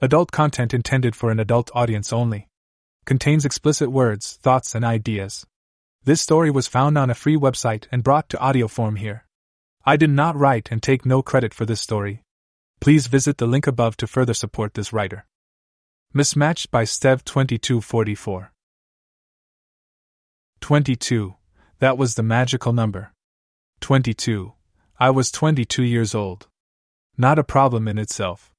Adult 0.00 0.30
content 0.30 0.72
intended 0.72 1.16
for 1.16 1.32
an 1.32 1.40
adult 1.40 1.72
audience 1.74 2.12
only. 2.12 2.46
Contains 3.04 3.44
explicit 3.44 3.90
words, 3.90 4.38
thoughts, 4.40 4.76
and 4.76 4.84
ideas. 4.84 5.44
This 6.04 6.20
story 6.20 6.52
was 6.52 6.68
found 6.68 6.96
on 6.96 7.10
a 7.10 7.16
free 7.16 7.36
website 7.36 7.86
and 7.90 8.04
brought 8.04 8.28
to 8.28 8.38
audio 8.38 8.68
form 8.68 8.94
here. 8.94 9.26
I 9.84 9.96
did 9.96 10.10
not 10.10 10.36
write 10.36 10.68
and 10.70 10.80
take 10.80 11.04
no 11.04 11.20
credit 11.20 11.52
for 11.52 11.66
this 11.66 11.80
story. 11.80 12.22
Please 12.80 13.08
visit 13.08 13.38
the 13.38 13.48
link 13.48 13.66
above 13.66 13.96
to 13.96 14.06
further 14.06 14.34
support 14.34 14.74
this 14.74 14.92
writer. 14.92 15.26
Mismatched 16.14 16.70
by 16.70 16.84
Stev 16.84 17.24
2244. 17.24 18.52
22. 20.60 21.34
That 21.80 21.98
was 21.98 22.14
the 22.14 22.22
magical 22.22 22.72
number. 22.72 23.12
22. 23.80 24.52
I 25.00 25.10
was 25.10 25.32
22 25.32 25.82
years 25.82 26.14
old. 26.14 26.46
Not 27.16 27.40
a 27.40 27.44
problem 27.44 27.88
in 27.88 27.98
itself. 27.98 28.54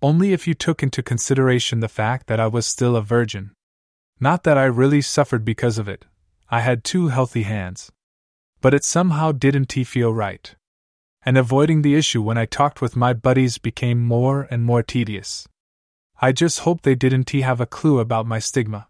Only 0.00 0.32
if 0.32 0.46
you 0.46 0.54
took 0.54 0.82
into 0.82 1.02
consideration 1.02 1.80
the 1.80 1.88
fact 1.88 2.28
that 2.28 2.38
I 2.38 2.46
was 2.46 2.66
still 2.66 2.94
a 2.94 3.02
virgin. 3.02 3.50
Not 4.20 4.44
that 4.44 4.56
I 4.56 4.64
really 4.64 5.00
suffered 5.00 5.44
because 5.44 5.78
of 5.78 5.88
it, 5.88 6.04
I 6.48 6.60
had 6.60 6.84
two 6.84 7.08
healthy 7.08 7.42
hands. 7.42 7.90
But 8.60 8.74
it 8.74 8.84
somehow 8.84 9.32
didn't 9.32 9.72
feel 9.72 10.12
right. 10.12 10.54
And 11.22 11.36
avoiding 11.36 11.82
the 11.82 11.96
issue 11.96 12.22
when 12.22 12.38
I 12.38 12.46
talked 12.46 12.80
with 12.80 12.96
my 12.96 13.12
buddies 13.12 13.58
became 13.58 14.04
more 14.04 14.46
and 14.50 14.64
more 14.64 14.82
tedious. 14.82 15.48
I 16.20 16.32
just 16.32 16.60
hoped 16.60 16.84
they 16.84 16.94
didn't 16.94 17.30
have 17.30 17.60
a 17.60 17.66
clue 17.66 17.98
about 17.98 18.26
my 18.26 18.38
stigma. 18.38 18.88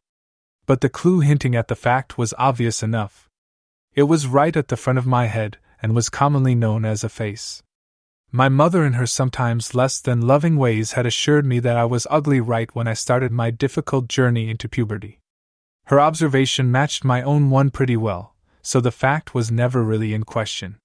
But 0.67 0.83
the 0.83 0.89
clue 0.91 1.21
hinting 1.21 1.57
at 1.57 1.69
the 1.69 1.75
fact 1.75 2.19
was 2.19 2.35
obvious 2.39 2.83
enough. 2.83 3.29
It 3.95 4.05
was 4.05 4.27
right 4.27 4.55
at 4.55 4.69
the 4.69 4.77
front 4.77 4.99
of 4.99 5.07
my 5.07 5.27
head, 5.27 5.57
and 5.83 5.95
was 5.95 6.11
commonly 6.11 6.55
known 6.55 6.85
as 6.85 7.03
a 7.03 7.09
face. 7.09 7.63
My 8.31 8.51
mother, 8.51 8.85
in 8.85 8.93
her 8.93 9.07
sometimes 9.07 9.75
less 9.75 10.01
than 10.01 10.21
loving 10.21 10.57
ways, 10.57 10.93
had 10.93 11.07
assured 11.07 11.47
me 11.47 11.61
that 11.61 11.79
I 11.79 11.87
was 11.87 12.07
ugly 12.11 12.41
right 12.41 12.69
when 12.75 12.87
I 12.87 12.93
started 12.93 13.33
my 13.33 13.51
difficult 13.51 14.09
journey 14.09 14.51
into 14.51 14.69
puberty. 14.69 15.21
Her 15.87 15.99
observation 15.99 16.71
matched 16.71 17.05
my 17.05 17.23
own 17.23 17.49
one 17.49 17.71
pretty 17.71 17.97
well, 17.97 18.35
so 18.61 18.81
the 18.81 18.91
fact 18.91 19.35
was 19.35 19.51
never 19.51 19.83
really 19.83 20.13
in 20.13 20.25
question. 20.25 20.77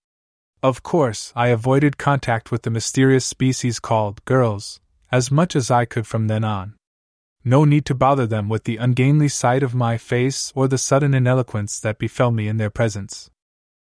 Of 0.62 0.84
course, 0.84 1.34
I 1.36 1.50
avoided 1.50 1.98
contact 1.98 2.50
with 2.50 2.62
the 2.62 2.70
mysterious 2.70 3.26
species 3.26 3.82
called 3.82 4.24
girls, 4.24 4.80
as 5.12 5.30
much 5.30 5.58
as 5.58 5.70
I 5.70 5.84
could 5.84 6.08
from 6.08 6.28
then 6.28 6.46
on. 6.46 6.76
No 7.44 7.66
need 7.66 7.86
to 7.88 7.94
bother 7.94 8.26
them 8.26 8.48
with 8.48 8.64
the 8.64 8.78
ungainly 8.78 9.28
sight 9.28 9.64
of 9.64 9.76
my 9.76 9.98
face 9.98 10.54
or 10.56 10.70
the 10.70 10.78
sudden 10.78 11.14
ineloquence 11.14 11.82
that 11.82 12.00
befell 12.00 12.32
me 12.32 12.48
in 12.48 12.56
their 12.56 12.70
presence. 12.70 13.30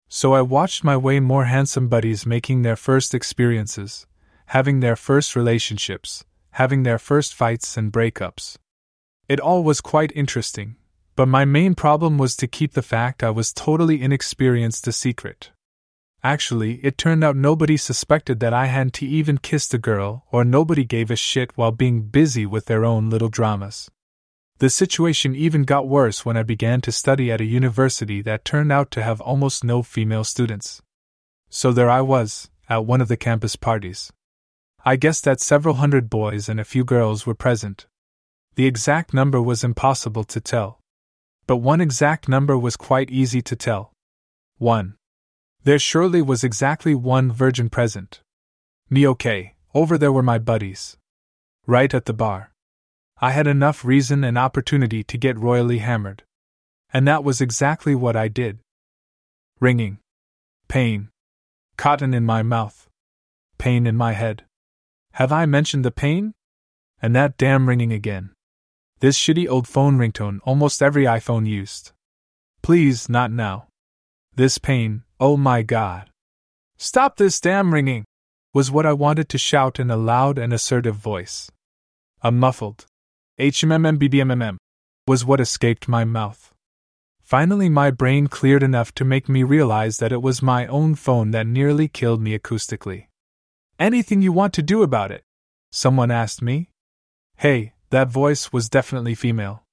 So 0.08 0.34
I 0.34 0.42
watched 0.42 0.84
my 0.84 0.96
way 0.96 1.20
more 1.20 1.46
handsome 1.46 1.88
buddies 1.88 2.26
making 2.26 2.62
their 2.62 2.76
first 2.76 3.14
experiences, 3.14 4.06
having 4.46 4.80
their 4.80 4.96
first 4.96 5.34
relationships, 5.34 6.24
having 6.52 6.82
their 6.82 6.98
first 6.98 7.34
fights 7.34 7.76
and 7.76 7.92
breakups. 7.92 8.56
It 9.28 9.40
all 9.40 9.64
was 9.64 9.80
quite 9.80 10.12
interesting, 10.14 10.76
but 11.16 11.26
my 11.26 11.44
main 11.44 11.74
problem 11.74 12.18
was 12.18 12.36
to 12.36 12.46
keep 12.46 12.72
the 12.72 12.82
fact 12.82 13.22
I 13.22 13.30
was 13.30 13.52
totally 13.52 14.02
inexperienced 14.02 14.86
a 14.86 14.92
secret. 14.92 15.50
Actually, 16.22 16.76
it 16.84 16.96
turned 16.96 17.22
out 17.22 17.36
nobody 17.36 17.76
suspected 17.76 18.40
that 18.40 18.54
I 18.54 18.66
hadn't 18.66 19.02
even 19.02 19.38
kissed 19.38 19.74
a 19.74 19.78
girl, 19.78 20.24
or 20.32 20.44
nobody 20.44 20.84
gave 20.84 21.10
a 21.10 21.16
shit 21.16 21.56
while 21.56 21.70
being 21.70 22.02
busy 22.02 22.46
with 22.46 22.66
their 22.66 22.84
own 22.84 23.10
little 23.10 23.28
dramas. 23.28 23.90
The 24.64 24.70
situation 24.70 25.34
even 25.34 25.64
got 25.64 25.88
worse 25.88 26.24
when 26.24 26.38
I 26.38 26.42
began 26.42 26.80
to 26.80 26.90
study 26.90 27.30
at 27.30 27.42
a 27.42 27.44
university 27.44 28.22
that 28.22 28.46
turned 28.46 28.72
out 28.72 28.90
to 28.92 29.02
have 29.02 29.20
almost 29.20 29.62
no 29.62 29.82
female 29.82 30.24
students. 30.24 30.80
So 31.50 31.70
there 31.70 31.90
I 31.90 32.00
was, 32.00 32.48
at 32.66 32.86
one 32.86 33.02
of 33.02 33.08
the 33.08 33.18
campus 33.18 33.56
parties. 33.56 34.10
I 34.82 34.96
guessed 34.96 35.24
that 35.24 35.42
several 35.42 35.74
hundred 35.74 36.08
boys 36.08 36.48
and 36.48 36.58
a 36.58 36.64
few 36.64 36.82
girls 36.82 37.26
were 37.26 37.34
present. 37.34 37.84
The 38.54 38.64
exact 38.64 39.12
number 39.12 39.42
was 39.42 39.64
impossible 39.64 40.24
to 40.24 40.40
tell. 40.40 40.80
But 41.46 41.58
one 41.58 41.82
exact 41.82 42.26
number 42.26 42.56
was 42.56 42.74
quite 42.74 43.10
easy 43.10 43.42
to 43.42 43.54
tell. 43.54 43.92
One. 44.56 44.94
There 45.64 45.78
surely 45.78 46.22
was 46.22 46.42
exactly 46.42 46.94
one 46.94 47.30
virgin 47.30 47.68
present. 47.68 48.22
Me 48.88 49.06
okay, 49.08 49.56
over 49.74 49.98
there 49.98 50.10
were 50.10 50.22
my 50.22 50.38
buddies. 50.38 50.96
Right 51.66 51.92
at 51.92 52.06
the 52.06 52.14
bar. 52.14 52.53
I 53.20 53.30
had 53.30 53.46
enough 53.46 53.84
reason 53.84 54.24
and 54.24 54.36
opportunity 54.36 55.02
to 55.04 55.18
get 55.18 55.38
royally 55.38 55.78
hammered. 55.78 56.24
And 56.92 57.06
that 57.08 57.24
was 57.24 57.40
exactly 57.40 57.94
what 57.94 58.16
I 58.16 58.28
did. 58.28 58.58
Ringing. 59.60 59.98
Pain. 60.68 61.08
Cotton 61.76 62.14
in 62.14 62.24
my 62.24 62.42
mouth. 62.42 62.88
Pain 63.58 63.86
in 63.86 63.96
my 63.96 64.12
head. 64.12 64.44
Have 65.12 65.32
I 65.32 65.46
mentioned 65.46 65.84
the 65.84 65.90
pain? 65.90 66.34
And 67.00 67.14
that 67.14 67.36
damn 67.36 67.68
ringing 67.68 67.92
again. 67.92 68.30
This 69.00 69.18
shitty 69.18 69.48
old 69.48 69.68
phone 69.68 69.98
ringtone 69.98 70.40
almost 70.44 70.82
every 70.82 71.04
iPhone 71.04 71.46
used. 71.46 71.92
Please, 72.62 73.08
not 73.08 73.30
now. 73.30 73.68
This 74.34 74.58
pain, 74.58 75.02
oh 75.20 75.36
my 75.36 75.62
god. 75.62 76.10
Stop 76.76 77.16
this 77.16 77.40
damn 77.40 77.72
ringing! 77.72 78.04
was 78.52 78.70
what 78.70 78.86
I 78.86 78.92
wanted 78.92 79.28
to 79.28 79.38
shout 79.38 79.78
in 79.78 79.90
a 79.90 79.96
loud 79.96 80.38
and 80.38 80.52
assertive 80.52 80.96
voice. 80.96 81.50
A 82.22 82.32
muffled, 82.32 82.86
HMMMBDMMM 83.36 84.58
was 85.08 85.24
what 85.24 85.40
escaped 85.40 85.88
my 85.88 86.04
mouth. 86.04 86.54
Finally, 87.20 87.68
my 87.68 87.90
brain 87.90 88.28
cleared 88.28 88.62
enough 88.62 88.94
to 88.94 89.04
make 89.04 89.28
me 89.28 89.42
realize 89.42 89.96
that 89.96 90.12
it 90.12 90.22
was 90.22 90.40
my 90.40 90.68
own 90.68 90.94
phone 90.94 91.32
that 91.32 91.44
nearly 91.44 91.88
killed 91.88 92.22
me 92.22 92.38
acoustically. 92.38 93.08
Anything 93.76 94.22
you 94.22 94.30
want 94.30 94.52
to 94.52 94.62
do 94.62 94.84
about 94.84 95.10
it? 95.10 95.24
Someone 95.72 96.12
asked 96.12 96.42
me. 96.42 96.70
Hey, 97.38 97.72
that 97.90 98.08
voice 98.08 98.52
was 98.52 98.68
definitely 98.68 99.16
female. 99.16 99.64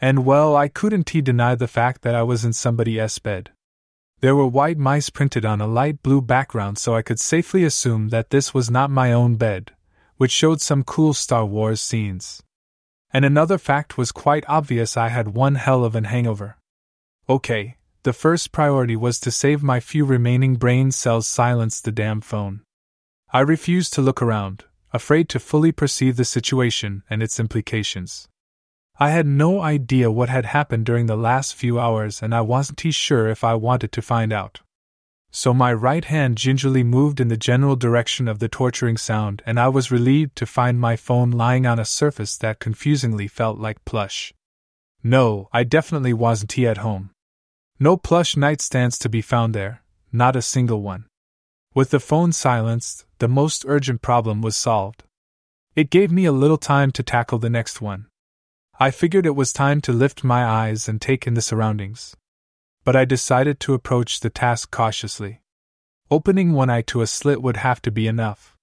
And 0.00 0.24
well, 0.24 0.54
I 0.54 0.68
couldn't 0.68 1.06
deny 1.06 1.56
the 1.56 1.66
fact 1.66 2.02
that 2.02 2.14
I 2.14 2.22
was 2.22 2.44
in 2.44 2.52
somebody 2.52 3.00
else's 3.00 3.18
bed. 3.18 3.50
There 4.20 4.36
were 4.36 4.46
white 4.46 4.78
mice 4.78 5.10
printed 5.10 5.44
on 5.44 5.60
a 5.60 5.66
light 5.66 6.04
blue 6.04 6.20
background, 6.20 6.78
so 6.78 6.94
I 6.94 7.02
could 7.02 7.18
safely 7.18 7.64
assume 7.64 8.10
that 8.10 8.30
this 8.30 8.54
was 8.54 8.70
not 8.70 8.92
my 8.92 9.12
own 9.12 9.34
bed, 9.34 9.72
which 10.18 10.30
showed 10.30 10.60
some 10.60 10.84
cool 10.84 11.14
Star 11.14 11.44
Wars 11.44 11.80
scenes. 11.80 12.44
And 13.12 13.24
another 13.24 13.58
fact 13.58 13.98
was 13.98 14.10
quite 14.10 14.44
obvious 14.48 14.96
I 14.96 15.08
had 15.08 15.34
one 15.34 15.56
hell 15.56 15.84
of 15.84 15.94
an 15.94 16.04
hangover. 16.04 16.56
Okay, 17.28 17.76
the 18.04 18.12
first 18.12 18.50
priority 18.50 18.96
was 18.96 19.20
to 19.20 19.30
save 19.30 19.62
my 19.62 19.78
few 19.78 20.04
remaining 20.04 20.56
brain 20.56 20.90
cells 20.90 21.26
silence 21.26 21.80
the 21.80 21.92
damn 21.92 22.22
phone. 22.22 22.62
I 23.32 23.40
refused 23.40 23.92
to 23.94 24.02
look 24.02 24.22
around, 24.22 24.64
afraid 24.92 25.28
to 25.28 25.38
fully 25.38 25.72
perceive 25.72 26.16
the 26.16 26.24
situation 26.24 27.02
and 27.10 27.22
its 27.22 27.38
implications. 27.38 28.28
I 28.98 29.10
had 29.10 29.26
no 29.26 29.60
idea 29.60 30.10
what 30.10 30.30
had 30.30 30.46
happened 30.46 30.86
during 30.86 31.06
the 31.06 31.16
last 31.16 31.54
few 31.54 31.78
hours, 31.78 32.22
and 32.22 32.34
I 32.34 32.40
wasn't 32.40 32.80
sure 32.94 33.28
if 33.28 33.44
I 33.44 33.54
wanted 33.54 33.92
to 33.92 34.02
find 34.02 34.32
out 34.32 34.61
so 35.34 35.54
my 35.54 35.72
right 35.72 36.04
hand 36.04 36.36
gingerly 36.36 36.82
moved 36.84 37.18
in 37.18 37.28
the 37.28 37.38
general 37.38 37.74
direction 37.74 38.28
of 38.28 38.38
the 38.38 38.50
torturing 38.50 38.98
sound, 38.98 39.42
and 39.46 39.58
I 39.58 39.68
was 39.68 39.90
relieved 39.90 40.36
to 40.36 40.46
find 40.46 40.78
my 40.78 40.94
phone 40.94 41.30
lying 41.30 41.66
on 41.66 41.78
a 41.78 41.86
surface 41.86 42.36
that 42.36 42.60
confusingly 42.60 43.26
felt 43.28 43.58
like 43.58 43.82
plush. 43.86 44.34
No, 45.02 45.48
I 45.50 45.64
definitely 45.64 46.12
wasn't 46.12 46.58
at 46.58 46.78
home. 46.78 47.10
No 47.80 47.96
plush 47.96 48.34
nightstands 48.34 48.98
to 48.98 49.08
be 49.08 49.22
found 49.22 49.54
there, 49.54 49.82
not 50.12 50.36
a 50.36 50.42
single 50.42 50.82
one. 50.82 51.06
With 51.74 51.90
the 51.90 51.98
phone 51.98 52.32
silenced, 52.32 53.06
the 53.18 53.26
most 53.26 53.64
urgent 53.66 54.02
problem 54.02 54.42
was 54.42 54.54
solved. 54.54 55.02
It 55.74 55.88
gave 55.88 56.12
me 56.12 56.26
a 56.26 56.32
little 56.32 56.58
time 56.58 56.92
to 56.92 57.02
tackle 57.02 57.38
the 57.38 57.48
next 57.48 57.80
one. 57.80 58.06
I 58.78 58.90
figured 58.90 59.24
it 59.24 59.34
was 59.34 59.54
time 59.54 59.80
to 59.82 59.92
lift 59.92 60.22
my 60.22 60.44
eyes 60.44 60.88
and 60.88 61.00
take 61.00 61.26
in 61.26 61.32
the 61.32 61.40
surroundings 61.40 62.14
but 62.84 62.96
I 62.96 63.04
decided 63.04 63.60
to 63.60 63.74
approach 63.74 64.20
the 64.20 64.30
task 64.30 64.70
cautiously. 64.70 65.40
Opening 66.10 66.52
one 66.52 66.70
eye 66.70 66.82
to 66.82 67.00
a 67.00 67.06
slit 67.06 67.40
would 67.42 67.58
have 67.58 67.80
to 67.82 67.90
be 67.90 68.06
enough. 68.06 68.56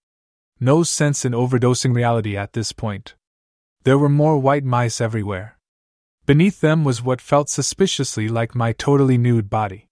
No 0.59 0.83
sense 0.83 1.23
in 1.23 1.31
overdosing 1.31 1.95
reality 1.95 2.35
at 2.35 2.53
this 2.53 2.73
point. 2.73 3.15
There 3.83 3.97
were 3.97 4.09
more 4.09 4.37
white 4.37 4.65
mice 4.65 4.99
everywhere. 4.99 5.57
Beneath 6.25 6.61
them 6.61 6.83
was 6.83 7.01
what 7.01 7.21
felt 7.21 7.49
suspiciously 7.49 8.27
like 8.27 8.53
my 8.53 8.73
totally 8.73 9.17
nude 9.17 9.49
body. 9.49 9.87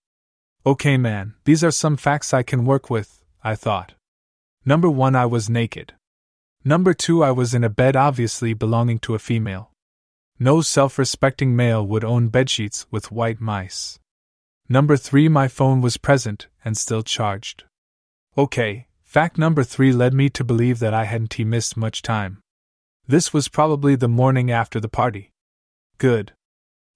Okay, 0.66 0.96
man, 0.96 1.34
these 1.44 1.64
are 1.64 1.70
some 1.70 1.96
facts 1.96 2.34
I 2.34 2.42
can 2.42 2.66
work 2.66 2.90
with, 2.90 3.24
I 3.42 3.54
thought. 3.54 3.94
Number 4.64 4.90
one, 4.90 5.16
I 5.16 5.24
was 5.24 5.48
naked. 5.48 5.94
Number 6.64 6.92
two, 6.92 7.24
I 7.24 7.30
was 7.30 7.54
in 7.54 7.64
a 7.64 7.70
bed 7.70 7.96
obviously 7.96 8.52
belonging 8.52 8.98
to 9.00 9.14
a 9.14 9.18
female. 9.18 9.72
No 10.38 10.60
self 10.60 10.98
respecting 10.98 11.56
male 11.56 11.84
would 11.86 12.04
own 12.04 12.30
bedsheets 12.30 12.84
with 12.90 13.10
white 13.10 13.40
mice. 13.40 13.98
Number 14.70 14.98
3 14.98 15.28
My 15.28 15.48
phone 15.48 15.80
was 15.80 15.96
present 15.96 16.48
and 16.62 16.76
still 16.76 17.02
charged. 17.02 17.64
Okay, 18.36 18.86
fact 19.02 19.38
number 19.38 19.64
3 19.64 19.92
led 19.92 20.12
me 20.12 20.28
to 20.28 20.44
believe 20.44 20.78
that 20.80 20.92
I 20.92 21.04
hadn't 21.04 21.38
missed 21.38 21.76
much 21.76 22.02
time. 22.02 22.42
This 23.06 23.32
was 23.32 23.48
probably 23.48 23.96
the 23.96 24.08
morning 24.08 24.50
after 24.50 24.78
the 24.78 24.88
party. 24.88 25.30
Good. 25.96 26.32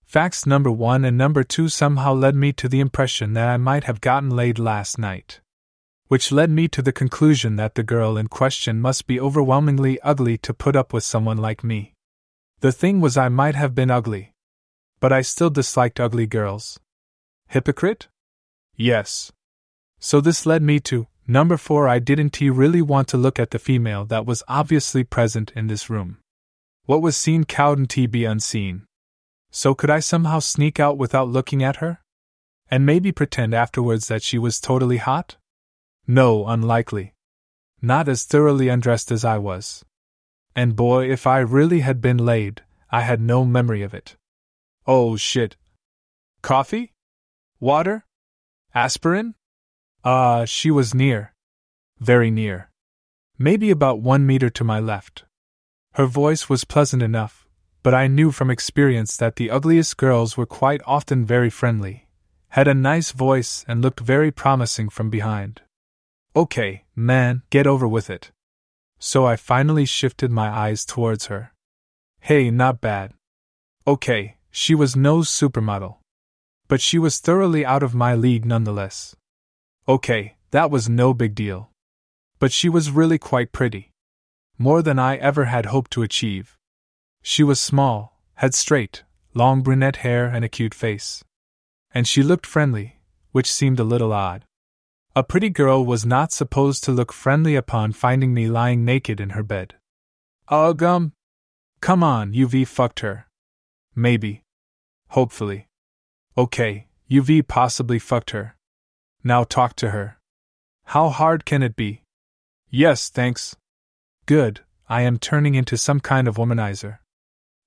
Facts 0.04 0.44
number 0.44 0.70
1 0.70 1.06
and 1.06 1.16
number 1.16 1.42
2 1.42 1.70
somehow 1.70 2.12
led 2.12 2.34
me 2.34 2.52
to 2.52 2.68
the 2.68 2.80
impression 2.80 3.32
that 3.32 3.48
I 3.48 3.56
might 3.56 3.84
have 3.84 4.02
gotten 4.02 4.28
laid 4.28 4.58
last 4.58 4.98
night. 4.98 5.40
which 6.08 6.30
led 6.30 6.50
me 6.50 6.68
to 6.68 6.82
the 6.82 6.92
conclusion 6.92 7.56
that 7.56 7.74
the 7.74 7.82
girl 7.82 8.18
in 8.18 8.28
question 8.28 8.78
must 8.82 9.06
be 9.06 9.18
overwhelmingly 9.18 9.98
ugly 10.02 10.36
to 10.36 10.52
put 10.52 10.76
up 10.76 10.92
with 10.92 11.02
someone 11.02 11.38
like 11.38 11.64
me. 11.64 11.94
The 12.60 12.70
thing 12.70 13.00
was, 13.00 13.16
I 13.16 13.30
might 13.30 13.54
have 13.54 13.74
been 13.74 13.90
ugly. 13.90 14.34
But 15.00 15.10
I 15.10 15.22
still 15.22 15.48
disliked 15.48 15.98
ugly 15.98 16.26
girls. 16.26 16.78
Hypocrite? 17.52 18.08
Yes. 18.76 19.30
So 20.00 20.22
this 20.22 20.46
led 20.46 20.62
me 20.62 20.80
to 20.80 21.06
number 21.26 21.58
four. 21.58 21.86
I 21.86 21.98
didn't 21.98 22.40
really 22.40 22.80
want 22.80 23.08
to 23.08 23.18
look 23.18 23.38
at 23.38 23.50
the 23.50 23.58
female 23.58 24.06
that 24.06 24.24
was 24.24 24.42
obviously 24.48 25.04
present 25.04 25.52
in 25.54 25.66
this 25.66 25.90
room. 25.90 26.16
What 26.86 27.02
was 27.02 27.14
seen 27.14 27.44
couldn't 27.44 27.94
be 28.10 28.24
unseen. 28.24 28.86
So 29.50 29.74
could 29.74 29.90
I 29.90 30.00
somehow 30.00 30.38
sneak 30.38 30.80
out 30.80 30.96
without 30.96 31.28
looking 31.28 31.62
at 31.62 31.76
her? 31.76 32.00
And 32.70 32.86
maybe 32.86 33.12
pretend 33.12 33.52
afterwards 33.52 34.08
that 34.08 34.22
she 34.22 34.38
was 34.38 34.58
totally 34.58 34.96
hot? 34.96 35.36
No, 36.06 36.46
unlikely. 36.46 37.12
Not 37.82 38.08
as 38.08 38.24
thoroughly 38.24 38.68
undressed 38.68 39.12
as 39.12 39.26
I 39.26 39.36
was. 39.36 39.84
And 40.56 40.74
boy, 40.74 41.10
if 41.10 41.26
I 41.26 41.40
really 41.40 41.80
had 41.80 42.00
been 42.00 42.16
laid, 42.16 42.62
I 42.90 43.02
had 43.02 43.20
no 43.20 43.44
memory 43.44 43.82
of 43.82 43.92
it. 43.92 44.16
Oh 44.86 45.18
shit. 45.18 45.56
Coffee? 46.40 46.91
Water? 47.62 48.04
Aspirin? 48.74 49.36
Ah, 50.04 50.40
uh, 50.40 50.44
she 50.46 50.68
was 50.68 50.96
near. 50.96 51.32
Very 52.00 52.28
near. 52.28 52.70
Maybe 53.38 53.70
about 53.70 54.00
one 54.00 54.26
meter 54.26 54.50
to 54.50 54.64
my 54.64 54.80
left. 54.80 55.22
Her 55.92 56.06
voice 56.06 56.48
was 56.48 56.64
pleasant 56.64 57.04
enough, 57.04 57.46
but 57.84 57.94
I 57.94 58.08
knew 58.08 58.32
from 58.32 58.50
experience 58.50 59.16
that 59.18 59.36
the 59.36 59.48
ugliest 59.48 59.96
girls 59.96 60.36
were 60.36 60.58
quite 60.60 60.80
often 60.86 61.24
very 61.24 61.50
friendly, 61.50 62.08
had 62.48 62.66
a 62.66 62.74
nice 62.74 63.12
voice, 63.12 63.64
and 63.68 63.80
looked 63.80 64.00
very 64.00 64.32
promising 64.32 64.88
from 64.88 65.08
behind. 65.08 65.62
Okay, 66.34 66.82
man, 66.96 67.42
get 67.50 67.68
over 67.68 67.86
with 67.86 68.10
it. 68.10 68.32
So 68.98 69.24
I 69.24 69.36
finally 69.36 69.84
shifted 69.84 70.32
my 70.32 70.48
eyes 70.48 70.84
towards 70.84 71.26
her. 71.26 71.52
Hey, 72.18 72.50
not 72.50 72.80
bad. 72.80 73.14
Okay, 73.86 74.38
she 74.50 74.74
was 74.74 74.96
no 74.96 75.18
supermodel. 75.18 76.01
But 76.72 76.80
she 76.80 76.98
was 76.98 77.18
thoroughly 77.18 77.66
out 77.66 77.82
of 77.82 77.94
my 77.94 78.14
league 78.14 78.46
nonetheless. 78.46 79.14
Okay, 79.86 80.36
that 80.52 80.70
was 80.70 80.88
no 80.88 81.12
big 81.12 81.34
deal. 81.34 81.68
But 82.38 82.50
she 82.50 82.70
was 82.70 82.90
really 82.90 83.18
quite 83.18 83.52
pretty. 83.52 83.92
More 84.56 84.80
than 84.80 84.98
I 84.98 85.16
ever 85.16 85.44
had 85.44 85.66
hoped 85.66 85.90
to 85.90 86.02
achieve. 86.02 86.56
She 87.20 87.42
was 87.42 87.60
small, 87.60 88.18
had 88.36 88.54
straight, 88.54 89.04
long 89.34 89.60
brunette 89.60 89.96
hair 89.96 90.24
and 90.24 90.46
a 90.46 90.48
cute 90.48 90.72
face. 90.72 91.22
And 91.92 92.08
she 92.08 92.22
looked 92.22 92.46
friendly, 92.46 92.96
which 93.32 93.52
seemed 93.52 93.78
a 93.78 93.84
little 93.84 94.14
odd. 94.14 94.46
A 95.14 95.22
pretty 95.22 95.50
girl 95.50 95.84
was 95.84 96.06
not 96.06 96.32
supposed 96.32 96.84
to 96.84 96.90
look 96.90 97.12
friendly 97.12 97.54
upon 97.54 97.92
finding 97.92 98.32
me 98.32 98.46
lying 98.46 98.82
naked 98.82 99.20
in 99.20 99.36
her 99.36 99.42
bed. 99.42 99.74
Ugh, 100.48 100.82
um. 100.82 101.12
Come 101.82 102.02
on, 102.02 102.32
UV 102.32 102.66
fucked 102.66 103.00
her. 103.00 103.26
Maybe. 103.94 104.42
Hopefully. 105.08 105.68
Okay, 106.36 106.86
UV 107.10 107.46
possibly 107.46 107.98
fucked 107.98 108.30
her. 108.30 108.56
Now 109.22 109.44
talk 109.44 109.76
to 109.76 109.90
her. 109.90 110.18
How 110.86 111.10
hard 111.10 111.44
can 111.44 111.62
it 111.62 111.76
be? 111.76 112.02
Yes, 112.70 113.10
thanks. 113.10 113.54
Good, 114.24 114.60
I 114.88 115.02
am 115.02 115.18
turning 115.18 115.54
into 115.54 115.76
some 115.76 116.00
kind 116.00 116.26
of 116.26 116.36
womanizer. 116.36 116.98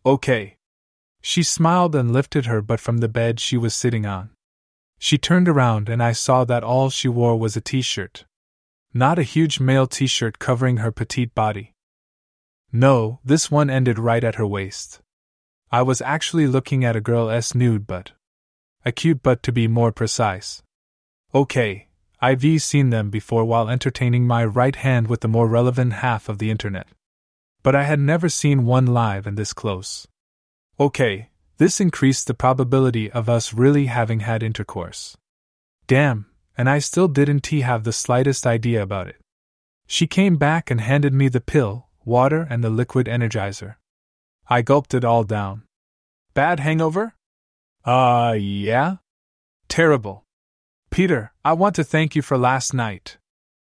Okay. 0.04 0.58
She 1.22 1.44
smiled 1.44 1.96
and 1.96 2.12
lifted 2.12 2.48
her 2.48 2.62
butt 2.62 2.80
from 2.80 2.98
the 2.98 3.08
bed 3.08 3.40
she 3.40 3.56
was 3.58 3.76
sitting 3.76 4.06
on. 4.06 4.32
She 4.98 5.18
turned 5.18 5.48
around 5.48 5.88
and 5.88 6.02
I 6.02 6.12
saw 6.14 6.44
that 6.46 6.64
all 6.64 6.90
she 6.90 7.08
wore 7.08 7.38
was 7.38 7.56
a 7.56 7.62
t 7.62 7.82
shirt. 7.82 8.26
Not 8.96 9.20
a 9.20 9.24
huge 9.24 9.60
male 9.60 9.86
t 9.86 10.08
shirt 10.08 10.40
covering 10.40 10.78
her 10.78 10.92
petite 10.92 11.36
body. 11.36 11.74
No, 12.72 13.20
this 13.24 13.52
one 13.52 13.70
ended 13.70 14.00
right 14.00 14.24
at 14.24 14.36
her 14.36 14.48
waist. 14.48 15.02
I 15.72 15.84
was 15.84 16.02
actually 16.02 16.48
looking 16.48 16.84
at 16.84 16.96
a 16.96 17.02
girl's 17.02 17.54
nude 17.54 17.86
butt. 17.86 18.14
A 18.86 19.14
but 19.14 19.42
to 19.44 19.52
be 19.52 19.68
more 19.68 19.92
precise. 19.92 20.62
Okay, 21.34 21.88
I've 22.22 22.62
seen 22.62 22.92
them 22.92 23.10
before 23.10 23.44
while 23.44 23.70
entertaining 23.70 24.28
my 24.28 24.46
right 24.46 24.76
hand 24.76 25.08
with 25.08 25.22
the 25.22 25.28
more 25.28 25.48
relevant 25.48 25.94
half 25.94 26.30
of 26.30 26.38
the 26.38 26.52
internet. 26.52 26.88
But 27.64 27.76
I 27.76 27.84
had 27.84 28.00
never 28.00 28.30
seen 28.30 28.66
one 28.66 28.86
live 28.86 29.26
and 29.26 29.38
this 29.38 29.54
close. 29.54 30.08
Okay, 30.80 31.30
this 31.58 31.82
increased 31.82 32.28
the 32.28 32.34
probability 32.34 33.12
of 33.12 33.28
us 33.28 33.54
really 33.54 33.88
having 33.88 34.20
had 34.20 34.44
intercourse. 34.44 35.18
Damn, 35.88 36.28
and 36.58 36.70
I 36.70 36.80
still 36.80 37.08
didn't 37.08 37.48
have 37.48 37.84
the 37.84 37.94
slightest 37.94 38.46
idea 38.46 38.82
about 38.82 39.08
it. 39.08 39.18
She 39.88 40.08
came 40.08 40.36
back 40.38 40.70
and 40.70 40.82
handed 40.82 41.14
me 41.14 41.28
the 41.28 41.42
pill, 41.42 41.88
water, 42.04 42.46
and 42.50 42.64
the 42.64 42.70
liquid 42.70 43.08
energizer. 43.08 43.76
I 44.48 44.62
gulped 44.62 44.94
it 44.94 45.04
all 45.04 45.24
down. 45.24 45.64
Bad 46.34 46.60
hangover? 46.60 47.16
Uh, 47.86 48.36
yeah? 48.38 48.98
Terrible. 49.68 50.24
Peter, 50.90 51.34
I 51.44 51.54
want 51.54 51.76
to 51.76 51.84
thank 51.84 52.16
you 52.16 52.22
for 52.22 52.38
last 52.38 52.74
night. 52.74 53.18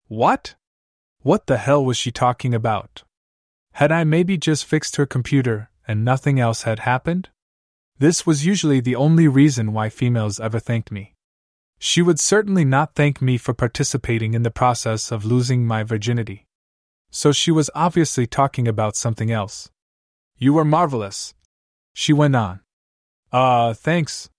What? 0.07 0.55
What 1.21 1.47
the 1.47 1.57
hell 1.57 1.83
was 1.83 1.97
she 1.97 2.11
talking 2.11 2.53
about? 2.53 3.03
Had 3.73 3.91
I 3.91 4.05
maybe 4.05 4.37
just 4.37 4.65
fixed 4.65 4.95
her 4.95 5.05
computer 5.05 5.69
and 5.87 6.05
nothing 6.05 6.39
else 6.39 6.63
had 6.63 6.79
happened? 6.79 7.29
This 7.99 8.25
was 8.25 8.45
usually 8.45 8.79
the 8.79 8.95
only 8.95 9.27
reason 9.27 9.73
why 9.73 9.89
females 9.89 10.39
ever 10.39 10.59
thanked 10.59 10.91
me. 10.91 11.15
She 11.79 12.01
would 12.01 12.19
certainly 12.19 12.63
not 12.63 12.95
thank 12.95 13.21
me 13.21 13.37
for 13.37 13.53
participating 13.53 14.33
in 14.33 14.43
the 14.43 14.51
process 14.51 15.11
of 15.11 15.25
losing 15.25 15.65
my 15.65 15.83
virginity. 15.83 16.45
So 17.09 17.31
she 17.31 17.51
was 17.51 17.69
obviously 17.75 18.25
talking 18.25 18.67
about 18.67 18.95
something 18.95 19.31
else. 19.31 19.69
You 20.37 20.53
were 20.53 20.65
marvelous. 20.65 21.33
She 21.93 22.13
went 22.13 22.35
on. 22.35 22.61
Uh, 23.31 23.73
thanks. 23.73 24.29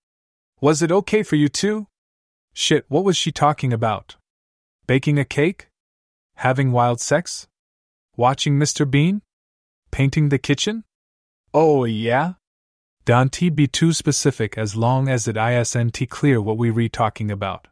Was 0.61 0.81
it 0.81 0.91
okay 0.91 1.23
for 1.23 1.35
you 1.35 1.47
too? 1.47 1.87
Shit, 2.53 2.85
what 2.89 3.03
was 3.03 3.15
she 3.15 3.31
talking 3.31 3.71
about? 3.71 4.15
Baking 4.87 5.19
a 5.19 5.25
cake? 5.25 5.69
Having 6.35 6.71
wild 6.71 6.99
sex? 6.99 7.47
Watching 8.17 8.57
Mr. 8.57 8.89
Bean? 8.89 9.21
Painting 9.91 10.29
the 10.29 10.37
kitchen? 10.37 10.83
Oh, 11.53 11.85
yeah? 11.85 12.33
Don't 13.05 13.55
be 13.55 13.67
too 13.67 13.93
specific 13.93 14.57
as 14.57 14.75
long 14.75 15.07
as 15.07 15.27
it 15.27 15.37
isn't 15.37 16.09
clear 16.09 16.41
what 16.41 16.57
we 16.57 16.69
re 16.69 16.89
talking 16.89 17.31
about. 17.31 17.67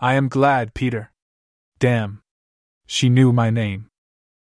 I 0.00 0.14
am 0.14 0.28
glad, 0.28 0.74
Peter. 0.74 1.12
Damn. 1.78 2.22
She 2.86 3.08
knew 3.08 3.32
my 3.32 3.50
name. 3.50 3.88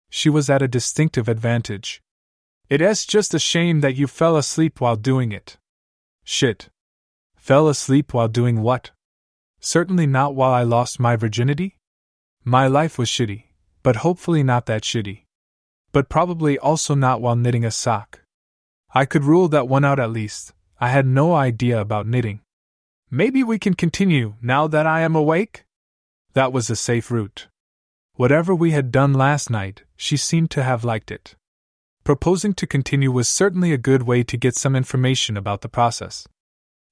She 0.10 0.30
was 0.30 0.50
at 0.50 0.62
a 0.62 0.68
distinctive 0.68 1.28
advantage. 1.28 2.02
It's 2.70 3.06
just 3.06 3.34
a 3.34 3.40
shame 3.40 3.82
that 3.82 3.96
you 3.96 4.08
fell 4.08 4.38
asleep 4.38 4.80
while 4.80 4.96
doing 4.96 5.32
it. 5.32 5.58
Shit. 6.24 6.70
Fell 7.36 7.68
asleep 7.68 8.14
while 8.14 8.28
doing 8.28 8.62
what? 8.62 8.92
Certainly 9.60 10.08
not 10.08 10.36
while 10.36 10.54
I 10.54 10.64
lost 10.64 11.00
my 11.00 11.16
virginity? 11.16 11.78
My 12.44 12.68
life 12.68 12.98
was 12.98 13.10
shitty, 13.10 13.46
but 13.82 13.98
hopefully 13.98 14.44
not 14.44 14.66
that 14.66 14.84
shitty. 14.84 15.26
But 15.92 16.10
probably 16.10 16.58
also 16.58 16.96
not 16.96 17.22
while 17.22 17.36
knitting 17.36 17.66
a 17.66 17.72
sock. 17.72 18.22
I 18.94 19.06
could 19.06 19.24
rule 19.24 19.48
that 19.50 19.68
one 19.68 19.86
out 19.86 20.00
at 20.00 20.12
least. 20.12 20.54
I 20.80 20.90
had 20.90 21.06
no 21.06 21.34
idea 21.34 21.80
about 21.80 22.08
knitting. 22.08 22.42
Maybe 23.10 23.44
we 23.44 23.60
can 23.60 23.74
continue 23.74 24.36
now 24.42 24.68
that 24.68 24.88
I 24.88 25.02
am 25.02 25.16
awake? 25.16 25.66
That 26.34 26.52
was 26.52 26.70
a 26.70 26.76
safe 26.76 27.12
route. 27.12 27.48
Whatever 28.16 28.54
we 28.54 28.72
had 28.72 28.92
done 28.92 29.14
last 29.14 29.50
night, 29.50 29.84
she 29.96 30.18
seemed 30.18 30.52
to 30.52 30.64
have 30.64 30.84
liked 30.84 31.12
it. 31.12 31.36
Proposing 32.04 32.54
to 32.56 32.68
continue 32.68 33.12
was 33.12 33.30
certainly 33.30 33.72
a 33.72 33.78
good 33.78 34.04
way 34.04 34.24
to 34.24 34.38
get 34.38 34.56
some 34.56 34.76
information 34.76 35.38
about 35.38 35.62
the 35.62 35.70
process. 35.70 36.28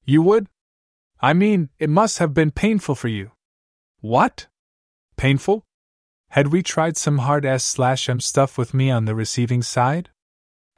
You 0.06 0.22
would? 0.22 0.48
I 1.20 1.34
mean, 1.34 1.70
it 1.80 1.90
must 1.90 2.20
have 2.20 2.34
been 2.34 2.52
painful 2.52 2.96
for 2.96 3.08
you. 3.08 3.32
What? 4.00 4.48
Painful? 5.18 5.64
Had 6.30 6.48
we 6.48 6.64
tried 6.64 6.98
some 6.98 7.20
hard 7.20 7.46
ass 7.46 7.64
slash 7.64 8.10
M 8.10 8.20
stuff 8.20 8.58
with 8.58 8.74
me 8.74 8.90
on 8.90 9.06
the 9.06 9.14
receiving 9.14 9.62
side? 9.62 10.10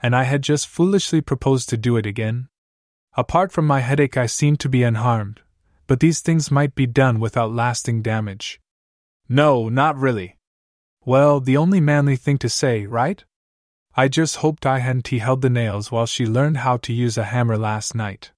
and 0.04 0.13
I 0.13 0.24
had 0.24 0.42
just 0.42 0.68
foolishly 0.68 1.22
proposed 1.22 1.70
to 1.70 1.78
do 1.78 1.96
it 1.96 2.06
again. 2.06 2.50
Apart 3.16 3.54
from 3.54 3.66
my 3.66 3.80
headache, 3.80 4.18
I 4.18 4.25
seemed 4.25 4.60
to 4.60 4.70
be 4.70 4.84
unharmed, 4.84 5.40
but 5.88 6.02
these 6.02 6.20
things 6.20 6.52
might 6.52 6.75
be 6.75 6.86
done 6.86 7.22
without 7.22 7.54
lasting 7.54 8.02
damage. 8.02 8.60
No, 9.30 9.70
not 9.70 9.96
really. 9.96 10.38
Well, 11.06 11.40
the 11.40 11.56
only 11.56 11.80
manly 11.80 12.18
thing 12.18 12.38
to 12.40 12.50
say, 12.50 12.86
right? 12.86 13.24
I 13.96 14.08
just 14.08 14.38
hoped 14.38 14.66
I 14.66 14.80
hadn't 14.80 15.08
held 15.08 15.44
the 15.44 15.52
nails 15.52 15.92
while 15.92 16.08
she 16.08 16.26
learned 16.26 16.58
how 16.58 16.78
to 16.78 16.92
use 16.92 17.16
a 17.16 17.26
hammer 17.26 17.58
last 17.58 17.94
night. 17.94 18.32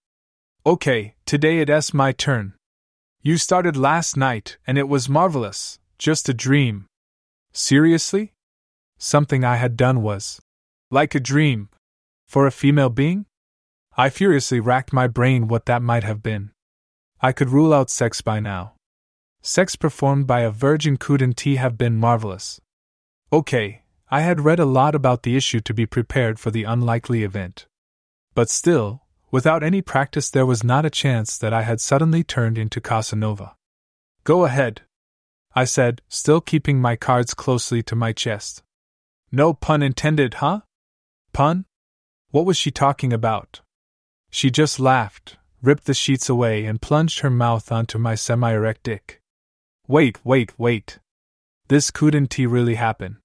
Okay, 0.66 1.16
today 1.26 1.60
it's 1.60 1.94
my 1.94 2.12
turn. 2.12 2.56
You 3.22 3.38
started 3.38 3.78
last 3.78 4.18
night, 4.18 4.58
and 4.68 4.78
it 4.78 4.90
was 4.90 5.08
marvelous, 5.08 5.80
just 5.98 6.28
a 6.28 6.34
dream. 6.34 6.88
Seriously? 7.54 8.34
Something 8.98 9.46
I 9.46 9.56
had 9.56 9.78
done 9.78 10.02
was, 10.02 10.42
like 10.92 11.16
a 11.16 11.22
dream. 11.22 11.70
For 12.28 12.46
a 12.46 12.52
female 12.52 12.90
being? 12.90 13.26
I 13.96 14.10
furiously 14.10 14.60
racked 14.60 14.92
my 14.92 15.08
brain 15.08 15.48
what 15.48 15.68
that 15.68 15.82
might 15.82 16.04
have 16.04 16.22
been. 16.22 16.52
I 17.22 17.32
could 17.32 17.50
rule 17.50 17.74
out 17.74 17.90
sex 17.90 18.20
by 18.22 18.42
now. 18.42 18.74
sex 19.42 19.78
performed 19.78 20.28
by 20.28 20.42
a 20.42 20.52
virgin 20.52 20.98
couldn't 20.98 21.40
have 21.40 21.78
been 21.78 21.96
marvelous. 21.96 22.60
Okay, 23.32 23.84
I 24.10 24.22
had 24.22 24.42
read 24.42 24.60
a 24.60 24.66
lot 24.66 24.96
about 24.96 25.24
the 25.24 25.36
issue 25.36 25.60
to 25.62 25.74
be 25.74 25.86
prepared 25.86 26.40
for 26.40 26.52
the 26.52 26.64
unlikely 26.64 27.24
event. 27.24 27.66
But 28.36 28.50
still, 28.50 29.02
without 29.32 29.64
any 29.64 29.82
practice, 29.82 30.30
there 30.30 30.46
was 30.46 30.64
not 30.64 30.86
a 30.86 30.90
chance 30.90 31.38
that 31.38 31.54
I 31.54 31.64
had 31.64 31.82
suddenly 31.82 32.24
turned 32.24 32.58
into 32.58 32.80
Casanova. 32.80 33.56
Go 34.24 34.46
ahead, 34.46 34.82
I 35.56 35.64
said, 35.64 36.02
still 36.10 36.42
keeping 36.42 36.82
my 36.82 36.98
cards 36.98 37.34
closely 37.34 37.82
to 37.84 37.96
my 37.96 38.12
chest. 38.12 38.62
No 39.32 39.54
pun 39.54 39.82
intended, 39.82 40.36
huh? 40.36 40.62
Pun? 41.32 41.66
What 42.32 42.46
was 42.46 42.58
she 42.58 42.72
talking 42.72 43.14
about? 43.14 43.62
She 44.30 44.52
just 44.52 44.82
laughed, 44.82 45.38
ripped 45.62 45.86
the 45.86 45.94
sheets 45.94 46.28
away, 46.28 46.66
and 46.66 46.82
plunged 46.82 47.22
her 47.22 47.30
mouth 47.30 47.72
onto 47.72 47.98
my 47.98 48.16
semi 48.16 48.52
erect 48.52 48.84
dick. 48.84 49.22
Wait, 49.88 50.20
wait, 50.26 50.60
wait. 50.60 51.00
This 51.70 51.90
couldn't 51.90 52.38
really 52.38 52.76
happen. 52.76 53.20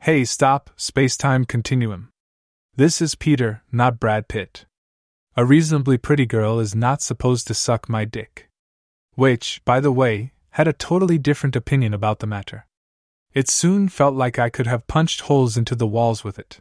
Hey, 0.00 0.24
stop, 0.24 0.70
space 0.76 1.16
time 1.16 1.44
continuum. 1.44 2.10
This 2.76 3.02
is 3.02 3.16
Peter, 3.16 3.62
not 3.72 3.98
Brad 3.98 4.28
Pitt. 4.28 4.64
A 5.36 5.44
reasonably 5.44 5.98
pretty 5.98 6.24
girl 6.24 6.60
is 6.60 6.74
not 6.74 7.02
supposed 7.02 7.48
to 7.48 7.54
suck 7.54 7.88
my 7.88 8.04
dick. 8.04 8.48
Which, 9.16 9.60
by 9.64 9.80
the 9.80 9.90
way, 9.90 10.32
had 10.50 10.68
a 10.68 10.72
totally 10.72 11.18
different 11.18 11.56
opinion 11.56 11.92
about 11.92 12.20
the 12.20 12.28
matter. 12.28 12.66
It 13.34 13.48
soon 13.48 13.88
felt 13.88 14.14
like 14.14 14.38
I 14.38 14.50
could 14.50 14.68
have 14.68 14.86
punched 14.86 15.22
holes 15.22 15.56
into 15.56 15.74
the 15.74 15.86
walls 15.86 16.22
with 16.22 16.38
it. 16.38 16.60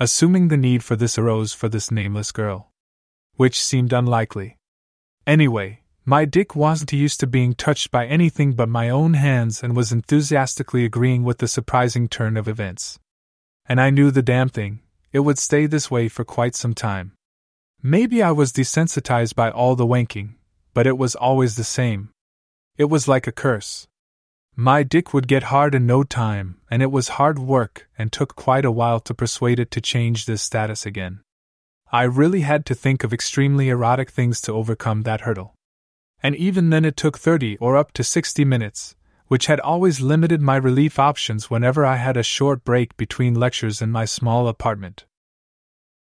Assuming 0.00 0.48
the 0.48 0.56
need 0.56 0.82
for 0.82 0.96
this 0.96 1.16
arose 1.16 1.54
for 1.54 1.68
this 1.68 1.92
nameless 1.92 2.32
girl. 2.32 2.72
Which 3.36 3.60
seemed 3.60 3.92
unlikely. 3.92 4.58
Anyway, 5.24 5.82
my 6.08 6.24
dick 6.24 6.54
wasn't 6.54 6.92
used 6.92 7.18
to 7.18 7.26
being 7.26 7.52
touched 7.52 7.90
by 7.90 8.06
anything 8.06 8.52
but 8.52 8.68
my 8.68 8.88
own 8.88 9.14
hands 9.14 9.60
and 9.60 9.74
was 9.74 9.90
enthusiastically 9.90 10.84
agreeing 10.84 11.24
with 11.24 11.38
the 11.38 11.48
surprising 11.48 12.06
turn 12.06 12.36
of 12.36 12.46
events. 12.46 13.00
And 13.68 13.80
I 13.80 13.90
knew 13.90 14.12
the 14.12 14.22
damn 14.22 14.48
thing, 14.48 14.82
it 15.12 15.20
would 15.20 15.36
stay 15.36 15.66
this 15.66 15.90
way 15.90 16.08
for 16.08 16.24
quite 16.24 16.54
some 16.54 16.74
time. 16.74 17.14
Maybe 17.82 18.22
I 18.22 18.30
was 18.30 18.52
desensitized 18.52 19.34
by 19.34 19.50
all 19.50 19.74
the 19.74 19.84
wanking, 19.84 20.34
but 20.74 20.86
it 20.86 20.96
was 20.96 21.16
always 21.16 21.56
the 21.56 21.64
same. 21.64 22.10
It 22.76 22.84
was 22.84 23.08
like 23.08 23.26
a 23.26 23.32
curse. 23.32 23.88
My 24.54 24.84
dick 24.84 25.12
would 25.12 25.26
get 25.26 25.50
hard 25.54 25.74
in 25.74 25.86
no 25.86 26.04
time, 26.04 26.60
and 26.70 26.82
it 26.82 26.92
was 26.92 27.18
hard 27.18 27.40
work 27.40 27.88
and 27.98 28.12
took 28.12 28.36
quite 28.36 28.64
a 28.64 28.70
while 28.70 29.00
to 29.00 29.12
persuade 29.12 29.58
it 29.58 29.72
to 29.72 29.80
change 29.80 30.26
this 30.26 30.40
status 30.40 30.86
again. 30.86 31.22
I 31.90 32.04
really 32.04 32.42
had 32.42 32.64
to 32.66 32.76
think 32.76 33.02
of 33.02 33.12
extremely 33.12 33.70
erotic 33.70 34.10
things 34.10 34.40
to 34.42 34.52
overcome 34.52 35.02
that 35.02 35.22
hurdle 35.22 35.55
and 36.26 36.34
even 36.34 36.70
then 36.70 36.84
it 36.84 36.96
took 36.96 37.16
30 37.16 37.56
or 37.58 37.76
up 37.76 37.92
to 37.92 38.02
60 38.02 38.44
minutes, 38.44 38.96
which 39.28 39.46
had 39.46 39.60
always 39.60 40.00
limited 40.00 40.42
my 40.42 40.56
relief 40.56 40.98
options 40.98 41.52
whenever 41.52 41.86
I 41.86 41.98
had 41.98 42.16
a 42.16 42.24
short 42.24 42.64
break 42.64 42.96
between 42.96 43.38
lectures 43.38 43.80
in 43.80 43.92
my 43.92 44.06
small 44.06 44.48
apartment. 44.48 45.04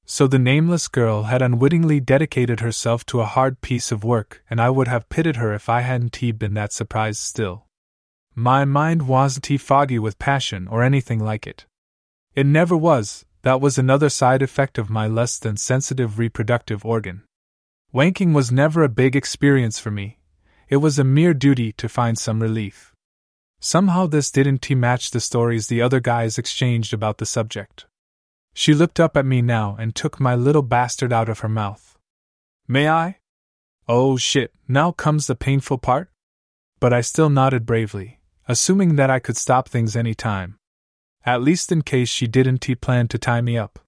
So 0.03 0.25
the 0.25 0.39
nameless 0.39 0.87
girl 0.87 1.25
had 1.25 1.43
unwittingly 1.43 1.99
dedicated 1.99 2.61
herself 2.61 3.05
to 3.05 3.21
a 3.21 3.27
hard 3.27 3.61
piece 3.61 3.91
of 3.91 4.03
work, 4.03 4.43
and 4.49 4.59
I 4.59 4.71
would 4.71 4.87
have 4.87 5.09
pitied 5.09 5.35
her 5.35 5.53
if 5.53 5.69
I 5.69 5.81
hadn't 5.81 6.19
been 6.39 6.55
that 6.55 6.73
surprised 6.73 7.19
still. 7.19 7.67
My 8.33 8.65
mind 8.65 9.07
wasn't 9.07 9.61
foggy 9.61 9.99
with 9.99 10.17
passion 10.17 10.67
or 10.67 10.81
anything 10.81 11.19
like 11.19 11.45
it. 11.45 11.67
It 12.33 12.47
never 12.47 12.75
was, 12.75 13.25
that 13.43 13.61
was 13.61 13.77
another 13.77 14.09
side 14.09 14.41
effect 14.41 14.79
of 14.79 14.89
my 14.89 15.05
less 15.05 15.37
than 15.37 15.55
sensitive 15.55 16.17
reproductive 16.17 16.83
organ. 16.83 17.21
Wanking 17.95 18.33
was 18.33 18.51
never 18.51 18.83
a 18.83 18.89
big 18.89 19.15
experience 19.15 19.79
for 19.79 19.89
me, 19.89 20.19
it 20.67 20.77
was 20.77 20.99
a 20.99 21.05
mere 21.05 21.33
duty 21.33 21.71
to 21.71 21.87
find 21.87 22.19
some 22.19 22.41
relief. 22.41 22.93
Somehow 23.61 24.05
this 24.05 24.31
didn't 24.31 24.69
match 24.69 25.11
the 25.11 25.21
stories 25.21 25.67
the 25.67 25.81
other 25.81 26.01
guys 26.01 26.37
exchanged 26.37 26.93
about 26.93 27.19
the 27.19 27.25
subject. 27.25 27.85
She 28.53 28.73
looked 28.73 28.99
up 28.99 29.15
at 29.15 29.25
me 29.25 29.41
now 29.41 29.77
and 29.79 29.95
took 29.95 30.19
my 30.19 30.35
little 30.35 30.61
bastard 30.61 31.13
out 31.13 31.29
of 31.29 31.39
her 31.39 31.47
mouth. 31.47 31.97
May 32.67 32.89
I? 32.89 33.19
Oh 33.87 34.17
shit, 34.17 34.51
now 34.67 34.91
comes 34.91 35.27
the 35.27 35.35
painful 35.35 35.77
part? 35.77 36.09
But 36.81 36.91
I 36.91 36.99
still 36.99 37.29
nodded 37.29 37.65
bravely, 37.65 38.19
assuming 38.45 38.97
that 38.97 39.09
I 39.09 39.19
could 39.19 39.37
stop 39.37 39.69
things 39.69 39.95
any 39.95 40.13
time. 40.13 40.57
At 41.25 41.41
least 41.41 41.71
in 41.71 41.81
case 41.81 42.09
she 42.09 42.27
didn't 42.27 42.67
plan 42.81 43.07
to 43.07 43.17
tie 43.17 43.39
me 43.39 43.57
up. 43.57 43.79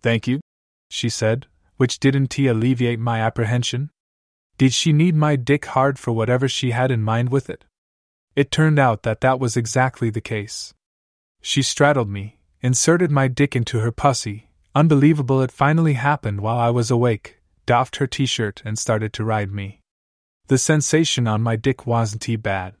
Thank 0.00 0.26
you, 0.26 0.40
she 0.88 1.10
said, 1.10 1.46
which 1.76 1.98
didn't 1.98 2.34
he 2.34 2.46
alleviate 2.46 2.98
my 2.98 3.20
apprehension? 3.20 3.90
Did 4.56 4.72
she 4.72 4.92
need 4.92 5.16
my 5.16 5.36
dick 5.36 5.66
hard 5.66 5.98
for 5.98 6.12
whatever 6.12 6.48
she 6.48 6.70
had 6.70 6.90
in 6.90 7.02
mind 7.02 7.30
with 7.30 7.50
it? 7.50 7.64
It 8.36 8.50
turned 8.50 8.78
out 8.78 9.02
that 9.02 9.20
that 9.20 9.40
was 9.40 9.56
exactly 9.56 10.10
the 10.10 10.20
case. 10.20 10.74
She 11.40 11.62
straddled 11.62 12.08
me, 12.08 12.38
inserted 12.60 13.10
my 13.10 13.28
dick 13.28 13.54
into 13.54 13.80
her 13.80 13.92
pussy, 13.92 14.50
unbelievable 14.74 15.42
it 15.42 15.52
finally 15.52 15.94
happened 15.94 16.40
while 16.40 16.58
I 16.58 16.70
was 16.70 16.90
awake, 16.90 17.38
doffed 17.66 17.96
her 17.96 18.06
t 18.06 18.26
shirt, 18.26 18.62
and 18.64 18.78
started 18.78 19.12
to 19.14 19.24
ride 19.24 19.52
me. 19.52 19.80
The 20.46 20.58
sensation 20.58 21.26
on 21.26 21.42
my 21.42 21.56
dick 21.56 21.86
wasn't 21.86 22.22
too 22.22 22.38
bad. 22.38 22.74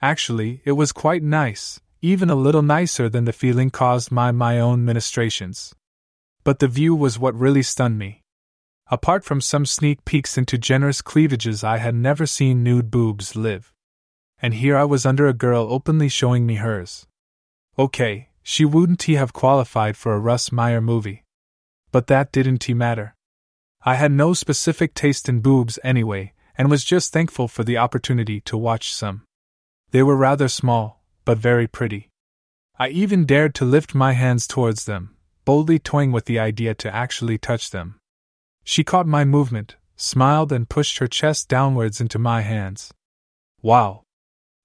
Actually, 0.00 0.62
it 0.64 0.72
was 0.72 0.92
quite 0.92 1.22
nice, 1.22 1.80
even 2.00 2.30
a 2.30 2.34
little 2.34 2.62
nicer 2.62 3.08
than 3.08 3.24
the 3.24 3.32
feeling 3.32 3.70
caused 3.70 4.14
by 4.14 4.30
my 4.30 4.60
own 4.60 4.84
ministrations. 4.84 5.74
But 6.48 6.60
the 6.60 6.66
view 6.66 6.94
was 6.94 7.18
what 7.18 7.34
really 7.34 7.62
stunned 7.62 7.98
me. 7.98 8.22
Apart 8.90 9.22
from 9.22 9.38
some 9.38 9.66
sneak 9.66 10.06
peeks 10.06 10.38
into 10.38 10.56
generous 10.56 11.02
cleavages, 11.02 11.62
I 11.62 11.76
had 11.76 11.94
never 11.94 12.24
seen 12.24 12.62
nude 12.62 12.90
boobs 12.90 13.36
live. 13.36 13.74
And 14.40 14.54
here 14.54 14.74
I 14.74 14.84
was 14.84 15.04
under 15.04 15.28
a 15.28 15.34
girl 15.34 15.66
openly 15.70 16.08
showing 16.08 16.46
me 16.46 16.54
hers. 16.54 17.06
Okay, 17.78 18.30
she 18.42 18.64
wouldn't 18.64 19.02
he 19.02 19.16
have 19.16 19.34
qualified 19.34 19.94
for 19.94 20.14
a 20.14 20.18
Russ 20.18 20.50
Meyer 20.50 20.80
movie. 20.80 21.22
But 21.92 22.06
that 22.06 22.32
didn't 22.32 22.66
matter. 22.70 23.14
I 23.82 23.96
had 23.96 24.10
no 24.10 24.32
specific 24.32 24.94
taste 24.94 25.28
in 25.28 25.40
boobs 25.40 25.78
anyway, 25.84 26.32
and 26.56 26.70
was 26.70 26.82
just 26.82 27.12
thankful 27.12 27.48
for 27.48 27.62
the 27.62 27.76
opportunity 27.76 28.40
to 28.46 28.56
watch 28.56 28.94
some. 28.94 29.24
They 29.90 30.02
were 30.02 30.16
rather 30.16 30.48
small, 30.48 31.02
but 31.26 31.36
very 31.36 31.66
pretty. 31.66 32.08
I 32.78 32.88
even 32.88 33.26
dared 33.26 33.54
to 33.56 33.66
lift 33.66 33.94
my 33.94 34.12
hands 34.12 34.46
towards 34.46 34.86
them, 34.86 35.14
boldly 35.48 35.78
toying 35.78 36.12
with 36.12 36.26
the 36.26 36.38
idea 36.38 36.74
to 36.74 36.94
actually 36.94 37.38
touch 37.38 37.70
them. 37.70 37.98
She 38.64 38.84
caught 38.84 39.06
my 39.06 39.24
movement, 39.24 39.76
smiled, 39.96 40.52
and 40.52 40.68
pushed 40.68 40.98
her 40.98 41.06
chest 41.06 41.48
downwards 41.48 42.02
into 42.02 42.18
my 42.18 42.42
hands. 42.42 42.92
Wow! 43.62 44.02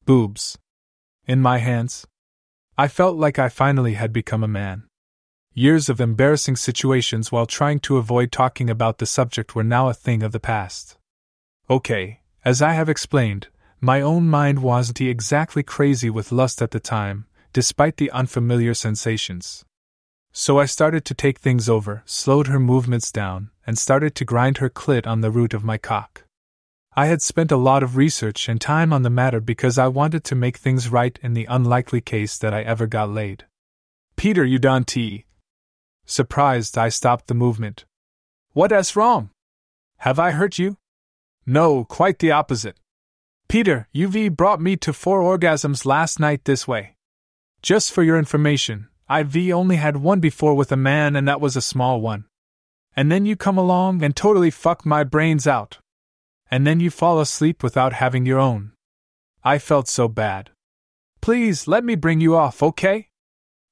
Boobs! 0.04 0.58
In 1.26 1.42
my 1.42 1.60
hands? 1.60 2.06
I 2.78 2.90
felt 2.90 3.16
like 3.16 3.40
I 3.40 3.48
finally 3.48 3.94
had 3.94 4.12
become 4.12 4.44
a 4.44 4.56
man. 4.62 4.84
Years 5.54 5.88
of 5.88 6.02
embarrassing 6.02 6.58
situations 6.58 7.32
while 7.32 7.46
trying 7.46 7.80
to 7.88 7.96
avoid 7.96 8.34
talking 8.34 8.70
about 8.70 8.98
the 8.98 9.06
subject 9.06 9.56
were 9.56 9.64
now 9.64 9.88
a 9.88 9.94
thing 9.94 10.22
of 10.22 10.34
the 10.34 10.48
past. 10.52 10.98
Okay, 11.70 12.20
as 12.44 12.62
I 12.62 12.74
have 12.74 12.90
explained, 12.90 13.48
my 13.80 14.02
own 14.02 14.28
mind 14.28 14.60
wasn't 14.60 15.00
exactly 15.00 15.64
crazy 15.64 16.10
with 16.10 16.34
lust 16.34 16.62
at 16.62 16.72
the 16.72 16.82
time, 16.82 17.26
despite 17.54 17.96
the 17.96 18.12
unfamiliar 18.12 18.74
sensations. 18.74 19.64
So 20.36 20.58
I 20.58 20.66
started 20.66 21.06
to 21.06 21.14
take 21.14 21.40
things 21.40 21.70
over, 21.70 22.02
slowed 22.08 22.48
her 22.48 22.60
movements 22.60 23.12
down, 23.12 23.52
and 23.68 23.78
started 23.78 24.16
to 24.16 24.26
grind 24.26 24.58
her 24.58 24.70
clit 24.70 25.06
on 25.06 25.22
the 25.22 25.30
root 25.30 25.54
of 25.54 25.64
my 25.64 25.78
cock. 25.78 26.24
I 26.96 27.06
had 27.06 27.22
spent 27.22 27.52
a 27.52 27.58
lot 27.58 27.84
of 27.84 27.98
research 27.98 28.50
and 28.50 28.60
time 28.60 28.92
on 28.92 29.04
the 29.04 29.12
matter 29.12 29.40
because 29.40 29.78
I 29.78 29.88
wanted 29.88 30.24
to 30.26 30.36
make 30.36 30.58
things 30.58 30.90
right 30.90 31.18
in 31.22 31.34
the 31.34 31.46
unlikely 31.46 32.02
case 32.02 32.38
that 32.40 32.54
I 32.54 32.64
ever 32.64 32.88
got 32.88 33.12
laid. 33.12 33.46
Peter, 34.16 34.44
you 34.44 34.58
done 34.58 34.86
tea. 34.86 35.26
Surprised, 36.06 36.80
I 36.80 36.90
stopped 36.90 37.28
the 37.28 37.36
movement. 37.36 37.86
What 38.54 38.72
wrong? 38.96 39.30
Have 39.98 40.18
I 40.18 40.32
hurt 40.32 40.58
you? 40.58 40.78
No, 41.46 41.86
quite 41.86 42.20
the 42.20 42.32
opposite. 42.32 42.78
Peter, 43.48 43.88
you've 43.92 44.36
brought 44.36 44.62
me 44.62 44.78
to 44.78 44.94
four 44.94 45.22
orgasms 45.22 45.86
last 45.86 46.20
night 46.20 46.46
this 46.46 46.68
way. 46.68 46.96
Just 47.62 47.92
for 47.92 48.02
your 48.02 48.18
information, 48.18 48.88
I've 49.14 49.38
only 49.52 49.76
had 49.76 49.98
one 49.98 50.20
before 50.20 50.56
with 50.56 50.72
a 50.72 50.76
man, 50.76 51.16
and 51.16 51.28
that 51.28 51.40
was 51.40 51.56
a 51.56 51.62
small 51.62 52.02
one. 52.02 52.26
And 52.96 53.12
then 53.12 53.28
you 53.28 53.36
come 53.36 53.60
along 53.60 54.02
and 54.02 54.16
totally 54.16 54.50
fuck 54.50 54.88
my 54.88 55.04
brains 55.04 55.46
out. 55.46 55.78
And 56.50 56.66
then 56.66 56.80
you 56.80 56.90
fall 56.90 57.20
asleep 57.20 57.62
without 57.62 57.94
having 57.94 58.26
your 58.26 58.40
own. 58.40 58.72
I 59.44 59.60
felt 59.60 59.88
so 59.88 60.08
bad. 60.08 60.50
Please 61.22 61.68
let 61.68 61.84
me 61.84 61.94
bring 61.94 62.22
you 62.22 62.36
off, 62.36 62.64
okay? 62.64 63.10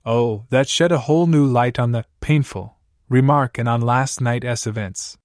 Oh, 0.05 0.45
that 0.51 0.69
shed 0.69 0.91
a 0.91 0.99
whole 0.99 1.25
new 1.25 1.47
light 1.47 1.79
on 1.79 1.91
the 1.91 2.05
painful 2.19 2.77
remark 3.09 3.57
and 3.57 3.67
on 3.67 3.81
last 3.81 4.21
night's 4.21 4.67
events. 4.67 5.17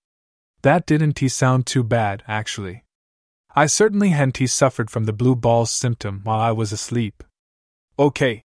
That 0.63 0.87
didn't 0.87 1.19
he 1.19 1.29
sound 1.29 1.67
too 1.67 1.85
bad, 1.85 2.23
actually. 2.27 2.85
I 3.55 3.67
certainly 3.67 4.09
hadn't 4.11 4.39
he 4.39 4.47
suffered 4.47 4.91
from 4.91 5.05
the 5.05 5.13
blue 5.13 5.37
balls 5.37 5.71
symptom 5.71 6.23
while 6.25 6.41
I 6.41 6.53
was 6.53 6.73
asleep. 6.73 7.23
Okay, 7.99 8.45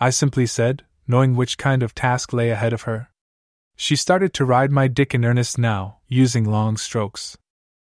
I 0.00 0.10
simply 0.10 0.46
said, 0.46 0.82
knowing 1.06 1.34
which 1.34 1.58
kind 1.58 1.82
of 1.82 1.94
task 1.94 2.32
lay 2.32 2.50
ahead 2.50 2.72
of 2.72 2.82
her. 2.82 3.10
She 3.76 3.96
started 3.96 4.32
to 4.34 4.44
ride 4.44 4.70
my 4.70 4.88
dick 4.88 5.14
in 5.14 5.24
earnest 5.24 5.58
now, 5.58 5.98
using 6.08 6.44
long 6.44 6.76
strokes. 6.76 7.36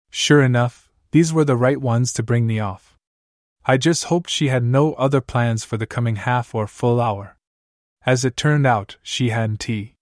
Sure 0.09 0.41
enough, 0.41 0.89
these 1.11 1.31
were 1.31 1.45
the 1.45 1.55
right 1.55 1.79
ones 1.79 2.11
to 2.13 2.23
bring 2.23 2.45
me 2.45 2.59
off. 2.59 2.97
I 3.65 3.77
just 3.77 4.05
hoped 4.05 4.29
she 4.29 4.47
had 4.47 4.63
no 4.63 4.93
other 4.93 5.21
plans 5.21 5.65
for 5.65 5.77
the 5.77 5.85
coming 5.85 6.17
half 6.17 6.55
or 6.55 6.67
full 6.67 7.01
hour. 7.01 7.37
As 8.05 8.23
it 8.23 8.37
turned 8.37 8.65
out, 8.65 8.97
she 9.01 9.29
hadn't 9.29 9.59
tea. 9.59 9.95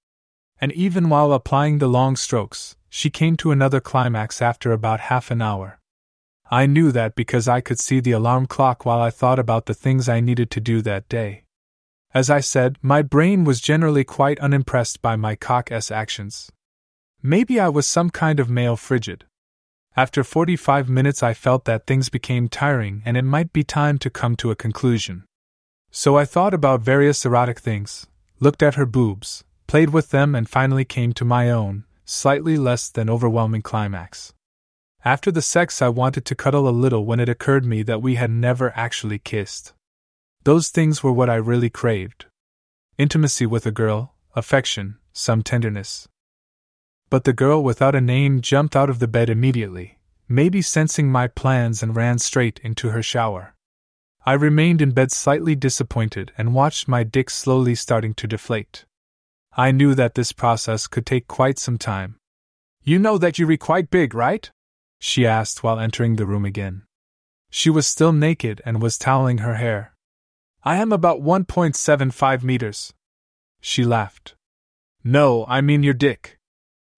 And 0.61 0.71
even 0.73 1.09
while 1.09 1.33
applying 1.33 1.79
the 1.79 1.87
long 1.87 2.15
strokes, 2.15 2.75
she 2.89 3.09
came 3.09 3.35
to 3.37 3.51
another 3.51 3.79
climax 3.79 4.41
after 4.41 4.71
about 4.71 4.99
half 5.11 5.31
an 5.31 5.41
hour. 5.41 5.79
I 6.51 6.67
knew 6.67 6.91
that 6.91 7.15
because 7.15 7.47
I 7.47 7.59
could 7.61 7.79
see 7.79 7.99
the 7.99 8.11
alarm 8.11 8.45
clock 8.45 8.85
while 8.85 9.01
I 9.01 9.09
thought 9.09 9.39
about 9.39 9.65
the 9.65 9.73
things 9.73 10.07
I 10.07 10.19
needed 10.19 10.51
to 10.51 10.59
do 10.59 10.81
that 10.83 11.09
day. 11.09 11.44
As 12.15 12.29
I 12.29 12.39
said, 12.39 12.77
my 12.81 13.01
brain 13.01 13.43
was 13.43 13.59
generally 13.59 14.05
quite 14.05 14.39
unimpressed 14.39 15.01
by 15.01 15.17
my 15.17 15.35
cock-s 15.35 15.91
actions. 15.91 16.49
Maybe 17.21 17.59
I 17.59 17.67
was 17.67 17.85
some 17.85 18.09
kind 18.09 18.39
of 18.39 18.49
male 18.49 18.77
frigid. 18.77 19.25
After 19.97 20.23
45 20.23 20.87
minutes, 20.87 21.21
I 21.21 21.33
felt 21.33 21.65
that 21.65 21.85
things 21.85 22.07
became 22.07 22.47
tiring 22.47 23.03
and 23.05 23.17
it 23.17 23.23
might 23.23 23.51
be 23.51 23.65
time 23.65 23.97
to 23.97 24.09
come 24.09 24.37
to 24.37 24.49
a 24.49 24.55
conclusion. 24.55 25.25
So 25.91 26.15
I 26.15 26.23
thought 26.23 26.53
about 26.53 26.79
various 26.79 27.25
erotic 27.25 27.59
things, 27.59 28.07
looked 28.39 28.63
at 28.63 28.75
her 28.75 28.85
boobs, 28.85 29.43
played 29.67 29.89
with 29.89 30.11
them, 30.11 30.35
and 30.35 30.47
finally 30.47 30.85
came 30.85 31.11
to 31.15 31.25
my 31.25 31.51
own, 31.51 31.83
slightly 32.05 32.55
less 32.55 32.89
than 32.89 33.09
overwhelming 33.09 33.61
climax. 33.61 34.33
After 35.03 35.31
the 35.31 35.41
sex, 35.41 35.81
I 35.81 35.89
wanted 35.89 36.23
to 36.23 36.35
cuddle 36.35 36.69
a 36.69 36.79
little 36.83 37.05
when 37.05 37.19
it 37.19 37.27
occurred 37.27 37.65
me 37.65 37.83
that 37.83 38.01
we 38.01 38.15
had 38.15 38.31
never 38.31 38.71
actually 38.73 39.19
kissed. 39.19 39.73
Those 40.45 40.69
things 40.69 41.01
were 41.01 41.11
what 41.11 41.27
I 41.27 41.37
really 41.37 41.71
craved 41.71 42.27
intimacy 42.99 43.47
with 43.47 43.65
a 43.65 43.71
girl, 43.71 44.13
affection, 44.35 44.99
some 45.11 45.41
tenderness. 45.41 46.07
But 47.09 47.23
the 47.23 47.33
girl 47.33 47.63
without 47.63 47.95
a 47.95 47.99
name 47.99 48.41
jumped 48.41 48.75
out 48.75 48.89
of 48.89 48.99
the 48.99 49.07
bed 49.07 49.27
immediately, 49.27 49.97
maybe 50.29 50.61
sensing 50.61 51.11
my 51.11 51.27
plans, 51.27 51.81
and 51.81 51.95
ran 51.95 52.19
straight 52.19 52.59
into 52.59 52.91
her 52.91 53.01
shower. 53.01 53.55
I 54.23 54.33
remained 54.33 54.83
in 54.83 54.91
bed 54.91 55.11
slightly 55.11 55.55
disappointed 55.55 56.31
and 56.37 56.53
watched 56.53 56.87
my 56.87 57.03
dick 57.03 57.31
slowly 57.31 57.73
starting 57.73 58.13
to 58.13 58.27
deflate. 58.27 58.85
I 59.57 59.71
knew 59.71 59.95
that 59.95 60.13
this 60.13 60.31
process 60.31 60.85
could 60.85 61.07
take 61.07 61.27
quite 61.27 61.57
some 61.57 61.79
time. 61.79 62.17
You 62.83 62.99
know 62.99 63.17
that 63.17 63.39
you're 63.39 63.57
quite 63.57 63.89
big, 63.89 64.13
right? 64.13 64.51
she 64.99 65.25
asked 65.25 65.63
while 65.63 65.79
entering 65.79 66.17
the 66.17 66.27
room 66.27 66.45
again. 66.45 66.83
She 67.49 67.71
was 67.71 67.87
still 67.87 68.13
naked 68.13 68.61
and 68.63 68.79
was 68.79 68.99
toweling 68.99 69.39
her 69.39 69.55
hair. 69.55 69.94
I 70.67 70.77
am 70.77 70.91
about 70.91 71.21
1.75 71.21 72.41
meters. 72.41 72.91
She 73.61 73.85
laughed. 73.85 74.35
No, 75.03 75.45
I 75.47 75.61
mean 75.61 75.83
your 75.83 75.93
dick. 75.93 76.39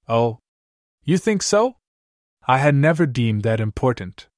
Oh. 0.07 0.39
You 1.03 1.17
think 1.17 1.43
so? 1.43 1.75
I 2.47 2.59
had 2.59 2.75
never 2.75 3.05
deemed 3.05 3.43
that 3.43 3.59
important. 3.59 4.29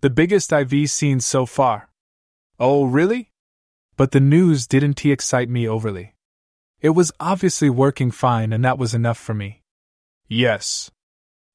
The 0.00 0.08
biggest 0.08 0.54
I've 0.54 0.72
seen 0.88 1.20
so 1.20 1.44
far. 1.44 1.90
Oh, 2.58 2.86
really? 2.86 3.30
But 3.98 4.12
the 4.12 4.20
news 4.20 4.66
didn't 4.66 5.04
excite 5.04 5.50
me 5.50 5.68
overly. 5.68 6.14
It 6.80 6.90
was 6.90 7.12
obviously 7.20 7.68
working 7.68 8.10
fine, 8.10 8.54
and 8.54 8.64
that 8.64 8.78
was 8.78 8.94
enough 8.94 9.18
for 9.18 9.34
me. 9.34 9.62
Yes. 10.28 10.90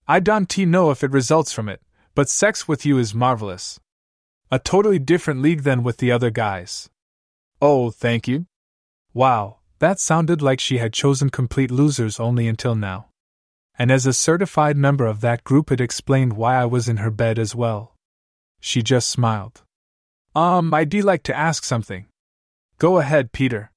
I 0.07 0.19
don't 0.19 0.55
know 0.55 0.91
if 0.91 1.03
it 1.03 1.09
results 1.09 1.51
from 1.51 1.67
it, 1.67 1.81
but 2.13 2.29
sex 2.29 2.67
with 2.67 2.85
you 2.85 2.99
is 2.99 3.15
marvelous. 3.15 3.79
A 4.51 4.59
totally 4.59 4.99
different 4.99 5.41
league 5.41 5.63
than 5.63 5.81
with 5.81 5.97
the 5.97 6.11
other 6.11 6.29
guys. 6.29 6.91
Oh, 7.61 7.89
thank 7.89 8.27
you. 8.27 8.45
Wow, 9.13 9.57
that 9.79 9.99
sounded 9.99 10.41
like 10.41 10.59
she 10.59 10.77
had 10.77 10.93
chosen 10.93 11.29
complete 11.29 11.71
losers 11.71 12.19
only 12.19 12.47
until 12.47 12.75
now. 12.75 13.07
And 13.79 13.91
as 13.91 14.05
a 14.05 14.13
certified 14.13 14.77
member 14.77 15.05
of 15.05 15.21
that 15.21 15.43
group, 15.43 15.71
it 15.71 15.81
explained 15.81 16.33
why 16.33 16.55
I 16.55 16.65
was 16.65 16.89
in 16.89 16.97
her 16.97 17.11
bed 17.11 17.37
as 17.39 17.55
well. 17.55 17.95
She 18.59 18.81
just 18.81 19.09
smiled. 19.09 19.63
Um, 20.35 20.73
I'd 20.73 20.93
like 20.93 21.23
to 21.23 21.35
ask 21.35 21.63
something. 21.63 22.05
Go 22.79 22.99
ahead, 22.99 23.31
Peter. 23.31 23.71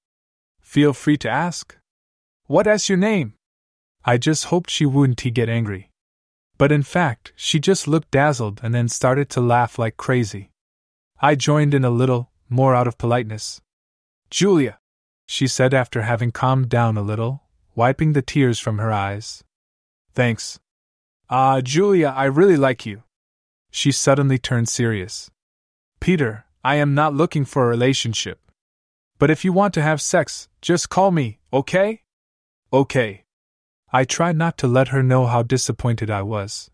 Feel 0.60 0.92
free 0.92 1.16
to 1.18 1.28
ask. 1.28 1.76
What 2.46 2.66
is 2.66 2.88
your 2.88 2.98
name? 2.98 3.34
I 4.04 4.18
just 4.18 4.46
hoped 4.46 4.70
she 4.70 4.86
wouldn't 4.86 5.22
get 5.34 5.48
angry. 5.48 5.90
But 6.58 6.72
in 6.72 6.82
fact, 6.82 7.32
she 7.36 7.58
just 7.58 7.88
looked 7.88 8.10
dazzled 8.10 8.60
and 8.62 8.74
then 8.74 8.88
started 8.88 9.30
to 9.30 9.40
laugh 9.40 9.78
like 9.78 9.96
crazy. 9.96 10.50
I 11.20 11.34
joined 11.34 11.74
in 11.74 11.84
a 11.84 11.90
little, 11.90 12.30
more 12.48 12.74
out 12.74 12.86
of 12.86 12.98
politeness. 12.98 13.60
Julia, 14.30 14.78
she 15.26 15.46
said 15.46 15.74
after 15.74 16.02
having 16.02 16.30
calmed 16.30 16.68
down 16.68 16.96
a 16.96 17.02
little, 17.02 17.42
wiping 17.74 18.12
the 18.12 18.22
tears 18.22 18.58
from 18.58 18.78
her 18.78 18.92
eyes. 18.92 19.44
Thanks. 20.14 20.60
Ah, 21.28 21.56
uh, 21.56 21.60
Julia, 21.60 22.12
I 22.16 22.24
really 22.24 22.56
like 22.56 22.86
you. 22.86 23.02
She 23.70 23.92
suddenly 23.92 24.38
turned 24.38 24.68
serious. 24.68 25.30
Peter, 26.00 26.44
I 26.64 26.76
am 26.76 26.94
not 26.94 27.14
looking 27.14 27.44
for 27.44 27.64
a 27.64 27.68
relationship. 27.68 28.40
But 29.18 29.30
if 29.30 29.44
you 29.44 29.52
want 29.52 29.74
to 29.74 29.82
have 29.82 30.00
sex, 30.00 30.48
just 30.60 30.88
call 30.90 31.10
me, 31.10 31.38
okay? 31.52 32.02
Okay. 32.72 33.24
I 33.92 34.04
tried 34.04 34.36
not 34.36 34.56
to 34.58 34.66
let 34.66 34.88
her 34.88 35.02
know 35.02 35.26
how 35.26 35.42
disappointed 35.42 36.10
I 36.10 36.22
was. 36.22 36.70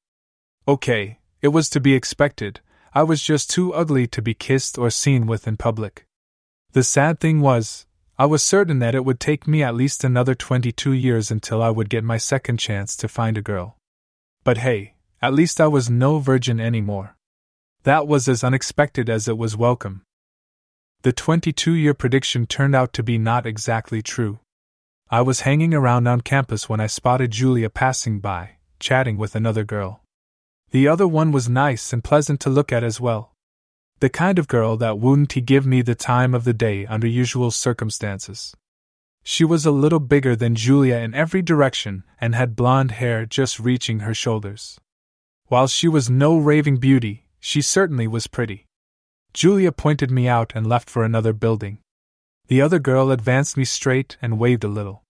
Okay, 0.68 1.18
it 1.42 1.48
was 1.48 1.68
to 1.70 1.80
be 1.80 1.94
expected, 1.94 2.60
I 2.94 3.02
was 3.02 3.22
just 3.22 3.50
too 3.50 3.74
ugly 3.74 4.06
to 4.08 4.22
be 4.22 4.32
kissed 4.32 4.78
or 4.78 4.90
seen 4.90 5.26
with 5.26 5.46
in 5.46 5.56
public. 5.56 6.05
The 6.76 6.82
sad 6.82 7.20
thing 7.20 7.40
was, 7.40 7.86
I 8.18 8.26
was 8.26 8.42
certain 8.42 8.80
that 8.80 8.94
it 8.94 9.02
would 9.02 9.18
take 9.18 9.48
me 9.48 9.62
at 9.62 9.74
least 9.74 10.04
another 10.04 10.34
22 10.34 10.92
years 10.92 11.30
until 11.30 11.62
I 11.62 11.70
would 11.70 11.88
get 11.88 12.04
my 12.04 12.18
second 12.18 12.58
chance 12.58 12.94
to 12.96 13.08
find 13.08 13.38
a 13.38 13.40
girl. 13.40 13.78
But 14.44 14.58
hey, 14.58 14.92
at 15.22 15.32
least 15.32 15.58
I 15.58 15.68
was 15.68 15.88
no 15.88 16.18
virgin 16.18 16.60
anymore. 16.60 17.16
That 17.84 18.06
was 18.06 18.28
as 18.28 18.44
unexpected 18.44 19.08
as 19.08 19.26
it 19.26 19.38
was 19.38 19.56
welcome. 19.56 20.02
The 21.00 21.14
22 21.14 21.72
year 21.72 21.94
prediction 21.94 22.44
turned 22.44 22.76
out 22.76 22.92
to 22.92 23.02
be 23.02 23.16
not 23.16 23.46
exactly 23.46 24.02
true. 24.02 24.40
I 25.08 25.22
was 25.22 25.48
hanging 25.48 25.72
around 25.72 26.06
on 26.06 26.20
campus 26.20 26.68
when 26.68 26.80
I 26.80 26.88
spotted 26.88 27.30
Julia 27.30 27.70
passing 27.70 28.20
by, 28.20 28.56
chatting 28.80 29.16
with 29.16 29.34
another 29.34 29.64
girl. 29.64 30.02
The 30.72 30.88
other 30.88 31.08
one 31.08 31.32
was 31.32 31.48
nice 31.48 31.94
and 31.94 32.04
pleasant 32.04 32.38
to 32.40 32.50
look 32.50 32.70
at 32.70 32.84
as 32.84 33.00
well. 33.00 33.32
The 34.00 34.10
kind 34.10 34.38
of 34.38 34.46
girl 34.46 34.76
that 34.76 34.98
wouldn't 34.98 35.32
he 35.32 35.40
give 35.40 35.64
me 35.66 35.80
the 35.80 35.94
time 35.94 36.34
of 36.34 36.44
the 36.44 36.52
day 36.52 36.84
under 36.84 37.06
usual 37.06 37.50
circumstances. 37.50 38.54
She 39.24 39.42
was 39.42 39.64
a 39.64 39.70
little 39.70 40.00
bigger 40.00 40.36
than 40.36 40.54
Julia 40.54 40.96
in 40.96 41.14
every 41.14 41.40
direction 41.40 42.04
and 42.20 42.34
had 42.34 42.54
blonde 42.54 42.92
hair 42.92 43.24
just 43.24 43.58
reaching 43.58 44.00
her 44.00 44.12
shoulders. 44.12 44.78
While 45.46 45.66
she 45.66 45.88
was 45.88 46.10
no 46.10 46.36
raving 46.36 46.76
beauty, 46.76 47.26
she 47.40 47.62
certainly 47.62 48.06
was 48.06 48.26
pretty. 48.26 48.66
Julia 49.32 49.72
pointed 49.72 50.10
me 50.10 50.28
out 50.28 50.52
and 50.54 50.66
left 50.66 50.90
for 50.90 51.02
another 51.02 51.32
building. 51.32 51.78
The 52.48 52.60
other 52.60 52.78
girl 52.78 53.10
advanced 53.10 53.56
me 53.56 53.64
straight 53.64 54.16
and 54.20 54.38
waved 54.38 54.62
a 54.62 54.68
little. 54.68 55.04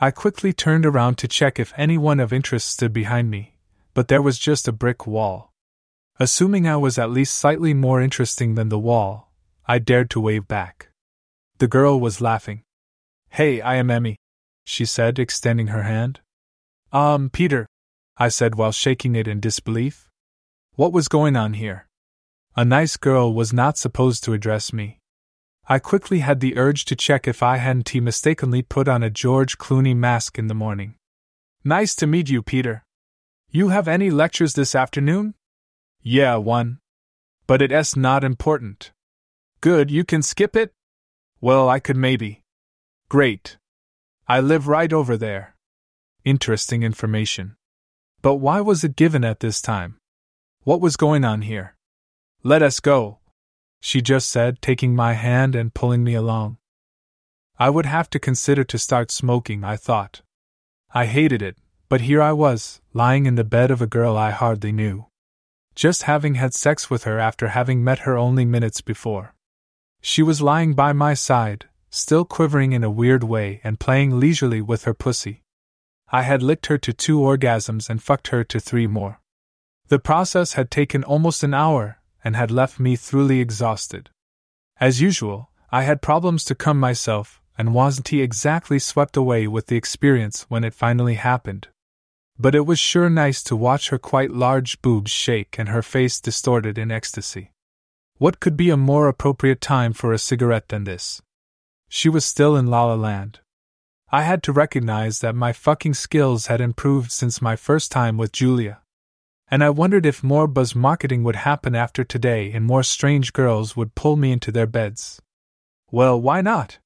I 0.00 0.10
quickly 0.10 0.52
turned 0.52 0.86
around 0.86 1.18
to 1.18 1.28
check 1.28 1.60
if 1.60 1.72
anyone 1.76 2.20
of 2.20 2.32
interest 2.32 2.70
stood 2.70 2.92
behind 2.92 3.30
me, 3.30 3.56
but 3.92 4.08
there 4.08 4.22
was 4.22 4.38
just 4.38 4.66
a 4.66 4.72
brick 4.72 5.06
wall. 5.06 5.52
Assuming 6.20 6.68
I 6.68 6.76
was 6.76 6.96
at 6.96 7.10
least 7.10 7.34
slightly 7.34 7.74
more 7.74 8.00
interesting 8.00 8.54
than 8.54 8.68
the 8.68 8.78
wall, 8.78 9.32
I 9.66 9.80
dared 9.80 10.10
to 10.10 10.20
wave 10.20 10.46
back. 10.46 10.90
The 11.58 11.66
girl 11.66 11.98
was 11.98 12.20
laughing. 12.20 12.62
Hey, 13.30 13.60
I 13.60 13.74
am 13.74 13.90
Emmy, 13.90 14.16
she 14.64 14.84
said, 14.84 15.18
extending 15.18 15.68
her 15.68 15.82
hand. 15.82 16.20
Um, 16.92 17.30
Peter, 17.30 17.66
I 18.16 18.28
said 18.28 18.54
while 18.54 18.70
shaking 18.70 19.16
it 19.16 19.26
in 19.26 19.40
disbelief. 19.40 20.08
What 20.76 20.92
was 20.92 21.08
going 21.08 21.34
on 21.34 21.54
here? 21.54 21.88
A 22.54 22.64
nice 22.64 22.96
girl 22.96 23.34
was 23.34 23.52
not 23.52 23.76
supposed 23.76 24.22
to 24.24 24.34
address 24.34 24.72
me. 24.72 25.00
I 25.66 25.80
quickly 25.80 26.20
had 26.20 26.38
the 26.38 26.56
urge 26.56 26.84
to 26.84 26.94
check 26.94 27.26
if 27.26 27.42
I 27.42 27.56
hadn't 27.56 27.92
mistakenly 27.92 28.62
put 28.62 28.86
on 28.86 29.02
a 29.02 29.10
George 29.10 29.58
Clooney 29.58 29.96
mask 29.96 30.38
in 30.38 30.46
the 30.46 30.54
morning. 30.54 30.94
Nice 31.64 31.96
to 31.96 32.06
meet 32.06 32.30
you, 32.30 32.40
Peter. 32.40 32.84
You 33.50 33.70
have 33.70 33.88
any 33.88 34.10
lectures 34.10 34.52
this 34.52 34.76
afternoon? 34.76 35.34
Yeah, 36.06 36.36
one. 36.36 36.80
But 37.46 37.62
it's 37.62 37.96
not 37.96 38.24
important. 38.24 38.92
Good, 39.62 39.90
you 39.90 40.04
can 40.04 40.20
skip 40.20 40.54
it? 40.54 40.70
Well, 41.40 41.66
I 41.66 41.78
could 41.78 41.96
maybe. 41.96 42.42
Great. 43.08 43.56
I 44.28 44.40
live 44.40 44.68
right 44.68 44.92
over 44.92 45.16
there. 45.16 45.56
Interesting 46.22 46.82
information. 46.82 47.56
But 48.20 48.34
why 48.34 48.60
was 48.60 48.84
it 48.84 48.96
given 48.96 49.24
at 49.24 49.40
this 49.40 49.62
time? 49.62 49.96
What 50.64 50.82
was 50.82 50.96
going 50.96 51.24
on 51.24 51.40
here? 51.40 51.74
Let 52.42 52.60
us 52.62 52.80
go, 52.80 53.20
she 53.80 54.02
just 54.02 54.28
said, 54.28 54.60
taking 54.60 54.94
my 54.94 55.14
hand 55.14 55.54
and 55.54 55.72
pulling 55.72 56.04
me 56.04 56.12
along. 56.12 56.58
I 57.58 57.70
would 57.70 57.86
have 57.86 58.10
to 58.10 58.18
consider 58.18 58.64
to 58.64 58.78
start 58.78 59.10
smoking, 59.10 59.64
I 59.64 59.76
thought. 59.78 60.20
I 60.92 61.06
hated 61.06 61.40
it, 61.40 61.56
but 61.88 62.02
here 62.02 62.20
I 62.20 62.32
was, 62.32 62.82
lying 62.92 63.24
in 63.24 63.36
the 63.36 63.44
bed 63.44 63.70
of 63.70 63.80
a 63.80 63.86
girl 63.86 64.18
I 64.18 64.32
hardly 64.32 64.70
knew 64.70 65.06
just 65.74 66.04
having 66.04 66.34
had 66.34 66.54
sex 66.54 66.88
with 66.88 67.04
her 67.04 67.18
after 67.18 67.48
having 67.48 67.82
met 67.82 68.00
her 68.00 68.16
only 68.16 68.44
minutes 68.44 68.80
before. 68.80 69.34
She 70.00 70.22
was 70.22 70.42
lying 70.42 70.74
by 70.74 70.92
my 70.92 71.14
side, 71.14 71.66
still 71.90 72.24
quivering 72.24 72.72
in 72.72 72.84
a 72.84 72.90
weird 72.90 73.24
way 73.24 73.60
and 73.64 73.80
playing 73.80 74.18
leisurely 74.18 74.60
with 74.60 74.84
her 74.84 74.94
pussy. 74.94 75.42
I 76.10 76.22
had 76.22 76.42
licked 76.42 76.66
her 76.66 76.78
to 76.78 76.92
two 76.92 77.18
orgasms 77.18 77.88
and 77.88 78.02
fucked 78.02 78.28
her 78.28 78.44
to 78.44 78.60
three 78.60 78.86
more. 78.86 79.20
The 79.88 79.98
process 79.98 80.54
had 80.54 80.70
taken 80.70 81.04
almost 81.04 81.42
an 81.42 81.54
hour, 81.54 81.98
and 82.22 82.36
had 82.36 82.50
left 82.50 82.80
me 82.80 82.96
thoroughly 82.96 83.40
exhausted. 83.40 84.10
As 84.80 85.00
usual, 85.00 85.50
I 85.70 85.82
had 85.82 86.00
problems 86.00 86.44
to 86.44 86.54
come 86.54 86.80
myself, 86.80 87.42
and 87.58 87.74
wasn't 87.74 88.12
exactly 88.12 88.78
swept 88.78 89.16
away 89.16 89.46
with 89.46 89.66
the 89.66 89.76
experience 89.76 90.46
when 90.48 90.64
it 90.64 90.74
finally 90.74 91.14
happened. 91.14 91.68
But 92.38 92.54
it 92.54 92.66
was 92.66 92.78
sure 92.78 93.08
nice 93.08 93.42
to 93.44 93.56
watch 93.56 93.90
her 93.90 93.98
quite 93.98 94.30
large 94.30 94.82
boobs 94.82 95.10
shake 95.10 95.58
and 95.58 95.68
her 95.68 95.82
face 95.82 96.20
distorted 96.20 96.78
in 96.78 96.90
ecstasy. 96.90 97.52
What 98.18 98.40
could 98.40 98.56
be 98.56 98.70
a 98.70 98.76
more 98.76 99.08
appropriate 99.08 99.60
time 99.60 99.92
for 99.92 100.12
a 100.12 100.18
cigarette 100.18 100.68
than 100.68 100.84
this? 100.84 101.22
She 101.88 102.08
was 102.08 102.24
still 102.24 102.56
in 102.56 102.66
La 102.66 102.84
La 102.86 102.94
Land. 102.94 103.40
I 104.10 104.22
had 104.22 104.42
to 104.44 104.52
recognize 104.52 105.20
that 105.20 105.34
my 105.34 105.52
fucking 105.52 105.94
skills 105.94 106.46
had 106.46 106.60
improved 106.60 107.10
since 107.10 107.42
my 107.42 107.56
first 107.56 107.90
time 107.90 108.16
with 108.16 108.32
Julia. 108.32 108.80
And 109.48 109.62
I 109.62 109.70
wondered 109.70 110.06
if 110.06 110.24
more 110.24 110.46
buzz 110.46 110.74
marketing 110.74 111.22
would 111.24 111.36
happen 111.36 111.74
after 111.74 112.02
today 112.02 112.52
and 112.52 112.64
more 112.64 112.82
strange 112.82 113.32
girls 113.32 113.76
would 113.76 113.94
pull 113.94 114.16
me 114.16 114.32
into 114.32 114.50
their 114.50 114.66
beds. 114.66 115.20
Well, 115.90 116.20
why 116.20 116.40
not? 116.40 116.78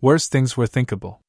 Worse 0.00 0.28
things 0.28 0.56
were 0.56 0.66
thinkable. 0.66 1.22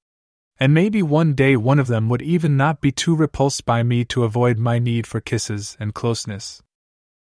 And 0.60 0.74
maybe 0.74 1.04
one 1.04 1.34
day 1.34 1.56
one 1.56 1.80
of 1.80 1.88
them 1.88 2.10
would 2.10 2.22
even 2.22 2.58
not 2.58 2.82
be 2.82 2.92
too 2.92 3.16
repulsed 3.16 3.66
by 3.66 3.84
me 3.84 4.04
to 4.06 4.24
avoid 4.24 4.58
my 4.58 4.80
need 4.80 5.06
for 5.06 5.22
kisses 5.22 5.78
and 5.80 5.94
closeness. 5.94 6.64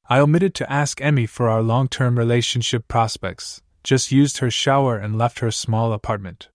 I 0.09 0.19
omitted 0.19 0.55
to 0.57 0.71
ask 0.71 1.01
Emmy 1.01 1.27
for 1.27 1.49
our 1.49 1.63
long 1.63 1.89
term 1.89 2.19
relationship 2.19 2.89
prospects, 2.89 3.63
just 3.83 4.13
used 4.13 4.39
her 4.39 4.51
shower 4.51 4.97
and 4.99 5.17
left 5.17 5.39
her 5.39 5.51
small 5.51 5.93
apartment. 5.93 6.49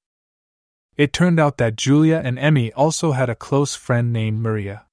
It 0.95 1.13
turned 1.13 1.39
out 1.39 1.57
that 1.57 1.75
Julia 1.75 2.21
and 2.23 2.37
Emmy 2.37 2.71
also 2.73 3.13
had 3.13 3.29
a 3.29 3.35
close 3.35 3.75
friend 3.75 4.13
named 4.13 4.39
Maria. 4.39 4.85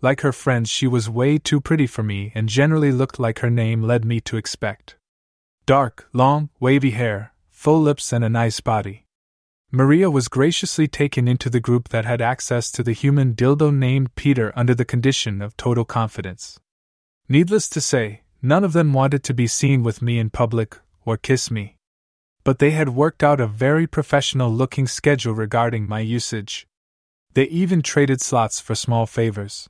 Like 0.00 0.20
her 0.20 0.32
friends, 0.32 0.68
she 0.68 0.86
was 0.86 1.08
way 1.08 1.38
too 1.38 1.60
pretty 1.60 1.86
for 1.86 2.02
me 2.02 2.32
and 2.34 2.48
generally 2.48 2.92
looked 2.92 3.18
like 3.18 3.38
her 3.38 3.50
name 3.50 3.82
led 3.82 4.04
me 4.04 4.20
to 4.22 4.36
expect. 4.36 4.96
Dark, 5.64 6.08
long, 6.12 6.50
wavy 6.60 6.90
hair, 6.90 7.32
full 7.48 7.80
lips, 7.80 8.12
and 8.12 8.22
a 8.22 8.28
nice 8.28 8.60
body. 8.60 9.03
Maria 9.74 10.08
was 10.08 10.28
graciously 10.28 10.86
taken 10.86 11.26
into 11.26 11.50
the 11.50 11.58
group 11.58 11.88
that 11.88 12.04
had 12.04 12.22
access 12.22 12.70
to 12.70 12.80
the 12.84 12.92
human 12.92 13.34
dildo 13.34 13.74
named 13.74 14.14
Peter 14.14 14.52
under 14.54 14.72
the 14.72 14.84
condition 14.84 15.42
of 15.42 15.56
total 15.56 15.84
confidence. 15.84 16.60
Needless 17.28 17.68
to 17.70 17.80
say, 17.80 18.20
none 18.40 18.62
of 18.62 18.72
them 18.72 18.92
wanted 18.92 19.24
to 19.24 19.34
be 19.34 19.48
seen 19.48 19.82
with 19.82 20.00
me 20.00 20.20
in 20.20 20.30
public 20.30 20.78
or 21.04 21.16
kiss 21.16 21.50
me. 21.50 21.74
But 22.44 22.60
they 22.60 22.70
had 22.70 22.90
worked 22.90 23.24
out 23.24 23.40
a 23.40 23.48
very 23.48 23.88
professional 23.88 24.48
looking 24.48 24.86
schedule 24.86 25.34
regarding 25.34 25.88
my 25.88 25.98
usage. 25.98 26.68
They 27.32 27.46
even 27.46 27.82
traded 27.82 28.20
slots 28.20 28.60
for 28.60 28.76
small 28.76 29.06
favors. 29.06 29.68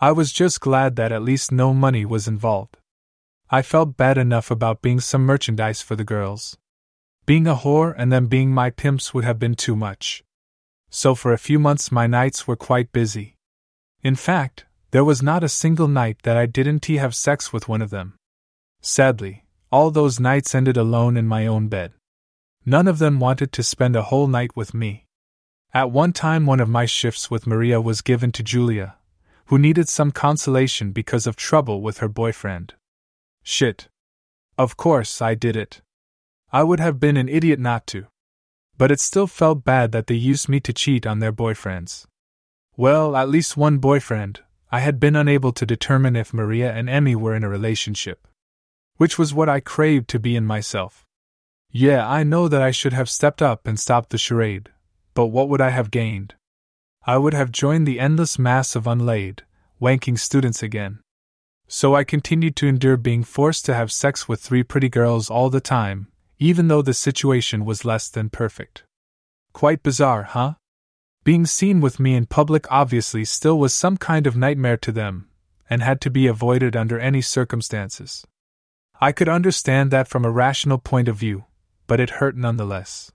I 0.00 0.12
was 0.12 0.32
just 0.32 0.60
glad 0.60 0.94
that 0.94 1.10
at 1.10 1.24
least 1.24 1.50
no 1.50 1.74
money 1.74 2.04
was 2.04 2.28
involved. 2.28 2.76
I 3.50 3.62
felt 3.62 3.96
bad 3.96 4.16
enough 4.16 4.52
about 4.52 4.80
being 4.80 5.00
some 5.00 5.26
merchandise 5.26 5.82
for 5.82 5.96
the 5.96 6.04
girls. 6.04 6.56
Being 7.26 7.46
a 7.46 7.54
whore 7.54 7.94
and 7.96 8.12
them 8.12 8.26
being 8.26 8.50
my 8.52 8.68
pimps 8.68 9.14
would 9.14 9.24
have 9.24 9.38
been 9.38 9.54
too 9.54 9.74
much. 9.74 10.22
So 10.90 11.14
for 11.14 11.32
a 11.32 11.38
few 11.38 11.58
months 11.58 11.90
my 11.90 12.06
nights 12.06 12.46
were 12.46 12.56
quite 12.56 12.92
busy. 12.92 13.36
In 14.02 14.14
fact, 14.14 14.66
there 14.90 15.04
was 15.04 15.22
not 15.22 15.42
a 15.42 15.48
single 15.48 15.88
night 15.88 16.18
that 16.24 16.36
I 16.36 16.46
didn't 16.46 16.84
have 16.86 17.14
sex 17.14 17.52
with 17.52 17.68
one 17.68 17.80
of 17.80 17.90
them. 17.90 18.14
Sadly, 18.82 19.44
all 19.72 19.90
those 19.90 20.20
nights 20.20 20.54
ended 20.54 20.76
alone 20.76 21.16
in 21.16 21.26
my 21.26 21.46
own 21.46 21.68
bed. 21.68 21.94
None 22.66 22.86
of 22.86 22.98
them 22.98 23.18
wanted 23.18 23.50
to 23.52 23.62
spend 23.62 23.96
a 23.96 24.02
whole 24.02 24.26
night 24.26 24.54
with 24.54 24.74
me. 24.74 25.06
At 25.72 25.90
one 25.90 26.12
time, 26.12 26.46
one 26.46 26.60
of 26.60 26.68
my 26.68 26.86
shifts 26.86 27.30
with 27.30 27.46
Maria 27.46 27.80
was 27.80 28.02
given 28.02 28.30
to 28.32 28.42
Julia, 28.42 28.96
who 29.46 29.58
needed 29.58 29.88
some 29.88 30.12
consolation 30.12 30.92
because 30.92 31.26
of 31.26 31.36
trouble 31.36 31.80
with 31.80 31.98
her 31.98 32.08
boyfriend. 32.08 32.74
Shit. 33.42 33.88
Of 34.56 34.76
course, 34.76 35.20
I 35.20 35.34
did 35.34 35.56
it. 35.56 35.80
I 36.54 36.62
would 36.62 36.78
have 36.78 37.00
been 37.00 37.16
an 37.16 37.28
idiot 37.28 37.58
not 37.58 37.84
to. 37.88 38.06
But 38.78 38.92
it 38.92 39.00
still 39.00 39.26
felt 39.26 39.64
bad 39.64 39.90
that 39.90 40.06
they 40.06 40.14
used 40.14 40.48
me 40.48 40.60
to 40.60 40.72
cheat 40.72 41.04
on 41.04 41.18
their 41.18 41.32
boyfriends. 41.32 42.06
Well, 42.76 43.16
at 43.16 43.28
least 43.28 43.56
one 43.56 43.78
boyfriend, 43.78 44.38
I 44.70 44.78
had 44.78 45.00
been 45.00 45.16
unable 45.16 45.50
to 45.50 45.66
determine 45.66 46.14
if 46.14 46.32
Maria 46.32 46.72
and 46.72 46.88
Emmy 46.88 47.16
were 47.16 47.34
in 47.34 47.42
a 47.42 47.48
relationship. 47.48 48.28
Which 48.98 49.18
was 49.18 49.34
what 49.34 49.48
I 49.48 49.58
craved 49.58 50.06
to 50.10 50.20
be 50.20 50.36
in 50.36 50.46
myself. 50.46 51.04
Yeah, 51.72 52.08
I 52.08 52.22
know 52.22 52.46
that 52.46 52.62
I 52.62 52.70
should 52.70 52.92
have 52.92 53.10
stepped 53.10 53.42
up 53.42 53.66
and 53.66 53.76
stopped 53.76 54.10
the 54.10 54.16
charade, 54.16 54.70
but 55.14 55.26
what 55.26 55.48
would 55.48 55.60
I 55.60 55.70
have 55.70 55.90
gained? 55.90 56.36
I 57.04 57.18
would 57.18 57.34
have 57.34 57.50
joined 57.50 57.84
the 57.84 57.98
endless 57.98 58.38
mass 58.38 58.76
of 58.76 58.86
unlaid, 58.86 59.42
wanking 59.82 60.20
students 60.20 60.62
again. 60.62 61.00
So 61.66 61.96
I 61.96 62.04
continued 62.04 62.54
to 62.56 62.68
endure 62.68 62.96
being 62.96 63.24
forced 63.24 63.64
to 63.64 63.74
have 63.74 63.90
sex 63.90 64.28
with 64.28 64.40
three 64.40 64.62
pretty 64.62 64.88
girls 64.88 65.28
all 65.28 65.50
the 65.50 65.60
time, 65.60 66.06
even 66.38 66.68
though 66.68 66.82
the 66.82 66.94
situation 66.94 67.64
was 67.64 67.84
less 67.84 68.08
than 68.08 68.30
perfect. 68.30 68.84
Quite 69.52 69.82
bizarre, 69.82 70.24
huh? 70.24 70.54
Being 71.22 71.46
seen 71.46 71.80
with 71.80 71.98
me 72.00 72.14
in 72.14 72.26
public 72.26 72.70
obviously 72.70 73.24
still 73.24 73.58
was 73.58 73.72
some 73.72 73.96
kind 73.96 74.26
of 74.26 74.36
nightmare 74.36 74.76
to 74.78 74.92
them, 74.92 75.28
and 75.70 75.82
had 75.82 76.00
to 76.02 76.10
be 76.10 76.26
avoided 76.26 76.76
under 76.76 76.98
any 76.98 77.22
circumstances. 77.22 78.26
I 79.00 79.12
could 79.12 79.28
understand 79.28 79.90
that 79.90 80.08
from 80.08 80.24
a 80.24 80.30
rational 80.30 80.78
point 80.78 81.08
of 81.08 81.16
view, 81.16 81.44
but 81.86 82.00
it 82.00 82.18
hurt 82.20 82.36
nonetheless. 82.36 83.10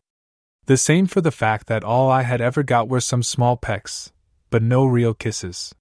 The 0.66 0.78
same 0.78 1.08
for 1.08 1.22
the 1.22 1.32
fact 1.32 1.68
that 1.68 1.84
all 1.84 2.12
I 2.12 2.24
had 2.24 2.42
ever 2.42 2.64
got 2.64 2.90
were 2.90 3.00
some 3.00 3.24
small 3.24 3.58
pecks, 3.58 4.12
but 4.50 4.62
no 4.62 4.86
real 4.86 5.14
kisses. 5.14 5.74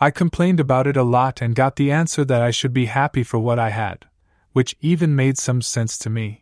I 0.00 0.10
complained 0.10 0.60
about 0.60 0.86
it 0.86 0.96
a 0.96 1.02
lot 1.02 1.40
and 1.40 1.54
got 1.54 1.76
the 1.76 1.92
answer 1.92 2.24
that 2.24 2.42
I 2.42 2.50
should 2.50 2.72
be 2.72 2.86
happy 2.86 3.22
for 3.22 3.38
what 3.38 3.58
I 3.58 3.70
had, 3.70 4.06
which 4.52 4.76
even 4.80 5.14
made 5.14 5.38
some 5.38 5.62
sense 5.62 5.96
to 5.98 6.10
me. 6.10 6.41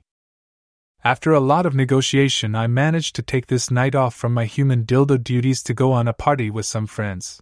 After 1.03 1.33
a 1.33 1.41
lot 1.41 1.65
of 1.65 1.75
negotiation, 1.75 2.55
I 2.55 2.67
managed 2.67 3.17
to 3.17 3.23
take 3.23 3.47
this 3.47 3.71
night 3.71 3.95
off 3.95 4.15
from 4.15 4.35
my 4.35 4.45
human 4.45 4.85
dildo 4.85 5.25
duties 5.25 5.63
to 5.63 5.73
go 5.73 5.93
on 5.93 6.07
a 6.07 6.13
party 6.13 6.51
with 6.51 6.67
some 6.67 6.87
friends. 6.87 7.41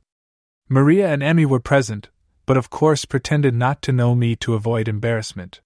Maria 0.68 1.09
and 1.09 1.25
Emmy 1.25 1.44
were 1.44 1.59
present, 1.59 2.09
but 2.47 2.57
of 2.57 2.71
course 2.71 3.05
pretended 3.05 3.57
not 3.57 3.83
to 3.83 3.90
know 3.90 4.14
me 4.14 4.37
to 4.37 4.55
avoid 4.55 4.87
embarrassment. 4.87 5.61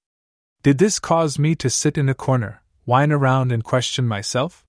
Did 0.63 0.79
this 0.79 0.99
cause 0.99 1.39
me 1.39 1.55
to 1.57 1.69
sit 1.69 1.99
in 1.99 2.09
a 2.09 2.15
corner, 2.15 2.63
whine 2.87 3.13
around, 3.13 3.53
and 3.53 3.63
question 3.63 4.09
myself? 4.09 4.65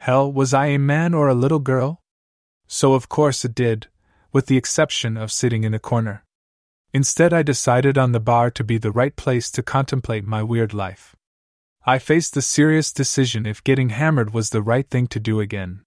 Hell, 0.00 0.30
was 0.30 0.52
I 0.52 0.66
a 0.66 0.78
man 0.78 1.14
or 1.14 1.28
a 1.28 1.34
little 1.34 1.60
girl? 1.60 2.02
So 2.66 2.92
of 2.92 3.08
course 3.08 3.42
it 3.42 3.54
did, 3.54 3.86
with 4.32 4.46
the 4.46 4.58
exception 4.58 5.16
of 5.16 5.32
sitting 5.32 5.64
in 5.64 5.72
a 5.72 5.78
corner. 5.78 6.24
Instead, 6.92 7.32
I 7.32 7.42
decided 7.42 7.96
on 7.96 8.12
the 8.12 8.20
bar 8.20 8.50
to 8.50 8.64
be 8.64 8.76
the 8.76 8.92
right 8.92 9.16
place 9.16 9.50
to 9.52 9.62
contemplate 9.62 10.26
my 10.26 10.42
weird 10.42 10.74
life. 10.74 11.16
I 11.86 11.98
faced 11.98 12.34
the 12.34 12.42
serious 12.42 12.92
decision 12.92 13.46
if 13.46 13.64
getting 13.64 13.88
hammered 13.88 14.34
was 14.34 14.50
the 14.50 14.60
right 14.60 14.88
thing 14.88 15.06
to 15.08 15.18
do 15.18 15.40
again. 15.40 15.80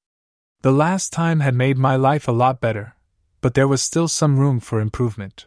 The 0.62 0.72
last 0.72 1.14
time 1.14 1.42
had 1.42 1.54
made 1.54 1.78
my 1.78 1.96
life 1.96 2.28
a 2.28 2.32
lot 2.32 2.60
better, 2.60 2.96
but 3.42 3.54
there 3.54 3.68
was 3.68 3.82
still 3.82 4.08
some 4.08 4.40
room 4.40 4.60
for 4.60 4.82
improvement. 4.82 5.46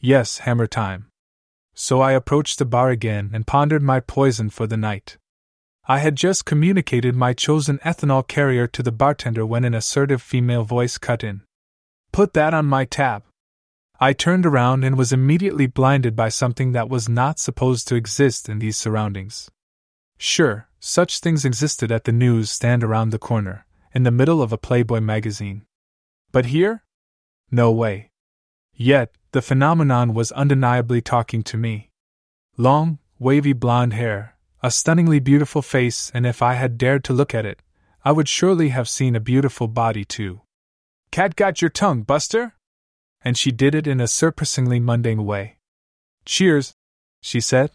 Yes, 0.00 0.38
hammer 0.38 0.66
time. 0.66 1.06
So 1.74 2.00
I 2.00 2.12
approached 2.12 2.58
the 2.58 2.64
bar 2.64 2.90
again 2.90 3.30
and 3.32 3.46
pondered 3.46 3.82
my 3.82 4.00
poison 4.00 4.50
for 4.50 4.66
the 4.66 4.76
night. 4.76 5.16
I 5.86 6.00
had 6.00 6.16
just 6.16 6.44
communicated 6.44 7.14
my 7.14 7.32
chosen 7.32 7.78
ethanol 7.78 8.26
carrier 8.26 8.66
to 8.66 8.82
the 8.82 8.90
bartender 8.90 9.46
when 9.46 9.64
an 9.64 9.74
assertive 9.74 10.20
female 10.20 10.64
voice 10.64 10.98
cut 10.98 11.22
in. 11.22 11.42
Put 12.10 12.34
that 12.34 12.52
on 12.52 12.66
my 12.66 12.84
tab. 12.84 13.22
I 14.00 14.12
turned 14.12 14.44
around 14.44 14.82
and 14.82 14.98
was 14.98 15.12
immediately 15.12 15.66
blinded 15.66 16.16
by 16.16 16.30
something 16.30 16.72
that 16.72 16.88
was 16.88 17.08
not 17.08 17.38
supposed 17.38 17.86
to 17.88 17.94
exist 17.94 18.48
in 18.48 18.58
these 18.58 18.76
surroundings. 18.76 19.48
Sure, 20.18 20.68
such 20.80 21.20
things 21.20 21.44
existed 21.44 21.90
at 21.92 22.04
the 22.04 22.12
news 22.12 22.50
stand 22.50 22.82
around 22.82 23.10
the 23.10 23.18
corner, 23.18 23.66
in 23.94 24.02
the 24.02 24.10
middle 24.10 24.42
of 24.42 24.52
a 24.52 24.58
Playboy 24.58 25.00
magazine. 25.00 25.64
But 26.32 26.46
here? 26.46 26.84
No 27.50 27.70
way. 27.70 28.10
Yet, 28.74 29.12
the 29.32 29.42
phenomenon 29.42 30.14
was 30.14 30.32
undeniably 30.32 31.00
talking 31.00 31.42
to 31.44 31.56
me. 31.56 31.90
Long, 32.56 32.98
wavy 33.18 33.52
blonde 33.52 33.92
hair, 33.92 34.36
a 34.62 34.70
stunningly 34.70 35.20
beautiful 35.20 35.62
face, 35.62 36.10
and 36.12 36.26
if 36.26 36.42
I 36.42 36.54
had 36.54 36.78
dared 36.78 37.04
to 37.04 37.12
look 37.12 37.34
at 37.34 37.46
it, 37.46 37.62
I 38.04 38.12
would 38.12 38.28
surely 38.28 38.70
have 38.70 38.88
seen 38.88 39.14
a 39.14 39.20
beautiful 39.20 39.68
body 39.68 40.04
too. 40.04 40.42
Cat 41.10 41.36
got 41.36 41.62
your 41.62 41.70
tongue, 41.70 42.02
Buster? 42.02 42.54
And 43.22 43.36
she 43.36 43.50
did 43.50 43.74
it 43.74 43.86
in 43.86 44.00
a 44.00 44.08
surprisingly 44.08 44.80
mundane 44.80 45.24
way. 45.24 45.58
Cheers, 46.24 46.74
she 47.20 47.40
said, 47.40 47.70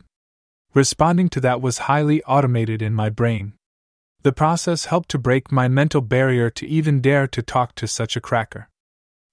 Responding 0.74 1.30
to 1.30 1.40
that 1.42 1.62
was 1.62 1.90
highly 1.90 2.24
automated 2.24 2.82
in 2.82 2.94
my 2.94 3.10
brain. 3.10 3.54
The 4.24 4.32
process 4.32 4.86
helped 4.86 5.10
to 5.10 5.20
break 5.20 5.52
my 5.52 5.68
mental 5.68 6.02
barrier 6.02 6.50
to 6.52 6.68
even 6.68 7.02
dare 7.02 7.28
to 7.28 7.42
talk 7.42 7.76
to 7.76 7.88
such 7.88 8.16
a 8.16 8.22
cracker. 8.22 8.70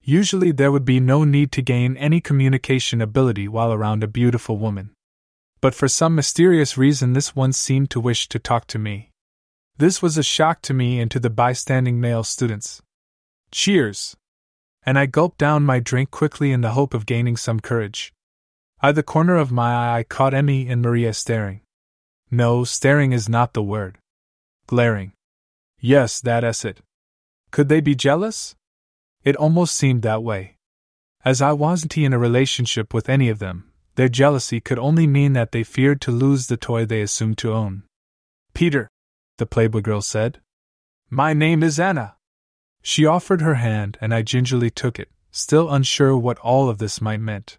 Usually, 0.03 0.53
there 0.53 0.72
would 0.72 0.85
be 0.85 1.00
no 1.00 1.24
need 1.24 1.53
to 1.53 1.62
gain 1.62 1.96
any 1.96 2.20
communication 2.20 3.00
ability 3.00 3.48
while 3.48 3.72
around 3.72 4.03
a 4.03 4.09
beautiful 4.09 4.59
woman. 4.59 4.90
But 5.61 5.74
for 5.74 5.88
some 5.88 6.14
mysterious 6.14 6.76
reason, 6.76 7.12
this 7.12 7.37
one 7.37 7.53
seemed 7.53 7.90
to 7.90 8.00
wish 8.00 8.29
to 8.31 8.38
talk 8.38 8.66
to 8.68 8.79
me. 8.79 9.11
This 9.76 10.03
was 10.03 10.18
a 10.18 10.22
shock 10.22 10.61
to 10.62 10.74
me 10.74 11.00
and 11.00 11.11
to 11.11 11.20
the 11.20 11.31
bystanding 11.31 12.00
male 12.00 12.24
students. 12.24 12.83
Cheers! 13.53 14.16
And 14.85 14.98
I 14.98 15.07
gulped 15.07 15.38
down 15.38 15.64
my 15.64 15.81
drink 15.81 16.11
quickly 16.11 16.50
in 16.53 16.62
the 16.62 16.72
hope 16.72 16.94
of 16.94 17.07
gaining 17.07 17.37
some 17.37 17.61
courage. 17.61 18.12
Out 18.82 18.94
the 18.94 19.02
corner 19.02 19.36
of 19.36 19.52
my 19.52 19.74
eye, 19.74 19.98
I 19.98 20.02
caught 20.04 20.32
Emmy 20.32 20.66
and 20.68 20.80
Maria 20.80 21.12
staring. 21.12 21.60
No, 22.30 22.64
staring 22.64 23.12
is 23.12 23.28
not 23.28 23.52
the 23.52 23.62
word. 23.62 23.98
Glaring. 24.66 25.12
Yes, 25.78 26.20
that's 26.20 26.64
it. 26.64 26.80
Could 27.50 27.68
they 27.68 27.80
be 27.80 27.94
jealous? 27.94 28.54
It 29.22 29.36
almost 29.36 29.76
seemed 29.76 30.00
that 30.02 30.22
way. 30.22 30.56
As 31.24 31.42
I 31.42 31.52
wasn't 31.52 31.98
in 31.98 32.14
a 32.14 32.18
relationship 32.18 32.94
with 32.94 33.10
any 33.10 33.28
of 33.28 33.38
them, 33.38 33.70
their 33.96 34.08
jealousy 34.08 34.60
could 34.60 34.78
only 34.78 35.06
mean 35.06 35.34
that 35.34 35.52
they 35.52 35.62
feared 35.62 36.00
to 36.02 36.10
lose 36.10 36.46
the 36.46 36.56
toy 36.56 36.86
they 36.86 37.02
assumed 37.02 37.36
to 37.38 37.52
own. 37.52 37.82
Peter, 38.54 38.88
the 39.36 39.44
Playboy 39.44 39.82
girl 39.82 40.00
said. 40.00 40.40
My 41.10 41.34
name 41.34 41.62
is 41.62 41.78
Anna. 41.78 42.16
She 42.80 43.04
offered 43.04 43.42
her 43.42 43.56
hand, 43.56 43.98
and 44.00 44.14
I 44.14 44.22
gingerly 44.22 44.70
took 44.70 44.98
it, 44.98 45.10
still 45.30 45.70
unsure 45.70 46.16
what 46.16 46.38
all 46.38 46.70
of 46.70 46.78
this 46.78 47.02
might 47.02 47.20
meant. 47.20 47.58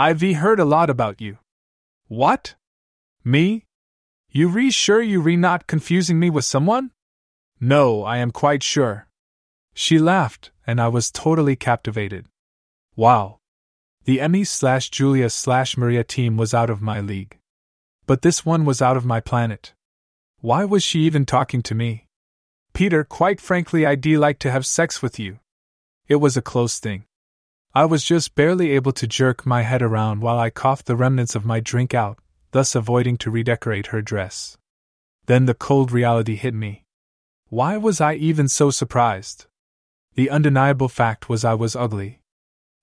I've 0.00 0.20
heard 0.20 0.60
a 0.60 0.64
lot 0.64 0.90
about 0.90 1.20
you. 1.20 1.38
What? 2.06 2.54
Me? 3.24 3.64
You 4.30 4.48
re 4.48 4.70
sure 4.70 5.02
you 5.02 5.20
re 5.20 5.36
not 5.36 5.66
confusing 5.66 6.20
me 6.20 6.30
with 6.30 6.44
someone? 6.44 6.92
No, 7.60 8.04
I 8.04 8.18
am 8.18 8.30
quite 8.30 8.62
sure. 8.62 9.08
She 9.74 9.98
laughed, 9.98 10.52
and 10.64 10.80
I 10.80 10.86
was 10.86 11.10
totally 11.10 11.56
captivated. 11.56 12.26
Wow. 12.94 13.40
The 14.04 14.20
Emmy 14.20 14.44
slash 14.44 14.88
Julia 14.88 15.30
slash 15.30 15.76
Maria 15.76 16.04
team 16.04 16.36
was 16.36 16.54
out 16.54 16.70
of 16.70 16.80
my 16.80 17.00
league. 17.00 17.36
But 18.06 18.22
this 18.22 18.46
one 18.46 18.64
was 18.64 18.80
out 18.80 18.96
of 18.96 19.04
my 19.04 19.18
planet. 19.18 19.74
Why 20.40 20.64
was 20.64 20.84
she 20.84 21.00
even 21.00 21.26
talking 21.26 21.62
to 21.62 21.74
me? 21.74 22.06
Peter, 22.72 23.02
quite 23.02 23.40
frankly, 23.40 23.84
I'd 23.84 24.06
like 24.06 24.38
to 24.40 24.52
have 24.52 24.64
sex 24.64 25.02
with 25.02 25.18
you. 25.18 25.40
It 26.06 26.16
was 26.16 26.36
a 26.36 26.42
close 26.42 26.78
thing. 26.78 27.04
I 27.74 27.84
was 27.84 28.02
just 28.04 28.34
barely 28.34 28.70
able 28.70 28.92
to 28.92 29.06
jerk 29.06 29.44
my 29.44 29.62
head 29.62 29.82
around 29.82 30.20
while 30.20 30.38
I 30.38 30.50
coughed 30.50 30.86
the 30.86 30.96
remnants 30.96 31.34
of 31.34 31.44
my 31.44 31.60
drink 31.60 31.94
out, 31.94 32.18
thus 32.50 32.74
avoiding 32.74 33.18
to 33.18 33.30
redecorate 33.30 33.88
her 33.88 34.00
dress. 34.00 34.56
Then 35.26 35.44
the 35.44 35.54
cold 35.54 35.92
reality 35.92 36.36
hit 36.36 36.54
me. 36.54 36.84
Why 37.48 37.76
was 37.76 38.00
I 38.00 38.14
even 38.14 38.48
so 38.48 38.70
surprised? 38.70 39.46
The 40.14 40.30
undeniable 40.30 40.88
fact 40.88 41.28
was 41.28 41.44
I 41.44 41.54
was 41.54 41.76
ugly. 41.76 42.20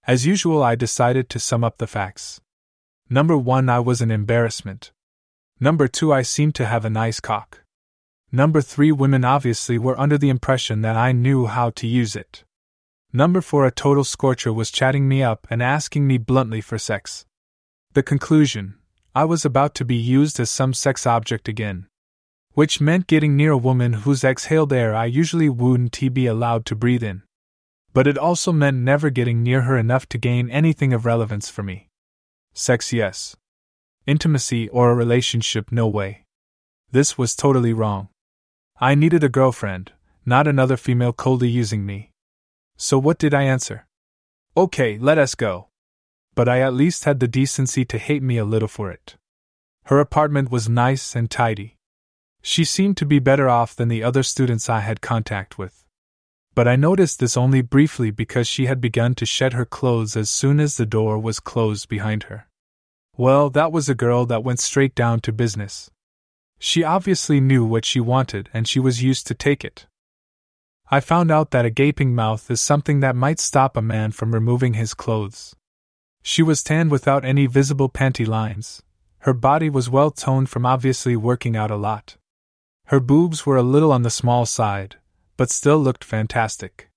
As 0.08 0.26
usual, 0.26 0.62
I 0.62 0.76
decided 0.76 1.30
to 1.30 1.40
sum 1.40 1.64
up 1.64 1.80
the 1.80 1.88
facts. 1.88 2.40
Number 3.10 3.36
one, 3.38 3.70
I 3.70 3.80
was 3.80 4.02
an 4.02 4.12
embarrassment. 4.12 4.92
Number 5.60 5.88
two, 5.88 6.14
I 6.14 6.22
seemed 6.22 6.54
to 6.56 6.66
have 6.66 6.86
a 6.86 6.90
nice 6.90 7.20
cock. 7.20 7.64
Number 8.32 8.62
three, 8.62 8.92
women 8.92 9.26
obviously 9.26 9.78
were 9.78 10.00
under 10.00 10.18
the 10.18 10.30
impression 10.30 10.82
that 10.82 10.96
I 10.96 11.12
knew 11.12 11.48
how 11.48 11.72
to 11.72 11.88
use 11.88 12.16
it. 12.16 12.44
Number 13.16 13.40
four, 13.40 13.66
a 13.66 13.72
total 13.72 14.04
scorcher 14.04 14.52
was 14.52 14.70
chatting 14.70 15.08
me 15.08 15.24
up 15.24 15.48
and 15.50 15.64
asking 15.64 16.06
me 16.06 16.18
bluntly 16.18 16.60
for 16.60 16.78
sex. 16.78 17.26
The 17.94 18.04
conclusion 18.04 18.76
I 19.16 19.24
was 19.24 19.46
about 19.46 19.74
to 19.76 19.86
be 19.86 19.96
used 19.96 20.38
as 20.38 20.50
some 20.50 20.74
sex 20.74 21.08
object 21.08 21.48
again. 21.48 21.88
Which 22.56 22.82
meant 22.82 23.08
getting 23.08 23.38
near 23.38 23.54
a 23.54 23.58
woman 23.58 23.94
whose 24.04 24.26
exhaled 24.26 24.74
air 24.74 24.94
I 24.94 25.06
usually 25.06 25.48
wouldn't 25.48 25.98
be 26.14 26.28
allowed 26.28 26.66
to 26.66 26.76
breathe 26.76 27.04
in. 27.04 27.24
But 27.94 28.06
it 28.06 28.18
also 28.18 28.52
meant 28.52 28.84
never 28.84 29.10
getting 29.10 29.42
near 29.42 29.62
her 29.62 29.78
enough 29.78 30.10
to 30.10 30.18
gain 30.18 30.50
anything 30.50 30.92
of 30.92 31.06
relevance 31.06 31.50
for 31.50 31.64
me. 31.64 31.88
Sex, 32.54 32.92
yes. 32.92 33.38
Intimacy 34.06 34.68
or 34.68 34.92
a 34.92 34.94
relationship, 34.94 35.72
no 35.72 35.88
way. 35.88 36.26
This 36.92 37.18
was 37.18 37.34
totally 37.34 37.72
wrong. 37.72 38.10
I 38.82 38.94
needed 38.94 39.24
a 39.24 39.30
girlfriend, 39.30 39.94
not 40.26 40.50
another 40.50 40.76
female 40.76 41.14
coldly 41.14 41.48
using 41.48 41.86
me. 41.86 42.12
So 42.78 43.00
what 43.00 43.18
did 43.18 43.34
I 43.34 43.44
answer? 43.44 43.88
Okay, 44.58 44.98
let 44.98 45.18
us 45.18 45.36
go. 45.36 45.68
But 46.36 46.50
I 46.50 46.62
at 46.62 46.74
least 46.74 47.06
had 47.06 47.20
the 47.20 47.28
decency 47.28 47.86
to 47.86 47.98
hate 47.98 48.24
me 48.24 48.38
a 48.38 48.46
little 48.46 48.68
for 48.68 48.92
it. 48.92 49.16
Her 49.86 50.00
apartment 50.00 50.52
was 50.52 50.68
nice 50.68 51.16
and 51.16 51.30
tidy. 51.30 51.78
She 52.42 52.64
seemed 52.64 52.98
to 52.98 53.06
be 53.06 53.20
better 53.20 53.50
off 53.50 53.76
than 53.76 53.88
the 53.88 54.04
other 54.04 54.24
students 54.24 54.70
I 54.70 54.82
had 54.82 55.02
contact 55.02 55.58
with. 55.58 55.86
But 56.54 56.68
I 56.68 56.76
noticed 56.76 57.20
this 57.20 57.36
only 57.36 57.62
briefly 57.62 58.12
because 58.12 58.48
she 58.48 58.66
had 58.66 58.80
begun 58.80 59.16
to 59.16 59.26
shed 59.26 59.54
her 59.54 59.66
clothes 59.66 60.16
as 60.16 60.30
soon 60.30 60.60
as 60.60 60.78
the 60.78 60.86
door 60.86 61.20
was 61.20 61.40
closed 61.40 61.90
behind 61.90 62.24
her. 62.24 62.48
Well, 63.18 63.50
that 63.52 63.72
was 63.72 63.90
a 63.90 63.96
girl 63.96 64.26
that 64.26 64.44
went 64.44 64.60
straight 64.60 64.96
down 64.96 65.22
to 65.22 65.32
business. 65.32 65.90
She 66.60 66.84
obviously 66.84 67.40
knew 67.40 67.66
what 67.66 67.86
she 67.86 68.00
wanted 68.00 68.50
and 68.54 68.68
she 68.68 68.80
was 68.80 69.04
used 69.04 69.28
to 69.28 69.34
take 69.34 69.64
it. 69.66 69.88
I 70.90 71.00
found 71.00 71.32
out 71.32 71.52
that 71.52 71.66
a 71.66 71.72
gaping 71.72 72.14
mouth 72.14 72.52
is 72.52 72.62
something 72.62 73.00
that 73.00 73.16
might 73.16 73.40
stop 73.40 73.76
a 73.76 73.82
man 73.82 74.12
from 74.12 74.34
removing 74.34 74.76
his 74.76 74.94
clothes. 74.94 75.56
She 76.22 76.44
was 76.44 76.64
tanned 76.64 76.92
without 76.92 77.26
any 77.26 77.48
visible 77.48 77.90
panty 77.90 78.28
lines. 78.28 78.84
Her 79.20 79.34
body 79.34 79.70
was 79.70 79.90
well 79.90 80.12
toned 80.12 80.50
from 80.50 80.66
obviously 80.66 81.16
working 81.16 81.56
out 81.56 81.72
a 81.72 81.76
lot. 81.76 82.18
Her 82.86 83.00
boobs 83.00 83.46
were 83.46 83.58
a 83.58 83.64
little 83.64 83.92
on 83.92 84.04
the 84.04 84.12
small 84.12 84.46
side, 84.46 84.98
but 85.38 85.50
still 85.50 85.80
looked 85.80 86.04
fantastic. 86.04 86.90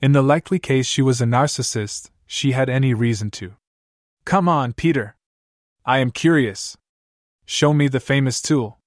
In 0.00 0.12
the 0.12 0.22
likely 0.22 0.58
case 0.58 0.86
she 0.86 1.02
was 1.02 1.20
a 1.20 1.26
narcissist, 1.26 2.10
she 2.26 2.52
had 2.52 2.70
any 2.70 2.94
reason 2.94 3.30
to. 3.32 3.56
Come 4.24 4.48
on, 4.48 4.72
Peter. 4.72 5.16
I 5.84 5.98
am 5.98 6.10
curious. 6.10 6.78
Show 7.44 7.74
me 7.74 7.88
the 7.88 8.00
famous 8.00 8.40
tool. 8.40 8.78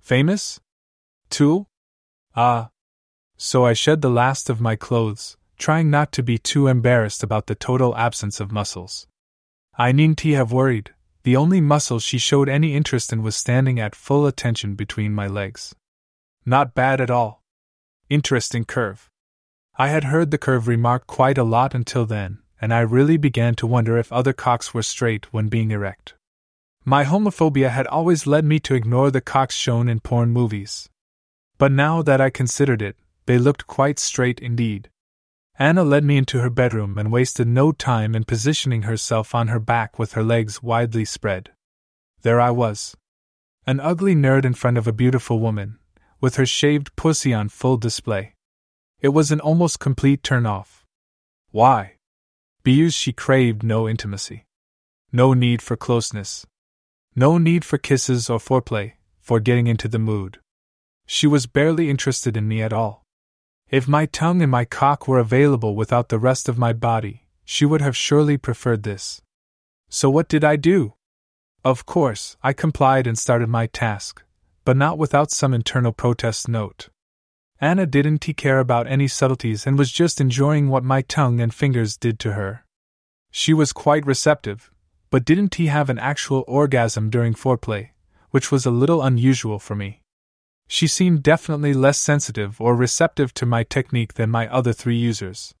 Famous? 0.00 0.60
Tool? 1.28 1.68
Ah, 2.36 2.70
so 3.36 3.64
I 3.64 3.72
shed 3.72 4.02
the 4.02 4.10
last 4.10 4.48
of 4.48 4.60
my 4.60 4.76
clothes, 4.76 5.36
trying 5.58 5.90
not 5.90 6.12
to 6.12 6.22
be 6.22 6.38
too 6.38 6.66
embarrassed 6.66 7.22
about 7.22 7.46
the 7.46 7.54
total 7.54 7.96
absence 7.96 8.40
of 8.40 8.52
muscles. 8.52 9.06
I 9.76 9.92
needn't 9.92 10.20
have 10.20 10.52
worried, 10.52 10.92
the 11.24 11.36
only 11.36 11.60
muscle 11.60 11.98
she 11.98 12.18
showed 12.18 12.48
any 12.48 12.74
interest 12.74 13.12
in 13.12 13.22
was 13.22 13.34
standing 13.34 13.80
at 13.80 13.94
full 13.94 14.26
attention 14.26 14.74
between 14.74 15.14
my 15.14 15.26
legs. 15.26 15.74
Not 16.44 16.74
bad 16.74 17.00
at 17.00 17.10
all. 17.10 17.42
Interesting 18.10 18.64
curve. 18.64 19.10
I 19.76 19.88
had 19.88 20.04
heard 20.04 20.30
the 20.30 20.38
curve 20.38 20.68
remarked 20.68 21.06
quite 21.06 21.38
a 21.38 21.42
lot 21.42 21.74
until 21.74 22.04
then, 22.04 22.38
and 22.60 22.72
I 22.72 22.80
really 22.80 23.16
began 23.16 23.54
to 23.56 23.66
wonder 23.66 23.96
if 23.98 24.12
other 24.12 24.32
cocks 24.32 24.72
were 24.72 24.82
straight 24.82 25.32
when 25.32 25.48
being 25.48 25.70
erect. 25.70 26.14
My 26.84 27.04
homophobia 27.04 27.70
had 27.70 27.86
always 27.86 28.26
led 28.26 28.44
me 28.44 28.60
to 28.60 28.74
ignore 28.74 29.10
the 29.10 29.22
cocks 29.22 29.56
shown 29.56 29.88
in 29.88 30.00
porn 30.00 30.30
movies. 30.30 30.90
But 31.56 31.72
now 31.72 32.02
that 32.02 32.20
I 32.20 32.28
considered 32.28 32.82
it, 32.82 32.96
they 33.26 33.38
looked 33.38 33.66
quite 33.66 33.98
straight 33.98 34.40
indeed. 34.40 34.90
Anna 35.58 35.84
led 35.84 36.04
me 36.04 36.16
into 36.16 36.40
her 36.40 36.50
bedroom 36.50 36.98
and 36.98 37.12
wasted 37.12 37.46
no 37.46 37.70
time 37.70 38.14
in 38.14 38.24
positioning 38.24 38.82
herself 38.82 39.34
on 39.34 39.48
her 39.48 39.60
back 39.60 39.98
with 39.98 40.14
her 40.14 40.24
legs 40.24 40.62
widely 40.62 41.04
spread. 41.04 41.52
There 42.22 42.40
I 42.40 42.50
was. 42.50 42.96
An 43.66 43.78
ugly 43.80 44.14
nerd 44.14 44.44
in 44.44 44.54
front 44.54 44.76
of 44.76 44.88
a 44.88 44.92
beautiful 44.92 45.38
woman, 45.38 45.78
with 46.20 46.36
her 46.36 46.46
shaved 46.46 46.96
pussy 46.96 47.32
on 47.32 47.48
full 47.48 47.76
display. 47.76 48.34
It 49.00 49.08
was 49.10 49.30
an 49.30 49.40
almost 49.40 49.78
complete 49.78 50.22
turn 50.22 50.44
off. 50.44 50.84
Why? 51.50 51.96
Because 52.62 52.94
she 52.94 53.12
craved 53.12 53.62
no 53.62 53.88
intimacy. 53.88 54.44
No 55.12 55.34
need 55.34 55.62
for 55.62 55.76
closeness. 55.76 56.46
No 57.14 57.38
need 57.38 57.64
for 57.64 57.78
kisses 57.78 58.28
or 58.28 58.38
foreplay, 58.38 58.94
for 59.20 59.38
getting 59.38 59.68
into 59.68 59.86
the 59.86 60.00
mood. 60.00 60.40
She 61.06 61.28
was 61.28 61.46
barely 61.46 61.88
interested 61.88 62.36
in 62.36 62.48
me 62.48 62.60
at 62.60 62.72
all. 62.72 63.03
If 63.70 63.88
my 63.88 64.06
tongue 64.06 64.42
and 64.42 64.50
my 64.50 64.64
cock 64.64 65.08
were 65.08 65.18
available 65.18 65.74
without 65.74 66.08
the 66.08 66.18
rest 66.18 66.48
of 66.48 66.58
my 66.58 66.72
body, 66.72 67.26
she 67.44 67.64
would 67.64 67.80
have 67.80 67.96
surely 67.96 68.36
preferred 68.36 68.82
this. 68.82 69.22
So 69.88 70.10
what 70.10 70.28
did 70.28 70.44
I 70.44 70.56
do? 70.56 70.94
Of 71.64 71.86
course, 71.86 72.36
I 72.42 72.52
complied 72.52 73.06
and 73.06 73.18
started 73.18 73.48
my 73.48 73.66
task, 73.66 74.22
but 74.64 74.76
not 74.76 74.98
without 74.98 75.30
some 75.30 75.54
internal 75.54 75.92
protest 75.92 76.46
note. 76.46 76.90
Anna 77.58 77.86
didn't 77.86 78.18
care 78.36 78.58
about 78.58 78.86
any 78.86 79.08
subtleties 79.08 79.66
and 79.66 79.78
was 79.78 79.90
just 79.90 80.20
enjoying 80.20 80.68
what 80.68 80.84
my 80.84 81.00
tongue 81.00 81.40
and 81.40 81.54
fingers 81.54 81.96
did 81.96 82.18
to 82.20 82.34
her. 82.34 82.64
She 83.30 83.54
was 83.54 83.72
quite 83.72 84.04
receptive, 84.04 84.70
but 85.10 85.24
didn't 85.24 85.54
he 85.54 85.66
have 85.66 85.88
an 85.88 85.98
actual 85.98 86.44
orgasm 86.46 87.08
during 87.08 87.32
foreplay, 87.32 87.90
which 88.30 88.52
was 88.52 88.66
a 88.66 88.70
little 88.70 89.02
unusual 89.02 89.58
for 89.58 89.74
me. 89.74 90.02
She 90.66 90.86
seemed 90.86 91.22
definitely 91.22 91.74
less 91.74 91.98
sensitive 91.98 92.60
or 92.60 92.74
receptive 92.74 93.34
to 93.34 93.46
my 93.46 93.62
technique 93.62 94.14
than 94.14 94.30
my 94.30 94.48
other 94.48 94.72
three 94.72 94.96
users. 94.96 95.54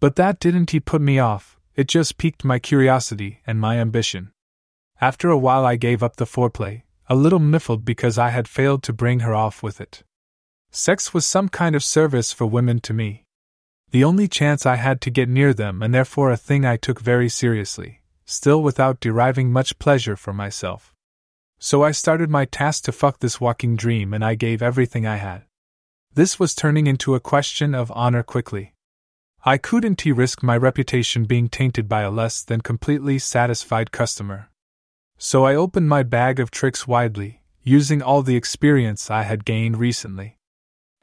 But 0.00 0.16
that 0.16 0.40
didn't 0.40 0.72
put 0.84 1.02
me 1.02 1.18
off, 1.18 1.58
it 1.74 1.88
just 1.88 2.18
piqued 2.18 2.44
my 2.44 2.58
curiosity 2.58 3.40
and 3.46 3.60
my 3.60 3.78
ambition. 3.78 4.32
After 5.00 5.28
a 5.28 5.38
while, 5.38 5.64
I 5.64 5.76
gave 5.76 6.02
up 6.02 6.16
the 6.16 6.26
foreplay, 6.26 6.82
a 7.08 7.14
little 7.14 7.38
miffled 7.38 7.84
because 7.84 8.18
I 8.18 8.30
had 8.30 8.48
failed 8.48 8.82
to 8.84 8.92
bring 8.92 9.20
her 9.20 9.34
off 9.34 9.62
with 9.62 9.80
it. 9.80 10.02
Sex 10.70 11.12
was 11.12 11.26
some 11.26 11.48
kind 11.48 11.74
of 11.74 11.82
service 11.82 12.32
for 12.32 12.46
women 12.46 12.80
to 12.80 12.94
me. 12.94 13.24
The 13.90 14.04
only 14.04 14.28
chance 14.28 14.64
I 14.64 14.76
had 14.76 15.00
to 15.00 15.10
get 15.10 15.28
near 15.28 15.52
them, 15.52 15.82
and 15.82 15.92
therefore 15.92 16.30
a 16.30 16.36
thing 16.36 16.64
I 16.64 16.76
took 16.76 17.00
very 17.00 17.28
seriously, 17.28 18.02
still 18.24 18.62
without 18.62 19.00
deriving 19.00 19.50
much 19.50 19.78
pleasure 19.80 20.16
for 20.16 20.32
myself. 20.32 20.89
So 21.62 21.84
I 21.84 21.90
started 21.90 22.30
my 22.30 22.46
task 22.46 22.84
to 22.84 22.92
fuck 22.92 23.18
this 23.18 23.38
walking 23.38 23.76
dream 23.76 24.14
and 24.14 24.24
I 24.24 24.34
gave 24.34 24.62
everything 24.62 25.06
I 25.06 25.16
had. 25.16 25.42
This 26.14 26.40
was 26.40 26.54
turning 26.54 26.86
into 26.86 27.14
a 27.14 27.20
question 27.20 27.74
of 27.74 27.92
honor 27.94 28.22
quickly. 28.22 28.74
I 29.44 29.58
couldn't 29.58 30.04
risk 30.06 30.42
my 30.42 30.56
reputation 30.56 31.24
being 31.24 31.50
tainted 31.50 31.86
by 31.86 32.00
a 32.00 32.10
less 32.10 32.42
than 32.42 32.62
completely 32.62 33.18
satisfied 33.18 33.92
customer. 33.92 34.48
So 35.18 35.44
I 35.44 35.54
opened 35.54 35.88
my 35.88 36.02
bag 36.02 36.40
of 36.40 36.50
tricks 36.50 36.88
widely, 36.88 37.42
using 37.62 38.00
all 38.00 38.22
the 38.22 38.36
experience 38.36 39.10
I 39.10 39.24
had 39.24 39.44
gained 39.44 39.76
recently. 39.76 40.38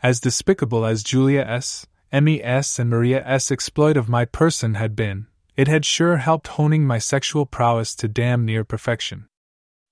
As 0.01 0.19
despicable 0.19 0.85
as 0.85 1.03
Julia 1.03 1.41
S., 1.41 1.85
Emmy 2.11 2.43
S., 2.43 2.79
and 2.79 2.89
Maria 2.89 3.23
S. 3.23 3.51
exploit 3.51 3.95
of 3.95 4.09
my 4.09 4.25
person 4.25 4.73
had 4.73 4.95
been, 4.95 5.27
it 5.55 5.67
had 5.67 5.85
sure 5.85 6.17
helped 6.17 6.47
honing 6.47 6.85
my 6.85 6.97
sexual 6.97 7.45
prowess 7.45 7.93
to 7.95 8.07
damn 8.07 8.43
near 8.43 8.63
perfection. 8.63 9.27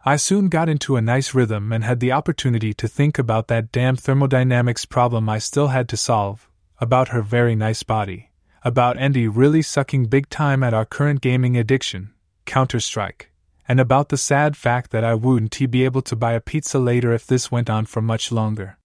I 0.07 0.17
soon 0.17 0.49
got 0.49 0.69
into 0.69 0.97
a 0.97 1.01
nice 1.01 1.33
rhythm 1.33 1.73
and 1.73 1.83
had 1.83 1.99
the 1.99 2.11
opportunity 2.11 2.75
to 2.75 2.87
think 2.87 3.17
about 3.17 3.47
that 3.47 3.71
damn 3.71 3.95
thermodynamics 3.95 4.85
problem 4.85 5.27
I 5.27 5.39
still 5.39 5.69
had 5.69 5.89
to 5.89 5.97
solve, 5.97 6.47
about 6.79 7.07
her 7.07 7.23
very 7.23 7.55
nice 7.55 7.81
body, 7.81 8.29
about 8.63 8.99
Andy 8.99 9.27
really 9.27 9.63
sucking 9.63 10.05
big 10.05 10.29
time 10.29 10.61
at 10.61 10.75
our 10.75 10.85
current 10.85 11.21
gaming 11.21 11.57
addiction, 11.57 12.13
Counter 12.45 12.79
Strike, 12.79 13.31
and 13.67 13.79
about 13.79 14.09
the 14.09 14.17
sad 14.17 14.55
fact 14.55 14.91
that 14.91 15.03
I 15.03 15.15
wouldn't 15.15 15.71
be 15.71 15.83
able 15.83 16.03
to 16.03 16.15
buy 16.15 16.33
a 16.33 16.39
pizza 16.39 16.77
later 16.77 17.11
if 17.11 17.25
this 17.25 17.51
went 17.51 17.67
on 17.67 17.87
for 17.87 18.03
much 18.03 18.31
longer. 18.31 18.77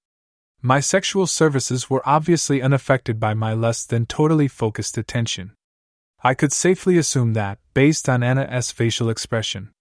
My 0.62 0.80
sexual 0.80 1.26
services 1.26 1.90
were 1.90 2.08
obviously 2.08 2.62
unaffected 2.62 3.20
by 3.20 3.34
my 3.34 3.52
less 3.52 3.84
than 3.84 4.06
totally 4.06 4.48
focused 4.48 4.96
attention. 4.96 5.52
I 6.24 6.32
could 6.32 6.54
safely 6.54 6.96
assume 6.96 7.34
that, 7.34 7.58
based 7.74 8.08
on 8.08 8.22
Anna's 8.22 8.70
facial 8.70 9.10
expression. 9.10 9.72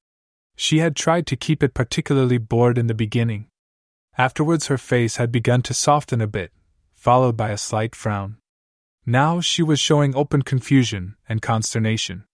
She 0.61 0.79
had 0.79 0.93
tried 0.93 1.25
to 1.27 1.37
keep 1.37 1.63
it 1.63 1.73
particularly 1.73 2.37
bored 2.37 2.77
in 2.77 2.87
the 2.87 2.93
beginning. 2.93 3.47
Afterwards, 4.17 4.67
her 4.67 4.77
face 4.77 5.15
had 5.15 5.31
begun 5.31 5.61
to 5.61 5.73
soften 5.73 6.19
a 6.19 6.27
bit, 6.27 6.51
followed 6.95 7.37
by 7.37 7.51
a 7.51 7.57
slight 7.57 7.95
frown. 7.95 8.35
Now 9.05 9.39
she 9.39 9.63
was 9.63 9.79
showing 9.79 10.13
open 10.13 10.41
confusion 10.41 11.15
and 11.29 11.41
consternation. 11.41 12.25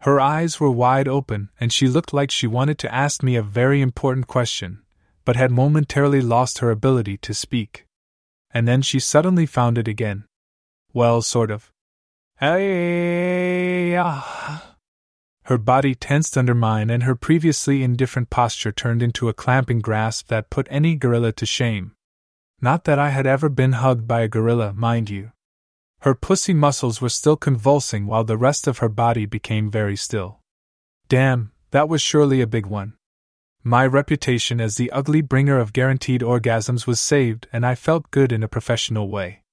Her 0.00 0.18
eyes 0.18 0.58
were 0.58 0.70
wide 0.70 1.08
open, 1.08 1.50
and 1.60 1.70
she 1.70 1.88
looked 1.88 2.14
like 2.14 2.30
she 2.30 2.46
wanted 2.46 2.78
to 2.78 2.94
ask 2.94 3.22
me 3.22 3.36
a 3.36 3.42
very 3.42 3.82
important 3.82 4.28
question, 4.28 4.82
but 5.26 5.36
had 5.36 5.50
momentarily 5.50 6.22
lost 6.22 6.60
her 6.60 6.70
ability 6.70 7.18
to 7.18 7.34
speak. 7.34 7.84
And 8.50 8.66
then 8.66 8.80
she 8.80 8.98
suddenly 8.98 9.44
found 9.44 9.76
it 9.76 9.86
again. 9.86 10.24
Well, 10.94 11.20
sort 11.20 11.50
of. 11.50 11.70
Ah. 12.40 14.67
Her 15.48 15.56
body 15.56 15.94
tensed 15.94 16.36
under 16.36 16.54
mine, 16.54 16.90
and 16.90 17.04
her 17.04 17.14
previously 17.14 17.82
indifferent 17.82 18.28
posture 18.28 18.70
turned 18.70 19.02
into 19.02 19.30
a 19.30 19.32
clamping 19.32 19.78
grasp 19.78 20.28
that 20.28 20.50
put 20.50 20.68
any 20.70 20.94
gorilla 20.94 21.32
to 21.32 21.46
shame. 21.46 21.94
Not 22.60 22.84
that 22.84 22.98
I 22.98 23.08
had 23.08 23.26
ever 23.26 23.48
been 23.48 23.72
hugged 23.72 24.06
by 24.06 24.20
a 24.20 24.28
gorilla, 24.28 24.74
mind 24.74 25.08
you. 25.08 25.32
Her 26.00 26.14
pussy 26.14 26.52
muscles 26.52 27.00
were 27.00 27.08
still 27.08 27.38
convulsing 27.38 28.04
while 28.04 28.24
the 28.24 28.36
rest 28.36 28.66
of 28.66 28.78
her 28.78 28.90
body 28.90 29.24
became 29.24 29.70
very 29.70 29.96
still. 29.96 30.40
Damn, 31.08 31.52
that 31.70 31.88
was 31.88 32.02
surely 32.02 32.42
a 32.42 32.46
big 32.46 32.66
one. 32.66 32.98
My 33.64 33.86
reputation 33.86 34.60
as 34.60 34.76
the 34.76 34.90
ugly 34.90 35.22
bringer 35.22 35.58
of 35.58 35.72
guaranteed 35.72 36.20
orgasms 36.20 36.86
was 36.86 37.00
saved, 37.00 37.48
and 37.54 37.64
I 37.64 37.74
felt 37.74 38.10
good 38.10 38.32
in 38.32 38.42
a 38.42 38.48
professional 38.48 39.08
way. 39.08 39.44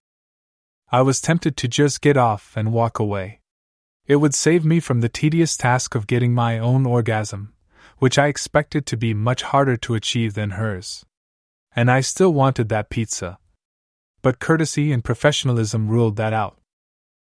I 0.92 1.04
was 1.04 1.22
tempted 1.22 1.56
to 1.56 1.70
just 1.70 2.02
get 2.02 2.18
off 2.18 2.52
and 2.58 2.74
walk 2.74 3.00
away. 3.00 3.40
It 4.08 4.18
would 4.18 4.36
save 4.36 4.64
me 4.64 4.80
from 4.80 5.02
the 5.02 5.10
tedious 5.10 5.58
task 5.58 5.96
of 5.96 6.08
getting 6.08 6.34
my 6.34 6.60
own 6.60 6.86
orgasm, 6.86 7.54
which 7.98 8.20
I 8.20 8.28
expected 8.28 8.86
to 8.86 8.98
be 8.98 9.14
much 9.14 9.42
harder 9.42 9.78
to 9.78 9.96
achieve 9.96 10.34
than 10.36 10.52
hers. 10.52 11.06
And 11.76 11.90
I 11.90 12.02
still 12.02 12.34
wanted 12.34 12.70
that 12.70 12.90
pizza, 12.90 13.40
but 14.22 14.40
courtesy 14.40 14.92
and 14.92 15.04
professionalism 15.04 15.88
ruled 15.88 16.16
that 16.18 16.34
out. 16.34 16.58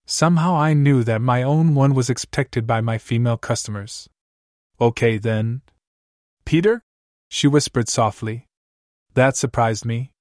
Somehow 0.05 0.55
I 0.55 0.73
knew 0.73 1.03
that 1.03 1.21
my 1.21 1.41
own 1.43 1.73
one 1.73 1.93
was 1.93 2.09
expected 2.09 2.67
by 2.67 2.81
my 2.81 2.97
female 2.97 3.37
customers. 3.37 4.09
Okay 4.79 5.17
then. 5.17 5.61
Peter? 6.45 6.83
She 7.29 7.47
whispered 7.47 7.87
softly. 7.87 8.47
That 9.13 9.37
surprised 9.37 9.85
me. 9.85 10.11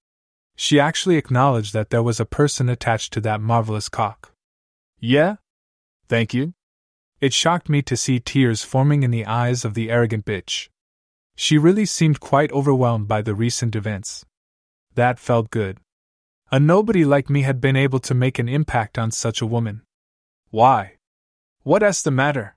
She 0.55 0.79
actually 0.79 1.17
acknowledged 1.17 1.73
that 1.73 1.91
there 1.91 2.03
was 2.03 2.21
a 2.21 2.25
person 2.25 2.69
attached 2.69 3.13
to 3.15 3.21
that 3.23 3.41
marvelous 3.41 3.89
cock. 3.89 4.33
Yeah? 5.01 5.37
Thank 6.13 6.35
you. 6.35 6.53
It 7.23 7.33
shocked 7.33 7.71
me 7.71 7.81
to 7.81 7.97
see 7.97 8.21
tears 8.21 8.63
forming 8.63 9.03
in 9.03 9.11
the 9.11 9.25
eyes 9.25 9.65
of 9.65 9.73
the 9.73 9.91
arrogant 9.91 10.27
bitch. 10.27 10.69
She 11.37 11.57
really 11.57 11.87
seemed 11.87 12.21
quite 12.21 12.53
overwhelmed 12.53 13.09
by 13.09 13.23
the 13.23 13.35
recent 13.35 13.75
events. 13.75 14.27
That 14.95 15.19
felt 15.19 15.49
good. 15.49 15.79
A 16.51 16.61
nobody 16.61 17.07
like 17.07 17.31
me 17.31 17.41
had 17.49 17.63
been 17.63 17.77
able 17.77 17.99
to 18.01 18.13
make 18.13 18.39
an 18.39 18.47
impact 18.47 18.99
on 18.99 19.11
such 19.11 19.41
a 19.41 19.47
woman. 19.47 19.85
Why? 20.51 20.99
What's 21.63 22.03
the 22.03 22.11
matter? 22.11 22.57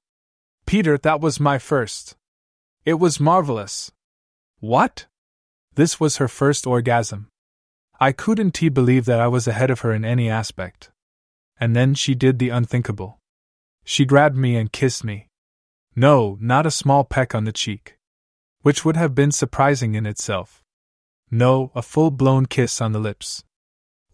Peter, 0.65 0.97
that 0.97 1.21
was 1.21 1.39
my 1.39 1.57
first. 1.57 2.17
It 2.83 2.95
was 2.95 3.21
marvelous. 3.21 3.89
What? 4.59 5.05
This 5.75 5.97
was 5.97 6.17
her 6.17 6.27
first 6.27 6.67
orgasm. 6.67 7.29
I 8.01 8.11
couldn't 8.11 8.59
believe 8.73 9.05
that 9.05 9.21
I 9.21 9.29
was 9.29 9.47
ahead 9.47 9.71
of 9.71 9.79
her 9.79 9.93
in 9.93 10.03
any 10.03 10.29
aspect. 10.29 10.91
And 11.57 11.73
then 11.73 11.93
she 11.93 12.15
did 12.15 12.37
the 12.37 12.49
unthinkable. 12.49 13.21
She 13.85 14.03
grabbed 14.03 14.35
me 14.35 14.57
and 14.57 14.69
kissed 14.69 15.05
me. 15.05 15.29
No, 15.95 16.37
not 16.41 16.65
a 16.65 16.71
small 16.71 17.05
peck 17.05 17.33
on 17.33 17.45
the 17.45 17.53
cheek. 17.53 17.97
Which 18.61 18.83
would 18.83 18.97
have 18.97 19.15
been 19.15 19.31
surprising 19.31 19.95
in 19.95 20.05
itself. 20.05 20.61
No, 21.31 21.71
a 21.73 21.81
full 21.81 22.11
blown 22.11 22.47
kiss 22.47 22.81
on 22.81 22.91
the 22.91 22.99
lips 22.99 23.45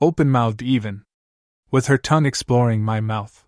open 0.01 0.31
mouthed 0.31 0.63
even, 0.63 1.03
with 1.69 1.85
her 1.85 1.97
tongue 1.97 2.25
exploring 2.25 2.81
my 2.81 2.99
mouth. 2.99 3.45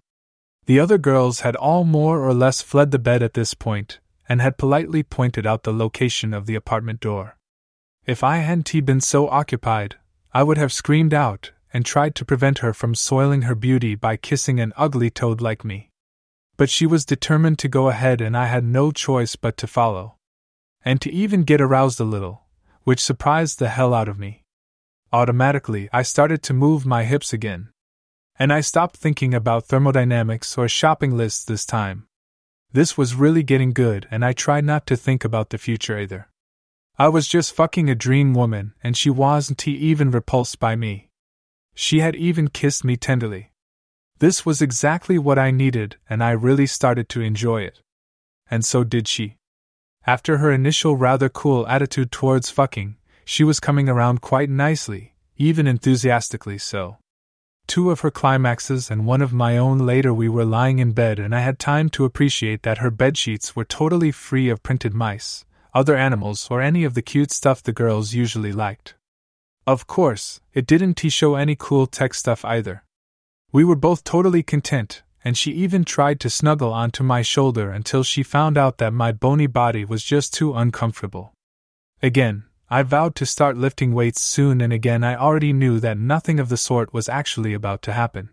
The 0.65 0.79
other 0.79 0.99
girls 0.99 1.39
had 1.39 1.55
all 1.55 1.83
more 1.83 2.19
or 2.19 2.33
less 2.33 2.62
fled 2.62 2.91
the 2.91 2.99
bed 2.99 3.23
at 3.23 3.33
this 3.33 3.55
point, 3.55 3.99
and 4.29 4.39
had 4.39 4.59
politely 4.59 5.01
pointed 5.01 5.47
out 5.47 5.63
the 5.63 5.73
location 5.73 6.33
of 6.33 6.45
the 6.45 6.55
apartment 6.55 6.99
door. 6.99 7.38
If 8.05 8.23
I 8.23 8.38
hadn't 8.38 8.86
been 8.86 9.01
so 9.01 9.27
occupied, 9.29 9.95
I 10.31 10.43
would 10.43 10.57
have 10.57 10.71
screamed 10.71 11.13
out 11.13 11.51
and 11.73 11.83
tried 11.83 12.13
to 12.15 12.25
prevent 12.25 12.59
her 12.59 12.71
from 12.71 12.93
soiling 12.93 13.43
her 13.43 13.55
beauty 13.55 13.95
by 13.95 14.15
kissing 14.15 14.59
an 14.59 14.73
ugly 14.77 15.09
toad 15.09 15.41
like 15.41 15.65
me. 15.65 15.89
But 16.57 16.69
she 16.69 16.85
was 16.85 17.05
determined 17.05 17.59
to 17.59 17.67
go 17.67 17.89
ahead, 17.89 18.21
and 18.21 18.37
I 18.37 18.45
had 18.45 18.63
no 18.63 18.91
choice 18.91 19.35
but 19.35 19.57
to 19.57 19.67
follow. 19.67 20.17
And 20.85 21.01
to 21.01 21.11
even 21.11 21.43
get 21.43 21.61
aroused 21.61 21.99
a 21.99 22.03
little, 22.03 22.43
which 22.83 22.99
surprised 22.99 23.59
the 23.59 23.69
hell 23.69 23.93
out 23.93 24.07
of 24.07 24.19
me. 24.19 24.43
Automatically, 25.11 25.89
I 25.93 26.01
started 26.01 26.43
to 26.43 26.53
move 26.53 26.85
my 26.85 27.03
hips 27.03 27.33
again. 27.33 27.69
And 28.37 28.51
I 28.51 28.61
stopped 28.61 28.97
thinking 28.97 29.33
about 29.33 29.65
thermodynamics 29.65 30.57
or 30.57 30.67
shopping 30.67 31.15
lists 31.15 31.45
this 31.45 31.65
time. 31.65 32.07
This 32.71 32.97
was 32.97 33.13
really 33.13 33.43
getting 33.43 33.71
good, 33.71 34.07
and 34.09 34.25
I 34.25 34.33
tried 34.33 34.65
not 34.65 34.87
to 34.87 34.97
think 34.97 35.23
about 35.23 35.51
the 35.51 35.59
future 35.59 35.99
either. 35.99 36.29
I 36.97 37.07
was 37.09 37.27
just 37.27 37.53
fucking 37.53 37.89
a 37.89 37.95
dream 37.95 38.33
woman, 38.33 38.73
and 38.83 38.97
she 38.97 39.09
wasn't 39.09 39.67
even 39.67 40.11
repulsed 40.11 40.59
by 40.59 40.75
me. 40.75 41.09
She 41.75 41.99
had 41.99 42.15
even 42.15 42.49
kissed 42.49 42.83
me 42.83 42.97
tenderly. 42.97 43.52
This 44.19 44.45
was 44.45 44.62
exactly 44.62 45.17
what 45.17 45.39
I 45.39 45.52
needed, 45.52 45.97
and 46.10 46.23
I 46.23 46.32
really 46.32 46.67
started 46.67 47.10
to 47.10 47.21
enjoy 47.21 47.62
it. 47.62 47.82
And 48.49 48.63
so 48.63 48.84
did 48.84 49.08
she. 49.08 49.38
After 50.06 50.38
her 50.38 50.52
initial 50.52 50.95
rather 50.97 51.30
cool 51.30 51.67
attitude 51.67 52.12
towards 52.12 52.49
fucking, 52.49 52.97
she 53.26 53.43
was 53.43 53.60
coming 53.60 53.88
around 53.88 54.21
quite 54.21 54.49
nicely, 54.49 55.13
even 55.38 55.65
enthusiastically 55.65 56.58
so. 56.58 56.97
Two 57.65 57.89
of 57.89 58.02
her 58.02 58.12
climaxes 58.12 58.91
and 58.91 59.06
one 59.06 59.21
of 59.21 59.32
my 59.32 59.58
own 59.58 59.80
later, 59.80 60.13
we 60.13 60.28
were 60.28 60.43
lying 60.43 60.80
in 60.80 60.91
bed, 60.91 61.19
and 61.19 61.34
I 61.34 61.39
had 61.39 61.58
time 61.58 61.89
to 61.89 62.04
appreciate 62.04 62.63
that 62.63 62.80
her 62.80 62.91
bed 62.91 63.17
sheets 63.17 63.56
were 63.56 63.63
totally 63.63 64.12
free 64.12 64.49
of 64.49 64.62
printed 64.62 64.93
mice, 64.93 65.45
other 65.73 65.95
animals, 65.95 66.47
or 66.52 66.62
any 66.62 66.84
of 66.84 66.93
the 66.93 67.02
cute 67.02 67.32
stuff 67.32 67.63
the 67.63 67.71
girls 67.71 68.13
usually 68.13 68.52
liked. 68.52 68.95
Of 69.65 69.88
course, 69.88 70.41
it 70.54 70.67
didn't 70.67 70.99
show 71.10 71.36
any 71.36 71.56
cool 71.58 71.88
tech 71.88 72.13
stuff 72.13 72.43
either. 72.43 72.84
We 73.53 73.63
were 73.63 73.75
both 73.75 74.03
totally 74.03 74.41
content, 74.41 75.03
and 75.23 75.37
she 75.37 75.51
even 75.51 75.85
tried 75.85 76.19
to 76.21 76.29
snuggle 76.29 76.73
onto 76.73 77.03
my 77.03 77.21
shoulder 77.21 77.69
until 77.69 78.01
she 78.01 78.23
found 78.23 78.57
out 78.57 78.79
that 78.79 78.93
my 78.93 79.11
bony 79.11 79.45
body 79.45 79.85
was 79.85 80.03
just 80.03 80.33
too 80.33 80.55
uncomfortable. 80.55 81.33
Again, 82.01 82.45
I 82.67 82.81
vowed 82.81 83.13
to 83.17 83.27
start 83.27 83.56
lifting 83.56 83.93
weights 83.93 84.21
soon, 84.21 84.60
and 84.60 84.73
again 84.73 85.04
I 85.04 85.15
already 85.15 85.54
knew 85.54 85.79
that 85.81 85.99
nothing 85.99 86.39
of 86.39 86.49
the 86.49 86.58
sort 86.58 86.95
was 86.95 87.08
actually 87.08 87.54
about 87.54 87.83
to 87.83 87.93
happen. 87.93 88.31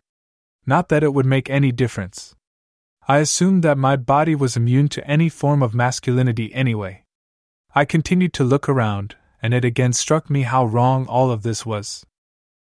Not 0.65 0.89
that 0.89 1.03
it 1.03 1.13
would 1.13 1.27
make 1.27 1.51
any 1.51 1.71
difference. 1.71 2.35
I 3.07 3.19
assumed 3.19 3.63
that 3.63 3.77
my 3.77 3.97
body 3.97 4.35
was 4.35 4.57
immune 4.57 4.89
to 4.89 5.07
any 5.07 5.29
form 5.29 5.63
of 5.63 5.75
masculinity 5.75 6.55
anyway. 6.55 7.05
I 7.75 7.85
continued 7.85 8.33
to 8.35 8.45
look 8.45 8.71
around, 8.71 9.17
and 9.43 9.53
it 9.53 9.67
again 9.67 9.93
struck 9.93 10.31
me 10.31 10.43
how 10.43 10.65
wrong 10.65 11.07
all 11.07 11.31
of 11.31 11.43
this 11.43 11.67
was. 11.67 12.07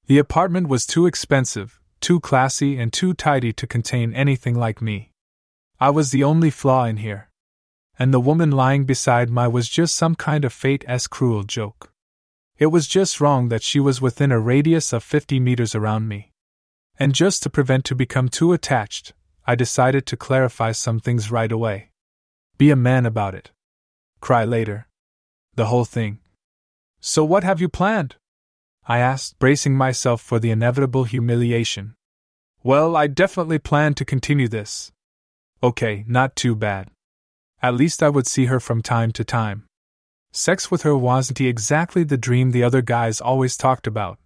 The 0.07 0.19
apartment 0.19 0.69
was 0.69 0.85
too 0.85 1.07
expensive, 1.07 1.81
too 2.03 2.21
classy, 2.21 2.77
and 2.77 2.93
too 2.93 3.15
tidy 3.15 3.53
to 3.55 3.67
contain 3.67 4.13
anything 4.13 4.55
like 4.55 4.83
me. 4.83 5.13
I 5.81 5.89
was 5.89 6.11
the 6.11 6.25
only 6.25 6.51
flaw 6.51 6.85
in 6.85 6.99
here 6.99 7.31
and 7.99 8.13
the 8.13 8.21
woman 8.21 8.51
lying 8.51 8.85
beside 8.85 9.31
my 9.31 9.47
was 9.47 9.69
just 9.69 9.95
some 9.95 10.15
kind 10.15 10.45
of 10.45 10.53
fate 10.53 10.85
as 10.89 11.07
cruel 11.07 11.43
joke. 11.45 11.93
It 12.59 12.67
was 12.67 12.89
just 12.89 13.21
wrong 13.21 13.49
that 13.49 13.63
she 13.63 13.81
was 13.81 14.01
within 14.01 14.33
a 14.33 14.41
radius 14.41 14.93
of 14.93 15.03
50 15.03 15.41
meters 15.41 15.75
around 15.75 16.09
me. 16.09 16.33
And 16.99 17.15
just 17.15 17.43
to 17.43 17.51
prevent 17.51 17.85
to 17.87 17.95
become 17.95 18.29
too 18.29 18.53
attached, 18.53 19.13
I 19.47 19.55
decided 19.55 20.07
to 20.07 20.17
clarify 20.17 20.73
some 20.73 21.01
things 21.01 21.31
right 21.31 21.51
away. 21.51 21.91
Be 22.59 22.71
a 22.71 22.77
man 22.77 23.07
about 23.07 23.35
it. 23.35 23.51
Cry 24.21 24.45
later. 24.45 24.89
The 25.55 25.67
whole 25.67 25.85
thing. 25.85 26.19
So 27.01 27.25
what 27.25 27.45
have 27.45 27.61
you 27.61 27.69
planned? 27.69 28.17
I 28.87 28.99
asked, 28.99 29.39
bracing 29.39 29.77
myself 29.77 30.21
for 30.21 30.39
the 30.39 30.51
inevitable 30.51 31.05
humiliation. 31.05 31.95
Well, 32.65 32.97
I 32.97 33.07
definitely 33.07 33.59
plan 33.59 33.95
to 33.95 34.05
continue 34.05 34.49
this. 34.49 34.93
Okay, 35.63 36.05
not 36.09 36.35
too 36.35 36.57
bad. 36.57 36.89
At 37.63 37.75
least 37.75 38.03
I 38.03 38.09
would 38.09 38.27
see 38.27 38.47
her 38.47 38.59
from 38.59 38.83
time 38.83 39.13
to 39.13 39.25
time. 39.25 39.67
Sex 40.33 40.71
with 40.71 40.83
her 40.83 40.97
wasn't 40.97 41.41
exactly 41.41 42.03
the 42.03 42.17
dream 42.17 42.51
the 42.51 42.65
other 42.65 42.83
guys 42.83 43.21
always 43.21 43.57
talked 43.57 43.87
about, 43.87 44.19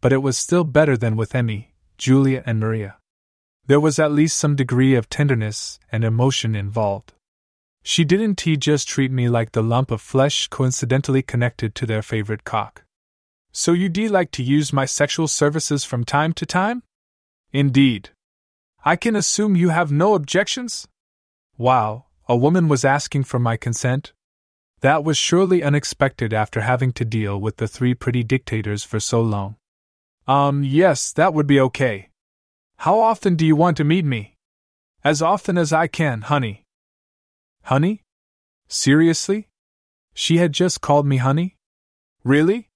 but 0.00 0.12
it 0.12 0.22
was 0.22 0.38
still 0.38 0.62
better 0.62 0.96
than 0.96 1.16
with 1.16 1.34
Emmy, 1.34 1.74
Julia, 1.98 2.42
and 2.46 2.60
Maria. 2.60 2.98
There 3.66 3.80
was 3.80 3.98
at 3.98 4.12
least 4.12 4.38
some 4.38 4.54
degree 4.54 4.94
of 4.94 5.08
tenderness 5.08 5.80
and 5.90 6.04
emotion 6.04 6.54
involved. 6.54 7.14
She 7.82 8.04
didn't 8.04 8.44
just 8.60 8.86
treat 8.86 9.10
me 9.10 9.28
like 9.28 9.52
the 9.52 9.62
lump 9.62 9.90
of 9.90 10.00
flesh 10.00 10.48
coincidentally 10.48 11.22
connected 11.22 11.74
to 11.74 11.86
their 11.86 12.02
favorite 12.02 12.44
cock. 12.44 12.83
So 13.56 13.72
you 13.72 13.88
would 13.88 14.10
like 14.10 14.32
to 14.32 14.42
use 14.42 14.72
my 14.72 14.84
sexual 14.84 15.28
services 15.28 15.84
from 15.84 16.02
time 16.02 16.32
to 16.34 16.44
time? 16.44 16.82
Indeed. 17.52 18.10
I 18.84 18.96
can 18.96 19.14
assume 19.14 19.54
you 19.54 19.68
have 19.68 19.92
no 19.92 20.14
objections? 20.14 20.88
Wow, 21.56 22.06
a 22.28 22.36
woman 22.36 22.66
was 22.66 22.84
asking 22.84 23.24
for 23.24 23.38
my 23.38 23.56
consent? 23.56 24.12
That 24.80 25.04
was 25.04 25.16
surely 25.16 25.62
unexpected 25.62 26.34
after 26.34 26.62
having 26.62 26.92
to 26.94 27.04
deal 27.04 27.40
with 27.40 27.58
the 27.58 27.68
three 27.68 27.94
pretty 27.94 28.24
dictators 28.24 28.82
for 28.82 28.98
so 28.98 29.22
long. 29.22 29.54
Um, 30.26 30.64
yes, 30.64 31.12
that 31.12 31.32
would 31.32 31.46
be 31.46 31.60
okay. 31.60 32.08
How 32.78 32.98
often 32.98 33.36
do 33.36 33.46
you 33.46 33.54
want 33.54 33.76
to 33.76 33.84
meet 33.84 34.04
me? 34.04 34.36
As 35.04 35.22
often 35.22 35.56
as 35.56 35.72
I 35.72 35.86
can, 35.86 36.22
honey. 36.22 36.64
Honey? 37.62 38.02
Seriously? 38.66 39.48
She 40.12 40.38
had 40.38 40.52
just 40.52 40.80
called 40.80 41.06
me 41.06 41.18
honey? 41.18 41.56
Really? 42.24 42.68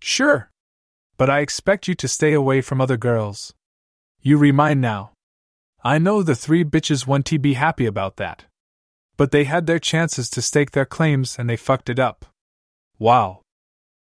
Sure. 0.00 0.50
But 1.16 1.30
I 1.30 1.40
expect 1.40 1.86
you 1.86 1.94
to 1.94 2.08
stay 2.08 2.32
away 2.32 2.60
from 2.60 2.80
other 2.80 2.96
girls. 2.96 3.54
You 4.20 4.38
remind 4.38 4.80
now. 4.80 5.12
I 5.84 5.98
know 5.98 6.22
the 6.22 6.34
three 6.34 6.64
bitches 6.64 7.06
want 7.06 7.26
to 7.26 7.38
be 7.38 7.54
happy 7.54 7.86
about 7.86 8.16
that. 8.16 8.44
But 9.16 9.30
they 9.30 9.44
had 9.44 9.66
their 9.66 9.78
chances 9.78 10.28
to 10.30 10.42
stake 10.42 10.72
their 10.72 10.86
claims 10.86 11.38
and 11.38 11.48
they 11.48 11.56
fucked 11.56 11.88
it 11.88 11.98
up. 11.98 12.26
Wow. 12.98 13.42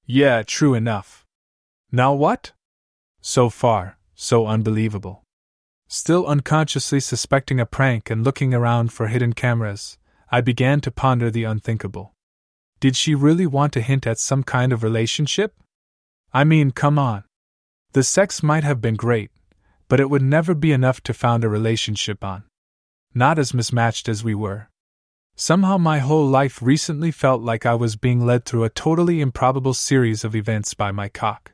Yeah, 0.07 0.42
true 0.42 0.74
enough. 0.74 1.24
Now 1.92 2.14
what? 2.14 2.53
So 3.20 3.51
far, 3.51 3.99
so 4.14 4.46
unbelievable. 4.46 5.24
Still 5.88 6.26
unconsciously 6.26 7.01
suspecting 7.01 7.59
a 7.59 7.66
prank 7.66 8.11
and 8.11 8.24
looking 8.24 8.55
around 8.55 8.92
for 8.92 9.09
hidden 9.09 9.32
cameras, 9.32 9.99
I 10.30 10.40
began 10.40 10.80
to 10.82 10.90
ponder 10.90 11.30
the 11.30 11.44
unthinkable. 11.44 12.14
Did 12.80 12.94
she 12.94 13.14
really 13.14 13.46
want 13.46 13.72
to 13.72 13.80
hint 13.80 14.07
at 14.07 14.18
some 14.18 14.42
kind 14.42 14.72
of 14.72 14.82
relationship? 14.82 15.55
I 16.33 16.45
mean, 16.45 16.70
come 16.70 16.99
on. 16.99 17.24
The 17.93 18.03
sex 18.03 18.43
might 18.43 18.64
have 18.64 18.81
been 18.81 18.97
great, 18.97 19.31
but 19.89 20.01
it 20.01 20.11
would 20.11 20.22
never 20.22 20.55
be 20.55 20.72
enough 20.72 21.01
to 21.03 21.14
found 21.14 21.43
a 21.43 21.49
relationship 21.49 22.22
on. 22.22 22.45
Not 23.14 23.39
as 23.39 23.55
mismatched 23.55 24.09
as 24.09 24.22
we 24.22 24.35
were. 24.35 24.68
Somehow 25.35 25.79
my 25.79 26.01
whole 26.01 26.26
life 26.26 26.61
recently 26.61 27.11
felt 27.11 27.41
like 27.43 27.64
I 27.64 27.74
was 27.74 27.97
being 27.97 28.26
led 28.26 28.45
through 28.45 28.64
a 28.64 28.70
totally 28.70 29.20
improbable 29.20 29.72
series 29.72 30.24
of 30.24 30.35
events 30.35 30.74
by 30.74 30.91
my 30.91 31.09
cock. 31.09 31.53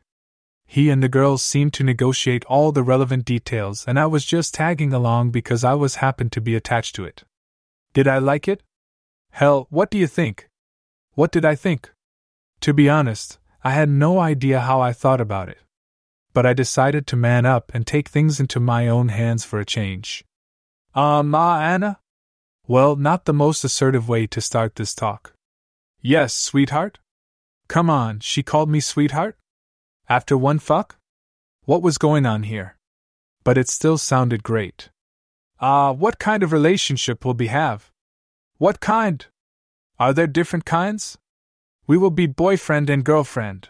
He 0.66 0.90
and 0.90 1.02
the 1.02 1.08
girls 1.08 1.42
seemed 1.42 1.74
to 1.74 1.84
negotiate 1.84 2.44
all 2.46 2.72
the 2.72 2.82
relevant 2.82 3.24
details, 3.24 3.84
and 3.86 3.98
I 4.00 4.06
was 4.06 4.24
just 4.24 4.54
tagging 4.54 4.92
along 4.92 5.30
because 5.30 5.62
I 5.62 5.74
was 5.74 5.96
happened 5.96 6.32
to 6.32 6.40
be 6.40 6.56
attached 6.56 6.96
to 6.96 7.04
it. 7.04 7.24
Did 7.92 8.08
I 8.08 8.18
like 8.18 8.48
it? 8.48 8.62
Hell, 9.32 9.66
what 9.70 9.90
do 9.90 9.98
you 9.98 10.06
think? 10.06 10.48
What 11.12 11.30
did 11.30 11.44
I 11.44 11.54
think? 11.54 11.92
To 12.62 12.72
be 12.72 12.88
honest, 12.88 13.38
I 13.66 13.70
had 13.70 13.88
no 13.88 14.20
idea 14.20 14.60
how 14.60 14.82
I 14.82 14.92
thought 14.92 15.22
about 15.22 15.48
it. 15.48 15.58
But 16.34 16.44
I 16.44 16.52
decided 16.52 17.06
to 17.06 17.16
man 17.16 17.46
up 17.46 17.72
and 17.72 17.86
take 17.86 18.08
things 18.08 18.38
into 18.38 18.60
my 18.60 18.88
own 18.88 19.08
hands 19.08 19.44
for 19.46 19.58
a 19.58 19.64
change. 19.64 20.22
Ah, 20.94 21.18
uh, 21.18 21.22
Ma 21.22 21.60
Anna? 21.60 21.98
Well, 22.68 22.94
not 22.94 23.24
the 23.24 23.32
most 23.32 23.64
assertive 23.64 24.06
way 24.06 24.26
to 24.26 24.40
start 24.42 24.74
this 24.74 24.94
talk. 24.94 25.32
Yes, 26.02 26.34
sweetheart? 26.34 26.98
Come 27.66 27.88
on, 27.88 28.20
she 28.20 28.42
called 28.42 28.68
me 28.68 28.80
sweetheart? 28.80 29.38
After 30.10 30.36
one 30.36 30.58
fuck? 30.58 30.98
What 31.64 31.80
was 31.80 31.96
going 31.96 32.26
on 32.26 32.42
here? 32.42 32.76
But 33.44 33.56
it 33.56 33.68
still 33.70 33.96
sounded 33.96 34.42
great. 34.42 34.90
Ah, 35.58 35.88
uh, 35.88 35.92
what 35.94 36.18
kind 36.18 36.42
of 36.42 36.52
relationship 36.52 37.24
will 37.24 37.32
we 37.32 37.46
have? 37.46 37.90
What 38.58 38.80
kind? 38.80 39.24
Are 39.98 40.12
there 40.12 40.26
different 40.26 40.66
kinds? 40.66 41.16
We 41.86 41.98
will 41.98 42.10
be 42.10 42.26
boyfriend 42.26 42.88
and 42.88 43.04
girlfriend. 43.04 43.68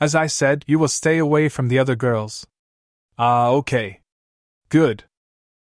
As 0.00 0.14
I 0.14 0.26
said, 0.26 0.64
you 0.66 0.78
will 0.78 0.88
stay 0.88 1.18
away 1.18 1.48
from 1.48 1.68
the 1.68 1.78
other 1.78 1.96
girls. 1.96 2.46
Ah, 3.18 3.48
okay. 3.48 4.00
Good. 4.68 5.04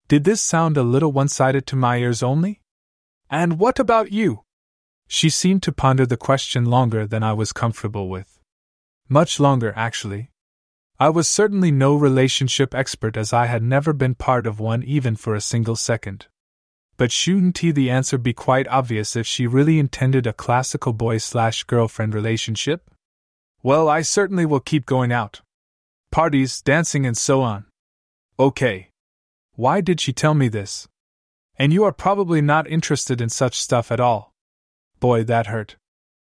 Did 0.09 0.25
this 0.25 0.41
sound 0.41 0.77
a 0.77 0.83
little 0.83 1.13
one 1.13 1.29
sided 1.29 1.67
to 1.67 1.77
my 1.77 1.99
ears 1.99 2.23
only? 2.23 2.61
And 3.29 3.59
what 3.59 3.79
about 3.79 4.13
you? 4.13 4.45
She 5.09 5.31
seemed 5.31 5.63
to 5.65 5.73
ponder 5.73 6.07
the 6.07 6.17
question 6.17 6.65
longer 6.65 7.07
than 7.07 7.23
I 7.23 7.33
was 7.33 7.53
comfortable 7.53 8.09
with. 8.09 8.39
Much 9.09 9.39
longer, 9.39 9.73
actually. 9.77 10.31
I 10.99 11.11
was 11.11 11.29
certainly 11.29 11.71
no 11.71 11.95
relationship 11.95 12.75
expert 12.75 13.17
as 13.17 13.33
I 13.33 13.47
had 13.47 13.63
never 13.63 13.93
been 13.93 14.15
part 14.15 14.47
of 14.47 14.59
one 14.59 14.83
even 14.83 15.15
for 15.15 15.35
a 15.35 15.41
single 15.41 15.77
second. 15.77 16.27
But 16.97 17.13
shouldn't 17.13 17.59
he 17.59 17.73
the 17.73 17.91
answer 17.91 18.17
be 18.17 18.33
quite 18.33 18.69
obvious 18.69 19.17
if 19.17 19.27
she 19.27 19.47
really 19.47 19.79
intended 19.79 20.27
a 20.27 20.33
classical 20.33 20.93
boy 20.93 21.19
slash 21.19 21.65
girlfriend 21.65 22.15
relationship? 22.15 22.91
Well, 23.63 23.89
I 23.89 24.03
certainly 24.03 24.47
will 24.47 24.61
keep 24.61 24.87
going 24.87 25.13
out. 25.13 25.43
Parties, 26.11 26.63
dancing, 26.63 27.05
and 27.05 27.17
so 27.17 27.43
on. 27.43 27.67
Okay, 28.39 28.91
why 29.57 29.81
did 29.81 30.01
she 30.01 30.13
tell 30.13 30.35
me 30.35 30.49
this? 30.49 30.87
And 31.59 31.73
you 31.73 31.85
are 31.85 31.93
probably 31.93 32.43
not 32.43 32.69
interested 32.69 33.21
in 33.21 33.31
such 33.31 33.59
stuff 33.59 33.91
at 33.91 34.01
all. 34.01 34.33
Boy, 35.01 35.25
that 35.25 35.47
hurt. 35.47 35.77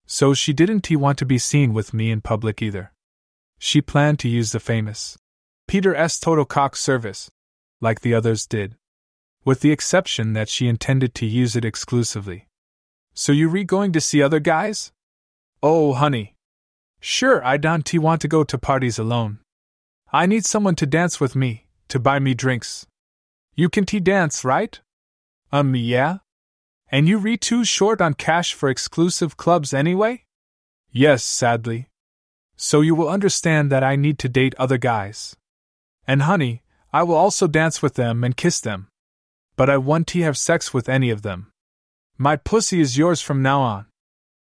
So 0.05 0.33
she 0.33 0.53
didn't 0.53 0.87
he 0.87 0.95
want 0.95 1.17
to 1.19 1.25
be 1.25 1.37
seen 1.37 1.73
with 1.73 1.93
me 1.93 2.11
in 2.11 2.21
public 2.21 2.61
either. 2.61 2.93
She 3.57 3.81
planned 3.81 4.19
to 4.19 4.29
use 4.29 4.53
the 4.53 4.59
famous 4.59 5.17
Peter 5.67 5.93
S. 5.93 6.19
Total 6.19 6.45
Cock 6.45 6.75
service, 6.75 7.29
like 7.81 7.99
the 7.99 8.13
others 8.13 8.47
did, 8.47 8.75
with 9.49 9.61
the 9.61 9.71
exception 9.71 10.33
that 10.33 10.47
she 10.47 10.67
intended 10.67 11.15
to 11.15 11.25
use 11.25 11.55
it 11.55 11.65
exclusively. 11.65 12.47
So 13.15 13.31
you 13.31 13.49
re 13.49 13.63
going 13.63 13.91
to 13.93 14.01
see 14.07 14.21
other 14.21 14.39
guys? 14.39 14.91
Oh, 15.63 15.93
honey. 15.93 16.35
Sure, 16.99 17.43
I 17.43 17.57
don't 17.57 17.91
want 17.95 18.21
to 18.21 18.27
go 18.35 18.43
to 18.43 18.67
parties 18.69 18.99
alone. 18.99 19.39
I 20.13 20.27
need 20.27 20.45
someone 20.45 20.75
to 20.75 20.85
dance 20.85 21.19
with 21.19 21.35
me, 21.35 21.65
to 21.87 21.97
buy 21.97 22.19
me 22.19 22.35
drinks, 22.35 22.85
you 23.59 23.69
can 23.69 23.85
tea 23.85 23.99
dance, 23.99 24.45
right? 24.45 24.79
Um, 25.51 25.75
yeah? 25.75 26.19
And 26.91 27.09
you 27.09 27.17
re 27.17 27.35
too 27.35 27.65
short 27.65 27.99
on 28.01 28.13
cash 28.13 28.53
for 28.53 28.69
exclusive 28.69 29.35
clubs 29.35 29.73
anyway? 29.73 30.25
Yes, 30.91 31.23
sadly. 31.23 31.89
So 32.55 32.81
you 32.81 32.93
will 32.93 33.09
understand 33.09 33.71
that 33.71 33.83
I 33.83 33.95
need 33.95 34.19
to 34.19 34.29
date 34.29 34.53
other 34.59 34.77
guys. 34.77 35.35
And 36.07 36.21
honey, 36.21 36.61
I 36.93 37.01
will 37.03 37.15
also 37.15 37.47
dance 37.47 37.81
with 37.81 37.95
them 37.95 38.23
and 38.23 38.37
kiss 38.37 38.61
them. 38.61 38.87
But 39.59 39.69
I 39.69 39.75
want 39.75 40.07
to 40.07 40.21
have 40.21 40.37
sex 40.37 40.73
with 40.73 40.87
any 40.87 41.09
of 41.09 41.21
them. 41.21 41.51
My 42.17 42.37
pussy 42.37 42.79
is 42.79 42.97
yours 42.97 43.21
from 43.21 43.41
now 43.41 43.59
on. 43.59 43.87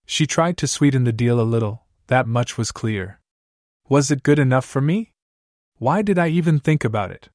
She 0.06 0.24
tried 0.24 0.56
to 0.58 0.68
sweeten 0.68 1.02
the 1.02 1.12
deal 1.12 1.40
a 1.40 1.42
little, 1.42 1.82
that 2.06 2.28
much 2.28 2.56
was 2.56 2.70
clear. 2.70 3.18
Was 3.88 4.12
it 4.12 4.22
good 4.22 4.38
enough 4.38 4.64
for 4.64 4.80
me? 4.80 5.14
Why 5.78 6.02
did 6.02 6.16
I 6.16 6.28
even 6.28 6.60
think 6.60 6.84
about 6.84 7.10
it? 7.10 7.28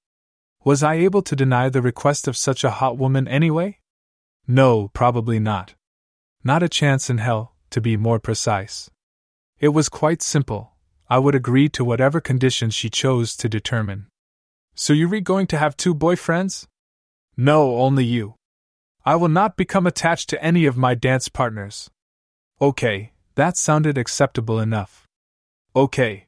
Was 0.63 0.83
I 0.83 0.93
able 0.93 1.21
to 1.23 1.35
deny 1.35 1.67
the 1.67 1.81
request 1.81 2.29
of 2.29 2.37
such 2.37 2.63
a 2.63 2.77
hot 2.79 2.97
woman 2.97 3.27
anyway? 3.27 3.79
No, 4.47 4.87
probably 4.93 5.37
not. 5.37 5.75
Not 6.45 6.63
a 6.63 6.69
chance 6.69 7.09
in 7.09 7.17
hell, 7.17 7.55
to 7.71 7.81
be 7.81 7.97
more 7.97 8.21
precise. 8.21 8.89
It 9.59 9.73
was 9.73 9.89
quite 9.89 10.21
simple. 10.21 10.77
I 11.09 11.19
would 11.19 11.35
agree 11.35 11.67
to 11.75 11.83
whatever 11.83 12.21
conditions 12.21 12.73
she 12.73 12.89
chose 12.89 13.35
to 13.35 13.49
determine. 13.49 14.07
So 14.75 14.93
you 14.93 15.09
re 15.09 15.19
going 15.19 15.47
to 15.47 15.57
have 15.57 15.75
two 15.75 15.93
boyfriends? 15.93 16.67
No, 17.37 17.77
only 17.77 18.05
you. 18.05 18.35
I 19.05 19.15
will 19.15 19.29
not 19.29 19.57
become 19.57 19.85
attached 19.85 20.29
to 20.29 20.43
any 20.43 20.65
of 20.65 20.77
my 20.77 20.95
dance 20.95 21.27
partners. 21.29 21.89
Okay, 22.61 23.11
that 23.35 23.57
sounded 23.57 23.97
acceptable 23.97 24.59
enough. 24.59 25.05
Okay. 25.75 26.27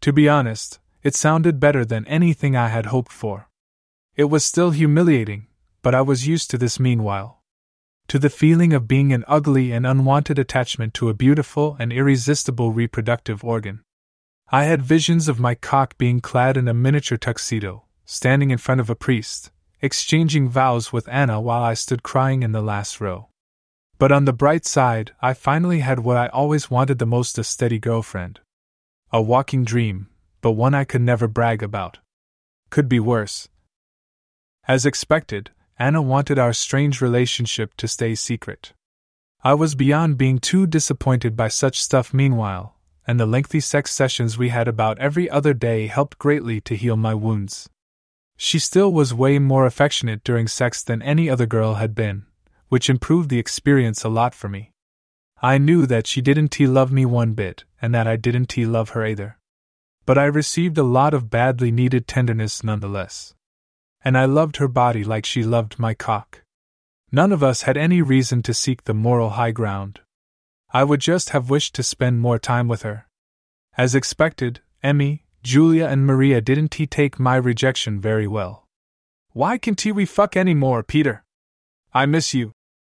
To 0.00 0.12
be 0.12 0.28
honest, 0.28 0.80
it 1.04 1.14
sounded 1.14 1.60
better 1.60 1.84
than 1.84 2.04
anything 2.06 2.56
I 2.56 2.68
had 2.68 2.86
hoped 2.86 3.12
for. 3.12 3.48
It 4.16 4.24
was 4.24 4.44
still 4.44 4.72
humiliating, 4.72 5.46
but 5.80 5.94
I 5.94 6.02
was 6.02 6.26
used 6.26 6.50
to 6.50 6.58
this 6.58 6.80
meanwhile. 6.80 7.40
To 8.08 8.18
the 8.18 8.28
feeling 8.28 8.72
of 8.72 8.88
being 8.88 9.12
an 9.12 9.24
ugly 9.28 9.70
and 9.70 9.86
unwanted 9.86 10.38
attachment 10.38 10.94
to 10.94 11.08
a 11.08 11.14
beautiful 11.14 11.76
and 11.78 11.92
irresistible 11.92 12.72
reproductive 12.72 13.44
organ. 13.44 13.82
I 14.50 14.64
had 14.64 14.82
visions 14.82 15.28
of 15.28 15.38
my 15.38 15.54
cock 15.54 15.96
being 15.96 16.20
clad 16.20 16.56
in 16.56 16.66
a 16.66 16.74
miniature 16.74 17.16
tuxedo, 17.16 17.84
standing 18.04 18.50
in 18.50 18.58
front 18.58 18.80
of 18.80 18.90
a 18.90 18.96
priest, 18.96 19.51
exchanging 19.82 20.48
vows 20.48 20.92
with 20.92 21.08
Anna 21.08 21.40
while 21.40 21.62
I 21.62 21.74
stood 21.74 22.04
crying 22.04 22.44
in 22.44 22.52
the 22.52 22.62
last 22.62 23.00
row. 23.00 23.28
But 23.98 24.12
on 24.12 24.24
the 24.24 24.32
bright 24.32 24.64
side, 24.64 25.10
I 25.20 25.34
finally 25.34 25.80
had 25.80 25.98
what 25.98 26.16
I 26.16 26.28
always 26.28 26.70
wanted 26.70 26.98
the 27.00 27.06
most 27.06 27.36
a 27.36 27.44
steady 27.44 27.80
girlfriend. 27.80 28.40
A 29.12 29.20
walking 29.20 29.64
dream, 29.64 30.08
but 30.40 30.52
one 30.52 30.72
I 30.72 30.84
could 30.84 31.02
never 31.02 31.26
brag 31.26 31.62
about. 31.62 31.98
Could 32.70 32.88
be 32.88 33.00
worse. 33.00 33.48
As 34.68 34.86
expected, 34.86 35.50
Anna 35.78 36.00
wanted 36.00 36.38
our 36.38 36.52
strange 36.52 37.00
relationship 37.00 37.74
to 37.78 37.88
stay 37.88 38.14
secret. 38.14 38.72
I 39.42 39.54
was 39.54 39.74
beyond 39.74 40.16
being 40.16 40.38
too 40.38 40.68
disappointed 40.68 41.36
by 41.36 41.48
such 41.48 41.82
stuff 41.82 42.14
meanwhile, 42.14 42.76
and 43.04 43.18
the 43.18 43.26
lengthy 43.26 43.58
sex 43.58 43.90
sessions 43.90 44.38
we 44.38 44.50
had 44.50 44.68
about 44.68 45.00
every 45.00 45.28
other 45.28 45.52
day 45.52 45.88
helped 45.88 46.18
greatly 46.18 46.60
to 46.60 46.76
heal 46.76 46.96
my 46.96 47.14
wounds. 47.14 47.68
She 48.36 48.58
still 48.58 48.92
was 48.92 49.14
way 49.14 49.38
more 49.38 49.66
affectionate 49.66 50.24
during 50.24 50.48
sex 50.48 50.82
than 50.82 51.02
any 51.02 51.30
other 51.30 51.46
girl 51.46 51.74
had 51.74 51.94
been, 51.94 52.26
which 52.68 52.90
improved 52.90 53.28
the 53.28 53.38
experience 53.38 54.04
a 54.04 54.08
lot 54.08 54.34
for 54.34 54.48
me. 54.48 54.72
I 55.40 55.58
knew 55.58 55.86
that 55.86 56.06
she 56.06 56.20
didn't 56.20 56.58
love 56.60 56.92
me 56.92 57.04
one 57.04 57.34
bit, 57.34 57.64
and 57.80 57.94
that 57.94 58.06
I 58.06 58.16
didn't 58.16 58.56
love 58.56 58.90
her 58.90 59.04
either. 59.04 59.38
But 60.06 60.18
I 60.18 60.24
received 60.24 60.78
a 60.78 60.82
lot 60.82 61.14
of 61.14 61.30
badly 61.30 61.70
needed 61.70 62.06
tenderness 62.06 62.62
nonetheless. 62.62 63.34
And 64.04 64.16
I 64.16 64.24
loved 64.24 64.56
her 64.56 64.68
body 64.68 65.04
like 65.04 65.26
she 65.26 65.42
loved 65.44 65.78
my 65.78 65.94
cock. 65.94 66.42
None 67.10 67.30
of 67.30 67.42
us 67.42 67.62
had 67.62 67.76
any 67.76 68.02
reason 68.02 68.42
to 68.42 68.54
seek 68.54 68.84
the 68.84 68.94
moral 68.94 69.30
high 69.30 69.50
ground. 69.50 70.00
I 70.72 70.84
would 70.84 71.00
just 71.00 71.30
have 71.30 71.50
wished 71.50 71.74
to 71.74 71.82
spend 71.82 72.20
more 72.20 72.38
time 72.38 72.68
with 72.68 72.82
her. 72.82 73.06
As 73.76 73.94
expected, 73.94 74.60
Emmy, 74.82 75.24
Julia, 75.42 75.86
and 75.86 76.06
Maria 76.06 76.40
didn't 76.40 76.74
he 76.74 76.86
take 76.86 77.18
my 77.18 77.34
rejection 77.34 78.00
very 78.00 78.28
well. 78.28 78.68
Why 79.32 79.58
can't 79.58 79.84
we 79.84 80.06
fuck 80.06 80.36
any 80.36 80.54
more, 80.54 80.84
Peter? 80.84 81.24
I 81.92 82.06
miss 82.06 82.32
you. 82.32 82.52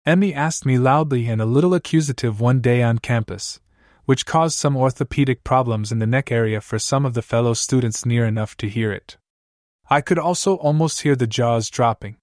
Emmy 0.06 0.32
asked 0.32 0.64
me 0.64 0.78
loudly 0.78 1.28
and 1.28 1.42
a 1.42 1.46
little 1.46 1.74
accusative 1.74 2.40
one 2.40 2.62
day 2.62 2.84
on 2.84 3.00
campus, 3.00 3.60
which 4.06 4.28
caused 4.28 4.60
some 4.60 4.78
orthopedic 4.78 5.44
problems 5.44 5.92
in 5.92 5.98
the 5.98 6.06
neck 6.06 6.32
area 6.32 6.62
for 6.62 6.78
some 6.78 7.04
of 7.04 7.16
the 7.16 7.24
fellow 7.24 7.56
students 7.56 8.06
near 8.06 8.26
enough 8.26 8.56
to 8.58 8.70
hear 8.70 8.92
it. 8.92 9.18
I 9.90 10.02
could 10.02 10.20
also 10.20 10.56
almost 10.58 11.02
hear 11.02 11.16
the 11.16 11.26
jaws 11.26 11.72
dropping. 11.72 12.18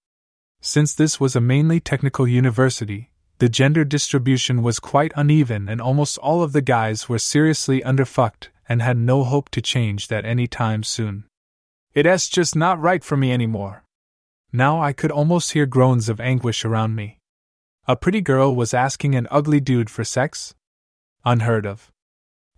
Since 0.60 0.94
this 0.94 1.18
was 1.18 1.34
a 1.34 1.40
mainly 1.40 1.80
technical 1.80 2.28
university, 2.28 3.10
the 3.38 3.48
gender 3.48 3.84
distribution 3.84 4.62
was 4.62 4.78
quite 4.78 5.12
uneven 5.16 5.68
and 5.68 5.80
almost 5.80 6.16
all 6.18 6.44
of 6.44 6.52
the 6.52 6.62
guys 6.62 7.08
were 7.08 7.18
seriously 7.18 7.80
underfucked 7.80 8.50
and 8.68 8.82
had 8.82 8.96
no 8.96 9.24
hope 9.24 9.48
to 9.50 9.60
change 9.60 10.08
that 10.08 10.24
any 10.24 10.46
time 10.46 10.82
soon. 10.82 11.24
It's 11.94 12.28
just 12.28 12.56
not 12.56 12.80
right 12.80 13.04
for 13.04 13.16
me 13.16 13.32
anymore. 13.32 13.84
Now 14.52 14.80
I 14.80 14.92
could 14.92 15.10
almost 15.10 15.52
hear 15.52 15.66
groans 15.66 16.08
of 16.08 16.20
anguish 16.20 16.64
around 16.64 16.94
me. 16.94 17.18
A 17.86 17.96
pretty 17.96 18.20
girl 18.20 18.54
was 18.54 18.72
asking 18.74 19.14
an 19.14 19.26
ugly 19.30 19.60
dude 19.60 19.90
for 19.90 20.04
sex? 20.04 20.54
Unheard 21.24 21.66
of. 21.66 21.90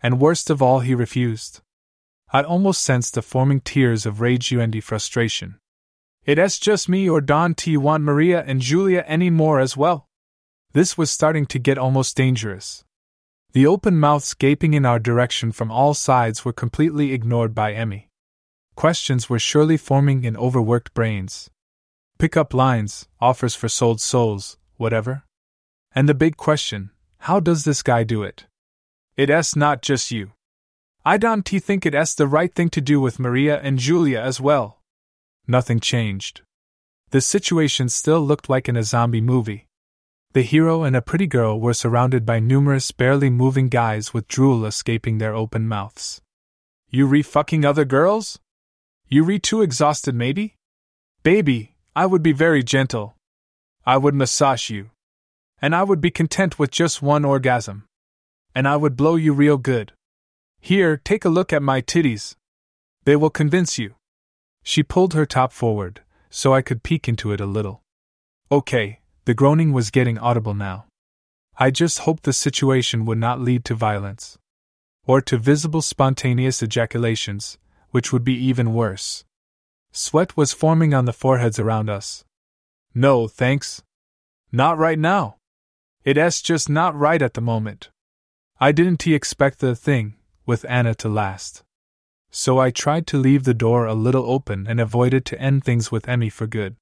And 0.03 0.21
worst 0.21 0.51
of 0.51 0.61
all, 0.61 0.81
he 0.81 0.95
refused. 0.95 1.61
I 2.33 2.43
almost 2.43 2.83
sensed 2.83 3.15
the 3.15 3.23
forming 3.23 3.61
tears 3.61 4.07
of 4.07 4.21
rage 4.21 4.53
and 4.53 4.85
frustration. 4.85 5.59
It's 6.25 6.59
just 6.59 6.89
me 6.89 7.09
or 7.09 7.21
Don 7.21 7.55
T 7.55 7.77
want 7.77 8.03
Maria 8.03 8.43
and 8.47 8.61
Julia 8.61 9.05
any 9.07 9.31
more 9.31 9.61
as 9.61 9.77
well? 9.77 10.09
This 10.73 10.99
was 10.99 11.11
starting 11.11 11.47
to 11.47 11.59
get 11.59 11.79
almost 11.79 12.17
dangerous. 12.17 12.85
The 13.55 13.69
open 13.69 14.01
mouths 14.01 14.35
gaping 14.35 14.75
in 14.75 14.85
our 14.85 14.99
direction 14.99 15.53
from 15.53 15.71
all 15.71 15.95
sides 15.95 16.45
were 16.45 16.53
completely 16.53 17.13
ignored 17.13 17.55
by 17.55 17.73
Emmy. 17.73 18.09
Questions 18.75 19.31
were 19.31 19.39
surely 19.39 19.77
forming 19.77 20.25
in 20.25 20.37
overworked 20.37 20.93
brains. 20.93 21.51
Pick 22.19 22.37
up 22.37 22.53
lines, 22.53 23.07
offers 23.21 23.55
for 23.55 23.69
sold 23.69 24.01
souls, 24.01 24.59
whatever. 24.77 25.23
And 25.95 26.09
the 26.09 26.15
big 26.15 26.37
question 26.37 26.91
how 27.19 27.39
does 27.39 27.65
this 27.65 27.85
guy 27.85 28.03
do 28.03 28.25
it? 28.25 28.47
It's 29.17 29.55
not 29.55 29.83
just 29.83 30.11
you. 30.11 30.33
I 31.05 31.17
don't 31.17 31.49
think 31.49 31.87
it's 31.87 32.15
the 32.17 32.27
right 32.27 32.53
thing 32.53 32.71
to 32.71 32.81
do 32.81 33.01
with 33.01 33.21
Maria 33.21 33.61
and 33.61 33.79
Julia 33.79 34.21
as 34.21 34.41
well. 34.41 34.81
Nothing 35.47 35.79
changed. 35.79 36.43
The 37.11 37.21
situation 37.21 37.89
still 37.89 38.21
looked 38.21 38.49
like 38.49 38.69
in 38.69 38.77
a 38.77 38.83
zombie 38.83 39.21
movie. 39.21 39.69
The 40.35 40.43
hero 40.43 40.83
and 40.83 40.97
a 40.97 41.01
pretty 41.01 41.29
girl 41.29 41.61
were 41.61 41.73
surrounded 41.73 42.27
by 42.27 42.41
numerous 42.41 42.91
barely 42.91 43.31
moving 43.31 43.69
guys 43.69 44.13
with 44.13 44.27
drool 44.27 44.67
escaping 44.67 45.19
their 45.19 45.33
open 45.33 45.69
mouths. 45.69 46.23
You 46.91 47.07
re 47.07 47.23
fucking 47.23 47.65
other 47.65 47.85
girls? 47.85 48.41
You 49.09 49.23
re 49.23 49.39
too 49.39 49.63
exhausted, 49.63 50.13
maybe? 50.13 50.57
Baby, 51.23 51.77
I 51.95 52.07
would 52.07 52.25
be 52.25 52.33
very 52.33 52.65
gentle. 52.65 53.15
I 53.87 53.97
would 53.97 54.17
massage 54.17 54.71
you. 54.71 54.91
And 55.63 55.73
I 55.73 55.85
would 55.85 56.01
be 56.01 56.11
content 56.11 56.59
with 56.59 56.73
just 56.73 57.01
one 57.01 57.25
orgasm. 57.25 57.85
And 58.57 58.67
I 58.67 58.75
would 58.75 58.97
blow 58.97 59.15
you 59.15 59.33
real 59.33 59.57
good. 59.57 59.93
Here, 60.61 60.97
take 60.97 61.25
a 61.25 61.29
look 61.29 61.53
at 61.53 61.63
my 61.63 61.81
titties. 61.81 62.35
They 63.05 63.15
will 63.15 63.31
convince 63.31 63.79
you. 63.79 63.95
She 64.65 64.83
pulled 64.83 65.15
her 65.15 65.27
top 65.27 65.53
forward, 65.53 66.01
so 66.29 66.53
I 66.53 66.61
could 66.61 66.83
peek 66.83 67.07
into 67.07 67.31
it 67.31 67.41
a 67.41 67.47
little. 67.47 67.83
Okay, 68.51 68.99
the 69.25 69.35
groaning 69.35 69.73
was 69.73 69.91
getting 69.91 70.19
audible 70.19 70.55
now. 70.55 70.87
I 71.57 71.71
just 71.71 72.01
hoped 72.01 72.25
the 72.25 72.33
situation 72.33 73.05
would 73.05 73.19
not 73.19 73.41
lead 73.41 73.65
to 73.67 73.75
violence. 73.75 74.39
Or 75.07 75.21
to 75.23 75.39
visible 75.39 75.83
spontaneous 75.83 76.63
ejaculations, 76.63 77.59
which 77.91 78.13
would 78.13 78.25
be 78.25 78.35
even 78.35 78.75
worse. 78.75 79.25
Sweat 79.93 80.37
was 80.37 80.53
forming 80.53 80.93
on 80.93 81.05
the 81.05 81.13
foreheads 81.13 81.59
around 81.59 81.89
us. 81.89 82.25
No, 82.95 83.29
thanks. 83.29 83.83
Not 84.51 84.79
right 84.79 84.99
now. 84.99 85.37
It's 86.05 86.43
just 86.43 86.69
not 86.69 86.95
right 86.95 87.23
at 87.23 87.35
the 87.35 87.41
moment. 87.41 87.91
I 88.61 88.73
didn't 88.73 89.07
expect 89.07 89.61
the 89.61 89.75
thing, 89.75 90.15
with 90.47 90.67
Anna 90.69 90.95
to 90.97 91.09
last. 91.09 91.63
So 92.31 92.59
I 92.59 92.71
tried 92.71 93.07
to 93.09 93.19
leave 93.19 93.45
the 93.45 93.55
door 93.55 93.87
a 93.87 93.95
little 93.95 94.29
open 94.31 94.67
and 94.69 94.81
avoided 94.81 95.25
to 95.27 95.41
end 95.41 95.65
things 95.65 95.93
with 95.93 96.09
Emmy 96.09 96.29
for 96.29 96.47
good. 96.47 96.77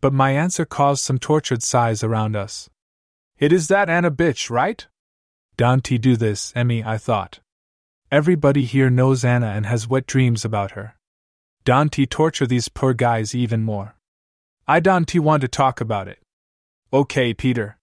But 0.00 0.12
my 0.12 0.30
answer 0.30 0.64
caused 0.64 1.04
some 1.04 1.18
tortured 1.18 1.62
sighs 1.62 2.02
around 2.02 2.36
us. 2.36 2.70
It 3.38 3.52
is 3.52 3.68
that 3.68 3.90
Anna 3.90 4.10
bitch, 4.10 4.50
right? 4.50 4.86
Dante 5.56 5.98
do 5.98 6.16
this, 6.16 6.52
Emmy, 6.56 6.82
I 6.82 6.96
thought. 6.96 7.40
Everybody 8.10 8.64
here 8.64 8.90
knows 8.90 9.24
Anna 9.24 9.48
and 9.48 9.66
has 9.66 9.88
wet 9.88 10.06
dreams 10.06 10.44
about 10.44 10.72
her. 10.72 10.96
Dante 11.64 12.06
torture 12.06 12.46
these 12.46 12.68
poor 12.68 12.94
guys 12.94 13.34
even 13.34 13.62
more. 13.62 13.94
I 14.66 14.80
Dante 14.80 15.18
want 15.18 15.42
to 15.42 15.48
talk 15.48 15.80
about 15.80 16.08
it. 16.08 16.18
Okay, 16.92 17.34
Peter. 17.34 17.78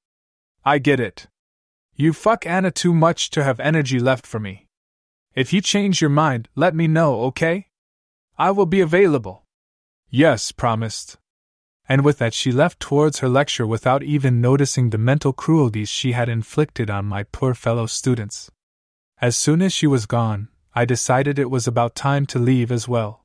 I 0.65 0.79
get 0.79 0.99
it. 0.99 1.27
You 1.95 2.13
fuck 2.13 2.45
Anna 2.45 2.71
too 2.71 2.93
much 2.93 3.29
to 3.31 3.43
have 3.43 3.59
energy 3.59 3.99
left 3.99 4.25
for 4.25 4.39
me. 4.39 4.65
If 5.35 5.53
you 5.53 5.61
change 5.61 6.01
your 6.01 6.09
mind, 6.09 6.49
let 6.55 6.73
me 6.73 6.87
know, 6.87 7.21
okay? 7.25 7.67
I 8.37 8.51
will 8.51 8.65
be 8.65 8.81
available. 8.81 9.43
Yes, 10.09 10.51
promised 10.51 11.17
and 11.89 12.03
with 12.03 12.17
that 12.17 12.33
she 12.33 12.51
left 12.51 12.79
towards 12.79 13.19
her 13.19 13.29
lecture 13.29 13.65
without 13.65 14.03
even 14.03 14.41
noticing 14.41 14.89
the 14.89 14.97
mental 14.97 15.33
cruelties 15.33 15.89
she 15.89 16.11
had 16.11 16.29
inflicted 16.29 16.89
on 16.89 17.05
my 17.05 17.23
poor 17.23 17.53
fellow 17.53 17.85
students. 17.85 18.51
As 19.19 19.35
soon 19.35 19.61
as 19.61 19.73
she 19.73 19.87
was 19.87 20.05
gone, 20.05 20.49
I 20.75 20.85
decided 20.85 21.39
it 21.39 21.49
was 21.49 21.67
about 21.67 21.95
time 21.95 22.25
to 22.27 22.39
leave 22.39 22.71
as 22.71 22.87
well. 22.87 23.23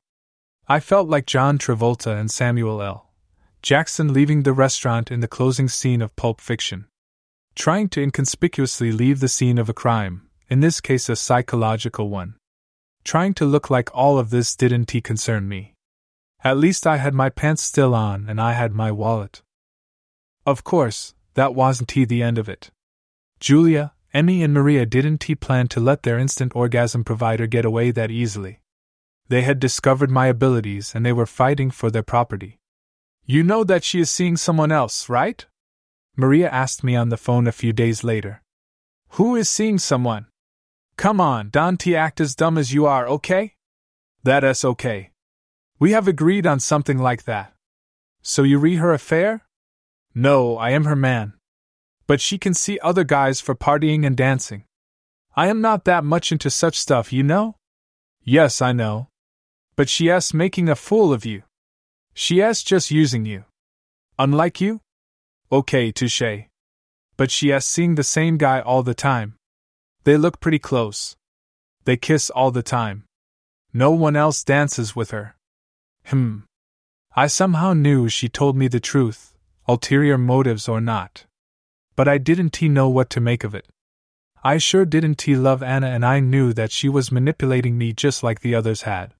I 0.67 0.79
felt 0.79 1.09
like 1.09 1.25
John 1.25 1.57
Travolta 1.57 2.17
and 2.17 2.31
Samuel 2.31 2.81
L. 2.81 3.11
Jackson 3.61 4.13
leaving 4.13 4.43
the 4.43 4.53
restaurant 4.53 5.11
in 5.11 5.19
the 5.19 5.27
closing 5.27 5.67
scene 5.67 6.01
of 6.01 6.15
Pulp 6.15 6.41
Fiction. 6.41 6.87
Trying 7.55 7.89
to 7.89 8.01
inconspicuously 8.01 8.91
leave 8.91 9.19
the 9.19 9.27
scene 9.27 9.57
of 9.57 9.69
a 9.69 9.73
crime, 9.73 10.27
in 10.49 10.61
this 10.61 10.81
case 10.81 11.09
a 11.09 11.15
psychological 11.15 12.09
one. 12.09 12.35
Trying 13.03 13.33
to 13.35 13.45
look 13.45 13.69
like 13.69 13.89
all 13.93 14.17
of 14.17 14.31
this 14.31 14.55
didn't 14.55 15.03
concern 15.03 15.47
me. 15.47 15.72
At 16.43 16.57
least 16.57 16.85
I 16.85 16.97
had 16.97 17.13
my 17.13 17.29
pants 17.29 17.63
still 17.63 17.95
on 17.95 18.27
and 18.27 18.41
I 18.41 18.51
had 18.51 18.73
my 18.73 18.91
wallet. 18.91 19.41
Of 20.45 20.65
course, 20.65 21.13
that 21.35 21.55
wasn't 21.55 21.91
he 21.91 22.03
the 22.03 22.21
end 22.21 22.37
of 22.37 22.49
it. 22.49 22.69
Julia, 23.39 23.93
Emmy, 24.13 24.43
and 24.43 24.53
Maria 24.53 24.85
didn't 24.85 25.23
he 25.23 25.35
plan 25.35 25.67
to 25.69 25.79
let 25.79 26.03
their 26.03 26.19
instant 26.19 26.53
orgasm 26.53 27.03
provider 27.03 27.47
get 27.47 27.63
away 27.63 27.91
that 27.91 28.11
easily. 28.11 28.59
They 29.29 29.43
had 29.43 29.59
discovered 29.59 30.11
my 30.11 30.27
abilities 30.27 30.93
and 30.93 31.05
they 31.05 31.13
were 31.13 31.25
fighting 31.25 31.71
for 31.71 31.89
their 31.89 32.03
property. 32.03 32.59
You 33.25 33.41
know 33.41 33.63
that 33.63 33.85
she 33.85 34.01
is 34.01 34.11
seeing 34.11 34.35
someone 34.35 34.71
else, 34.71 35.07
right? 35.07 35.45
Maria 36.17 36.49
asked 36.49 36.83
me 36.83 36.95
on 36.95 37.07
the 37.07 37.17
phone 37.17 37.47
a 37.47 37.53
few 37.53 37.71
days 37.71 38.03
later. 38.03 38.43
Who 39.11 39.35
is 39.37 39.47
seeing 39.47 39.79
someone? 39.79 40.27
Come 40.97 41.21
on, 41.21 41.49
don't 41.49 41.87
act 41.87 42.19
as 42.19 42.35
dumb 42.35 42.57
as 42.57 42.73
you 42.73 42.85
are, 42.85 43.07
okay? 43.07 43.55
That 44.23 44.43
is 44.43 44.65
okay. 44.65 45.12
We 45.79 45.91
have 45.91 46.07
agreed 46.07 46.45
on 46.45 46.59
something 46.59 46.97
like 46.97 47.23
that. 47.23 47.53
So 48.21 48.43
you 48.43 48.57
re 48.57 48.75
her 48.75 48.93
affair? 48.93 49.45
No, 50.15 50.57
I 50.57 50.71
am 50.71 50.85
her 50.85 50.95
man. 50.95 51.33
But 52.07 52.21
she 52.21 52.37
can 52.37 52.53
see 52.53 52.79
other 52.79 53.03
guys 53.03 53.41
for 53.41 53.55
partying 53.55 54.05
and 54.05 54.15
dancing. 54.15 54.65
I 55.35 55.47
am 55.47 55.61
not 55.61 55.85
that 55.85 56.03
much 56.03 56.31
into 56.31 56.49
such 56.49 56.79
stuff, 56.79 57.11
you 57.11 57.23
know? 57.23 57.55
Yes, 58.23 58.61
I 58.61 58.71
know. 58.71 59.07
But 59.75 59.89
she 59.89 60.09
is 60.09 60.33
making 60.33 60.69
a 60.69 60.75
fool 60.75 61.11
of 61.11 61.25
you. 61.25 61.43
She 62.13 62.39
is 62.39 62.63
just 62.63 62.91
using 62.91 63.25
you. 63.25 63.45
Unlike 64.19 64.61
you? 64.61 64.81
Okay, 65.51 65.91
touche. 65.91 66.47
But 67.17 67.31
she 67.31 67.49
is 67.49 67.65
seeing 67.65 67.95
the 67.95 68.03
same 68.03 68.37
guy 68.37 68.61
all 68.61 68.83
the 68.83 68.93
time. 68.93 69.35
They 70.03 70.17
look 70.17 70.39
pretty 70.39 70.59
close. 70.59 71.15
They 71.85 71.97
kiss 71.97 72.29
all 72.29 72.51
the 72.51 72.63
time. 72.63 73.05
No 73.73 73.91
one 73.91 74.15
else 74.15 74.43
dances 74.43 74.95
with 74.95 75.11
her. 75.11 75.35
Hmm. 76.05 76.39
I 77.15 77.27
somehow 77.27 77.73
knew 77.73 78.09
she 78.09 78.27
told 78.27 78.57
me 78.57 78.67
the 78.67 78.79
truth, 78.79 79.35
ulterior 79.67 80.17
motives 80.17 80.67
or 80.67 80.81
not. 80.81 81.25
But 81.95 82.07
I 82.07 82.17
didn't 82.17 82.61
know 82.61 82.89
what 82.89 83.09
to 83.11 83.21
make 83.21 83.43
of 83.43 83.53
it. 83.53 83.67
I 84.43 84.57
sure 84.57 84.83
didn't 84.83 85.25
love 85.27 85.63
Anna, 85.63 85.87
and 85.87 86.05
I 86.05 86.19
knew 86.19 86.53
that 86.53 86.71
she 86.71 86.89
was 86.89 87.11
manipulating 87.11 87.77
me 87.77 87.93
just 87.93 88.23
like 88.23 88.41
the 88.41 88.55
others 88.55 88.81
had. 88.81 89.13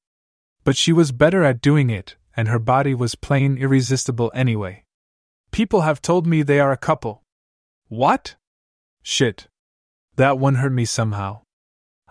But 0.64 0.76
she 0.76 0.92
was 0.92 1.12
better 1.12 1.44
at 1.44 1.62
doing 1.62 1.90
it, 1.90 2.16
and 2.36 2.48
her 2.48 2.60
body 2.60 2.94
was 2.94 3.16
plain 3.16 3.58
irresistible 3.58 4.32
anyway. 4.34 4.84
People 5.52 5.82
have 5.82 6.02
told 6.02 6.26
me 6.26 6.42
they 6.42 6.60
are 6.60 6.72
a 6.72 6.78
couple. 6.78 7.22
What? 7.88 8.36
Shit. 9.02 9.48
That 10.16 10.40
one 10.40 10.56
hurt 10.56 10.72
me 10.72 10.86
somehow. 10.86 11.42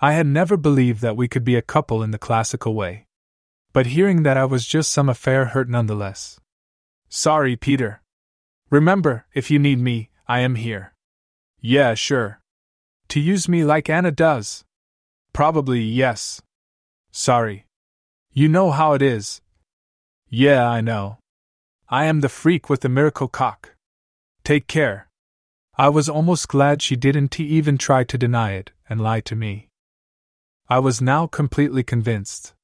I 0.00 0.12
had 0.12 0.26
never 0.26 0.56
believed 0.56 1.02
that 1.02 1.16
we 1.16 1.28
could 1.28 1.44
be 1.44 1.56
a 1.56 1.62
couple 1.62 2.02
in 2.02 2.12
the 2.12 2.18
classical 2.18 2.74
way. 2.74 3.06
But 3.72 3.86
hearing 3.86 4.22
that 4.22 4.36
I 4.36 4.44
was 4.44 4.66
just 4.66 4.92
some 4.92 5.08
affair 5.08 5.46
hurt 5.46 5.68
nonetheless. 5.68 6.38
Sorry, 7.08 7.56
Peter. 7.56 8.02
Remember, 8.70 9.26
if 9.34 9.50
you 9.50 9.58
need 9.58 9.78
me, 9.78 10.10
I 10.26 10.40
am 10.40 10.54
here. 10.54 10.94
Yeah, 11.60 11.94
sure. 11.94 12.40
To 13.08 13.20
use 13.20 13.48
me 13.48 13.64
like 13.64 13.90
Anna 13.90 14.10
does? 14.10 14.64
Probably 15.32 15.80
yes. 15.80 16.40
Sorry. 17.10 17.66
You 18.32 18.48
know 18.48 18.70
how 18.70 18.94
it 18.94 19.02
is. 19.02 19.40
Yeah, 20.28 20.66
I 20.66 20.80
know. 20.80 21.18
I 21.88 22.06
am 22.06 22.20
the 22.20 22.30
freak 22.30 22.70
with 22.70 22.80
the 22.80 22.88
miracle 22.88 23.28
cock. 23.28 23.74
Take 24.44 24.66
care. 24.66 25.08
I 25.76 25.88
was 25.90 26.08
almost 26.08 26.48
glad 26.48 26.80
she 26.80 26.96
didn't 26.96 27.38
even 27.38 27.76
try 27.76 28.04
to 28.04 28.18
deny 28.18 28.52
it 28.52 28.72
and 28.88 29.00
lie 29.00 29.20
to 29.20 29.36
me. 29.36 29.68
I 30.68 30.78
was 30.78 31.02
now 31.02 31.26
completely 31.26 31.82
convinced. 31.82 32.54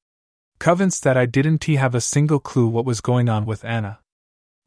Convinced 0.59 1.05
that 1.05 1.17
I 1.17 1.27
didn't 1.27 1.65
have 1.65 1.95
a 1.95 2.01
single 2.01 2.41
clue 2.41 2.69
what 2.69 2.85
was 2.85 3.01
going 3.01 3.29
on 3.29 3.47
with 3.47 3.65
Anna. 3.65 4.01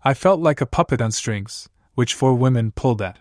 I 0.03 0.13
felt 0.13 0.39
like 0.39 0.61
a 0.61 0.65
puppet 0.65 1.01
on 1.01 1.11
strings, 1.11 1.69
which 1.95 2.13
four 2.13 2.33
women 2.33 2.71
pulled 2.71 3.01
at. 3.01 3.19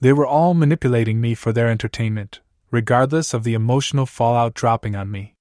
They 0.00 0.12
were 0.12 0.26
all 0.26 0.54
manipulating 0.54 1.20
me 1.20 1.34
for 1.34 1.52
their 1.52 1.68
entertainment, 1.68 2.40
regardless 2.70 3.34
of 3.34 3.44
the 3.44 3.54
emotional 3.54 4.06
fallout 4.06 4.54
dropping 4.54 4.96
on 4.96 5.10
me 5.10 5.34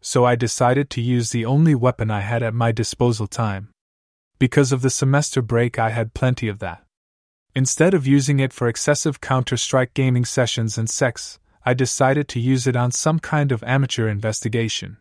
so 0.00 0.24
I 0.24 0.34
decided 0.34 0.88
to 0.90 1.00
use 1.00 1.30
the 1.30 1.44
only 1.44 1.74
weapon 1.74 2.10
I 2.10 2.20
had 2.20 2.42
at 2.42 2.54
my 2.54 2.72
disposal 2.72 3.26
time. 3.26 3.70
Because 4.38 4.72
of 4.72 4.80
the 4.80 4.90
semester 4.90 5.42
break, 5.42 5.78
I 5.78 5.90
had 5.90 6.14
plenty 6.14 6.48
of 6.48 6.58
that. 6.60 6.82
Instead 7.54 7.92
of 7.92 8.06
using 8.06 8.40
it 8.40 8.52
for 8.52 8.68
excessive 8.68 9.20
Counter 9.20 9.56
Strike 9.56 9.92
gaming 9.92 10.24
sessions 10.24 10.78
and 10.78 10.88
sex, 10.88 11.38
I 11.64 11.74
decided 11.74 12.28
to 12.28 12.40
use 12.40 12.66
it 12.66 12.76
on 12.76 12.90
some 12.90 13.18
kind 13.18 13.52
of 13.52 13.62
amateur 13.64 14.08
investigation. 14.08 14.96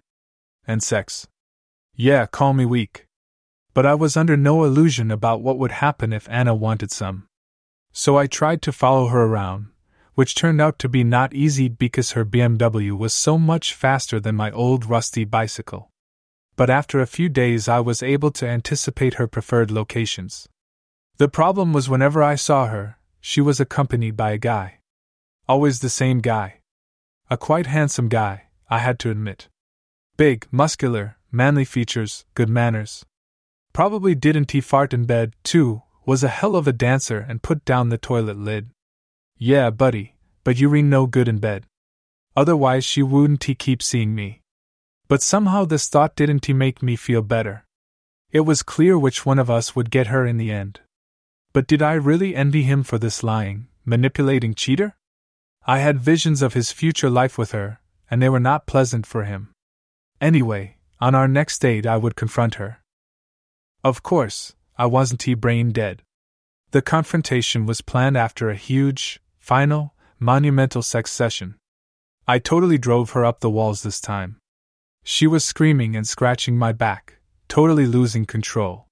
And 0.67 0.83
sex. 0.83 1.27
Yeah, 1.95 2.25
call 2.25 2.53
me 2.53 2.65
weak. 2.65 3.07
But 3.73 3.85
I 3.85 3.95
was 3.95 4.17
under 4.17 4.37
no 4.37 4.63
illusion 4.63 5.11
about 5.11 5.41
what 5.41 5.57
would 5.57 5.71
happen 5.71 6.13
if 6.13 6.29
Anna 6.29 6.55
wanted 6.55 6.91
some. 6.91 7.27
So 7.91 8.17
I 8.17 8.27
tried 8.27 8.61
to 8.63 8.71
follow 8.71 9.07
her 9.07 9.23
around, 9.23 9.67
which 10.15 10.35
turned 10.35 10.61
out 10.61 10.79
to 10.79 10.89
be 10.89 11.03
not 11.03 11.33
easy 11.33 11.67
because 11.67 12.11
her 12.11 12.25
BMW 12.25 12.97
was 12.97 13.13
so 13.13 13.37
much 13.37 13.73
faster 13.73 14.19
than 14.19 14.35
my 14.35 14.51
old 14.51 14.85
rusty 14.85 15.23
bicycle. 15.23 15.89
But 16.55 16.69
after 16.69 16.99
a 16.99 17.07
few 17.07 17.29
days, 17.29 17.67
I 17.67 17.79
was 17.79 18.03
able 18.03 18.31
to 18.31 18.47
anticipate 18.47 19.13
her 19.13 19.27
preferred 19.27 19.71
locations. 19.71 20.47
The 21.17 21.29
problem 21.29 21.73
was 21.73 21.89
whenever 21.89 22.21
I 22.21 22.35
saw 22.35 22.67
her, 22.67 22.97
she 23.21 23.41
was 23.41 23.59
accompanied 23.59 24.15
by 24.17 24.31
a 24.31 24.37
guy. 24.37 24.79
Always 25.47 25.79
the 25.79 25.89
same 25.89 26.19
guy. 26.19 26.61
A 27.29 27.37
quite 27.37 27.67
handsome 27.67 28.09
guy, 28.09 28.47
I 28.69 28.79
had 28.79 28.99
to 28.99 29.09
admit. 29.09 29.47
Big, 30.19 30.47
muscular, 30.51 31.15
manly 31.31 31.63
features, 31.63 32.25
good 32.35 32.49
manners. 32.49 33.05
Probably 33.71 34.15
didn't 34.15 34.51
he 34.51 34.59
fart 34.59 34.93
in 34.93 35.05
bed, 35.05 35.33
too, 35.45 35.83
was 36.05 36.25
a 36.25 36.27
hell 36.27 36.57
of 36.57 36.67
a 36.67 36.73
dancer 36.73 37.25
and 37.29 37.41
put 37.41 37.63
down 37.63 37.87
the 37.87 37.97
toilet 37.97 38.35
lid. 38.35 38.71
Yeah, 39.37 39.69
buddy, 39.69 40.17
but 40.43 40.59
you 40.59 40.69
no 40.81 41.05
good 41.05 41.29
in 41.29 41.37
bed. 41.37 41.67
Otherwise, 42.35 42.83
she 42.83 43.01
wouldn't 43.01 43.45
he 43.45 43.55
keep 43.55 43.81
seeing 43.81 44.13
me. 44.13 44.41
But 45.07 45.21
somehow 45.21 45.63
this 45.63 45.87
thought 45.87 46.17
didn't 46.17 46.47
he 46.47 46.51
make 46.51 46.83
me 46.83 46.97
feel 46.97 47.21
better. 47.21 47.63
It 48.29 48.41
was 48.41 48.61
clear 48.61 48.99
which 48.99 49.25
one 49.25 49.39
of 49.39 49.49
us 49.49 49.73
would 49.73 49.89
get 49.89 50.07
her 50.07 50.25
in 50.25 50.35
the 50.35 50.51
end. 50.51 50.81
But 51.53 51.65
did 51.65 51.81
I 51.81 51.93
really 51.93 52.35
envy 52.35 52.63
him 52.63 52.83
for 52.83 52.97
this 52.97 53.23
lying, 53.23 53.69
manipulating 53.85 54.53
cheater? 54.53 54.97
I 55.65 55.79
had 55.79 56.01
visions 56.01 56.41
of 56.41 56.55
his 56.55 56.73
future 56.73 57.09
life 57.09 57.37
with 57.37 57.53
her, 57.53 57.79
and 58.11 58.21
they 58.21 58.27
were 58.27 58.41
not 58.41 58.67
pleasant 58.67 59.05
for 59.05 59.23
him. 59.23 59.53
Anyway, 60.21 60.77
on 60.99 61.15
our 61.15 61.27
next 61.27 61.59
date, 61.59 61.85
I 61.85 61.97
would 61.97 62.15
confront 62.15 62.55
her. 62.55 62.81
Of 63.83 64.03
course, 64.03 64.55
I 64.77 64.85
wasn't 64.85 65.23
he 65.23 65.33
brain 65.33 65.71
dead. 65.71 66.03
The 66.71 66.81
confrontation 66.81 67.65
was 67.65 67.81
planned 67.81 68.17
after 68.17 68.49
a 68.49 68.55
huge, 68.55 69.21
final, 69.37 69.93
monumental 70.19 70.81
sex 70.81 71.11
session. 71.11 71.55
I 72.27 72.37
totally 72.37 72.77
drove 72.77 73.11
her 73.11 73.25
up 73.25 73.39
the 73.39 73.49
walls 73.49 73.81
this 73.81 74.01
time. 74.01 74.37
She 75.03 75.25
was 75.25 75.45
screaming 75.45 75.95
and 75.95 76.07
scratching 76.07 76.57
my 76.57 76.73
back, 76.73 77.15
totally 77.47 77.87
losing 77.87 78.25
control. 78.25 78.85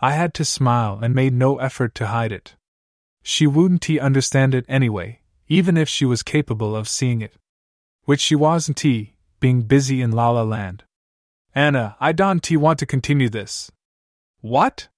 I 0.00 0.12
had 0.12 0.34
to 0.34 0.44
smile 0.44 0.98
and 1.00 1.14
made 1.14 1.34
no 1.34 1.58
effort 1.58 1.94
to 1.96 2.08
hide 2.08 2.32
it. 2.32 2.56
She 3.22 3.46
wouldn't 3.46 3.84
he 3.84 4.00
understand 4.00 4.54
it 4.54 4.64
anyway, 4.68 5.20
even 5.46 5.76
if 5.76 5.88
she 5.88 6.04
was 6.04 6.22
capable 6.22 6.74
of 6.74 6.88
seeing 6.88 7.20
it. 7.20 7.34
Which 8.04 8.20
she 8.20 8.34
wasn't 8.34 8.80
he, 8.80 9.13
being 9.44 9.60
busy 9.60 10.00
in 10.00 10.10
La 10.10 10.30
La 10.30 10.42
Land. 10.42 10.84
Anna, 11.54 11.96
I 12.00 12.12
don't 12.12 12.50
want 12.52 12.78
to 12.78 12.86
continue 12.86 13.28
this. 13.28 13.70
What? 14.40 14.88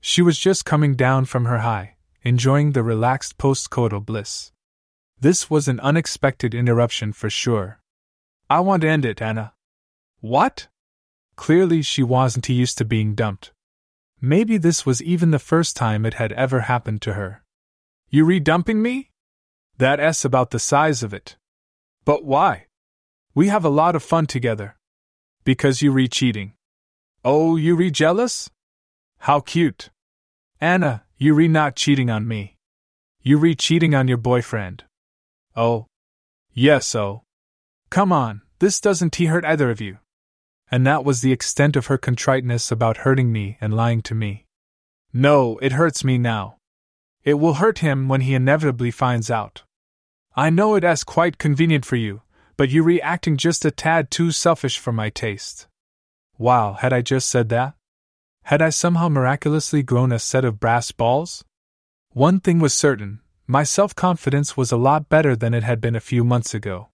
She 0.00 0.22
was 0.22 0.38
just 0.38 0.64
coming 0.64 0.94
down 0.94 1.24
from 1.24 1.46
her 1.46 1.58
high, 1.58 1.96
enjoying 2.22 2.70
the 2.70 2.84
relaxed 2.84 3.36
post-coital 3.36 4.06
bliss. 4.06 4.52
This 5.18 5.50
was 5.50 5.66
an 5.66 5.80
unexpected 5.80 6.54
interruption 6.54 7.12
for 7.12 7.28
sure. 7.28 7.80
I 8.48 8.60
want 8.60 8.82
to 8.82 8.88
end 8.88 9.04
it, 9.04 9.20
Anna. 9.20 9.54
What? 10.20 10.68
Clearly, 11.34 11.82
she 11.82 12.04
wasn't 12.04 12.48
used 12.48 12.78
to 12.78 12.84
being 12.84 13.16
dumped. 13.16 13.50
Maybe 14.20 14.56
this 14.56 14.86
was 14.86 15.02
even 15.02 15.32
the 15.32 15.40
first 15.40 15.76
time 15.76 16.06
it 16.06 16.14
had 16.14 16.30
ever 16.34 16.60
happened 16.60 17.02
to 17.02 17.14
her. 17.14 17.42
You 18.08 18.24
re-dumping 18.24 18.80
me? 18.80 19.10
That 19.78 19.98
S 19.98 20.24
about 20.24 20.52
the 20.52 20.60
size 20.60 21.02
of 21.02 21.12
it. 21.12 21.36
But 22.04 22.24
why? 22.24 22.66
We 23.34 23.48
have 23.48 23.64
a 23.64 23.68
lot 23.68 23.94
of 23.94 24.02
fun 24.02 24.26
together. 24.26 24.76
Because 25.44 25.82
you 25.82 25.92
re-cheating. 25.92 26.54
Oh, 27.24 27.56
you 27.56 27.76
re-jealous? 27.76 28.50
How 29.18 29.40
cute. 29.40 29.90
Anna, 30.60 31.04
you 31.16 31.34
re 31.34 31.48
not 31.48 31.76
cheating 31.76 32.10
on 32.10 32.26
me. 32.26 32.56
You 33.22 33.38
re 33.38 33.54
cheating 33.54 33.94
on 33.94 34.08
your 34.08 34.16
boyfriend. 34.16 34.84
Oh. 35.54 35.86
Yes, 36.52 36.94
oh. 36.94 37.22
Come 37.90 38.12
on, 38.12 38.42
this 38.58 38.80
doesn't 38.80 39.16
he 39.16 39.26
hurt 39.26 39.44
either 39.44 39.70
of 39.70 39.80
you. 39.80 39.98
And 40.70 40.86
that 40.86 41.04
was 41.04 41.20
the 41.20 41.32
extent 41.32 41.76
of 41.76 41.86
her 41.86 41.98
contriteness 41.98 42.70
about 42.70 42.98
hurting 42.98 43.32
me 43.32 43.58
and 43.60 43.74
lying 43.74 44.02
to 44.02 44.14
me. 44.14 44.46
No, 45.12 45.58
it 45.58 45.72
hurts 45.72 46.04
me 46.04 46.18
now. 46.18 46.56
It 47.24 47.34
will 47.34 47.54
hurt 47.54 47.78
him 47.80 48.08
when 48.08 48.22
he 48.22 48.34
inevitably 48.34 48.90
finds 48.90 49.30
out. 49.30 49.62
I 50.36 50.48
know 50.48 50.74
it 50.74 50.84
as 50.84 51.04
quite 51.04 51.38
convenient 51.38 51.84
for 51.84 51.96
you, 51.96 52.22
but 52.60 52.68
you're 52.68 52.84
reacting 52.84 53.38
just 53.38 53.64
a 53.64 53.70
tad 53.70 54.10
too 54.10 54.30
selfish 54.30 54.78
for 54.78 54.92
my 54.92 55.08
taste. 55.08 55.66
Wow, 56.36 56.74
had 56.74 56.92
I 56.92 57.00
just 57.00 57.26
said 57.26 57.48
that? 57.48 57.72
Had 58.42 58.60
I 58.60 58.68
somehow 58.68 59.08
miraculously 59.08 59.82
grown 59.82 60.12
a 60.12 60.18
set 60.18 60.44
of 60.44 60.60
brass 60.60 60.92
balls? 60.92 61.42
One 62.10 62.38
thing 62.38 62.58
was 62.58 62.74
certain 62.74 63.22
my 63.46 63.62
self 63.62 63.94
confidence 63.94 64.58
was 64.58 64.70
a 64.70 64.76
lot 64.76 65.08
better 65.08 65.34
than 65.34 65.54
it 65.54 65.62
had 65.62 65.80
been 65.80 65.96
a 65.96 66.00
few 66.10 66.22
months 66.22 66.52
ago. 66.52 66.90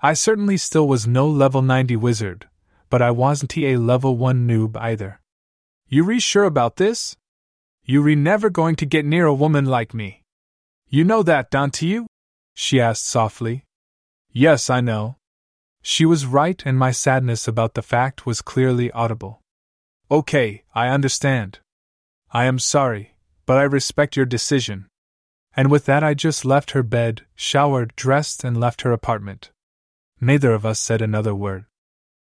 I 0.00 0.12
certainly 0.14 0.56
still 0.56 0.86
was 0.86 1.04
no 1.04 1.26
level 1.26 1.62
90 1.62 1.96
wizard, 1.96 2.48
but 2.88 3.02
I 3.02 3.10
wasn't 3.10 3.58
a 3.58 3.78
level 3.78 4.16
1 4.16 4.46
noob 4.46 4.76
either. 4.76 5.20
You 5.88 6.04
re 6.04 6.20
sure 6.20 6.44
about 6.44 6.76
this? 6.76 7.16
You 7.82 8.02
re 8.02 8.14
never 8.14 8.50
going 8.50 8.76
to 8.76 8.86
get 8.86 9.04
near 9.04 9.26
a 9.26 9.34
woman 9.34 9.66
like 9.66 9.94
me. 9.94 10.22
You 10.88 11.02
know 11.02 11.24
that, 11.24 11.50
don't 11.50 11.82
you? 11.82 12.06
she 12.54 12.80
asked 12.80 13.04
softly. 13.04 13.64
Yes, 14.32 14.70
I 14.70 14.80
know. 14.80 15.16
She 15.82 16.06
was 16.06 16.26
right, 16.26 16.62
and 16.64 16.78
my 16.78 16.90
sadness 16.90 17.46
about 17.46 17.74
the 17.74 17.82
fact 17.82 18.24
was 18.24 18.40
clearly 18.40 18.90
audible. 18.92 19.40
Okay, 20.10 20.62
I 20.74 20.88
understand. 20.88 21.58
I 22.32 22.44
am 22.44 22.58
sorry, 22.58 23.14
but 23.44 23.58
I 23.58 23.64
respect 23.64 24.16
your 24.16 24.26
decision. 24.26 24.86
And 25.54 25.70
with 25.70 25.84
that, 25.84 26.02
I 26.02 26.14
just 26.14 26.44
left 26.46 26.70
her 26.70 26.82
bed, 26.82 27.26
showered, 27.34 27.94
dressed, 27.94 28.42
and 28.42 28.58
left 28.58 28.82
her 28.82 28.92
apartment. 28.92 29.50
Neither 30.20 30.52
of 30.52 30.64
us 30.64 30.78
said 30.78 31.02
another 31.02 31.34
word. 31.34 31.66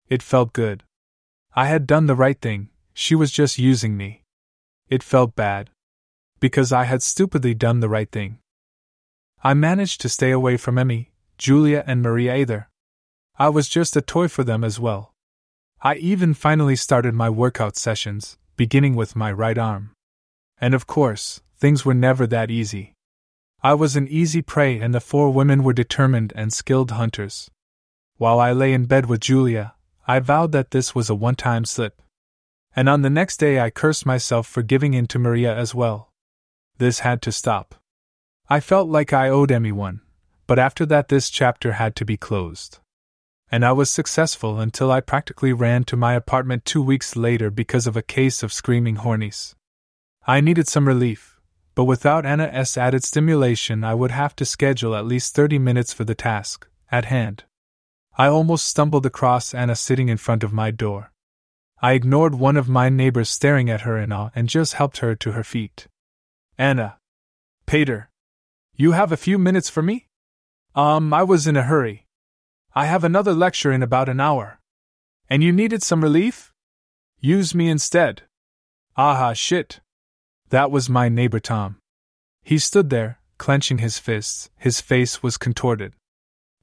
It 0.09 0.23
felt 0.23 0.53
good. 0.53 0.85
I 1.55 1.67
had 1.67 1.87
done 1.87 2.07
the 2.07 2.15
right 2.15 2.41
thing, 2.41 2.69
she 2.93 3.15
was 3.15 3.33
just 3.33 3.59
using 3.59 3.97
me. 3.97 4.23
It 4.89 5.03
felt 5.03 5.35
bad. 5.35 5.71
Because 6.39 6.73
I 6.73 6.85
had 6.85 7.03
stupidly 7.03 7.55
done 7.55 7.81
the 7.81 7.89
right 7.89 8.11
thing. 8.11 8.39
I 9.43 9.55
managed 9.55 10.01
to 10.03 10.09
stay 10.09 10.31
away 10.31 10.57
from 10.57 10.79
Emmy, 10.79 11.11
Julia, 11.39 11.85
and 11.87 12.03
Maria 12.03 12.37
either. 12.37 12.69
I 13.39 13.49
was 13.49 13.69
just 13.69 13.97
a 13.97 14.01
toy 14.01 14.29
for 14.29 14.45
them 14.45 14.65
as 14.65 14.81
well. 14.81 15.13
I 15.83 15.97
even 15.97 16.35
finally 16.35 16.77
started 16.77 17.15
my 17.15 17.29
workout 17.29 17.77
sessions, 17.77 18.39
beginning 18.57 18.97
with 18.97 19.15
my 19.15 19.31
right 19.31 19.59
arm. 19.59 19.93
And 20.59 20.75
of 20.75 20.87
course, 20.87 21.43
things 21.59 21.85
were 21.85 21.95
never 21.95 22.27
that 22.27 22.51
easy. 22.51 22.95
I 23.63 23.75
was 23.75 23.97
an 23.97 24.09
easy 24.09 24.43
prey, 24.43 24.81
and 24.81 24.95
the 24.95 25.01
four 25.01 25.31
women 25.31 25.63
were 25.63 25.73
determined 25.73 26.33
and 26.35 26.53
skilled 26.53 26.93
hunters. 26.93 27.51
While 28.17 28.41
I 28.41 28.53
lay 28.53 28.73
in 28.73 28.87
bed 28.87 29.07
with 29.07 29.21
Julia, 29.21 29.75
I 30.07 30.21
vowed 30.21 30.53
that 30.53 30.71
this 30.71 30.95
was 30.95 31.11
a 31.11 31.15
one 31.15 31.35
time 31.35 31.65
slip. 31.65 32.01
And 32.75 32.89
on 32.89 33.03
the 33.03 33.11
next 33.11 33.39
day, 33.39 33.61
I 33.61 33.71
cursed 33.71 34.07
myself 34.07 34.47
for 34.47 34.63
giving 34.63 34.95
in 34.95 35.07
to 35.09 35.19
Maria 35.19 35.55
as 35.55 35.75
well. 35.75 36.11
This 36.79 37.01
had 37.01 37.23
to 37.23 37.33
stop. 37.33 37.75
I 38.49 38.61
felt 38.61 38.89
like 38.89 39.13
I 39.13 39.29
owed 39.29 39.51
Emmy 39.51 39.73
one, 39.73 40.03
but 40.47 40.59
after 40.59 40.87
that, 40.87 41.09
this 41.09 41.31
chapter 41.31 41.73
had 41.73 41.97
to 41.97 42.05
be 42.05 42.17
closed. 42.17 42.79
And 43.51 43.65
I 43.65 43.73
was 43.73 43.91
successful 43.91 44.59
until 44.59 44.91
I 44.91 45.01
practically 45.01 45.53
ran 45.53 45.85
to 45.85 45.97
my 45.97 46.15
apartment 46.15 46.65
two 46.65 46.83
weeks 46.83 47.17
later 47.17 47.51
because 47.51 47.87
of 47.87 47.97
a 47.97 48.03
case 48.03 48.43
of 48.43 48.53
screaming 48.53 48.97
hornies. 48.97 49.55
I 50.27 50.41
needed 50.41 50.67
some 50.67 50.89
relief, 50.89 51.41
but 51.77 51.85
without 51.85 52.27
Anna 52.27 52.51
S. 52.53 52.77
added 52.77 53.05
stimulation, 53.05 53.85
I 53.85 53.95
would 53.95 54.11
have 54.11 54.35
to 54.37 54.45
schedule 54.45 54.97
at 54.97 55.07
least 55.07 55.35
30 55.35 55.59
minutes 55.59 55.93
for 55.93 56.05
the 56.05 56.15
task 56.15 56.67
at 56.91 57.05
hand. 57.05 57.45
I 58.19 58.27
almost 58.29 58.67
stumbled 58.67 59.07
across 59.07 59.55
Anna 59.55 59.77
sitting 59.77 60.09
in 60.09 60.17
front 60.17 60.43
of 60.43 60.53
my 60.53 60.71
door. 60.71 61.13
I 61.83 61.93
ignored 61.93 62.35
one 62.35 62.57
of 62.57 62.69
my 62.69 62.89
neighbors 62.89 63.29
staring 63.29 63.69
at 63.69 63.83
her 63.83 63.99
in 63.99 64.11
awe 64.11 64.31
and 64.35 64.49
just 64.49 64.75
helped 64.75 64.99
her 64.99 65.15
to 65.17 65.33
her 65.33 65.45
feet. 65.45 65.87
Anna. 66.57 66.97
Peter. 67.67 68.09
You 68.75 68.93
have 68.93 69.13
a 69.13 69.17
few 69.17 69.39
minutes 69.39 69.69
for 69.69 69.83
me? 69.83 70.07
Um, 70.77 71.15
I 71.15 71.23
was 71.23 71.47
in 71.47 71.57
a 71.57 71.63
hurry. 71.63 72.07
I 72.75 72.85
have 72.85 73.03
another 73.03 73.33
lecture 73.33 73.73
in 73.73 73.83
about 73.83 74.11
an 74.11 74.21
hour. 74.21 74.61
And 75.31 75.43
you 75.43 75.51
needed 75.51 75.83
some 75.83 76.03
relief? 76.03 76.53
Use 77.19 77.55
me 77.55 77.71
instead. 77.71 78.25
Aha, 78.95 79.33
shit. 79.33 79.81
That 80.51 80.71
was 80.71 80.91
my 80.91 81.09
neighbor 81.09 81.41
Tom. 81.41 81.79
He 82.43 82.59
stood 82.59 82.91
there, 82.91 83.21
clenching 83.39 83.79
his 83.79 83.99
fists, 83.99 84.51
his 84.59 84.83
face 84.83 85.23
was 85.23 85.39
contorted. 85.39 85.95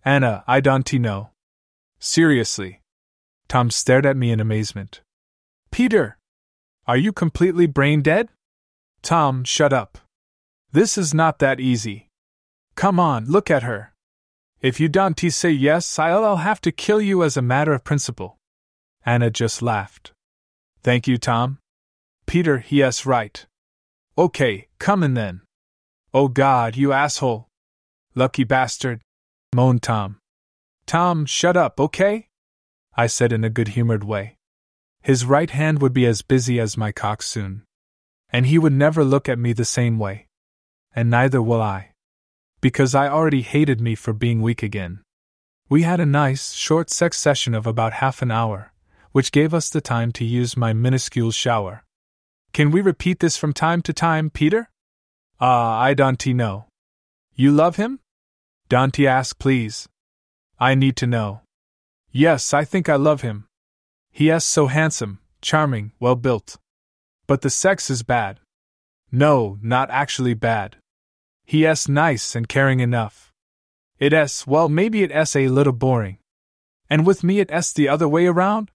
Anna, 0.05 0.43
I 0.45 0.59
don't 0.59 0.93
know. 0.93 1.31
Seriously. 1.97 2.81
Tom 3.47 3.71
stared 3.71 4.05
at 4.05 4.15
me 4.15 4.31
in 4.31 4.39
amazement. 4.39 5.01
Peter! 5.71 6.19
Are 6.85 6.97
you 6.97 7.11
completely 7.11 7.65
brain 7.65 8.03
dead? 8.03 8.29
Tom, 9.01 9.43
shut 9.43 9.73
up. 9.73 9.97
This 10.71 10.99
is 10.99 11.15
not 11.15 11.39
that 11.39 11.59
easy. 11.59 12.09
Come 12.75 12.99
on, 12.99 13.25
look 13.25 13.49
at 13.49 13.63
her. 13.63 13.92
If 14.63 14.79
you 14.79 14.87
don't 14.89 15.19
say 15.19 15.51
yes, 15.51 15.99
I'll 15.99 16.37
have 16.37 16.59
to 16.61 16.71
kill 16.71 16.99
you 16.99 17.21
as 17.21 17.37
a 17.37 17.43
matter 17.43 17.73
of 17.73 17.83
principle. 17.83 18.37
Anna 19.05 19.29
just 19.29 19.61
laughed. 19.61 20.13
Thank 20.81 21.07
you, 21.07 21.19
Tom. 21.19 21.59
Peter, 22.25 22.65
yes, 22.69 23.05
right. 23.05 23.45
Okay, 24.17 24.67
come 24.79 25.03
in 25.03 25.13
then. 25.13 25.41
Oh 26.15 26.27
God, 26.27 26.75
you 26.75 26.93
asshole. 26.93 27.47
Lucky 28.15 28.43
bastard, 28.43 29.01
moaned 29.53 29.83
Tom. 29.83 30.17
Tom, 30.87 31.27
shut 31.27 31.55
up, 31.55 31.79
okay? 31.79 32.27
I 32.95 33.05
said 33.05 33.31
in 33.31 33.43
a 33.43 33.49
good 33.49 33.69
humored 33.69 34.03
way. 34.03 34.37
His 35.01 35.25
right 35.25 35.49
hand 35.49 35.81
would 35.81 35.93
be 35.93 36.07
as 36.07 36.23
busy 36.23 36.59
as 36.59 36.77
my 36.77 36.91
cock 36.91 37.21
soon 37.21 37.65
and 38.33 38.47
he 38.47 38.57
would 38.57 38.73
never 38.73 39.03
look 39.05 39.29
at 39.29 39.37
me 39.37 39.53
the 39.53 39.63
same 39.63 39.99
way. 39.99 40.27
And 40.95 41.09
neither 41.09 41.41
will 41.41 41.61
I. 41.61 41.92
Because 42.63 42.95
I 42.95 43.09
already 43.09 43.41
hated 43.41 43.81
me 43.81 43.93
for 43.93 44.13
being 44.13 44.41
weak 44.41 44.63
again. 44.63 45.01
We 45.67 45.81
had 45.81 45.99
a 45.99 46.05
nice, 46.05 46.53
short 46.53 46.89
sex 46.89 47.17
session 47.17 47.53
of 47.53 47.67
about 47.67 47.99
half 47.99 48.21
an 48.21 48.31
hour, 48.31 48.71
which 49.11 49.33
gave 49.33 49.53
us 49.53 49.69
the 49.69 49.81
time 49.81 50.13
to 50.13 50.23
use 50.23 50.55
my 50.55 50.71
minuscule 50.71 51.31
shower. 51.31 51.83
Can 52.53 52.71
we 52.71 52.79
repeat 52.79 53.19
this 53.19 53.35
from 53.35 53.51
time 53.51 53.81
to 53.81 53.91
time, 53.91 54.29
Peter? 54.29 54.69
Ah, 55.41 55.75
uh, 55.75 55.89
I 55.89 55.93
don't 55.93 56.25
know. 56.27 56.67
You 57.35 57.51
love 57.51 57.75
him? 57.75 57.99
Dante 58.69 59.07
ask, 59.07 59.37
please. 59.37 59.89
I 60.57 60.73
need 60.73 60.95
to 60.95 61.05
know. 61.05 61.41
Yes, 62.13 62.53
I 62.53 62.63
think 62.63 62.87
I 62.87 62.95
love 62.95 63.23
him. 63.23 63.45
He 64.09 64.29
is 64.29 64.45
so 64.45 64.67
handsome, 64.67 65.19
charming, 65.41 65.91
well 65.99 66.15
built. 66.15 66.55
But 67.27 67.41
the 67.41 67.49
sex 67.49 67.89
is 67.89 68.03
bad. 68.03 68.39
No, 69.11 69.57
not 69.61 69.91
actually 69.91 70.33
bad. 70.33 70.77
He 71.45 71.65
s 71.65 71.87
nice 71.87 72.35
and 72.35 72.47
caring 72.47 72.79
enough. 72.79 73.31
It 73.99 74.13
s 74.13 74.47
well, 74.47 74.69
maybe 74.69 75.03
it 75.03 75.11
s 75.11 75.35
a 75.35 75.47
little 75.47 75.73
boring. 75.73 76.17
And 76.89 77.05
with 77.05 77.23
me 77.23 77.39
it 77.39 77.51
s 77.51 77.73
the 77.73 77.89
other 77.89 78.07
way 78.07 78.25
around? 78.25 78.71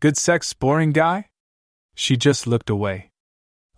Good 0.00 0.16
sex, 0.16 0.52
boring 0.52 0.92
guy? 0.92 1.28
She 1.94 2.16
just 2.16 2.46
looked 2.46 2.70
away. 2.70 3.10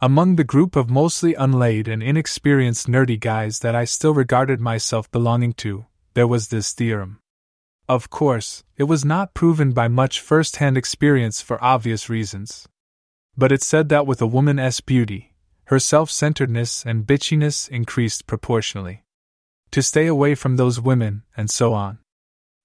Among 0.00 0.36
the 0.36 0.44
group 0.44 0.76
of 0.76 0.90
mostly 0.90 1.34
unlaid 1.34 1.88
and 1.88 2.02
inexperienced 2.02 2.86
nerdy 2.86 3.18
guys 3.18 3.60
that 3.60 3.74
I 3.74 3.84
still 3.84 4.12
regarded 4.12 4.60
myself 4.60 5.10
belonging 5.10 5.54
to, 5.54 5.86
there 6.14 6.26
was 6.26 6.48
this 6.48 6.72
theorem. 6.72 7.20
Of 7.88 8.10
course, 8.10 8.64
it 8.76 8.84
was 8.84 9.04
not 9.04 9.32
proven 9.32 9.72
by 9.72 9.88
much 9.88 10.20
first 10.20 10.56
hand 10.56 10.76
experience 10.76 11.40
for 11.40 11.62
obvious 11.62 12.10
reasons. 12.10 12.66
But 13.36 13.52
it 13.52 13.62
said 13.62 13.88
that 13.90 14.06
with 14.06 14.20
a 14.20 14.26
woman's 14.26 14.80
beauty, 14.80 15.32
her 15.66 15.78
self 15.78 16.10
centeredness 16.10 16.84
and 16.86 17.06
bitchiness 17.06 17.68
increased 17.68 18.26
proportionally. 18.26 19.02
To 19.72 19.82
stay 19.82 20.06
away 20.06 20.34
from 20.34 20.56
those 20.56 20.80
women, 20.80 21.24
and 21.36 21.50
so 21.50 21.72
on. 21.74 21.98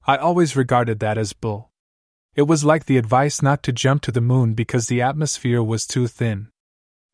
I 0.06 0.18
always 0.18 0.56
regarded 0.56 1.00
that 1.00 1.18
as 1.18 1.34
bull. 1.34 1.72
It 2.36 2.44
was 2.44 2.64
like 2.64 2.86
the 2.86 2.98
advice 2.98 3.42
not 3.42 3.64
to 3.64 3.72
jump 3.72 4.04
to 4.04 4.12
the 4.12 4.22
moon 4.22 4.54
because 4.54 4.88
the 4.88 5.02
atmosphere 5.02 5.62
was 5.62 5.86
too 5.86 6.08
thin. 6.08 6.50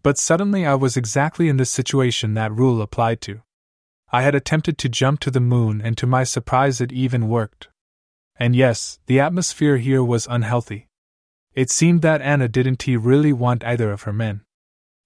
But 0.04 0.18
suddenly 0.18 0.66
I 0.66 0.76
was 0.76 0.96
exactly 0.96 1.50
in 1.50 1.58
the 1.58 1.66
situation 1.66 2.34
that 2.34 2.52
rule 2.52 2.82
applied 2.82 3.22
to. 3.22 3.42
I 4.12 4.22
had 4.22 4.36
attempted 4.36 4.78
to 4.80 4.90
jump 4.90 5.20
to 5.22 5.32
the 5.32 5.40
moon, 5.40 5.82
and 5.82 5.98
to 5.98 6.08
my 6.08 6.24
surprise, 6.24 6.80
it 6.80 6.92
even 6.92 7.28
worked. 7.28 7.70
And 8.40 8.56
yes, 8.56 9.00
the 9.08 9.20
atmosphere 9.20 9.78
here 9.78 10.04
was 10.04 10.28
unhealthy. 10.30 10.88
It 11.56 11.72
seemed 11.72 12.04
that 12.04 12.22
Anna 12.22 12.48
didn't 12.48 12.86
really 12.88 13.34
want 13.34 13.64
either 13.64 13.92
of 13.92 14.04
her 14.04 14.14
men. 14.14 14.42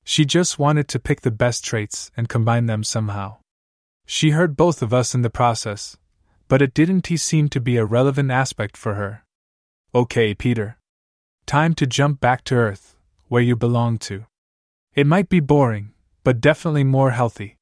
She 0.04 0.26
just 0.26 0.60
wanted 0.60 0.88
to 0.90 1.00
pick 1.00 1.22
the 1.22 1.32
best 1.32 1.64
traits 1.64 2.12
and 2.18 2.30
combine 2.30 2.66
them 2.66 2.84
somehow. 2.84 3.38
She 4.06 4.32
hurt 4.32 4.58
both 4.58 4.82
of 4.82 4.94
us 4.94 5.16
in 5.16 5.22
the 5.22 5.30
process, 5.30 5.98
but 6.48 6.62
it 6.62 6.74
didn't 6.74 7.08
seem 7.18 7.48
to 7.50 7.62
be 7.62 7.78
a 7.78 7.86
relevant 7.86 8.32
aspect 8.32 8.76
for 8.76 8.96
her. 8.96 9.24
Okay, 9.96 10.34
Peter. 10.34 10.78
Time 11.46 11.74
to 11.76 11.88
jump 11.88 12.20
back 12.20 12.44
to 12.46 12.56
Earth, 12.56 12.96
where 13.28 13.42
you 13.42 13.56
belong 13.56 13.98
to. 14.00 14.26
It 14.94 15.08
might 15.08 15.30
be 15.30 15.40
boring, 15.40 15.94
but 16.24 16.42
definitely 16.42 16.84
more 16.84 17.12
healthy. 17.12 17.58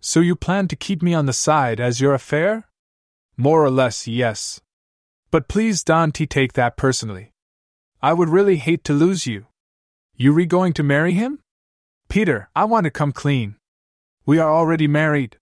So 0.00 0.20
you 0.20 0.36
plan 0.36 0.68
to 0.68 0.76
keep 0.76 1.02
me 1.02 1.14
on 1.14 1.26
the 1.26 1.32
side 1.32 1.80
as 1.80 2.00
your 2.00 2.14
affair? 2.14 2.68
More 3.36 3.64
or 3.64 3.70
less, 3.70 4.06
yes. 4.06 4.60
But 5.30 5.48
please 5.48 5.82
don't 5.84 6.12
take 6.12 6.52
that 6.54 6.76
personally. 6.76 7.32
I 8.02 8.12
would 8.12 8.28
really 8.28 8.56
hate 8.56 8.84
to 8.84 8.92
lose 8.92 9.26
you. 9.26 9.46
You 10.14 10.32
re 10.32 10.46
going 10.46 10.72
to 10.74 10.82
marry 10.82 11.12
him? 11.12 11.40
Peter, 12.08 12.48
I 12.56 12.64
want 12.64 12.84
to 12.84 12.90
come 12.90 13.12
clean. 13.12 13.56
We 14.24 14.38
are 14.38 14.50
already 14.50 14.88
married. 14.88 15.36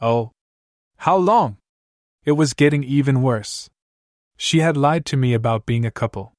Oh. 0.00 0.32
How 0.98 1.16
long? 1.16 1.58
It 2.24 2.32
was 2.32 2.54
getting 2.54 2.82
even 2.82 3.22
worse. 3.22 3.70
She 4.36 4.58
had 4.58 4.76
lied 4.76 5.04
to 5.06 5.16
me 5.16 5.32
about 5.32 5.66
being 5.66 5.84
a 5.84 5.90
couple. 5.92 6.32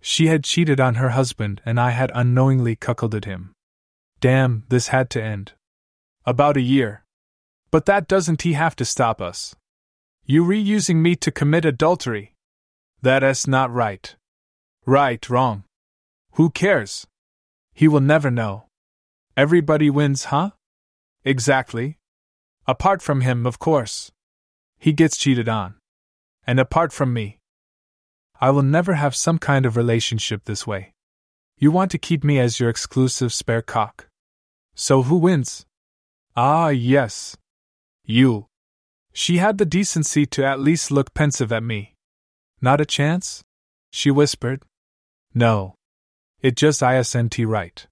She 0.00 0.28
had 0.28 0.44
cheated 0.44 0.80
on 0.80 0.94
her 0.96 1.10
husband, 1.10 1.60
and 1.66 1.78
I 1.78 1.90
had 1.90 2.12
unknowingly 2.14 2.76
cuckolded 2.76 3.24
him. 3.24 3.52
Damn, 4.20 4.64
this 4.68 4.88
had 4.88 5.10
to 5.10 5.22
end. 5.22 5.52
About 6.24 6.56
a 6.56 6.62
year. 6.62 7.04
But 7.70 7.84
that 7.86 8.08
doesn't 8.08 8.42
he 8.42 8.54
have 8.54 8.76
to 8.76 8.84
stop 8.84 9.20
us. 9.20 9.54
You 10.24 10.44
reusing 10.44 10.96
me 10.96 11.14
to 11.16 11.30
commit 11.30 11.66
adultery. 11.66 12.34
That 13.02 13.22
is 13.22 13.46
not 13.46 13.70
right. 13.70 14.14
Right, 14.86 15.28
wrong. 15.28 15.64
Who 16.32 16.48
cares? 16.48 17.06
He 17.74 17.88
will 17.88 18.00
never 18.00 18.30
know. 18.30 18.64
Everybody 19.36 19.90
wins, 19.90 20.26
huh? 20.26 20.50
Exactly. 21.24 21.98
Apart 22.66 23.02
from 23.02 23.22
him, 23.22 23.46
of 23.46 23.58
course. 23.58 24.12
He 24.78 24.92
gets 24.92 25.16
cheated 25.16 25.48
on. 25.48 25.74
And 26.46 26.60
apart 26.60 26.92
from 26.92 27.12
me. 27.12 27.38
I 28.40 28.50
will 28.50 28.62
never 28.62 28.94
have 28.94 29.16
some 29.16 29.38
kind 29.38 29.66
of 29.66 29.76
relationship 29.76 30.44
this 30.44 30.66
way. 30.66 30.92
You 31.58 31.72
want 31.72 31.90
to 31.92 31.98
keep 31.98 32.22
me 32.22 32.38
as 32.38 32.60
your 32.60 32.68
exclusive 32.68 33.32
spare 33.32 33.62
cock. 33.62 34.06
So 34.74 35.02
who 35.02 35.16
wins? 35.16 35.66
Ah, 36.36 36.68
yes. 36.68 37.36
You. 38.04 38.46
She 39.12 39.38
had 39.38 39.58
the 39.58 39.64
decency 39.64 40.26
to 40.26 40.44
at 40.44 40.60
least 40.60 40.90
look 40.90 41.14
pensive 41.14 41.52
at 41.52 41.62
me. 41.62 41.94
Not 42.60 42.80
a 42.80 42.86
chance? 42.86 43.42
She 43.90 44.10
whispered. 44.10 44.62
No. 45.34 45.74
It 46.40 46.56
just 46.56 46.82
isn't 46.82 47.38
right. 47.38 47.86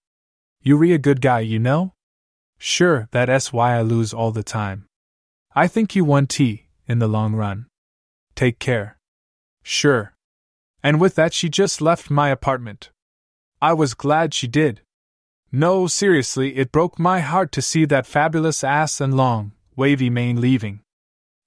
You 0.62 0.76
re 0.76 0.92
a 0.92 0.98
good 0.98 1.20
guy, 1.20 1.40
you 1.40 1.58
know? 1.58 1.94
Sure, 2.56 3.08
that's 3.10 3.52
why 3.52 3.76
I 3.76 3.82
lose 3.82 4.14
all 4.14 4.30
the 4.30 4.44
time. 4.44 4.86
I 5.56 5.66
think 5.66 5.96
you 5.96 6.04
won 6.04 6.28
T, 6.28 6.68
in 6.86 7.00
the 7.00 7.08
long 7.08 7.34
run. 7.34 7.66
Take 8.36 8.60
care. 8.60 8.96
Sure. 9.64 10.14
And 10.80 11.00
with 11.00 11.16
that, 11.16 11.34
she 11.34 11.48
just 11.48 11.80
left 11.80 12.10
my 12.10 12.28
apartment. 12.28 12.90
I 13.60 13.72
was 13.72 13.94
glad 13.94 14.34
she 14.34 14.46
did. 14.46 14.82
No, 15.50 15.86
seriously, 15.88 16.56
it 16.56 16.72
broke 16.72 16.98
my 16.98 17.20
heart 17.20 17.50
to 17.52 17.62
see 17.62 17.84
that 17.86 18.06
fabulous 18.06 18.62
ass 18.62 19.00
and 19.00 19.16
long, 19.16 19.52
wavy 19.76 20.10
mane 20.10 20.40
leaving. 20.40 20.80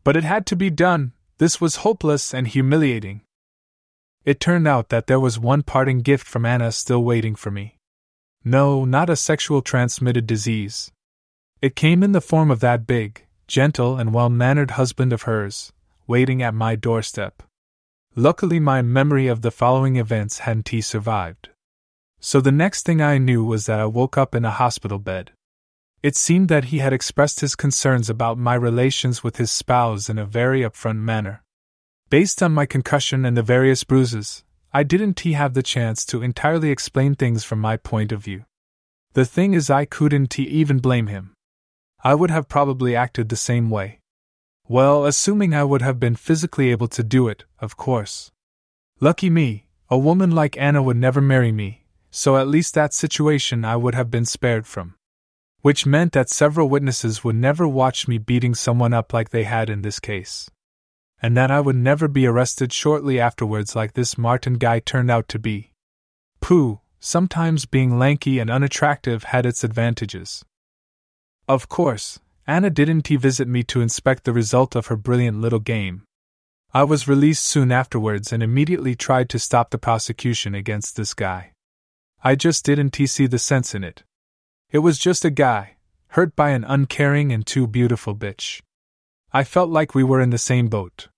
But 0.04 0.18
it 0.18 0.24
had 0.24 0.46
to 0.48 0.56
be 0.56 0.70
done, 0.70 1.14
this 1.38 1.60
was 1.60 1.78
hopeless 1.78 2.34
and 2.34 2.48
humiliating. 2.48 3.22
It 4.26 4.40
turned 4.40 4.68
out 4.68 4.90
that 4.90 5.08
there 5.08 5.20
was 5.20 5.40
one 5.40 5.64
parting 5.64 6.02
gift 6.02 6.28
from 6.28 6.46
Anna 6.46 6.72
still 6.72 7.04
waiting 7.04 7.36
for 7.36 7.52
me. 7.52 7.75
No, 8.48 8.86
not 8.86 9.10
a 9.10 9.16
sexual 9.16 9.64
transmitted 9.64 10.28
disease. 10.28 10.92
It 11.64 11.76
came 11.76 12.04
in 12.04 12.12
the 12.12 12.22
form 12.22 12.52
of 12.52 12.60
that 12.60 12.86
big, 12.86 13.26
gentle, 13.48 13.98
and 13.98 14.14
well 14.14 14.30
mannered 14.30 14.72
husband 14.72 15.12
of 15.12 15.24
hers, 15.24 15.74
waiting 16.06 16.44
at 16.44 16.54
my 16.54 16.76
doorstep. 16.76 17.42
Luckily, 18.16 18.60
my 18.60 18.84
memory 18.84 19.26
of 19.26 19.42
the 19.42 19.50
following 19.50 19.96
events 19.96 20.40
hadn't 20.40 20.70
survived. 20.84 21.50
So 22.20 22.40
the 22.40 22.52
next 22.52 22.86
thing 22.86 23.02
I 23.02 23.18
knew 23.18 23.44
was 23.44 23.66
that 23.66 23.80
I 23.80 23.88
woke 23.88 24.16
up 24.16 24.36
in 24.36 24.46
a 24.46 24.52
hospital 24.52 25.00
bed. 25.00 25.32
It 26.04 26.16
seemed 26.16 26.48
that 26.50 26.66
he 26.66 26.78
had 26.78 26.94
expressed 26.94 27.40
his 27.40 27.56
concerns 27.56 28.12
about 28.12 28.38
my 28.38 28.54
relations 28.54 29.24
with 29.24 29.38
his 29.38 29.52
spouse 29.52 30.08
in 30.08 30.20
a 30.20 30.26
very 30.26 30.62
upfront 30.62 30.98
manner. 31.00 31.42
Based 32.12 32.44
on 32.44 32.54
my 32.54 32.68
concussion 32.68 33.26
and 33.26 33.36
the 33.36 33.42
various 33.42 33.84
bruises, 33.84 34.44
I 34.76 34.84
didn't 34.84 35.22
have 35.22 35.54
the 35.54 35.64
chance 35.64 36.06
to 36.08 36.22
entirely 36.22 36.70
explain 36.70 37.16
things 37.16 37.46
from 37.46 37.62
my 37.62 37.78
point 37.78 38.12
of 38.12 38.22
view. 38.22 38.44
The 39.14 39.24
thing 39.24 39.54
is, 39.54 39.70
I 39.70 39.86
couldn't 39.86 40.38
even 40.38 40.80
blame 40.80 41.08
him. 41.08 41.32
I 42.04 42.14
would 42.14 42.30
have 42.30 42.50
probably 42.50 42.94
acted 42.94 43.30
the 43.30 43.38
same 43.38 43.70
way. 43.70 44.02
Well, 44.68 45.06
assuming 45.06 45.54
I 45.54 45.64
would 45.64 45.82
have 45.82 45.98
been 45.98 46.18
physically 46.18 46.72
able 46.72 46.90
to 46.90 47.04
do 47.04 47.30
it, 47.30 47.46
of 47.58 47.78
course. 47.78 48.32
Lucky 49.00 49.30
me, 49.30 49.68
a 49.90 49.98
woman 49.98 50.32
like 50.32 50.58
Anna 50.58 50.84
would 50.84 50.98
never 50.98 51.22
marry 51.22 51.54
me, 51.54 51.86
so 52.12 52.36
at 52.36 52.50
least 52.50 52.74
that 52.74 52.94
situation 52.94 53.64
I 53.64 53.78
would 53.78 53.96
have 53.96 54.12
been 54.12 54.26
spared 54.26 54.68
from. 54.68 54.96
Which 55.62 55.86
meant 55.86 56.12
that 56.12 56.30
several 56.30 56.68
witnesses 56.68 57.24
would 57.24 57.38
never 57.38 57.66
watch 57.66 58.10
me 58.10 58.18
beating 58.18 58.54
someone 58.54 58.94
up 58.94 59.14
like 59.14 59.30
they 59.30 59.46
had 59.46 59.70
in 59.70 59.84
this 59.84 60.02
case. 60.02 60.50
And 61.22 61.36
that 61.38 61.52
I 61.52 61.60
would 61.60 61.76
never 61.76 62.08
be 62.08 62.28
arrested 62.28 62.74
shortly 62.74 63.20
afterwards 63.20 63.76
like 63.76 63.94
this 63.94 64.18
Martin 64.18 64.56
guy 64.56 64.80
turned 64.80 65.10
out 65.10 65.28
to 65.30 65.40
be. 65.40 65.72
Pooh, 66.42 66.80
sometimes 67.00 67.66
being 67.66 67.98
lanky 67.98 68.40
and 68.40 68.50
unattractive 68.50 69.24
had 69.26 69.46
its 69.46 69.64
advantages. 69.64 70.44
Of 71.48 71.70
course, 71.70 72.20
Anna 72.48 72.70
didn't 72.70 73.08
visit 73.08 73.48
me 73.48 73.64
to 73.64 73.82
inspect 73.82 74.24
the 74.24 74.34
result 74.34 74.76
of 74.76 74.88
her 74.88 74.96
brilliant 74.96 75.42
little 75.42 75.60
game. 75.60 76.04
I 76.74 76.84
was 76.84 77.08
released 77.08 77.46
soon 77.46 77.72
afterwards 77.72 78.34
and 78.34 78.44
immediately 78.44 78.96
tried 78.96 79.30
to 79.30 79.40
stop 79.40 79.70
the 79.70 79.78
prosecution 79.78 80.54
against 80.54 80.98
this 80.98 81.14
guy. 81.14 81.54
I 82.24 82.36
just 82.36 82.66
didn't 82.66 82.96
see 82.96 83.28
the 83.28 83.40
sense 83.40 83.74
in 83.74 83.84
it. 83.84 84.04
It 84.72 84.80
was 84.80 84.98
just 84.98 85.24
a 85.24 85.30
guy, 85.30 85.78
hurt 86.10 86.36
by 86.36 86.50
an 86.50 86.64
uncaring 86.64 87.32
and 87.32 87.46
too 87.46 87.66
beautiful 87.66 88.16
bitch. 88.16 88.62
I 89.36 89.44
felt 89.44 89.70
like 89.70 89.94
we 89.94 90.06
were 90.06 90.22
in 90.22 90.30
the 90.30 90.38
same 90.38 90.70
boat. 90.70 91.10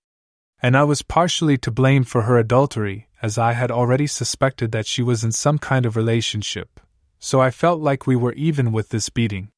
And 0.60 0.76
I 0.76 0.82
was 0.82 1.02
partially 1.02 1.56
to 1.58 1.70
blame 1.70 2.02
for 2.02 2.22
her 2.22 2.36
adultery, 2.36 3.06
as 3.22 3.38
I 3.38 3.52
had 3.52 3.70
already 3.70 4.08
suspected 4.08 4.72
that 4.72 4.88
she 4.88 5.04
was 5.04 5.22
in 5.22 5.30
some 5.30 5.56
kind 5.56 5.86
of 5.86 5.94
relationship, 5.94 6.80
so 7.20 7.40
I 7.40 7.52
felt 7.52 7.80
like 7.80 8.08
we 8.08 8.16
were 8.16 8.32
even 8.32 8.72
with 8.72 8.88
this 8.88 9.08
beating. 9.08 9.50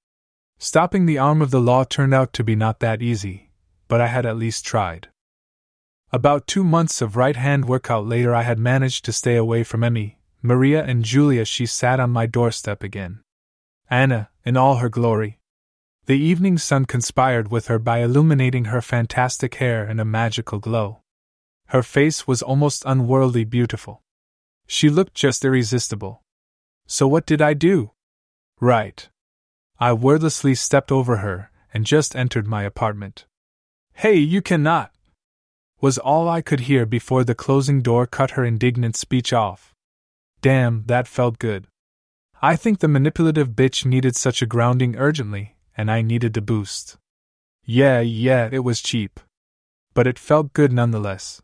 Stopping 0.59 1.07
the 1.07 1.17
arm 1.17 1.41
of 1.41 1.51
the 1.51 1.59
law 1.59 1.85
turned 1.85 2.13
out 2.13 2.35
to 2.35 2.45
be 2.45 2.55
not 2.55 2.81
that 2.81 3.01
easy, 3.01 3.51
but 3.89 4.03
I 4.03 4.09
had 4.09 4.27
at 4.27 4.37
least 4.37 4.67
tried. 4.67 5.09
About 6.13 6.47
two 6.47 6.63
months 6.63 7.01
of 7.01 7.17
right 7.17 7.37
hand 7.37 7.65
workout 7.65 8.05
later, 8.05 8.35
I 8.35 8.43
had 8.43 8.59
managed 8.59 9.07
to 9.07 9.13
stay 9.15 9.37
away 9.37 9.65
from 9.65 9.83
Emmy, 9.83 10.19
Maria, 10.43 10.85
and 10.85 11.03
Julia. 11.03 11.47
She 11.47 11.65
sat 11.65 11.99
on 11.99 12.11
my 12.11 12.27
doorstep 12.27 12.83
again. 12.83 13.23
Anna, 13.89 14.29
in 14.45 14.59
all 14.59 14.77
her 14.77 14.91
glory. 14.91 15.39
The 16.11 16.19
evening 16.19 16.59
sun 16.59 16.87
conspired 16.87 17.53
with 17.53 17.69
her 17.69 17.79
by 17.79 17.99
illuminating 17.99 18.65
her 18.65 18.83
fantastic 18.83 19.55
hair 19.55 19.89
in 19.89 20.01
a 20.01 20.05
magical 20.05 20.59
glow. 20.59 21.03
Her 21.67 21.85
face 21.85 22.27
was 22.27 22.43
almost 22.43 22.83
unworldly 22.85 23.45
beautiful. 23.45 24.03
She 24.67 24.91
looked 24.91 25.15
just 25.15 25.45
irresistible. 25.45 26.25
So, 26.89 27.07
what 27.07 27.27
did 27.27 27.41
I 27.41 27.55
do? 27.55 27.93
Right. 28.59 29.09
I 29.79 29.93
wordlessly 29.93 30.57
stepped 30.57 30.91
over 30.91 31.19
her 31.19 31.53
and 31.73 31.87
just 31.87 32.17
entered 32.17 32.49
my 32.49 32.65
apartment. 32.65 33.27
Hey, 33.93 34.17
you 34.17 34.43
cannot! 34.43 34.91
was 35.81 35.97
all 35.97 36.29
I 36.29 36.43
could 36.43 36.63
hear 36.63 36.87
before 36.87 37.23
the 37.23 37.37
closing 37.37 37.83
door 37.83 38.09
cut 38.09 38.33
her 38.33 38.45
indignant 38.45 38.97
speech 38.97 39.33
off. 39.33 39.77
Damn, 40.43 40.83
that 40.87 41.07
felt 41.07 41.39
good. 41.39 41.69
I 42.43 42.57
think 42.57 42.81
the 42.81 42.89
manipulative 42.89 43.51
bitch 43.51 43.87
needed 43.87 44.17
such 44.17 44.43
a 44.43 44.47
grounding 44.47 44.97
urgently, 44.97 45.55
and 45.81 45.91
I 45.91 46.03
needed 46.03 46.35
the 46.35 46.43
boost. 46.43 46.99
Yeah, 47.64 48.01
yeah, 48.01 48.51
it 48.53 48.64
was 48.68 48.83
cheap. 48.83 49.18
But 49.95 50.07
it 50.07 50.18
felt 50.18 50.53
good 50.53 50.72
nonetheless. 50.72 51.41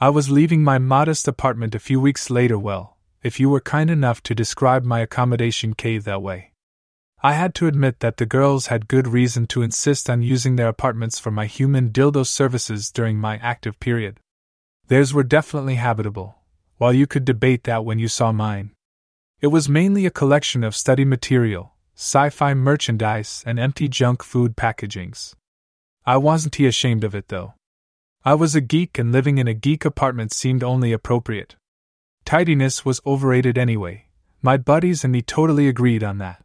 I 0.00 0.08
was 0.08 0.30
leaving 0.30 0.64
my 0.64 0.78
modest 0.78 1.28
apartment 1.28 1.74
a 1.74 1.86
few 1.88 2.00
weeks 2.00 2.30
later. 2.30 2.58
Well, 2.58 2.96
if 3.22 3.38
you 3.38 3.50
were 3.50 3.60
kind 3.60 3.90
enough 3.90 4.22
to 4.22 4.34
describe 4.34 4.84
my 4.84 5.00
accommodation 5.00 5.74
cave 5.74 6.04
that 6.04 6.22
way. 6.22 6.52
I 7.22 7.34
had 7.34 7.54
to 7.56 7.66
admit 7.66 8.00
that 8.00 8.16
the 8.16 8.32
girls 8.38 8.68
had 8.68 8.88
good 8.88 9.08
reason 9.08 9.46
to 9.48 9.62
insist 9.62 10.08
on 10.08 10.22
using 10.22 10.56
their 10.56 10.68
apartments 10.68 11.18
for 11.18 11.30
my 11.30 11.46
human 11.46 11.90
dildo 11.90 12.26
services 12.26 12.90
during 12.90 13.18
my 13.18 13.36
active 13.38 13.78
period. 13.80 14.20
Theirs 14.88 15.12
were 15.12 15.24
definitely 15.24 15.74
habitable, 15.74 16.36
while 16.78 16.92
you 16.92 17.06
could 17.06 17.24
debate 17.26 17.64
that 17.64 17.84
when 17.84 17.98
you 17.98 18.08
saw 18.08 18.32
mine. 18.32 18.70
It 19.40 19.48
was 19.48 19.68
mainly 19.68 20.06
a 20.06 20.18
collection 20.20 20.64
of 20.64 20.76
study 20.76 21.04
material, 21.04 21.74
sci 21.96 22.28
fi 22.30 22.54
merchandise, 22.54 23.42
and 23.46 23.58
empty 23.58 23.88
junk 23.88 24.22
food 24.22 24.56
packagings. 24.56 25.34
I 26.04 26.18
wasn't 26.18 26.54
he 26.54 26.66
ashamed 26.66 27.02
of 27.02 27.14
it, 27.14 27.28
though. 27.28 27.54
I 28.24 28.34
was 28.34 28.54
a 28.54 28.60
geek, 28.60 28.98
and 28.98 29.12
living 29.12 29.38
in 29.38 29.48
a 29.48 29.54
geek 29.54 29.84
apartment 29.84 30.32
seemed 30.32 30.62
only 30.62 30.92
appropriate. 30.92 31.56
Tidiness 32.24 32.84
was 32.84 33.00
overrated 33.06 33.56
anyway. 33.56 34.06
My 34.42 34.56
buddies 34.56 35.04
and 35.04 35.12
me 35.12 35.22
totally 35.22 35.68
agreed 35.68 36.04
on 36.04 36.18
that. 36.18 36.44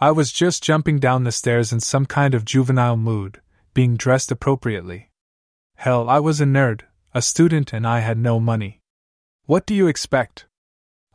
I 0.00 0.10
was 0.10 0.32
just 0.32 0.64
jumping 0.64 0.98
down 0.98 1.24
the 1.24 1.32
stairs 1.32 1.72
in 1.72 1.80
some 1.80 2.06
kind 2.06 2.34
of 2.34 2.44
juvenile 2.44 2.96
mood, 2.96 3.40
being 3.74 3.96
dressed 3.96 4.32
appropriately. 4.32 5.10
Hell, 5.76 6.08
I 6.08 6.18
was 6.18 6.40
a 6.40 6.44
nerd, 6.44 6.80
a 7.14 7.22
student, 7.22 7.72
and 7.72 7.86
I 7.86 8.00
had 8.00 8.18
no 8.18 8.40
money. 8.40 8.80
What 9.46 9.64
do 9.64 9.74
you 9.74 9.86
expect? 9.86 10.46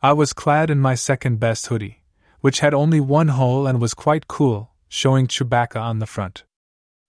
I 0.02 0.12
was 0.12 0.32
clad 0.32 0.70
in 0.70 0.78
my 0.78 0.94
second 0.94 1.38
best 1.38 1.66
hoodie, 1.66 1.97
which 2.40 2.60
had 2.60 2.74
only 2.74 3.00
one 3.00 3.28
hole 3.28 3.66
and 3.66 3.80
was 3.80 3.94
quite 3.94 4.28
cool, 4.28 4.70
showing 4.88 5.26
Chewbacca 5.26 5.80
on 5.80 5.98
the 5.98 6.06
front. 6.06 6.44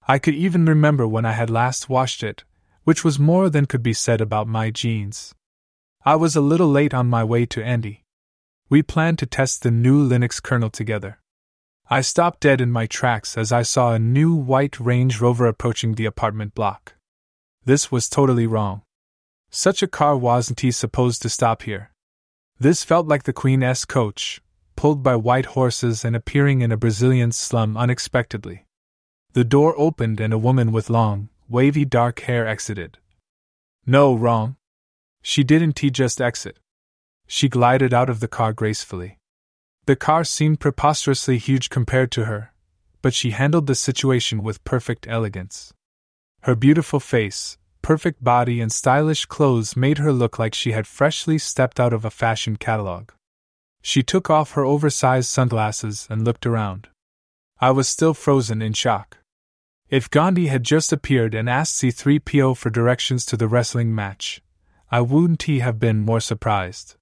I 0.08 0.18
could 0.20 0.34
even 0.34 0.66
remember 0.66 1.08
when 1.08 1.26
I 1.26 1.34
had 1.34 1.50
last 1.50 1.88
washed 1.90 2.24
it, 2.24 2.44
which 2.84 3.04
was 3.04 3.20
more 3.20 3.50
than 3.50 3.68
could 3.68 3.84
be 3.84 3.94
said 3.94 4.22
about 4.22 4.48
my 4.48 4.72
jeans. 4.72 5.36
I 6.04 6.16
was 6.16 6.36
a 6.36 6.42
little 6.42 6.70
late 6.70 6.94
on 6.94 7.08
my 7.08 7.24
way 7.24 7.46
to 7.48 7.64
Andy. 7.64 8.06
We 8.70 8.82
planned 8.82 9.20
to 9.20 9.26
test 9.26 9.64
the 9.64 9.72
new 9.72 10.08
Linux 10.08 10.42
kernel 10.42 10.70
together. 10.70 11.20
I 11.90 12.02
stopped 12.02 12.40
dead 12.42 12.62
in 12.62 12.72
my 12.72 12.86
tracks 12.86 13.38
as 13.38 13.52
I 13.52 13.64
saw 13.64 13.94
a 13.94 14.00
new 14.00 14.34
white 14.34 14.80
Range 14.80 15.20
Rover 15.20 15.48
approaching 15.48 15.96
the 15.96 16.06
apartment 16.06 16.54
block. 16.56 16.94
This 17.66 17.92
was 17.92 18.10
totally 18.10 18.48
wrong. 18.48 18.84
Such 19.50 19.82
a 19.82 19.88
car 19.88 20.16
wasn't 20.16 20.60
he 20.60 20.72
supposed 20.72 21.22
to 21.24 21.30
stop 21.30 21.64
here. 21.64 21.92
This 22.60 22.84
felt 22.84 23.08
like 23.08 23.24
the 23.24 23.34
Queen's 23.34 23.86
coach, 23.86 24.42
pulled 24.80 25.04
by 25.04 25.14
white 25.14 25.48
horses 25.58 26.06
and 26.06 26.16
appearing 26.16 26.62
in 26.62 26.72
a 26.72 26.78
Brazilian 26.78 27.34
slum 27.34 27.76
unexpectedly. 27.76 28.64
The 29.34 29.44
door 29.44 29.78
opened 29.78 30.22
and 30.22 30.32
a 30.32 30.38
woman 30.38 30.72
with 30.72 30.90
long, 30.90 31.28
wavy 31.50 31.84
dark 31.84 32.22
hair 32.22 32.48
exited. 32.48 32.98
No, 33.86 34.16
wrong. 34.16 34.56
She 35.22 35.44
didn't 35.44 35.80
he 35.80 35.90
just 35.90 36.22
exit. 36.22 36.60
She 37.28 37.50
glided 37.50 37.94
out 37.94 38.10
of 38.10 38.22
the 38.22 38.30
car 38.30 38.54
gracefully. 38.54 39.18
The 39.86 39.98
car 39.98 40.24
seemed 40.24 40.62
preposterously 40.62 41.40
huge 41.40 41.70
compared 41.70 42.10
to 42.14 42.24
her, 42.24 42.54
but 43.02 43.14
she 43.14 43.32
handled 43.32 43.68
the 43.68 43.76
situation 43.76 44.42
with 44.44 44.64
perfect 44.64 45.06
elegance. 45.10 45.74
Her 46.44 46.56
beautiful 46.56 47.02
face, 47.02 47.58
perfect 47.82 48.24
body, 48.24 48.62
and 48.62 48.72
stylish 48.72 49.26
clothes 49.26 49.76
made 49.76 49.98
her 49.98 50.14
look 50.14 50.40
like 50.40 50.56
she 50.56 50.72
had 50.72 50.88
freshly 50.88 51.38
stepped 51.38 51.82
out 51.82 51.92
of 51.92 52.06
a 52.06 52.10
fashion 52.10 52.56
catalog. 52.56 53.10
She 53.82 54.04
took 54.04 54.30
off 54.30 54.52
her 54.52 54.66
oversized 54.66 55.30
sunglasses 55.30 56.08
and 56.10 56.26
looked 56.26 56.46
around. 56.46 56.90
I 57.60 57.72
was 57.72 57.88
still 57.88 58.14
frozen 58.14 58.62
in 58.62 58.74
shock. 58.74 59.18
If 59.90 60.10
Gandhi 60.10 60.48
had 60.48 60.64
just 60.64 60.94
appeared 60.94 61.34
and 61.34 61.50
asked 61.50 61.82
C3PO 61.82 62.56
for 62.56 62.70
directions 62.70 63.26
to 63.26 63.38
the 63.38 63.48
wrestling 63.48 63.94
match, 63.94 64.42
I 64.92 65.02
wouldn't 65.02 65.44
he 65.44 65.60
have 65.60 65.80
been 65.80 66.00
more 66.00 66.20
surprised. 66.20 66.96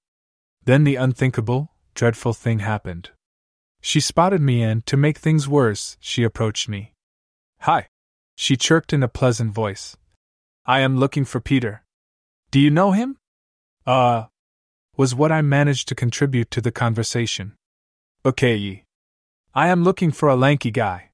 Then 0.64 0.84
the 0.84 0.96
unthinkable, 0.96 1.72
dreadful 1.94 2.32
thing 2.32 2.60
happened. 2.60 3.10
She 3.80 4.00
spotted 4.00 4.40
me 4.40 4.62
and, 4.62 4.84
to 4.86 4.96
make 4.96 5.18
things 5.18 5.48
worse, 5.48 5.96
she 6.00 6.22
approached 6.22 6.68
me. 6.68 6.94
Hi, 7.60 7.88
she 8.34 8.56
chirped 8.56 8.92
in 8.92 9.02
a 9.02 9.08
pleasant 9.08 9.52
voice. 9.52 9.96
I 10.66 10.80
am 10.80 10.96
looking 10.96 11.24
for 11.24 11.40
Peter. 11.40 11.82
Do 12.50 12.60
you 12.60 12.70
know 12.70 12.92
him? 12.92 13.16
Uh, 13.86 14.26
was 14.98 15.14
what 15.14 15.30
I 15.30 15.42
managed 15.42 15.86
to 15.88 15.94
contribute 15.94 16.50
to 16.50 16.60
the 16.60 16.72
conversation. 16.72 17.54
Okay, 18.26 18.82
I 19.54 19.68
am 19.68 19.84
looking 19.84 20.10
for 20.10 20.28
a 20.28 20.34
lanky 20.34 20.72
guy. 20.72 21.10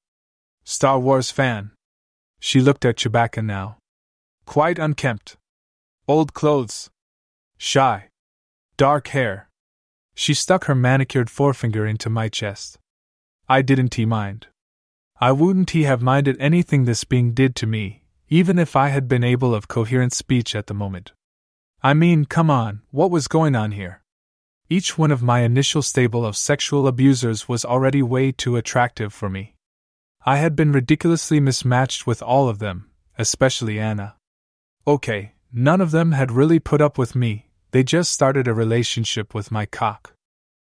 Star 0.63 0.99
Wars 0.99 1.29
fan. 1.29 1.69
She 2.39 2.59
looked 2.59 2.83
at 2.83 2.95
Chewbacca 2.95 3.45
now. 3.45 3.77
Quite 4.47 4.79
unkempt. 4.79 5.37
Old 6.07 6.33
clothes. 6.33 6.89
Shy. 7.57 8.09
Dark 8.75 9.09
hair. 9.09 9.49
She 10.15 10.33
stuck 10.33 10.65
her 10.65 10.75
manicured 10.75 11.29
forefinger 11.29 11.85
into 11.85 12.09
my 12.09 12.27
chest. 12.27 12.79
I 13.47 13.61
didn't 13.61 13.93
he 13.93 14.05
mind. 14.07 14.47
I 15.21 15.31
wouldn't 15.31 15.69
he 15.69 15.83
have 15.83 16.01
minded 16.01 16.37
anything 16.39 16.85
this 16.85 17.03
being 17.03 17.33
did 17.33 17.55
to 17.57 17.67
me, 17.67 18.01
even 18.29 18.57
if 18.57 18.75
I 18.75 18.89
had 18.89 19.07
been 19.07 19.23
able 19.23 19.53
of 19.53 19.67
coherent 19.67 20.13
speech 20.13 20.55
at 20.55 20.65
the 20.65 20.73
moment. 20.73 21.13
I 21.85 21.93
mean, 21.93 22.25
come 22.25 22.49
on, 22.49 22.81
what 22.89 23.11
was 23.11 23.27
going 23.27 23.55
on 23.55 23.71
here? 23.73 24.01
Each 24.71 24.97
one 24.97 25.11
of 25.11 25.21
my 25.21 25.41
initial 25.41 25.83
stable 25.83 26.25
of 26.25 26.35
sexual 26.35 26.87
abusers 26.87 27.47
was 27.47 27.63
already 27.63 28.01
way 28.01 28.31
too 28.31 28.55
attractive 28.55 29.13
for 29.13 29.29
me. 29.29 29.53
I 30.25 30.37
had 30.37 30.55
been 30.55 30.71
ridiculously 30.71 31.39
mismatched 31.39 32.07
with 32.07 32.23
all 32.23 32.49
of 32.49 32.57
them, 32.57 32.89
especially 33.19 33.79
Anna. 33.79 34.15
Okay, 34.87 35.33
none 35.53 35.79
of 35.79 35.91
them 35.91 36.13
had 36.13 36.31
really 36.31 36.57
put 36.57 36.81
up 36.81 36.97
with 36.97 37.15
me, 37.15 37.49
they 37.69 37.83
just 37.83 38.11
started 38.11 38.47
a 38.47 38.53
relationship 38.55 39.35
with 39.35 39.51
my 39.51 39.67
cock. 39.67 40.15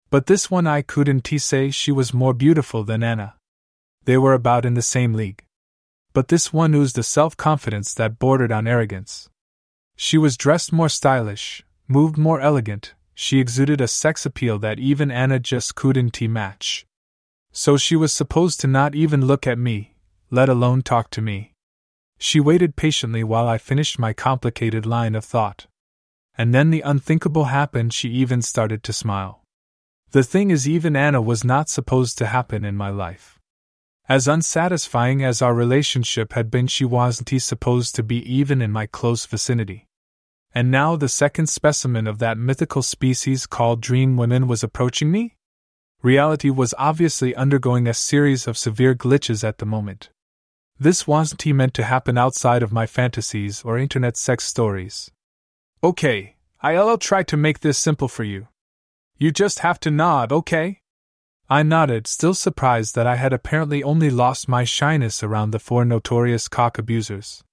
But 0.10 0.26
this 0.26 0.50
one 0.50 0.66
I 0.66 0.82
couldn't 0.82 1.28
say 1.38 1.70
she 1.70 1.92
was 1.92 2.12
more 2.12 2.34
beautiful 2.34 2.84
than 2.84 3.04
Anna. 3.04 3.36
They 4.06 4.18
were 4.18 4.34
about 4.34 4.66
in 4.66 4.74
the 4.74 4.82
same 4.82 5.14
league. 5.14 5.44
But 6.14 6.30
this 6.30 6.52
one 6.52 6.74
oozed 6.74 6.98
a 6.98 7.04
self 7.04 7.38
confidence 7.38 7.94
that 7.94 8.18
bordered 8.18 8.52
on 8.52 8.66
arrogance. 8.66 9.30
She 10.06 10.18
was 10.18 10.36
dressed 10.36 10.74
more 10.74 10.90
stylish, 10.90 11.64
moved 11.88 12.18
more 12.18 12.42
elegant, 12.42 12.94
she 13.16 13.40
exuded 13.40 13.80
a 13.80 13.88
sex 13.88 14.26
appeal 14.26 14.60
that 14.60 14.78
even 14.78 15.10
Anna 15.10 15.40
just 15.40 15.76
couldn't 15.76 16.22
match. 16.24 16.86
So 17.54 17.78
she 17.78 17.96
was 17.96 18.12
supposed 18.12 18.60
to 18.60 18.68
not 18.68 18.96
even 18.96 19.26
look 19.26 19.48
at 19.48 19.58
me, 19.58 19.96
let 20.30 20.50
alone 20.50 20.82
talk 20.82 21.10
to 21.12 21.22
me. 21.22 21.54
She 22.20 22.42
waited 22.42 22.76
patiently 22.76 23.24
while 23.24 23.48
I 23.48 23.58
finished 23.58 23.98
my 23.98 24.12
complicated 24.12 24.86
line 24.86 25.16
of 25.16 25.24
thought. 25.24 25.68
And 26.38 26.54
then 26.54 26.70
the 26.70 26.82
unthinkable 26.82 27.46
happened, 27.46 27.94
she 27.94 28.10
even 28.10 28.42
started 28.42 28.84
to 28.84 28.92
smile. 28.92 29.42
The 30.12 30.24
thing 30.24 30.52
is, 30.52 30.68
even 30.68 30.98
Anna 30.98 31.22
was 31.22 31.46
not 31.46 31.70
supposed 31.70 32.18
to 32.18 32.26
happen 32.26 32.66
in 32.66 32.76
my 32.76 32.90
life. 32.90 33.40
As 34.10 34.28
unsatisfying 34.28 35.24
as 35.24 35.42
our 35.42 35.54
relationship 35.54 36.34
had 36.34 36.52
been, 36.52 36.68
she 36.68 36.84
wasn't 36.84 37.42
supposed 37.42 37.96
to 37.96 38.04
be 38.04 38.18
even 38.30 38.62
in 38.62 38.70
my 38.70 38.86
close 38.86 39.26
vicinity. 39.26 39.88
And 40.56 40.70
now 40.70 40.96
the 40.96 41.10
second 41.10 41.48
specimen 41.48 42.06
of 42.06 42.20
that 42.20 42.38
mythical 42.38 42.84
species 42.84 43.48
called 43.48 43.82
dream 43.82 44.18
women 44.18 44.48
was 44.48 44.64
approaching 44.64 45.12
me? 45.12 45.36
Reality 46.04 46.50
was 46.50 46.76
obviously 46.78 47.36
undergoing 47.36 47.88
a 47.88 47.94
series 47.94 48.46
of 48.46 48.58
severe 48.58 48.94
glitches 48.94 49.44
at 49.44 49.58
the 49.58 49.66
moment. 49.66 50.10
This 50.80 51.08
wasn't 51.08 51.46
meant 51.46 51.74
to 51.76 51.84
happen 51.84 52.18
outside 52.18 52.62
of 52.62 52.72
my 52.72 52.86
fantasies 52.86 53.64
or 53.64 53.78
internet 53.78 54.18
sex 54.18 54.44
stories. 54.44 55.10
Okay, 55.84 56.36
I'll 56.62 56.98
try 56.98 57.24
to 57.24 57.38
make 57.38 57.62
this 57.62 57.78
simple 57.78 58.08
for 58.08 58.24
you. 58.24 58.48
You 59.18 59.32
just 59.32 59.60
have 59.60 59.80
to 59.82 59.92
nod, 59.92 60.32
okay? 60.32 60.82
I 61.50 61.64
nodded, 61.64 62.08
still 62.08 62.34
surprised 62.34 62.96
that 62.96 63.08
I 63.08 63.16
had 63.16 63.34
apparently 63.34 63.84
only 63.84 64.10
lost 64.10 64.48
my 64.48 64.64
shyness 64.64 65.24
around 65.24 65.52
the 65.52 65.60
four 65.60 65.86
notorious 65.86 66.48
cock 66.48 66.78
abusers. 66.78 67.44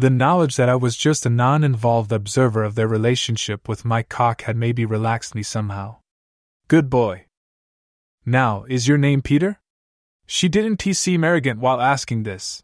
The 0.00 0.10
knowledge 0.10 0.54
that 0.54 0.68
I 0.68 0.76
was 0.76 0.96
just 0.96 1.26
a 1.26 1.30
non 1.30 1.64
involved 1.64 2.12
observer 2.12 2.62
of 2.62 2.76
their 2.76 2.86
relationship 2.86 3.68
with 3.68 3.84
my 3.84 4.04
cock 4.04 4.42
had 4.42 4.56
maybe 4.56 4.84
relaxed 4.84 5.34
me 5.34 5.42
somehow. 5.42 5.96
Good 6.68 6.88
boy. 6.88 7.26
Now, 8.24 8.62
is 8.68 8.86
your 8.86 8.96
name 8.96 9.22
Peter? 9.22 9.58
She 10.24 10.48
didn't 10.48 10.82
seem 10.94 11.24
arrogant 11.24 11.58
while 11.58 11.80
asking 11.80 12.22
this. 12.22 12.62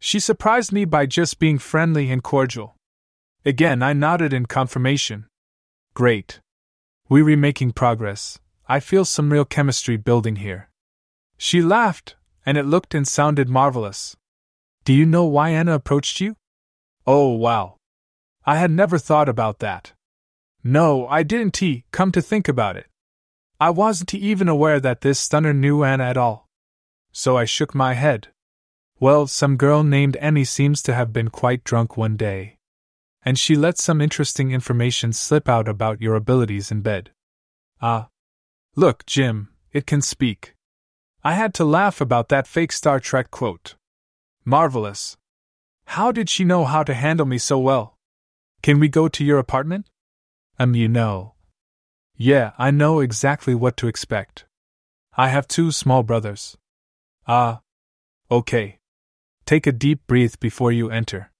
She 0.00 0.18
surprised 0.18 0.72
me 0.72 0.84
by 0.84 1.06
just 1.06 1.38
being 1.38 1.58
friendly 1.58 2.10
and 2.10 2.20
cordial. 2.20 2.74
Again, 3.44 3.80
I 3.80 3.92
nodded 3.92 4.32
in 4.32 4.46
confirmation. 4.46 5.26
Great. 5.94 6.40
We 7.08 7.22
are 7.32 7.36
making 7.36 7.74
progress. 7.74 8.40
I 8.68 8.80
feel 8.80 9.04
some 9.04 9.32
real 9.32 9.44
chemistry 9.44 9.96
building 9.96 10.36
here. 10.36 10.68
She 11.38 11.62
laughed, 11.62 12.16
and 12.44 12.58
it 12.58 12.64
looked 12.66 12.92
and 12.92 13.06
sounded 13.06 13.48
marvelous. 13.48 14.16
Do 14.84 14.92
you 14.92 15.06
know 15.06 15.26
why 15.26 15.50
Anna 15.50 15.74
approached 15.74 16.20
you? 16.20 16.34
Oh, 17.06 17.28
wow. 17.30 17.76
I 18.44 18.56
had 18.56 18.70
never 18.70 18.98
thought 18.98 19.28
about 19.28 19.58
that. 19.60 19.92
No, 20.64 21.06
I 21.06 21.22
didn't. 21.22 21.60
Come 21.92 22.12
to 22.12 22.20
think 22.20 22.48
about 22.48 22.76
it. 22.76 22.86
I 23.60 23.70
wasn't 23.70 24.14
even 24.14 24.48
aware 24.48 24.80
that 24.80 25.00
this 25.00 25.18
stunner 25.18 25.52
knew 25.52 25.84
Anna 25.84 26.04
at 26.04 26.16
all. 26.16 26.48
So 27.12 27.36
I 27.36 27.44
shook 27.44 27.74
my 27.74 27.94
head. 27.94 28.28
Well, 28.98 29.26
some 29.26 29.56
girl 29.56 29.82
named 29.82 30.16
Annie 30.16 30.44
seems 30.44 30.82
to 30.82 30.94
have 30.94 31.12
been 31.12 31.28
quite 31.28 31.64
drunk 31.64 31.96
one 31.96 32.16
day 32.16 32.56
and 33.26 33.36
she 33.36 33.56
let 33.56 33.76
some 33.76 34.00
interesting 34.00 34.52
information 34.52 35.12
slip 35.12 35.48
out 35.48 35.66
about 35.66 36.00
your 36.00 36.14
abilities 36.14 36.70
in 36.70 36.80
bed. 36.80 37.10
Ah. 37.82 38.06
Look, 38.76 39.04
Jim, 39.04 39.48
it 39.72 39.84
can 39.84 40.00
speak. 40.00 40.54
I 41.24 41.34
had 41.34 41.52
to 41.54 41.64
laugh 41.64 42.00
about 42.00 42.28
that 42.28 42.46
fake 42.46 42.70
Star 42.70 43.00
Trek 43.00 43.32
quote. 43.32 43.74
Marvelous. 44.44 45.16
How 45.86 46.12
did 46.12 46.28
she 46.28 46.44
know 46.44 46.64
how 46.64 46.82
to 46.82 46.94
handle 46.94 47.26
me 47.26 47.38
so 47.38 47.58
well? 47.58 47.96
Can 48.62 48.78
we 48.80 48.88
go 48.88 49.08
to 49.08 49.24
your 49.24 49.38
apartment? 49.38 49.86
Um, 50.58 50.74
you 50.74 50.88
know. 50.88 51.34
Yeah, 52.16 52.52
I 52.58 52.70
know 52.70 53.00
exactly 53.00 53.54
what 53.54 53.76
to 53.78 53.88
expect. 53.88 54.44
I 55.16 55.28
have 55.28 55.48
two 55.48 55.70
small 55.70 56.02
brothers. 56.02 56.56
Ah. 57.26 57.60
Okay. 58.30 58.78
Take 59.44 59.66
a 59.66 59.72
deep 59.72 60.06
breath 60.06 60.40
before 60.40 60.72
you 60.72 60.90
enter. 60.90 61.30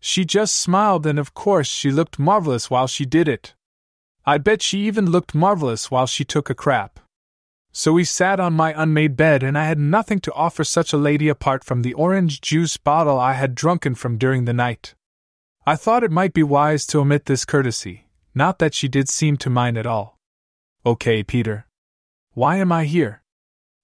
She 0.00 0.24
just 0.24 0.54
smiled, 0.54 1.06
and 1.06 1.18
of 1.18 1.34
course, 1.34 1.66
she 1.66 1.90
looked 1.90 2.18
marvelous 2.18 2.70
while 2.70 2.86
she 2.86 3.04
did 3.04 3.26
it. 3.26 3.54
I 4.24 4.38
bet 4.38 4.62
she 4.62 4.80
even 4.80 5.10
looked 5.10 5.34
marvelous 5.34 5.90
while 5.90 6.06
she 6.06 6.24
took 6.24 6.50
a 6.50 6.54
crap. 6.54 7.00
So 7.72 7.92
we 7.92 8.04
sat 8.04 8.40
on 8.40 8.54
my 8.54 8.72
unmade 8.76 9.16
bed, 9.16 9.42
and 9.42 9.56
I 9.56 9.66
had 9.66 9.78
nothing 9.78 10.20
to 10.20 10.32
offer 10.32 10.64
such 10.64 10.92
a 10.92 10.96
lady 10.96 11.28
apart 11.28 11.62
from 11.62 11.82
the 11.82 11.94
orange 11.94 12.40
juice 12.40 12.76
bottle 12.76 13.20
I 13.20 13.34
had 13.34 13.54
drunken 13.54 13.94
from 13.94 14.18
during 14.18 14.44
the 14.44 14.52
night. 14.52 14.94
I 15.66 15.76
thought 15.76 16.02
it 16.02 16.10
might 16.10 16.32
be 16.32 16.42
wise 16.42 16.86
to 16.86 17.00
omit 17.00 17.26
this 17.26 17.44
courtesy, 17.44 18.06
not 18.34 18.58
that 18.58 18.74
she 18.74 18.88
did 18.88 19.08
seem 19.08 19.36
to 19.38 19.50
mind 19.50 19.76
at 19.76 19.86
all. 19.86 20.18
Okay, 20.86 21.22
Peter. 21.22 21.66
Why 22.32 22.56
am 22.56 22.72
I 22.72 22.84
here? 22.84 23.22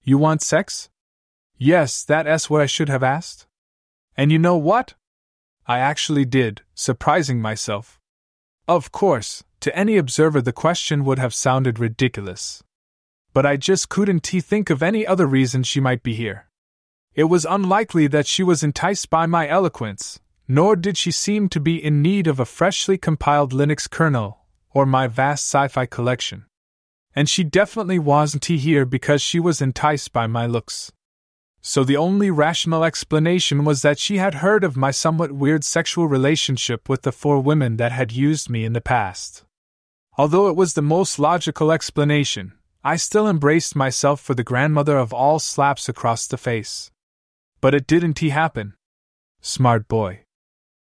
You 0.02 0.16
want 0.16 0.42
sex? 0.42 0.88
Yes, 1.58 2.04
that's 2.04 2.48
what 2.48 2.62
I 2.62 2.66
should 2.66 2.88
have 2.88 3.02
asked. 3.02 3.46
And 4.16 4.32
you 4.32 4.38
know 4.38 4.56
what? 4.56 4.94
I 5.66 5.78
actually 5.78 6.24
did, 6.24 6.62
surprising 6.74 7.40
myself. 7.40 8.00
Of 8.66 8.92
course, 8.92 9.44
to 9.60 9.76
any 9.76 9.96
observer, 9.96 10.40
the 10.40 10.52
question 10.52 11.04
would 11.04 11.18
have 11.18 11.34
sounded 11.34 11.78
ridiculous. 11.78 12.62
But 13.34 13.44
I 13.44 13.58
just 13.58 13.90
couldn't 13.90 14.26
think 14.26 14.70
of 14.70 14.82
any 14.82 15.06
other 15.06 15.26
reason 15.26 15.62
she 15.62 15.78
might 15.78 16.02
be 16.02 16.14
here. 16.14 16.46
It 17.14 17.24
was 17.24 17.44
unlikely 17.44 18.06
that 18.06 18.26
she 18.26 18.42
was 18.42 18.64
enticed 18.64 19.10
by 19.10 19.26
my 19.26 19.46
eloquence, 19.46 20.20
nor 20.48 20.74
did 20.74 20.96
she 20.96 21.10
seem 21.10 21.50
to 21.50 21.60
be 21.60 21.76
in 21.76 22.00
need 22.00 22.26
of 22.26 22.40
a 22.40 22.46
freshly 22.46 22.96
compiled 22.96 23.52
Linux 23.52 23.90
kernel 23.90 24.38
or 24.70 24.86
my 24.86 25.06
vast 25.06 25.44
sci 25.44 25.68
fi 25.68 25.84
collection. 25.84 26.46
And 27.14 27.28
she 27.28 27.44
definitely 27.44 27.98
wasn't 27.98 28.46
here 28.46 28.86
because 28.86 29.20
she 29.20 29.38
was 29.38 29.60
enticed 29.60 30.14
by 30.14 30.26
my 30.26 30.46
looks 30.46 30.90
so 31.66 31.82
the 31.82 31.96
only 31.96 32.30
rational 32.30 32.84
explanation 32.84 33.64
was 33.64 33.80
that 33.80 33.98
she 33.98 34.18
had 34.18 34.34
heard 34.34 34.64
of 34.64 34.76
my 34.76 34.90
somewhat 34.90 35.32
weird 35.32 35.64
sexual 35.64 36.06
relationship 36.06 36.90
with 36.90 37.00
the 37.02 37.10
four 37.10 37.40
women 37.40 37.78
that 37.78 37.90
had 37.90 38.12
used 38.12 38.50
me 38.50 38.66
in 38.66 38.74
the 38.74 38.82
past. 38.82 39.44
Although 40.18 40.48
it 40.48 40.56
was 40.56 40.74
the 40.74 40.82
most 40.82 41.18
logical 41.18 41.72
explanation, 41.72 42.52
I 42.86 42.96
still 42.96 43.26
embraced 43.26 43.74
myself 43.74 44.20
for 44.20 44.34
the 44.34 44.44
grandmother 44.44 44.98
of 44.98 45.14
all 45.14 45.38
slaps 45.38 45.88
across 45.88 46.26
the 46.26 46.36
face. 46.36 46.90
But 47.62 47.74
it 47.74 47.86
didn't 47.86 48.18
he 48.18 48.28
happen. 48.28 48.74
Smart 49.40 49.88
boy. 49.88 50.24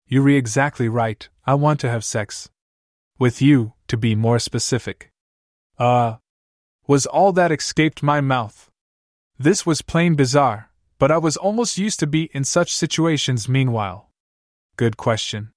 You're 0.09 0.31
exactly 0.31 0.89
right, 0.89 1.29
I 1.47 1.55
want 1.55 1.79
to 1.81 1.89
have 1.89 2.05
sex. 2.05 2.51
With 3.21 3.41
you, 3.41 3.75
to 3.87 3.97
be 3.97 4.17
more 4.17 4.41
specific. 4.41 5.13
Uh. 5.79 6.17
Was 6.89 7.07
all 7.07 7.33
that 7.35 7.53
escaped 7.53 8.03
my 8.03 8.21
mouth. 8.21 8.69
This 9.39 9.65
was 9.65 9.81
plain 9.81 10.17
bizarre, 10.17 10.71
but 10.99 11.13
I 11.13 11.19
was 11.19 11.37
almost 11.37 11.79
used 11.79 12.01
to 12.01 12.09
be 12.09 12.31
in 12.35 12.43
such 12.43 12.75
situations 12.75 13.49
meanwhile. 13.49 14.11
Good 14.77 14.97
question. 14.97 15.53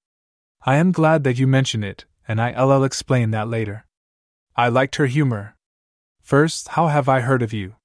I 0.64 0.76
am 0.76 0.92
glad 0.92 1.24
that 1.24 1.38
you 1.38 1.48
mention 1.48 1.82
it, 1.82 2.04
and 2.28 2.40
I'll 2.40 2.84
explain 2.84 3.32
that 3.32 3.48
later. 3.48 3.84
I 4.56 4.68
liked 4.68 4.96
her 4.96 5.06
humor. 5.06 5.55
First, 6.26 6.70
how 6.70 6.88
have 6.88 7.08
I 7.08 7.20
heard 7.20 7.40
of 7.40 7.52
you? 7.52 7.76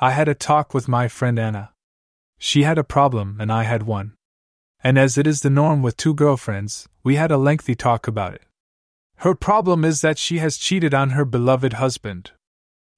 I 0.00 0.10
had 0.10 0.26
a 0.28 0.34
talk 0.34 0.74
with 0.74 0.88
my 0.88 1.06
friend 1.06 1.38
Anna. 1.38 1.70
She 2.36 2.64
had 2.64 2.76
a 2.76 2.82
problem 2.82 3.36
and 3.38 3.52
I 3.52 3.62
had 3.62 3.84
one. 3.84 4.14
And 4.82 4.98
as 4.98 5.16
it 5.16 5.28
is 5.28 5.42
the 5.42 5.48
norm 5.48 5.80
with 5.80 5.96
two 5.96 6.12
girlfriends, 6.12 6.88
we 7.04 7.14
had 7.14 7.30
a 7.30 7.38
lengthy 7.38 7.76
talk 7.76 8.08
about 8.08 8.34
it. 8.34 8.42
Her 9.18 9.32
problem 9.32 9.84
is 9.84 10.00
that 10.00 10.18
she 10.18 10.38
has 10.38 10.56
cheated 10.56 10.92
on 10.92 11.10
her 11.10 11.24
beloved 11.24 11.74
husband. 11.74 12.32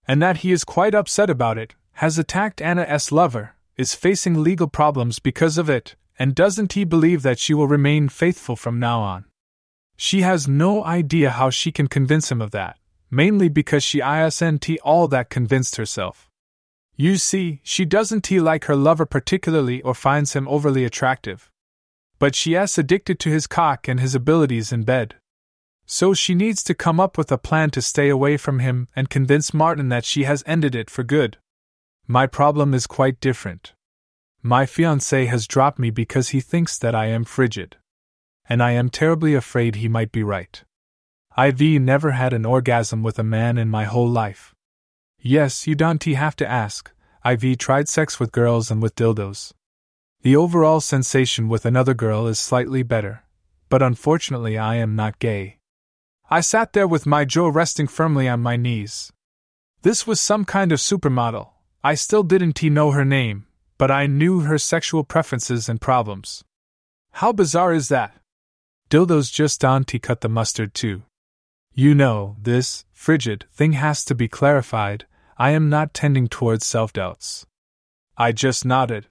And 0.09 0.23
that 0.23 0.39
he 0.39 0.51
is 0.51 0.65
quite 0.65 0.95
upset 0.95 1.29
about 1.29 1.59
it, 1.59 1.75
has 1.97 2.19
attacked 2.19 2.63
Anna's 2.63 3.13
lover, 3.13 3.57
is 3.77 3.95
facing 3.95 4.43
legal 4.43 4.67
problems 4.67 5.19
because 5.19 5.59
of 5.59 5.69
it, 5.69 5.95
and 6.19 6.35
doesn't 6.35 6.73
he 6.73 6.85
believe 6.85 7.21
that 7.21 7.39
she 7.39 7.53
will 7.53 7.69
remain 7.69 8.09
faithful 8.09 8.57
from 8.57 8.81
now 8.81 9.01
on? 9.01 9.27
She 9.99 10.23
has 10.23 10.49
no 10.49 10.83
idea 10.83 11.33
how 11.33 11.51
she 11.51 11.71
can 11.71 11.87
convince 11.87 12.33
him 12.33 12.41
of 12.41 12.53
that, 12.53 12.79
mainly 13.11 13.49
because 13.49 13.83
she 13.83 14.01
isn't 14.01 14.69
all 14.83 15.09
that 15.09 15.31
convinced 15.31 15.77
herself. 15.77 16.31
You 16.97 17.17
see, 17.17 17.61
she 17.63 17.85
doesn't 17.85 18.31
like 18.31 18.65
her 18.65 18.77
lover 18.77 19.07
particularly 19.07 19.81
or 19.83 19.95
finds 19.95 20.35
him 20.35 20.47
overly 20.47 20.85
attractive. 20.85 21.51
But 22.19 22.35
she 22.35 22.55
is 22.55 22.77
addicted 22.77 23.19
to 23.21 23.31
his 23.31 23.47
cock 23.47 23.89
and 23.89 23.99
his 23.99 24.15
abilities 24.15 24.71
in 24.71 24.83
bed. 24.83 25.17
So 25.87 26.15
she 26.15 26.35
needs 26.35 26.63
to 26.65 26.75
come 26.75 27.01
up 27.01 27.17
with 27.19 27.33
a 27.33 27.39
plan 27.39 27.71
to 27.71 27.83
stay 27.83 28.11
away 28.11 28.37
from 28.37 28.59
him 28.59 28.87
and 28.95 29.11
convince 29.11 29.55
Martin 29.55 29.89
that 29.89 30.05
she 30.05 30.25
has 30.25 30.45
ended 30.47 30.75
it 30.75 30.91
for 30.91 31.03
good. 31.03 31.39
My 32.07 32.27
problem 32.27 32.75
is 32.75 32.87
quite 32.87 33.19
different. 33.19 33.73
My 34.43 34.67
fiance 34.67 35.27
has 35.27 35.49
dropped 35.49 35.79
me 35.79 35.91
because 35.91 36.29
he 36.29 36.41
thinks 36.41 36.79
that 36.79 36.95
I 36.95 37.07
am 37.07 37.25
frigid. 37.25 37.77
And 38.49 38.63
I 38.63 38.73
am 38.73 38.89
terribly 38.89 39.35
afraid 39.35 39.77
he 39.77 39.89
might 39.89 40.13
be 40.13 40.23
right. 40.23 40.63
I've 41.37 41.61
never 41.61 42.11
had 42.11 42.33
an 42.33 42.45
orgasm 42.45 43.03
with 43.03 43.19
a 43.19 43.25
man 43.25 43.57
in 43.57 43.69
my 43.69 43.85
whole 43.85 44.09
life. 44.09 44.55
Yes, 45.21 45.67
you 45.67 45.75
don't 45.75 46.03
have 46.03 46.35
to 46.37 46.47
ask. 46.47 46.91
I've 47.23 47.45
tried 47.59 47.89
sex 47.89 48.19
with 48.19 48.33
girls 48.33 48.71
and 48.71 48.83
with 48.83 48.97
dildos. 48.97 49.53
The 50.23 50.37
overall 50.37 50.81
sensation 50.81 51.49
with 51.49 51.65
another 51.65 51.95
girl 51.95 52.27
is 52.27 52.39
slightly 52.39 52.83
better, 52.83 53.25
but 53.69 53.83
unfortunately 53.83 54.59
I 54.59 54.75
am 54.77 54.97
not 54.97 55.19
gay. 55.19 55.59
I 56.29 56.41
sat 56.41 56.73
there 56.73 56.89
with 56.89 57.07
my 57.07 57.25
jaw 57.25 57.49
resting 57.49 57.87
firmly 57.87 58.29
on 58.29 58.41
my 58.41 58.57
knees. 58.57 59.13
This 59.83 60.07
was 60.07 60.21
some 60.21 60.45
kind 60.45 60.73
of 60.73 60.79
supermodel. 60.79 61.51
I 61.83 61.95
still 61.95 62.23
didn't 62.23 62.63
know 62.63 62.91
her 62.91 63.05
name, 63.05 63.47
but 63.79 63.91
I 63.91 64.07
knew 64.07 64.41
her 64.41 64.59
sexual 64.59 65.05
preferences 65.05 65.69
and 65.69 65.81
problems. 65.81 66.45
How 67.13 67.33
bizarre 67.33 67.73
is 67.73 67.89
that? 67.89 68.15
Dildo's 68.91 69.31
just 69.31 69.65
on 69.65 69.85
to 69.85 69.99
cut 69.99 70.21
the 70.21 70.29
mustard 70.29 70.75
too. 70.75 71.03
You 71.75 71.95
know, 71.95 72.37
this, 72.41 72.85
frigid, 72.93 73.47
thing 73.53 73.73
has 73.73 74.05
to 74.07 74.15
be 74.15 74.29
clarified. 74.29 75.07
I 75.39 75.51
am 75.51 75.69
not 75.69 75.95
tending 75.95 76.29
towards 76.29 76.67
self 76.67 76.93
doubts. 76.93 77.47
I 78.17 78.33
just 78.33 78.65
nodded. 78.65 79.07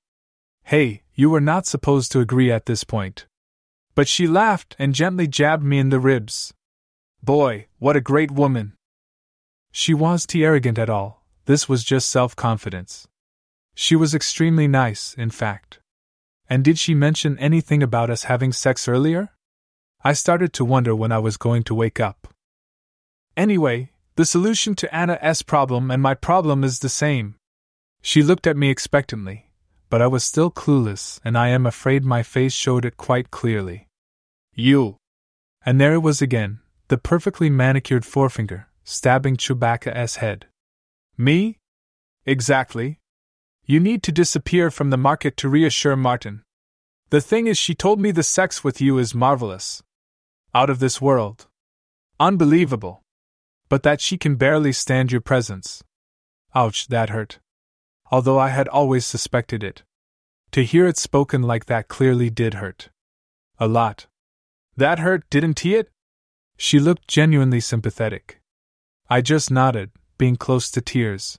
Hey, 0.63 1.03
you 1.15 1.29
were 1.29 1.41
not 1.41 1.65
supposed 1.65 2.11
to 2.11 2.19
agree 2.19 2.51
at 2.51 2.65
this 2.65 2.83
point. 2.83 3.25
But 3.95 4.07
she 4.07 4.27
laughed 4.27 4.75
and 4.77 4.93
gently 4.93 5.27
jabbed 5.27 5.63
me 5.63 5.79
in 5.79 5.89
the 5.89 5.99
ribs. 5.99 6.53
Boy, 7.23 7.67
what 7.79 7.95
a 7.95 8.01
great 8.01 8.31
woman! 8.31 8.73
She 9.71 9.93
was 9.93 10.25
too 10.25 10.43
arrogant 10.43 10.77
at 10.77 10.89
all, 10.89 11.19
this 11.49 11.67
was 11.67 11.83
just 11.83 12.11
self 12.11 12.35
confidence. 12.35 13.07
She 13.73 13.95
was 13.95 14.13
extremely 14.13 14.67
nice, 14.67 15.15
in 15.15 15.31
fact. 15.31 15.79
And 16.47 16.63
did 16.63 16.77
she 16.77 16.93
mention 16.93 17.39
anything 17.39 17.81
about 17.81 18.11
us 18.11 18.25
having 18.25 18.53
sex 18.53 18.87
earlier? 18.87 19.29
I 20.03 20.13
started 20.13 20.53
to 20.53 20.65
wonder 20.65 20.95
when 20.95 21.11
I 21.11 21.17
was 21.17 21.37
going 21.37 21.63
to 21.63 21.73
wake 21.73 21.99
up. 21.99 22.27
Anyway, 23.39 23.89
the 24.17 24.25
solution 24.25 24.75
to 24.75 24.93
Anna's 24.93 25.43
problem 25.43 25.89
and 25.91 26.01
my 26.03 26.13
problem 26.13 26.61
is 26.61 26.79
the 26.79 26.89
same. 26.89 27.35
She 28.01 28.21
looked 28.21 28.45
at 28.45 28.57
me 28.57 28.69
expectantly, 28.69 29.49
but 29.89 30.01
I 30.01 30.07
was 30.07 30.25
still 30.25 30.51
clueless, 30.51 31.21
and 31.23 31.37
I 31.37 31.47
am 31.47 31.65
afraid 31.65 32.03
my 32.03 32.21
face 32.21 32.51
showed 32.51 32.83
it 32.83 32.97
quite 32.97 33.31
clearly. 33.31 33.87
You! 34.53 34.97
And 35.65 35.79
there 35.79 35.93
it 35.93 35.99
was 35.99 36.21
again, 36.21 36.59
the 36.89 36.97
perfectly 36.97 37.49
manicured 37.49 38.03
forefinger, 38.03 38.67
stabbing 38.83 39.37
Chewbacca's 39.37 40.17
head. 40.17 40.47
Me? 41.17 41.59
Exactly, 42.25 42.99
you 43.63 43.79
need 43.79 44.03
to 44.03 44.11
disappear 44.11 44.69
from 44.69 44.89
the 44.89 44.97
market 44.97 45.37
to 45.37 45.47
reassure 45.47 45.95
Martin. 45.95 46.43
The 47.09 47.21
thing 47.21 47.47
is, 47.47 47.57
she 47.57 47.73
told 47.73 48.01
me 48.01 48.11
the 48.11 48.21
sex 48.21 48.65
with 48.65 48.81
you 48.81 48.97
is 48.97 49.15
marvelous. 49.15 49.81
Out 50.53 50.69
of 50.69 50.79
this 50.79 50.99
world. 50.99 51.47
Unbelievable. 52.19 53.01
But 53.69 53.83
that 53.83 54.01
she 54.01 54.17
can 54.17 54.35
barely 54.35 54.71
stand 54.71 55.11
your 55.11 55.21
presence. 55.21 55.83
Ouch, 56.55 56.87
that 56.87 57.11
hurt. 57.11 57.39
Although 58.11 58.39
I 58.39 58.49
had 58.49 58.67
always 58.67 59.05
suspected 59.05 59.63
it. 59.63 59.83
To 60.51 60.63
hear 60.63 60.87
it 60.87 60.97
spoken 60.97 61.43
like 61.43 61.65
that 61.67 61.87
clearly 61.87 62.31
did 62.31 62.55
hurt. 62.55 62.89
A 63.59 63.67
lot. 63.67 64.07
That 64.75 64.99
hurt, 64.99 65.29
didn't 65.29 65.59
he 65.59 65.75
it? 65.75 65.91
She 66.57 66.79
looked 66.79 67.07
genuinely 67.07 67.59
sympathetic. 67.59 68.41
I 69.09 69.21
just 69.21 69.51
nodded, 69.51 69.91
being 70.17 70.35
close 70.35 70.71
to 70.71 70.81
tears. 70.81 71.37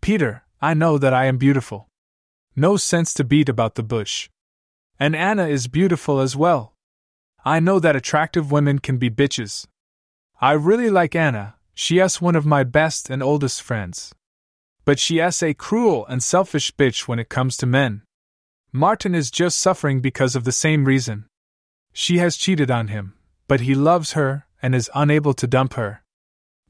Peter, 0.00 0.42
I 0.60 0.74
know 0.74 0.98
that 0.98 1.14
I 1.14 1.26
am 1.26 1.38
beautiful. 1.38 1.88
No 2.56 2.76
sense 2.76 3.14
to 3.14 3.24
beat 3.24 3.48
about 3.48 3.76
the 3.76 3.82
bush. 3.82 4.28
And 4.98 5.14
Anna 5.16 5.46
is 5.46 5.68
beautiful 5.68 6.20
as 6.20 6.36
well. 6.36 6.74
I 7.44 7.60
know 7.60 7.78
that 7.78 7.96
attractive 7.96 8.52
women 8.52 8.78
can 8.78 8.98
be 8.98 9.10
bitches. 9.10 9.66
I 10.42 10.54
really 10.54 10.90
like 10.90 11.14
Anna, 11.14 11.54
she 11.72 12.00
is 12.00 12.20
one 12.20 12.34
of 12.34 12.44
my 12.44 12.64
best 12.64 13.08
and 13.08 13.22
oldest 13.22 13.62
friends. 13.62 14.12
But 14.84 14.98
she 14.98 15.20
is 15.20 15.40
a 15.40 15.54
cruel 15.54 16.04
and 16.06 16.20
selfish 16.20 16.74
bitch 16.74 17.06
when 17.06 17.20
it 17.20 17.28
comes 17.28 17.56
to 17.58 17.66
men. 17.66 18.02
Martin 18.72 19.14
is 19.14 19.30
just 19.30 19.60
suffering 19.60 20.00
because 20.00 20.34
of 20.34 20.42
the 20.42 20.50
same 20.50 20.84
reason. 20.84 21.26
She 21.92 22.18
has 22.18 22.36
cheated 22.36 22.72
on 22.72 22.88
him, 22.88 23.14
but 23.46 23.60
he 23.60 23.76
loves 23.76 24.14
her 24.14 24.48
and 24.60 24.74
is 24.74 24.90
unable 24.96 25.32
to 25.34 25.46
dump 25.46 25.74
her. 25.74 26.02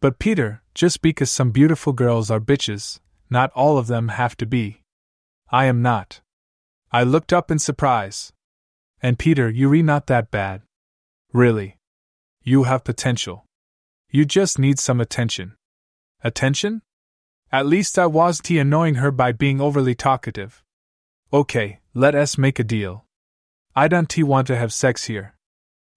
But 0.01 0.19
Peter, 0.19 0.61
just 0.75 1.01
because 1.01 1.31
some 1.31 1.51
beautiful 1.51 1.95
girls 1.95 2.31
are 2.31 2.41
bitches, 2.41 3.01
not 3.31 3.51
all 3.55 3.79
of 3.79 3.87
them 3.87 4.09
have 4.09 4.37
to 4.37 4.45
be. 4.45 4.83
I 5.51 5.65
am 5.65 5.81
not. 5.81 6.21
I 6.93 7.05
looked 7.05 7.33
up 7.33 7.51
in 7.51 7.59
surprise. 7.59 8.35
And 9.01 9.19
Peter, 9.19 9.49
you're 9.49 9.83
not 9.83 10.09
that 10.09 10.31
bad. 10.31 10.61
Really. 11.33 11.79
You 12.43 12.65
have 12.65 12.85
potential. 12.85 13.47
You 14.13 14.25
just 14.25 14.57
need 14.57 14.79
some 14.79 15.01
attention. 15.01 15.57
Attention? 16.23 16.83
At 17.51 17.67
least 17.67 17.99
I 17.99 18.07
was 18.07 18.41
t 18.41 18.61
annoying 18.61 18.95
her 18.97 19.11
by 19.11 19.33
being 19.33 19.61
overly 19.61 19.97
talkative. 19.97 20.63
Okay, 21.33 21.81
let 21.95 22.15
us 22.15 22.39
make 22.39 22.61
a 22.61 22.65
deal. 22.65 23.05
I 23.75 23.89
don't 23.89 24.17
want 24.19 24.47
to 24.47 24.57
have 24.57 24.73
sex 24.73 25.07
here. 25.07 25.35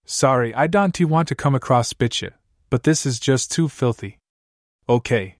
Sorry, 0.06 0.52
I 0.56 0.66
don't 0.66 1.00
want 1.02 1.28
to 1.28 1.36
come 1.36 1.54
across 1.54 1.94
bitchy, 1.94 2.32
but 2.72 2.82
this 2.82 3.06
is 3.06 3.20
just 3.20 3.52
too 3.52 3.70
filthy. 3.70 4.18
Okay, 4.90 5.38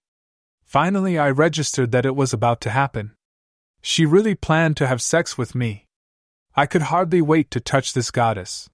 Finally, 0.66 1.16
I 1.16 1.30
registered 1.30 1.92
that 1.92 2.04
it 2.04 2.16
was 2.16 2.32
about 2.32 2.60
to 2.62 2.70
happen. 2.70 3.14
She 3.80 4.04
really 4.04 4.34
planned 4.34 4.76
to 4.78 4.88
have 4.88 5.00
sex 5.00 5.38
with 5.38 5.54
me. 5.54 5.86
I 6.56 6.66
could 6.66 6.82
hardly 6.82 7.22
wait 7.22 7.52
to 7.52 7.60
touch 7.60 7.92
this 7.92 8.10
goddess. 8.10 8.68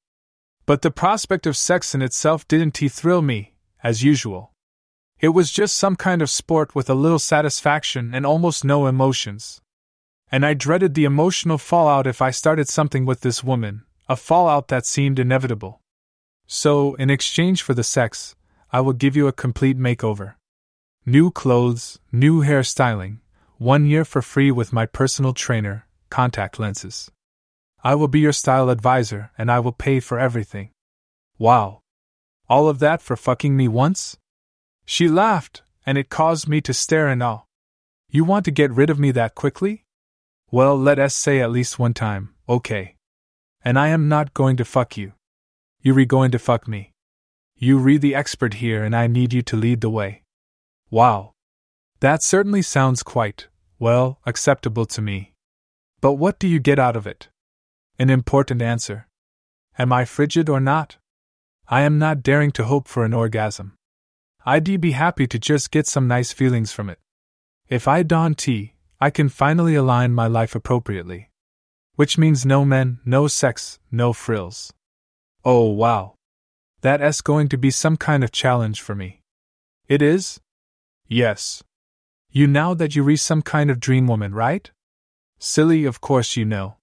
But 0.64 0.80
the 0.80 0.90
prospect 0.90 1.46
of 1.46 1.56
sex 1.56 1.94
in 1.94 2.00
itself 2.00 2.48
didn't 2.48 2.78
thrill 2.78 3.20
me, 3.20 3.51
as 3.82 4.02
usual. 4.02 4.52
It 5.20 5.30
was 5.30 5.52
just 5.52 5.76
some 5.76 5.96
kind 5.96 6.22
of 6.22 6.30
sport 6.30 6.74
with 6.74 6.90
a 6.90 6.94
little 6.94 7.18
satisfaction 7.18 8.14
and 8.14 8.26
almost 8.26 8.64
no 8.64 8.86
emotions. 8.86 9.60
And 10.30 10.46
I 10.46 10.54
dreaded 10.54 10.94
the 10.94 11.04
emotional 11.04 11.58
fallout 11.58 12.06
if 12.06 12.22
I 12.22 12.30
started 12.30 12.68
something 12.68 13.04
with 13.04 13.20
this 13.20 13.44
woman, 13.44 13.82
a 14.08 14.16
fallout 14.16 14.68
that 14.68 14.86
seemed 14.86 15.18
inevitable. 15.18 15.80
So, 16.46 16.94
in 16.94 17.10
exchange 17.10 17.62
for 17.62 17.74
the 17.74 17.84
sex, 17.84 18.34
I 18.72 18.80
will 18.80 18.94
give 18.94 19.14
you 19.14 19.26
a 19.26 19.32
complete 19.32 19.78
makeover. 19.78 20.34
New 21.04 21.30
clothes, 21.30 21.98
new 22.10 22.42
hairstyling, 22.42 23.18
one 23.58 23.86
year 23.86 24.04
for 24.04 24.22
free 24.22 24.50
with 24.50 24.72
my 24.72 24.86
personal 24.86 25.34
trainer, 25.34 25.86
contact 26.10 26.58
lenses. 26.58 27.10
I 27.84 27.94
will 27.94 28.08
be 28.08 28.20
your 28.20 28.32
style 28.32 28.70
advisor 28.70 29.30
and 29.36 29.50
I 29.50 29.60
will 29.60 29.72
pay 29.72 30.00
for 30.00 30.18
everything. 30.18 30.70
Wow. 31.38 31.81
All 32.52 32.68
of 32.68 32.80
that 32.80 33.00
for 33.00 33.16
fucking 33.16 33.56
me 33.56 33.66
once? 33.66 34.18
She 34.84 35.08
laughed, 35.08 35.62
and 35.86 35.96
it 35.96 36.10
caused 36.10 36.46
me 36.46 36.60
to 36.60 36.74
stare 36.74 37.08
in 37.08 37.22
awe. 37.22 37.44
You 38.10 38.24
want 38.24 38.44
to 38.44 38.50
get 38.50 38.70
rid 38.70 38.90
of 38.90 38.98
me 38.98 39.10
that 39.12 39.34
quickly? 39.34 39.86
Well, 40.50 40.76
let 40.76 40.98
us 40.98 41.14
say 41.14 41.40
at 41.40 41.50
least 41.50 41.78
one 41.78 41.94
time, 41.94 42.34
okay. 42.46 42.96
And 43.64 43.78
I 43.78 43.88
am 43.88 44.06
not 44.06 44.34
going 44.34 44.58
to 44.58 44.66
fuck 44.66 44.98
you. 44.98 45.14
You 45.80 45.94
re 45.94 46.04
going 46.04 46.30
to 46.32 46.38
fuck 46.38 46.68
me. 46.68 46.92
You 47.56 47.78
re 47.78 47.96
the 47.96 48.14
expert 48.14 48.54
here 48.64 48.84
and 48.84 48.94
I 48.94 49.06
need 49.06 49.32
you 49.32 49.40
to 49.40 49.56
lead 49.56 49.80
the 49.80 49.88
way. 49.88 50.22
Wow. 50.90 51.32
That 52.00 52.22
certainly 52.22 52.60
sounds 52.60 53.02
quite, 53.02 53.48
well, 53.78 54.18
acceptable 54.26 54.84
to 54.92 55.00
me. 55.00 55.32
But 56.02 56.20
what 56.20 56.38
do 56.38 56.46
you 56.46 56.60
get 56.60 56.78
out 56.78 56.96
of 56.96 57.06
it? 57.06 57.30
An 57.98 58.10
important 58.10 58.60
answer. 58.60 59.08
Am 59.78 59.90
I 59.90 60.04
frigid 60.04 60.50
or 60.50 60.60
not? 60.60 60.98
I 61.72 61.82
am 61.84 61.98
not 61.98 62.22
daring 62.22 62.50
to 62.52 62.64
hope 62.64 62.86
for 62.86 63.02
an 63.02 63.14
orgasm. 63.14 63.78
I'd 64.44 64.78
be 64.78 64.90
happy 64.90 65.26
to 65.26 65.38
just 65.38 65.70
get 65.70 65.86
some 65.86 66.06
nice 66.06 66.30
feelings 66.30 66.70
from 66.70 66.90
it. 66.90 66.98
If 67.66 67.88
I 67.88 68.02
don 68.02 68.34
T, 68.34 68.74
I 69.00 69.08
can 69.08 69.30
finally 69.30 69.74
align 69.74 70.12
my 70.12 70.26
life 70.26 70.54
appropriately. 70.54 71.30
Which 71.94 72.18
means 72.18 72.44
no 72.44 72.66
men, 72.66 73.00
no 73.06 73.26
sex, 73.26 73.78
no 73.90 74.12
frills. 74.12 74.74
Oh 75.46 75.70
wow. 75.70 76.16
That's 76.82 77.22
going 77.22 77.48
to 77.48 77.56
be 77.56 77.70
some 77.70 77.96
kind 77.96 78.22
of 78.22 78.32
challenge 78.32 78.82
for 78.82 78.94
me. 78.94 79.22
It 79.88 80.02
is? 80.02 80.40
Yes. 81.08 81.62
You 82.30 82.46
now 82.46 82.74
that 82.74 82.94
you 82.94 83.02
re 83.02 83.16
some 83.16 83.40
kind 83.40 83.70
of 83.70 83.80
dream 83.80 84.06
woman, 84.06 84.34
right? 84.34 84.70
Silly, 85.38 85.86
of 85.86 86.02
course 86.02 86.36
you 86.36 86.44
know. 86.44 86.76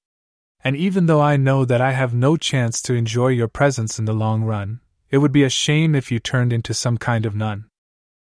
And 0.64 0.76
even 0.76 1.06
though 1.06 1.22
I 1.22 1.38
know 1.38 1.64
that 1.66 1.82
I 1.82 1.94
have 1.94 2.14
no 2.14 2.36
chance 2.36 2.82
to 2.84 2.94
enjoy 2.94 3.30
your 3.30 3.48
presence 3.48 3.98
in 3.98 4.06
the 4.06 4.14
long 4.14 4.44
run, 4.44 4.82
it 5.10 5.20
would 5.20 5.32
be 5.32 5.44
a 5.44 5.50
shame 5.50 5.96
if 5.96 6.12
you 6.12 6.20
turned 6.20 6.52
into 6.52 6.74
some 6.74 6.98
kind 6.98 7.26
of 7.26 7.36
nun. 7.36 7.66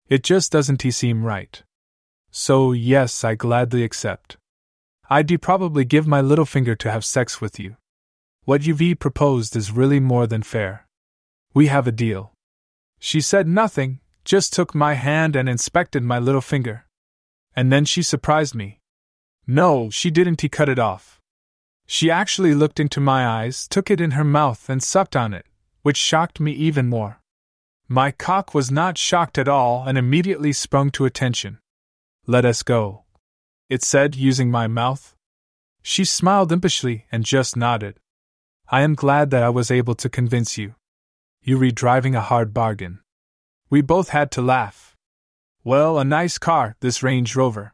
It 0.10 0.24
just 0.24 0.52
doesn't 0.52 0.82
seem 0.82 1.24
right. 1.24 1.64
So, 2.32 2.72
yes, 2.72 3.24
I 3.24 3.36
gladly 3.36 3.84
accept. 3.84 4.38
I'd 5.10 5.42
probably 5.42 5.86
give 5.86 6.08
my 6.08 6.22
little 6.22 6.46
finger 6.46 6.76
to 6.76 6.92
have 6.92 7.06
sex 7.06 7.40
with 7.40 7.60
you. 7.60 7.78
What 8.46 8.66
you've 8.66 9.00
proposed 9.00 9.56
is 9.56 9.72
really 9.72 10.00
more 10.00 10.28
than 10.28 10.42
fair. 10.42 10.88
We 11.54 11.68
have 11.68 11.88
a 11.88 11.92
deal. 11.92 12.34
She 13.00 13.22
said 13.22 13.48
nothing, 13.48 14.00
just 14.26 14.54
took 14.54 14.74
my 14.74 14.96
hand 14.96 15.36
and 15.36 15.48
inspected 15.48 16.04
my 16.04 16.20
little 16.20 16.42
finger. 16.42 16.86
And 17.56 17.72
then 17.72 17.86
she 17.86 18.02
surprised 18.02 18.56
me. 18.56 18.80
No, 19.46 19.90
she 19.90 20.10
didn't. 20.10 20.42
He 20.42 20.50
cut 20.50 20.70
it 20.70 20.80
off. 20.80 21.20
She 21.86 22.10
actually 22.10 22.54
looked 22.56 22.80
into 22.80 23.00
my 23.00 23.28
eyes, 23.28 23.68
took 23.68 23.92
it 23.92 24.02
in 24.02 24.12
her 24.12 24.24
mouth, 24.24 24.70
and 24.70 24.82
sucked 24.82 25.16
on 25.16 25.34
it, 25.34 25.46
which 25.82 25.98
shocked 25.98 26.40
me 26.40 26.52
even 26.54 26.90
more. 26.90 27.20
My 27.88 28.12
cock 28.12 28.54
was 28.54 28.72
not 28.72 28.98
shocked 28.98 29.38
at 29.38 29.48
all 29.48 29.84
and 29.86 29.98
immediately 29.98 30.54
sprung 30.54 30.90
to 30.92 31.06
attention. 31.06 31.60
Let 32.26 32.46
us 32.46 32.64
go. 32.64 33.04
It 33.70 33.84
said, 33.84 34.16
using 34.16 34.50
my 34.50 34.68
mouth. 34.68 35.16
She 35.82 36.06
smiled 36.06 36.52
impishly 36.52 37.04
and 37.12 37.26
just 37.26 37.58
nodded. 37.58 38.00
I 38.70 38.82
am 38.82 38.96
glad 38.96 39.30
that 39.32 39.44
I 39.44 39.50
was 39.50 39.70
able 39.70 39.96
to 39.96 40.10
convince 40.10 40.58
you. 40.58 40.76
You 41.42 41.58
re 41.58 41.72
driving 41.72 42.16
a 42.16 42.22
hard 42.22 42.54
bargain. 42.54 43.02
We 43.70 43.82
both 43.82 44.10
had 44.10 44.32
to 44.32 44.42
laugh. 44.42 44.96
Well, 45.64 46.00
a 46.00 46.06
nice 46.06 46.38
car, 46.38 46.76
this 46.80 47.04
Range 47.04 47.36
Rover. 47.36 47.74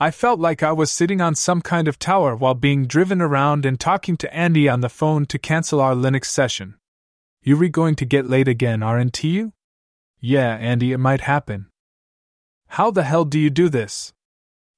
I 0.00 0.12
felt 0.12 0.38
like 0.38 0.62
I 0.62 0.70
was 0.70 0.92
sitting 0.92 1.20
on 1.20 1.34
some 1.34 1.60
kind 1.60 1.88
of 1.88 1.98
tower 1.98 2.36
while 2.36 2.54
being 2.54 2.86
driven 2.86 3.20
around 3.20 3.66
and 3.66 3.80
talking 3.80 4.16
to 4.18 4.32
Andy 4.32 4.68
on 4.68 4.80
the 4.80 4.88
phone 4.88 5.26
to 5.26 5.38
cancel 5.40 5.80
our 5.80 5.94
Linux 5.94 6.26
session. 6.26 6.76
You 7.42 7.56
re 7.56 7.68
going 7.68 7.96
to 7.96 8.04
get 8.04 8.30
late 8.30 8.46
again, 8.46 8.80
aren't 8.82 9.24
you? 9.24 9.52
Yeah, 10.20 10.54
Andy, 10.56 10.92
it 10.92 10.98
might 10.98 11.22
happen. 11.22 11.66
How 12.68 12.92
the 12.92 13.02
hell 13.02 13.24
do 13.24 13.40
you 13.40 13.50
do 13.50 13.68
this? 13.68 14.12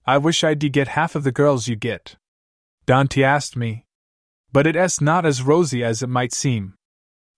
I 0.07 0.17
wish 0.17 0.43
I'd 0.43 0.73
get 0.73 0.89
half 0.89 1.15
of 1.15 1.25
the 1.25 1.33
girls 1.33 1.69
you 1.69 1.77
get. 1.77 2.17
Dante 2.87 3.23
asked 3.23 3.57
me. 3.57 3.85
But 4.53 4.67
it's 4.67 5.01
not 5.01 5.27
as 5.27 5.43
rosy 5.43 5.85
as 5.85 6.03
it 6.03 6.09
might 6.09 6.33
seem. 6.33 6.75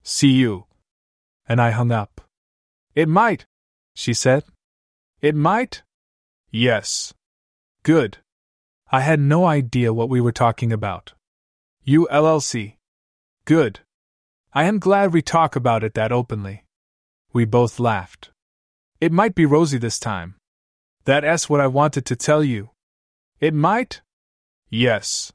See 0.04 0.32
you. 0.32 0.66
And 1.48 1.60
I 1.60 1.70
hung 1.70 1.90
up. 1.90 2.20
It 2.94 3.08
might, 3.08 3.46
she 3.94 4.14
said. 4.14 4.44
It 5.20 5.34
might? 5.34 5.82
Yes. 6.50 7.12
Good. 7.84 8.18
I 8.92 9.00
had 9.00 9.18
no 9.18 9.44
idea 9.44 9.92
what 9.92 10.08
we 10.08 10.20
were 10.20 10.32
talking 10.32 10.72
about. 10.72 11.14
You 11.82 12.06
LLC. 12.12 12.76
Good. 13.44 13.80
I 14.52 14.64
am 14.64 14.78
glad 14.78 15.12
we 15.12 15.22
talk 15.22 15.56
about 15.56 15.82
it 15.82 15.94
that 15.94 16.12
openly. 16.12 16.64
We 17.32 17.44
both 17.44 17.80
laughed. 17.80 18.30
It 19.00 19.10
might 19.10 19.34
be 19.34 19.46
rosy 19.46 19.78
this 19.78 19.98
time. 19.98 20.36
That's 21.04 21.50
what 21.50 21.60
I 21.60 21.66
wanted 21.66 22.04
to 22.06 22.14
tell 22.14 22.44
you. 22.44 22.70
It 23.40 23.54
might? 23.54 24.00
Yes. 24.70 25.32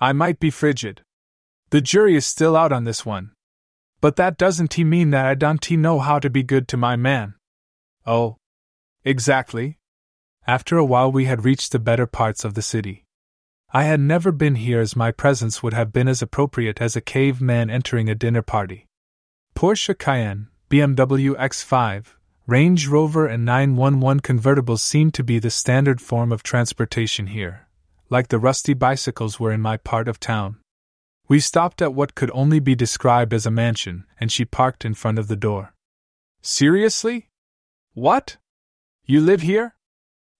I 0.00 0.12
might 0.12 0.40
be 0.40 0.50
frigid. 0.50 1.02
The 1.70 1.80
jury 1.80 2.16
is 2.16 2.26
still 2.26 2.56
out 2.56 2.72
on 2.72 2.84
this 2.84 3.06
one. 3.06 3.30
But 4.00 4.16
that 4.16 4.38
doesn't 4.38 4.78
mean 4.78 5.10
that 5.10 5.26
I 5.26 5.34
don't 5.34 5.70
know 5.70 6.00
how 6.00 6.18
to 6.18 6.30
be 6.30 6.42
good 6.42 6.66
to 6.68 6.76
my 6.76 6.96
man. 6.96 7.34
Oh. 8.04 8.36
Exactly. 9.04 9.78
After 10.48 10.78
a 10.78 10.84
while, 10.84 11.12
we 11.12 11.26
had 11.26 11.44
reached 11.44 11.72
the 11.72 11.78
better 11.78 12.06
parts 12.06 12.42
of 12.42 12.54
the 12.54 12.62
city. 12.62 13.04
I 13.70 13.84
had 13.84 14.00
never 14.00 14.32
been 14.32 14.54
here 14.54 14.80
as 14.80 14.96
my 14.96 15.12
presence 15.12 15.62
would 15.62 15.74
have 15.74 15.92
been 15.92 16.08
as 16.08 16.22
appropriate 16.22 16.80
as 16.80 16.96
a 16.96 17.02
caveman 17.02 17.68
entering 17.68 18.08
a 18.08 18.14
dinner 18.14 18.40
party. 18.40 18.86
Porsche 19.54 19.98
Cayenne, 19.98 20.48
BMW 20.70 21.36
X5, 21.36 22.14
Range 22.46 22.88
Rover, 22.88 23.26
and 23.26 23.44
911 23.44 24.20
convertibles 24.20 24.80
seemed 24.80 25.12
to 25.12 25.22
be 25.22 25.38
the 25.38 25.50
standard 25.50 26.00
form 26.00 26.32
of 26.32 26.42
transportation 26.42 27.26
here, 27.26 27.68
like 28.08 28.28
the 28.28 28.38
rusty 28.38 28.72
bicycles 28.72 29.38
were 29.38 29.52
in 29.52 29.60
my 29.60 29.76
part 29.76 30.08
of 30.08 30.18
town. 30.18 30.56
We 31.28 31.40
stopped 31.40 31.82
at 31.82 31.92
what 31.92 32.14
could 32.14 32.30
only 32.32 32.58
be 32.58 32.74
described 32.74 33.34
as 33.34 33.44
a 33.44 33.50
mansion, 33.50 34.06
and 34.18 34.32
she 34.32 34.46
parked 34.46 34.86
in 34.86 34.94
front 34.94 35.18
of 35.18 35.28
the 35.28 35.36
door. 35.36 35.74
Seriously? 36.40 37.28
What? 37.92 38.38
You 39.04 39.20
live 39.20 39.42
here? 39.42 39.74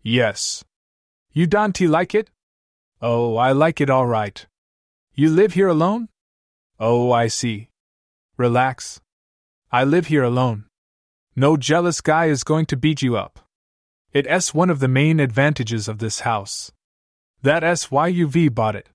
Yes. 0.03 0.65
You 1.33 1.47
Dante 1.47 1.87
like 1.87 2.15
it? 2.15 2.31
Oh, 3.01 3.37
I 3.37 3.53
like 3.53 3.81
it 3.81 3.91
all 3.91 4.07
right. 4.07 4.47
You 5.15 5.31
live 5.31 5.55
here 5.55 5.69
alone? 5.69 6.09
Oh, 6.81 7.13
I 7.13 7.27
see. 7.27 7.69
Relax. 8.37 9.01
I 9.71 9.85
live 9.85 10.07
here 10.07 10.23
alone. 10.23 10.67
No 11.37 11.57
jealous 11.57 12.01
guy 12.01 12.27
is 12.27 12.43
going 12.45 12.67
to 12.67 12.77
beat 12.77 13.03
you 13.03 13.17
up. 13.17 13.41
It's 14.13 14.55
one 14.55 14.71
of 14.71 14.81
the 14.81 14.89
main 14.89 15.21
advantages 15.21 15.87
of 15.89 15.99
this 15.99 16.21
house. 16.21 16.73
That's 17.43 17.91
why 17.91 18.09
bought 18.49 18.75
it. 18.75 18.89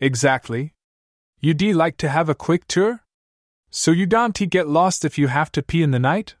Exactly. 0.00 0.74
You 1.40 1.54
would 1.54 1.76
like 1.76 1.96
to 1.98 2.08
have 2.08 2.28
a 2.28 2.34
quick 2.34 2.66
tour? 2.66 3.04
So 3.70 3.90
you 3.90 4.06
don't 4.06 4.34
get 4.50 4.66
lost 4.66 5.04
if 5.04 5.18
you 5.18 5.28
have 5.28 5.52
to 5.52 5.62
pee 5.62 5.82
in 5.82 5.90
the 5.90 5.98
night? 5.98 6.36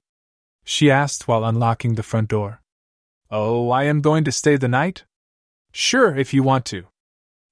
She 0.64 0.90
asked 0.90 1.28
while 1.28 1.44
unlocking 1.44 1.94
the 1.94 2.02
front 2.02 2.28
door. 2.28 2.62
Oh, 3.30 3.70
I 3.70 3.84
am 3.84 4.00
going 4.00 4.24
to 4.24 4.32
stay 4.32 4.56
the 4.56 4.68
night? 4.68 5.04
Sure, 5.70 6.16
if 6.16 6.32
you 6.32 6.42
want 6.42 6.64
to. 6.66 6.84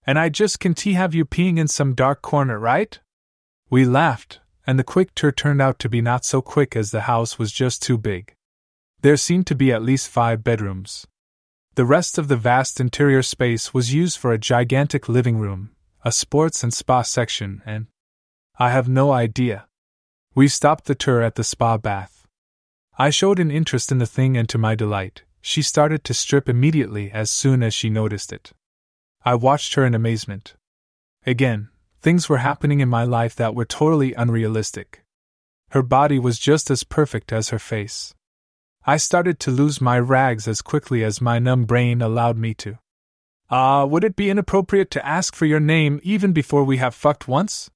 And 0.06 0.18
I 0.18 0.30
just 0.30 0.58
can 0.58 0.72
t 0.72 0.94
have 0.94 1.14
you 1.14 1.26
peeing 1.26 1.58
in 1.58 1.68
some 1.68 1.94
dark 1.94 2.22
corner, 2.22 2.58
right? 2.58 2.98
We 3.68 3.84
laughed, 3.84 4.40
and 4.66 4.78
the 4.78 4.84
quick 4.84 5.14
tour 5.14 5.32
turned 5.32 5.60
out 5.60 5.78
to 5.80 5.88
be 5.88 6.00
not 6.00 6.24
so 6.24 6.40
quick 6.40 6.76
as 6.76 6.90
the 6.90 7.02
house 7.02 7.38
was 7.38 7.52
just 7.52 7.82
too 7.82 7.98
big. 7.98 8.34
There 9.02 9.18
seemed 9.18 9.46
to 9.48 9.54
be 9.54 9.70
at 9.70 9.82
least 9.82 10.08
five 10.08 10.42
bedrooms. 10.42 11.06
The 11.74 11.84
rest 11.84 12.16
of 12.16 12.28
the 12.28 12.36
vast 12.36 12.80
interior 12.80 13.22
space 13.22 13.74
was 13.74 13.92
used 13.92 14.16
for 14.16 14.32
a 14.32 14.38
gigantic 14.38 15.10
living 15.10 15.36
room, 15.36 15.72
a 16.06 16.10
sports 16.10 16.62
and 16.62 16.72
spa 16.72 17.02
section, 17.02 17.60
and 17.66 17.88
I 18.58 18.70
have 18.70 18.88
no 18.88 19.12
idea. 19.12 19.66
We 20.34 20.48
stopped 20.48 20.86
the 20.86 20.94
tour 20.94 21.20
at 21.20 21.34
the 21.34 21.44
spa 21.44 21.76
bath. 21.76 22.26
I 22.98 23.10
showed 23.10 23.38
an 23.38 23.50
interest 23.50 23.92
in 23.92 23.98
the 23.98 24.06
thing, 24.06 24.38
and 24.38 24.48
to 24.48 24.56
my 24.56 24.74
delight, 24.74 25.24
she 25.46 25.62
started 25.62 26.02
to 26.02 26.12
strip 26.12 26.48
immediately 26.48 27.08
as 27.12 27.30
soon 27.30 27.62
as 27.62 27.72
she 27.72 27.88
noticed 27.88 28.32
it. 28.32 28.52
I 29.24 29.36
watched 29.36 29.74
her 29.74 29.86
in 29.86 29.94
amazement. 29.94 30.56
Again, 31.24 31.68
things 32.02 32.28
were 32.28 32.38
happening 32.38 32.80
in 32.80 32.88
my 32.88 33.04
life 33.04 33.36
that 33.36 33.54
were 33.54 33.64
totally 33.64 34.12
unrealistic. 34.14 35.04
Her 35.70 35.84
body 35.84 36.18
was 36.18 36.40
just 36.40 36.68
as 36.68 36.82
perfect 36.82 37.32
as 37.32 37.50
her 37.50 37.60
face. 37.60 38.12
I 38.84 38.96
started 38.96 39.38
to 39.38 39.52
lose 39.52 39.80
my 39.80 40.00
rags 40.00 40.48
as 40.48 40.62
quickly 40.62 41.04
as 41.04 41.20
my 41.20 41.38
numb 41.38 41.64
brain 41.64 42.02
allowed 42.02 42.36
me 42.36 42.52
to. 42.54 42.78
Ah, 43.48 43.82
uh, 43.82 43.86
would 43.86 44.02
it 44.02 44.16
be 44.16 44.28
inappropriate 44.28 44.90
to 44.90 45.06
ask 45.06 45.36
for 45.36 45.46
your 45.46 45.60
name 45.60 46.00
even 46.02 46.32
before 46.32 46.64
we 46.64 46.78
have 46.78 46.92
fucked 46.92 47.28
once? 47.28 47.70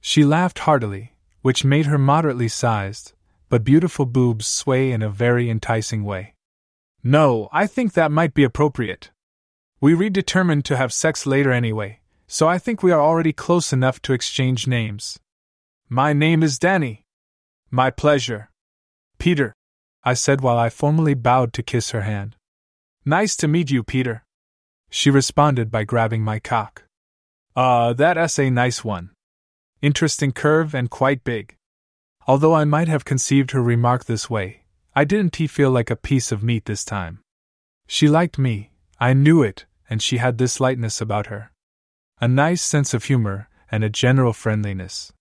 She 0.00 0.24
laughed 0.24 0.60
heartily, 0.60 1.14
which 1.42 1.64
made 1.64 1.86
her 1.86 1.98
moderately 1.98 2.46
sized, 2.46 3.14
but 3.48 3.64
beautiful 3.64 4.06
boobs 4.06 4.46
sway 4.46 4.92
in 4.92 5.02
a 5.02 5.10
very 5.10 5.50
enticing 5.50 6.04
way. 6.04 6.34
No, 7.02 7.48
I 7.52 7.66
think 7.66 7.94
that 7.94 8.12
might 8.12 8.34
be 8.34 8.44
appropriate. 8.44 9.10
We 9.80 9.94
redetermined 9.94 10.64
to 10.64 10.76
have 10.76 10.92
sex 10.92 11.26
later 11.26 11.50
anyway, 11.50 12.00
so 12.26 12.46
I 12.46 12.58
think 12.58 12.82
we 12.82 12.92
are 12.92 13.00
already 13.00 13.32
close 13.32 13.72
enough 13.72 14.02
to 14.02 14.12
exchange 14.12 14.66
names. 14.66 15.18
My 15.88 16.12
name 16.12 16.42
is 16.42 16.58
Danny. 16.58 17.04
My 17.70 17.90
pleasure. 17.90 18.50
Peter, 19.18 19.54
I 20.04 20.14
said 20.14 20.40
while 20.40 20.58
I 20.58 20.68
formally 20.68 21.14
bowed 21.14 21.52
to 21.54 21.62
kiss 21.62 21.90
her 21.90 22.02
hand. 22.02 22.36
Nice 23.04 23.34
to 23.36 23.48
meet 23.48 23.70
you, 23.70 23.82
Peter. 23.82 24.24
She 24.90 25.10
responded 25.10 25.70
by 25.70 25.84
grabbing 25.84 26.22
my 26.22 26.38
cock. 26.38 26.84
Ah, 27.56 27.86
uh, 27.88 27.92
that's 27.94 28.38
a 28.38 28.50
nice 28.50 28.84
one. 28.84 29.10
Interesting 29.80 30.32
curve 30.32 30.74
and 30.74 30.90
quite 30.90 31.24
big. 31.24 31.56
Although 32.26 32.54
I 32.54 32.64
might 32.64 32.88
have 32.88 33.04
conceived 33.04 33.52
her 33.52 33.62
remark 33.62 34.04
this 34.04 34.28
way, 34.28 34.59
I 34.94 35.04
didn't 35.04 35.36
he 35.36 35.46
feel 35.46 35.70
like 35.70 35.90
a 35.90 35.96
piece 35.96 36.32
of 36.32 36.42
meat 36.42 36.64
this 36.64 36.84
time. 36.84 37.20
She 37.86 38.08
liked 38.08 38.38
me, 38.38 38.70
I 38.98 39.12
knew 39.12 39.42
it, 39.42 39.66
and 39.88 40.02
she 40.02 40.18
had 40.18 40.38
this 40.38 40.60
lightness 40.60 41.00
about 41.00 41.26
her. 41.26 41.52
A 42.20 42.28
nice 42.28 42.62
sense 42.62 42.92
of 42.92 43.04
humor, 43.04 43.48
and 43.70 43.84
a 43.84 43.88
general 43.88 44.32
friendliness. 44.32 45.12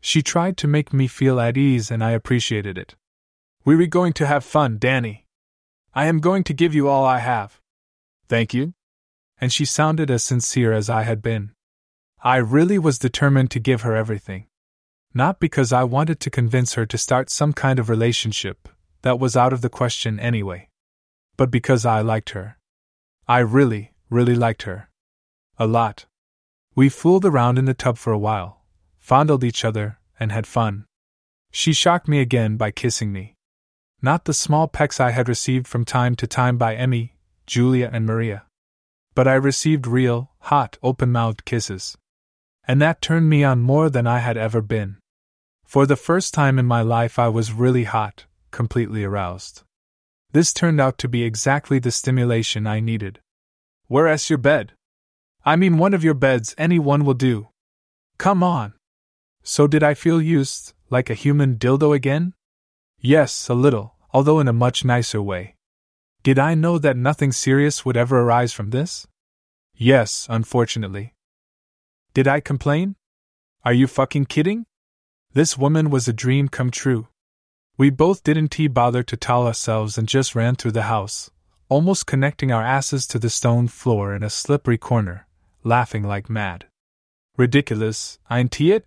She 0.00 0.22
tried 0.22 0.56
to 0.58 0.68
make 0.68 0.92
me 0.92 1.06
feel 1.06 1.40
at 1.40 1.56
ease, 1.56 1.90
and 1.90 2.02
I 2.02 2.12
appreciated 2.12 2.78
it. 2.78 2.94
We 3.64 3.76
were 3.76 3.86
going 3.86 4.12
to 4.14 4.26
have 4.26 4.44
fun, 4.44 4.78
Danny. 4.78 5.26
I 5.92 6.06
am 6.06 6.20
going 6.20 6.44
to 6.44 6.54
give 6.54 6.74
you 6.74 6.88
all 6.88 7.04
I 7.04 7.18
have. 7.18 7.60
Thank 8.28 8.54
you. 8.54 8.74
And 9.40 9.52
she 9.52 9.64
sounded 9.64 10.10
as 10.10 10.22
sincere 10.22 10.72
as 10.72 10.88
I 10.88 11.02
had 11.02 11.20
been. 11.20 11.52
I 12.22 12.36
really 12.36 12.78
was 12.78 12.98
determined 12.98 13.50
to 13.50 13.60
give 13.60 13.82
her 13.82 13.96
everything. 13.96 14.46
Not 15.12 15.40
because 15.40 15.72
I 15.72 15.84
wanted 15.84 16.20
to 16.20 16.30
convince 16.30 16.74
her 16.74 16.86
to 16.86 16.96
start 16.96 17.28
some 17.28 17.52
kind 17.52 17.78
of 17.78 17.88
relationship, 17.88 18.68
that 19.02 19.18
was 19.18 19.36
out 19.36 19.52
of 19.52 19.60
the 19.60 19.68
question 19.68 20.20
anyway. 20.20 20.68
But 21.36 21.50
because 21.50 21.86
I 21.86 22.00
liked 22.00 22.30
her. 22.30 22.58
I 23.26 23.38
really, 23.38 23.92
really 24.10 24.34
liked 24.34 24.62
her. 24.62 24.88
A 25.58 25.66
lot. 25.66 26.06
We 26.74 26.88
fooled 26.88 27.24
around 27.24 27.58
in 27.58 27.64
the 27.64 27.74
tub 27.74 27.98
for 27.98 28.12
a 28.12 28.18
while, 28.18 28.62
fondled 28.98 29.44
each 29.44 29.64
other, 29.64 29.98
and 30.18 30.32
had 30.32 30.46
fun. 30.46 30.84
She 31.50 31.72
shocked 31.72 32.08
me 32.08 32.20
again 32.20 32.56
by 32.56 32.70
kissing 32.70 33.12
me. 33.12 33.34
Not 34.02 34.24
the 34.24 34.34
small 34.34 34.68
pecks 34.68 35.00
I 35.00 35.10
had 35.10 35.28
received 35.28 35.66
from 35.66 35.84
time 35.84 36.14
to 36.16 36.26
time 36.26 36.56
by 36.56 36.74
Emmy, 36.74 37.16
Julia, 37.46 37.90
and 37.92 38.06
Maria. 38.06 38.44
But 39.14 39.26
I 39.26 39.34
received 39.34 39.86
real, 39.86 40.30
hot, 40.38 40.78
open 40.82 41.10
mouthed 41.10 41.44
kisses. 41.44 41.98
And 42.66 42.80
that 42.80 43.02
turned 43.02 43.28
me 43.28 43.42
on 43.42 43.60
more 43.60 43.90
than 43.90 44.06
I 44.06 44.18
had 44.18 44.36
ever 44.36 44.62
been. 44.62 44.98
For 45.64 45.86
the 45.86 45.96
first 45.96 46.32
time 46.32 46.58
in 46.58 46.66
my 46.66 46.82
life, 46.82 47.18
I 47.18 47.28
was 47.28 47.52
really 47.52 47.84
hot, 47.84 48.24
completely 48.50 49.04
aroused. 49.04 49.62
This 50.32 50.52
turned 50.52 50.80
out 50.80 50.98
to 50.98 51.08
be 51.08 51.24
exactly 51.24 51.78
the 51.78 51.90
stimulation 51.90 52.66
I 52.66 52.80
needed. 52.80 53.20
Where's 53.88 54.30
your 54.30 54.38
bed? 54.38 54.72
I 55.44 55.56
mean, 55.56 55.78
one 55.78 55.94
of 55.94 56.04
your 56.04 56.14
beds, 56.14 56.54
any 56.56 56.78
one 56.78 57.04
will 57.04 57.14
do. 57.14 57.48
Come 58.18 58.42
on. 58.42 58.74
So, 59.42 59.66
did 59.66 59.82
I 59.82 59.94
feel 59.94 60.20
used, 60.20 60.74
like 60.90 61.10
a 61.10 61.14
human 61.14 61.56
dildo 61.56 61.94
again? 61.94 62.34
Yes, 63.00 63.48
a 63.48 63.54
little, 63.54 63.94
although 64.12 64.38
in 64.38 64.48
a 64.48 64.52
much 64.52 64.84
nicer 64.84 65.22
way. 65.22 65.56
Did 66.22 66.38
I 66.38 66.54
know 66.54 66.78
that 66.78 66.96
nothing 66.96 67.32
serious 67.32 67.84
would 67.84 67.96
ever 67.96 68.20
arise 68.20 68.52
from 68.52 68.70
this? 68.70 69.06
Yes, 69.74 70.26
unfortunately. 70.28 71.14
Did 72.12 72.28
I 72.28 72.40
complain? 72.40 72.96
Are 73.64 73.72
you 73.72 73.86
fucking 73.86 74.26
kidding? 74.26 74.66
This 75.32 75.56
woman 75.56 75.90
was 75.90 76.06
a 76.06 76.12
dream 76.12 76.48
come 76.48 76.70
true. 76.70 77.08
We 77.80 77.88
both 77.88 78.22
didn't 78.22 78.74
bother 78.74 79.02
to 79.04 79.16
towel 79.16 79.46
ourselves 79.46 79.96
and 79.96 80.06
just 80.06 80.34
ran 80.34 80.54
through 80.54 80.72
the 80.72 80.92
house, 80.92 81.30
almost 81.70 82.04
connecting 82.04 82.52
our 82.52 82.62
asses 82.62 83.06
to 83.06 83.18
the 83.18 83.30
stone 83.30 83.68
floor 83.68 84.14
in 84.14 84.22
a 84.22 84.28
slippery 84.28 84.76
corner, 84.76 85.26
laughing 85.64 86.02
like 86.02 86.28
mad. 86.28 86.66
Ridiculous, 87.38 88.18
ain't 88.30 88.60
it? 88.60 88.84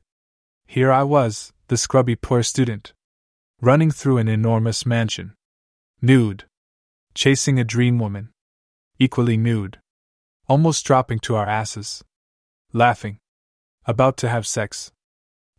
Here 0.68 0.91
I 0.91 1.02
was, 1.02 1.53
the 1.70 1.76
scrubby 1.76 2.15
poor 2.15 2.44
student, 2.44 2.94
running 3.60 3.90
through 3.90 4.20
an 4.20 4.28
enormous 4.28 4.86
mansion. 4.86 5.34
Nude. 5.99 6.44
Chasing 7.15 7.57
a 7.57 7.64
dream 7.64 7.98
woman. 7.98 8.30
Equally 8.99 9.38
nude. 9.38 9.80
Almost 10.48 10.86
dropping 10.86 11.18
to 11.22 11.34
our 11.34 11.48
asses. 11.48 12.03
Laughing. 12.74 13.18
About 13.88 14.18
to 14.18 14.30
have 14.30 14.45
sex. 14.45 14.91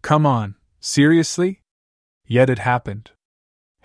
Come 0.03 0.25
on, 0.25 0.55
Seriously? 0.79 1.63
Yet 2.29 2.49
it 2.49 2.61
happened. 2.61 3.11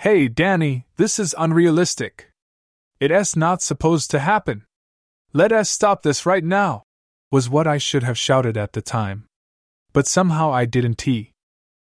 Hey, 0.01 0.29
Danny, 0.29 0.85
this 0.95 1.19
is 1.19 1.35
unrealistic. 1.37 2.31
It 3.01 3.11
is 3.11 3.35
not 3.35 3.61
supposed 3.61 4.09
to 4.11 4.19
happen. 4.19 4.63
Let 5.33 5.51
us 5.51 5.69
stop 5.69 6.03
this 6.03 6.25
right 6.25 6.41
now, 6.41 6.83
was 7.31 7.49
what 7.49 7.67
I 7.67 7.79
should 7.79 8.03
have 8.03 8.17
shouted 8.17 8.55
at 8.55 8.71
the 8.71 8.81
time. 8.81 9.25
But 9.91 10.07
somehow 10.07 10.53
I 10.53 10.63
didn't. 10.63 11.05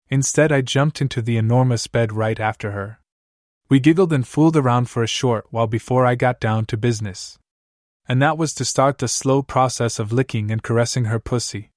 Instead, 0.09 0.51
I 0.51 0.61
jumped 0.61 1.01
into 1.01 1.21
the 1.21 1.37
enormous 1.37 1.85
bed 1.85 2.11
right 2.11 2.39
after 2.39 2.71
her. 2.71 2.99
We 3.69 3.79
giggled 3.79 4.11
and 4.11 4.27
fooled 4.27 4.57
around 4.57 4.89
for 4.89 5.03
a 5.03 5.07
short 5.07 5.45
while 5.51 5.67
before 5.67 6.07
I 6.07 6.15
got 6.15 6.39
down 6.39 6.65
to 6.65 6.77
business. 6.77 7.37
And 8.07 8.19
that 8.23 8.39
was 8.39 8.55
to 8.55 8.65
start 8.65 8.97
the 8.97 9.07
slow 9.07 9.43
process 9.43 9.99
of 9.99 10.11
licking 10.11 10.49
and 10.49 10.63
caressing 10.63 11.05
her 11.05 11.19
pussy. 11.19 11.69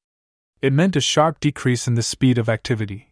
It 0.63 0.73
meant 0.73 0.97
a 0.97 1.03
sharp 1.03 1.41
decrease 1.41 1.87
in 1.87 1.95
the 1.95 2.03
speed 2.03 2.39
of 2.39 2.49
activity 2.49 3.12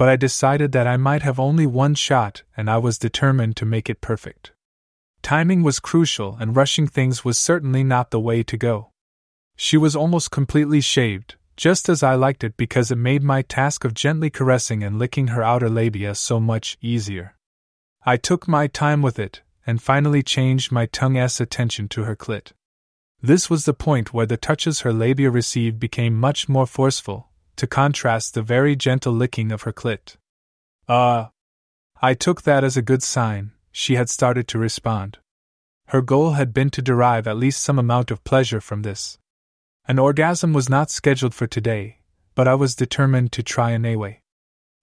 but 0.00 0.08
I 0.08 0.16
decided 0.16 0.72
that 0.72 0.86
I 0.86 0.96
might 0.96 1.20
have 1.20 1.38
only 1.38 1.66
one 1.66 1.94
shot 1.94 2.42
and 2.56 2.70
I 2.70 2.78
was 2.78 2.96
determined 2.96 3.54
to 3.56 3.66
make 3.66 3.90
it 3.90 4.00
perfect. 4.00 4.52
Timing 5.20 5.62
was 5.62 5.78
crucial 5.78 6.38
and 6.40 6.56
rushing 6.56 6.86
things 6.86 7.22
was 7.22 7.36
certainly 7.36 7.84
not 7.84 8.10
the 8.10 8.18
way 8.18 8.42
to 8.42 8.56
go. 8.56 8.92
She 9.56 9.76
was 9.76 9.94
almost 9.94 10.30
completely 10.30 10.80
shaved, 10.80 11.34
just 11.54 11.90
as 11.90 12.02
I 12.02 12.14
liked 12.14 12.42
it 12.42 12.56
because 12.56 12.90
it 12.90 12.96
made 12.96 13.22
my 13.22 13.42
task 13.42 13.84
of 13.84 13.92
gently 13.92 14.30
caressing 14.30 14.82
and 14.82 14.98
licking 14.98 15.26
her 15.26 15.42
outer 15.42 15.68
labia 15.68 16.14
so 16.14 16.40
much 16.40 16.78
easier. 16.80 17.36
I 18.02 18.16
took 18.16 18.48
my 18.48 18.68
time 18.68 19.02
with 19.02 19.18
it, 19.18 19.42
and 19.66 19.82
finally 19.82 20.22
changed 20.22 20.72
my 20.72 20.86
tongue's 20.86 21.42
attention 21.42 21.88
to 21.88 22.04
her 22.04 22.16
clit. 22.16 22.52
This 23.20 23.50
was 23.50 23.66
the 23.66 23.74
point 23.74 24.14
where 24.14 24.24
the 24.24 24.38
touches 24.38 24.80
her 24.80 24.94
labia 24.94 25.30
received 25.30 25.78
became 25.78 26.18
much 26.18 26.48
more 26.48 26.66
forceful, 26.66 27.28
to 27.60 27.66
contrast 27.66 28.32
the 28.32 28.40
very 28.40 28.74
gentle 28.74 29.12
licking 29.12 29.52
of 29.52 29.62
her 29.62 29.72
clit. 29.72 30.16
Ah! 30.88 30.94
Uh, 30.96 31.28
I 32.00 32.14
took 32.14 32.40
that 32.42 32.64
as 32.64 32.78
a 32.78 32.88
good 32.90 33.02
sign, 33.02 33.52
she 33.70 33.96
had 33.96 34.08
started 34.08 34.48
to 34.48 34.58
respond. 34.58 35.18
Her 35.88 36.00
goal 36.00 36.30
had 36.32 36.54
been 36.54 36.70
to 36.70 36.80
derive 36.80 37.26
at 37.26 37.36
least 37.36 37.60
some 37.60 37.78
amount 37.78 38.10
of 38.10 38.24
pleasure 38.24 38.62
from 38.62 38.80
this. 38.80 39.18
An 39.86 39.98
orgasm 39.98 40.54
was 40.54 40.70
not 40.70 40.90
scheduled 40.90 41.34
for 41.34 41.46
today, 41.46 41.98
but 42.34 42.48
I 42.48 42.54
was 42.54 42.74
determined 42.74 43.30
to 43.32 43.42
try 43.42 43.74
anyway. 43.74 44.22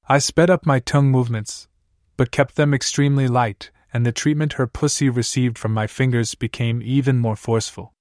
I 0.08 0.20
sped 0.20 0.52
up 0.52 0.68
my 0.68 0.78
tongue 0.78 1.10
movements, 1.10 1.68
but 2.16 2.30
kept 2.30 2.58
them 2.58 2.76
extremely 2.76 3.28
light, 3.28 3.72
and 3.92 4.06
the 4.06 4.12
treatment 4.12 4.54
her 4.54 4.68
pussy 4.68 5.10
received 5.10 5.58
from 5.58 5.74
my 5.74 5.88
fingers 5.88 6.36
became 6.36 6.84
even 6.84 7.18
more 7.18 7.36
forceful. 7.36 7.96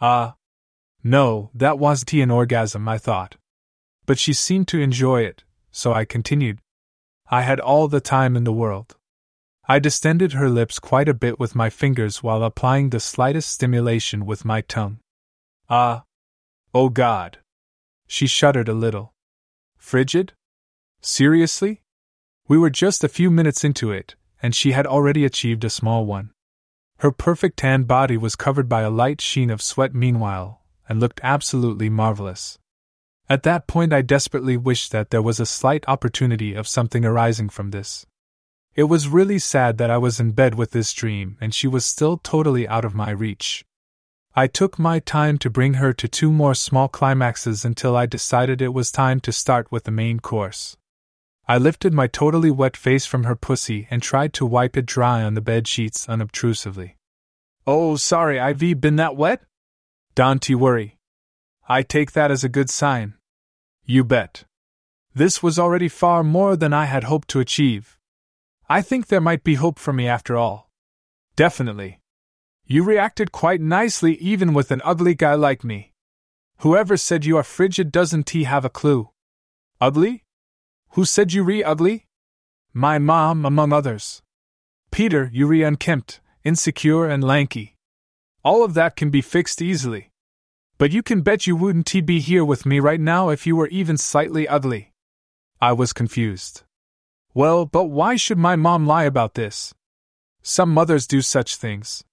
Ah! 0.00 0.30
Uh, 0.30 0.32
no, 1.04 1.50
that 1.52 1.78
wasn't 1.78 2.14
an 2.14 2.30
orgasm, 2.30 2.88
I 2.88 2.96
thought 2.96 3.36
but 4.06 4.18
she 4.18 4.32
seemed 4.32 4.68
to 4.68 4.80
enjoy 4.80 5.22
it, 5.22 5.44
so 5.70 5.92
I 5.92 6.04
continued. 6.04 6.58
I 7.28 7.42
had 7.42 7.60
all 7.60 7.88
the 7.88 8.00
time 8.00 8.36
in 8.36 8.44
the 8.44 8.52
world. 8.52 8.96
I 9.68 9.80
distended 9.80 10.32
her 10.32 10.48
lips 10.48 10.78
quite 10.78 11.08
a 11.08 11.14
bit 11.14 11.40
with 11.40 11.56
my 11.56 11.70
fingers 11.70 12.22
while 12.22 12.44
applying 12.44 12.90
the 12.90 13.00
slightest 13.00 13.50
stimulation 13.50 14.24
with 14.24 14.44
my 14.44 14.60
tongue. 14.60 15.00
Ah! 15.68 16.04
Oh 16.72 16.88
God! 16.88 17.38
She 18.06 18.28
shuddered 18.28 18.68
a 18.68 18.74
little. 18.74 19.12
Frigid? 19.76 20.34
Seriously? 21.00 21.82
We 22.46 22.58
were 22.58 22.70
just 22.70 23.02
a 23.02 23.08
few 23.08 23.28
minutes 23.28 23.64
into 23.64 23.90
it, 23.90 24.14
and 24.40 24.54
she 24.54 24.70
had 24.70 24.86
already 24.86 25.24
achieved 25.24 25.64
a 25.64 25.70
small 25.70 26.06
one. 26.06 26.30
Her 26.98 27.10
perfect 27.10 27.58
tan 27.58 27.82
body 27.82 28.16
was 28.16 28.36
covered 28.36 28.68
by 28.68 28.82
a 28.82 28.90
light 28.90 29.20
sheen 29.20 29.50
of 29.50 29.60
sweat 29.60 29.94
meanwhile, 29.94 30.62
and 30.88 31.00
looked 31.00 31.20
absolutely 31.24 31.90
marvelous. 31.90 32.58
At 33.28 33.42
that 33.42 33.66
point, 33.66 33.92
I 33.92 34.02
desperately 34.02 34.56
wished 34.56 34.92
that 34.92 35.10
there 35.10 35.22
was 35.22 35.40
a 35.40 35.46
slight 35.46 35.84
opportunity 35.88 36.54
of 36.54 36.68
something 36.68 37.04
arising 37.04 37.48
from 37.48 37.70
this. 37.70 38.06
It 38.76 38.84
was 38.84 39.08
really 39.08 39.38
sad 39.38 39.78
that 39.78 39.90
I 39.90 39.98
was 39.98 40.20
in 40.20 40.32
bed 40.32 40.54
with 40.54 40.70
this 40.70 40.92
dream 40.92 41.36
and 41.40 41.54
she 41.54 41.66
was 41.66 41.84
still 41.84 42.18
totally 42.18 42.68
out 42.68 42.84
of 42.84 42.94
my 42.94 43.10
reach. 43.10 43.64
I 44.34 44.46
took 44.46 44.78
my 44.78 44.98
time 44.98 45.38
to 45.38 45.50
bring 45.50 45.74
her 45.74 45.94
to 45.94 46.06
two 46.06 46.30
more 46.30 46.54
small 46.54 46.88
climaxes 46.88 47.64
until 47.64 47.96
I 47.96 48.04
decided 48.04 48.60
it 48.60 48.74
was 48.74 48.92
time 48.92 49.18
to 49.20 49.32
start 49.32 49.72
with 49.72 49.84
the 49.84 49.90
main 49.90 50.20
course. 50.20 50.76
I 51.48 51.56
lifted 51.56 51.94
my 51.94 52.06
totally 52.06 52.50
wet 52.50 52.76
face 52.76 53.06
from 53.06 53.24
her 53.24 53.34
pussy 53.34 53.88
and 53.90 54.02
tried 54.02 54.34
to 54.34 54.44
wipe 54.44 54.76
it 54.76 54.84
dry 54.84 55.22
on 55.22 55.34
the 55.34 55.40
bed 55.40 55.66
sheets 55.66 56.06
unobtrusively. 56.06 56.96
Oh, 57.66 57.96
sorry, 57.96 58.38
I've 58.38 58.58
been 58.58 58.96
that 58.96 59.16
wet? 59.16 59.40
Don't 60.14 60.46
you 60.48 60.58
worry. 60.58 60.95
I 61.68 61.82
take 61.82 62.12
that 62.12 62.30
as 62.30 62.44
a 62.44 62.48
good 62.48 62.70
sign. 62.70 63.14
You 63.84 64.04
bet. 64.04 64.44
This 65.14 65.42
was 65.42 65.58
already 65.58 65.88
far 65.88 66.22
more 66.22 66.56
than 66.56 66.72
I 66.72 66.84
had 66.84 67.04
hoped 67.04 67.28
to 67.28 67.40
achieve. 67.40 67.98
I 68.68 68.82
think 68.82 69.06
there 69.06 69.20
might 69.20 69.42
be 69.42 69.54
hope 69.54 69.78
for 69.78 69.92
me 69.92 70.06
after 70.06 70.36
all. 70.36 70.70
Definitely. 71.34 72.00
You 72.66 72.84
reacted 72.84 73.32
quite 73.32 73.60
nicely 73.60 74.14
even 74.16 74.54
with 74.54 74.70
an 74.70 74.82
ugly 74.84 75.14
guy 75.14 75.34
like 75.34 75.64
me. 75.64 75.92
Whoever 76.58 76.96
said 76.96 77.24
you 77.24 77.36
are 77.36 77.42
frigid 77.42 77.90
doesn't 77.90 78.30
he 78.30 78.44
have 78.44 78.64
a 78.64 78.70
clue? 78.70 79.10
Ugly? 79.80 80.24
Who 80.90 81.04
said 81.04 81.32
you 81.32 81.42
re 81.42 81.64
ugly? 81.64 82.06
My 82.72 82.98
mom, 82.98 83.44
among 83.44 83.72
others. 83.72 84.22
Peter, 84.90 85.30
you 85.32 85.46
re 85.46 85.62
unkempt, 85.62 86.20
insecure, 86.44 87.06
and 87.06 87.24
lanky. 87.24 87.76
All 88.44 88.64
of 88.64 88.74
that 88.74 88.96
can 88.96 89.10
be 89.10 89.20
fixed 89.20 89.60
easily. 89.60 90.10
But 90.78 90.92
you 90.92 91.02
can 91.02 91.22
bet 91.22 91.46
you 91.46 91.56
wouldn't 91.56 91.88
he 91.88 92.00
be 92.00 92.20
here 92.20 92.44
with 92.44 92.66
me 92.66 92.80
right 92.80 93.00
now 93.00 93.30
if 93.30 93.46
you 93.46 93.56
were 93.56 93.68
even 93.68 93.96
slightly 93.96 94.46
ugly. 94.46 94.92
I 95.60 95.72
was 95.72 95.92
confused. 95.92 96.62
Well, 97.32 97.64
but 97.64 97.84
why 97.84 98.16
should 98.16 98.38
my 98.38 98.56
mom 98.56 98.86
lie 98.86 99.04
about 99.04 99.34
this? 99.34 99.74
Some 100.42 100.72
mothers 100.72 101.06
do 101.06 101.22
such 101.22 101.56
things. 101.56 102.04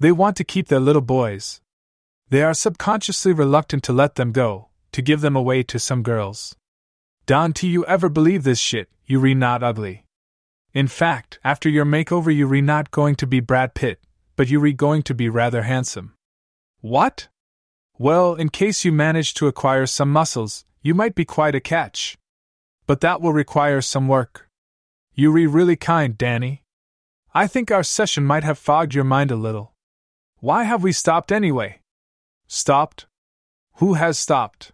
They 0.00 0.12
want 0.12 0.36
to 0.36 0.44
keep 0.44 0.68
their 0.68 0.80
little 0.80 1.02
boys. 1.02 1.60
They 2.28 2.42
are 2.42 2.54
subconsciously 2.54 3.32
reluctant 3.32 3.84
to 3.84 3.92
let 3.92 4.16
them 4.16 4.32
go, 4.32 4.68
to 4.92 5.02
give 5.02 5.20
them 5.20 5.36
away 5.36 5.62
to 5.64 5.78
some 5.78 6.02
girls. 6.02 6.56
Don, 7.26 7.52
do 7.52 7.68
you 7.68 7.84
ever 7.86 8.08
believe 8.08 8.42
this 8.42 8.58
shit, 8.58 8.88
you 9.06 9.20
re 9.20 9.34
not 9.34 9.62
ugly? 9.62 10.04
In 10.74 10.88
fact, 10.88 11.38
after 11.44 11.68
your 11.68 11.84
makeover, 11.84 12.34
you 12.34 12.46
re 12.46 12.60
not 12.60 12.90
going 12.90 13.14
to 13.16 13.26
be 13.26 13.40
Brad 13.40 13.74
Pitt, 13.74 14.00
but 14.34 14.48
you 14.48 14.58
re 14.58 14.72
going 14.72 15.02
to 15.02 15.14
be 15.14 15.28
rather 15.28 15.62
handsome. 15.62 16.14
What? 16.80 17.28
Well, 18.02 18.34
in 18.34 18.48
case 18.48 18.84
you 18.84 18.90
manage 18.90 19.32
to 19.34 19.46
acquire 19.46 19.86
some 19.86 20.10
muscles, 20.10 20.64
you 20.82 20.92
might 20.92 21.14
be 21.14 21.24
quite 21.24 21.54
a 21.54 21.60
catch. 21.60 22.18
But 22.84 23.00
that 23.00 23.20
will 23.20 23.32
require 23.32 23.80
some 23.80 24.08
work. 24.08 24.48
You 25.14 25.30
re 25.30 25.46
really 25.46 25.76
kind, 25.76 26.18
Danny. 26.18 26.64
I 27.32 27.46
think 27.46 27.70
our 27.70 27.84
session 27.84 28.24
might 28.24 28.42
have 28.42 28.58
fogged 28.58 28.92
your 28.92 29.04
mind 29.04 29.30
a 29.30 29.36
little. 29.36 29.74
Why 30.40 30.64
have 30.64 30.82
we 30.82 30.90
stopped 30.90 31.30
anyway? 31.30 31.78
Stopped? 32.48 33.06
Who 33.74 33.94
has 33.94 34.18
stopped? 34.18 34.72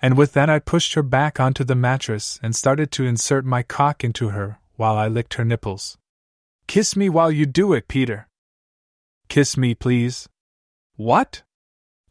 And 0.00 0.16
with 0.16 0.32
that, 0.34 0.48
I 0.48 0.60
pushed 0.60 0.94
her 0.94 1.02
back 1.02 1.40
onto 1.40 1.64
the 1.64 1.74
mattress 1.74 2.38
and 2.44 2.54
started 2.54 2.92
to 2.92 3.04
insert 3.04 3.44
my 3.44 3.64
cock 3.64 4.04
into 4.04 4.28
her 4.28 4.60
while 4.76 4.94
I 4.94 5.08
licked 5.08 5.34
her 5.34 5.44
nipples. 5.44 5.98
Kiss 6.68 6.94
me 6.94 7.08
while 7.08 7.32
you 7.32 7.44
do 7.44 7.72
it, 7.72 7.88
Peter. 7.88 8.28
Kiss 9.26 9.56
me, 9.56 9.74
please. 9.74 10.28
What? 10.94 11.42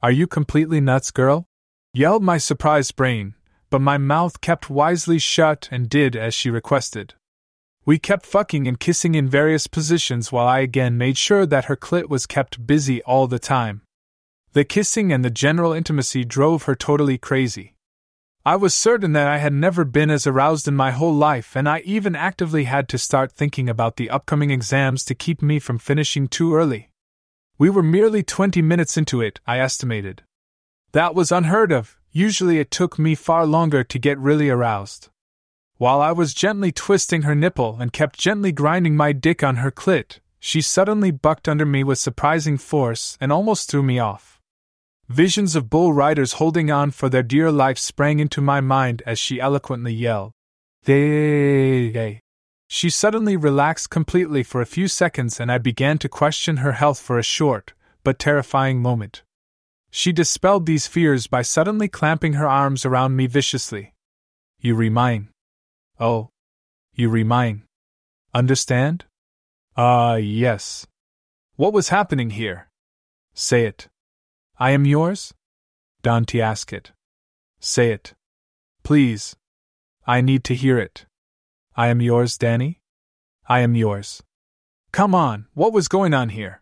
Are 0.03 0.11
you 0.11 0.26
completely 0.26 0.82
nuts, 0.82 1.11
girl? 1.11 1.45
yelled 1.94 2.23
my 2.23 2.40
surprised 2.40 2.95
brain, 2.95 3.36
but 3.69 3.82
my 3.82 3.99
mouth 3.99 4.41
kept 4.41 4.69
wisely 4.69 5.19
shut 5.19 5.69
and 5.72 5.90
did 5.90 6.15
as 6.15 6.34
she 6.34 6.49
requested. 6.49 7.14
We 7.86 7.99
kept 7.99 8.26
fucking 8.26 8.68
and 8.68 8.80
kissing 8.80 9.15
in 9.15 9.28
various 9.28 9.68
positions 9.68 10.32
while 10.32 10.48
I 10.48 10.60
again 10.60 10.98
made 10.98 11.18
sure 11.18 11.45
that 11.45 11.65
her 11.65 11.76
clit 11.76 12.10
was 12.10 12.26
kept 12.26 12.65
busy 12.65 13.03
all 13.03 13.28
the 13.28 13.40
time. 13.40 13.82
The 14.53 14.64
kissing 14.64 15.11
and 15.11 15.23
the 15.23 15.30
general 15.30 15.72
intimacy 15.72 16.26
drove 16.26 16.64
her 16.64 16.76
totally 16.76 17.18
crazy. 17.18 17.76
I 18.44 18.56
was 18.56 18.73
certain 18.73 19.14
that 19.14 19.28
I 19.28 19.38
had 19.38 19.53
never 19.53 19.86
been 19.86 20.10
as 20.10 20.26
aroused 20.26 20.68
in 20.68 20.76
my 20.76 20.91
whole 20.91 21.14
life, 21.14 21.56
and 21.56 21.69
I 21.69 21.80
even 21.86 22.15
actively 22.15 22.64
had 22.64 22.90
to 22.90 22.98
start 22.98 23.32
thinking 23.32 23.69
about 23.69 23.98
the 23.98 24.10
upcoming 24.10 24.49
exams 24.49 25.06
to 25.06 25.15
keep 25.15 25.44
me 25.44 25.60
from 25.60 25.78
finishing 25.78 26.28
too 26.28 26.56
early. 26.56 26.90
We 27.61 27.69
were 27.69 27.83
merely 27.83 28.23
20 28.23 28.59
minutes 28.63 28.97
into 28.97 29.21
it, 29.21 29.39
I 29.45 29.59
estimated. 29.59 30.23
That 30.93 31.13
was 31.13 31.31
unheard 31.31 31.71
of, 31.71 31.95
usually 32.11 32.57
it 32.57 32.71
took 32.71 32.97
me 32.97 33.13
far 33.13 33.45
longer 33.45 33.83
to 33.83 33.99
get 33.99 34.17
really 34.17 34.49
aroused. 34.49 35.09
While 35.77 36.01
I 36.01 36.11
was 36.11 36.33
gently 36.33 36.71
twisting 36.71 37.21
her 37.21 37.35
nipple 37.35 37.77
and 37.79 37.93
kept 37.93 38.17
gently 38.17 38.51
grinding 38.51 38.97
my 38.97 39.11
dick 39.11 39.43
on 39.43 39.57
her 39.57 39.69
clit, 39.69 40.21
she 40.39 40.59
suddenly 40.59 41.11
bucked 41.11 41.47
under 41.47 41.67
me 41.67 41.83
with 41.83 41.99
surprising 41.99 42.57
force 42.57 43.15
and 43.21 43.31
almost 43.31 43.69
threw 43.69 43.83
me 43.83 43.99
off. 43.99 44.41
Visions 45.07 45.55
of 45.55 45.69
bull 45.69 45.93
riders 45.93 46.33
holding 46.41 46.71
on 46.71 46.89
for 46.89 47.09
their 47.09 47.21
dear 47.21 47.51
life 47.51 47.77
sprang 47.77 48.17
into 48.17 48.41
my 48.41 48.59
mind 48.59 49.03
as 49.05 49.19
she 49.19 49.39
eloquently 49.39 49.93
yelled, 49.93 50.31
They. 50.85 52.20
She 52.73 52.89
suddenly 52.89 53.35
relaxed 53.35 53.89
completely 53.89 54.43
for 54.43 54.61
a 54.61 54.65
few 54.65 54.88
seconds, 54.88 55.41
and 55.41 55.52
I 55.52 55.57
began 55.57 55.98
to 55.98 56.07
question 56.07 56.57
her 56.64 56.72
health 56.72 57.02
for 57.02 57.19
a 57.19 57.34
short, 57.38 57.73
but 58.02 58.18
terrifying 58.18 58.81
moment. 58.81 59.23
She 59.89 60.14
dispelled 60.14 60.65
these 60.65 60.88
fears 60.88 61.27
by 61.27 61.41
suddenly 61.41 61.89
clamping 61.89 62.31
her 62.34 62.48
arms 62.48 62.85
around 62.85 63.18
me 63.18 63.27
viciously. 63.27 63.93
You 64.61 64.76
remain. 64.76 65.27
Oh. 65.99 66.30
You 66.95 67.10
remain. 67.10 67.64
Understand? 68.34 69.03
Ah, 69.76 70.11
uh, 70.11 70.15
yes. 70.15 70.88
What 71.57 71.73
was 71.73 71.89
happening 71.89 72.30
here? 72.30 72.69
Say 73.34 73.65
it. 73.65 73.89
I 74.57 74.72
am 74.72 74.85
yours? 74.85 75.34
Dante 76.03 76.39
asked 76.39 76.72
it. 76.72 76.93
Say 77.60 77.91
it. 77.91 78.14
Please. 78.81 79.35
I 80.07 80.22
need 80.22 80.45
to 80.45 80.56
hear 80.56 80.80
it. 80.80 81.06
I 81.81 81.87
am 81.87 81.99
yours, 81.99 82.37
Danny? 82.37 82.79
I 83.47 83.61
am 83.61 83.73
yours. 83.73 84.21
Come 84.91 85.15
on, 85.15 85.47
what 85.55 85.73
was 85.73 85.87
going 85.87 86.13
on 86.13 86.29
here? 86.29 86.61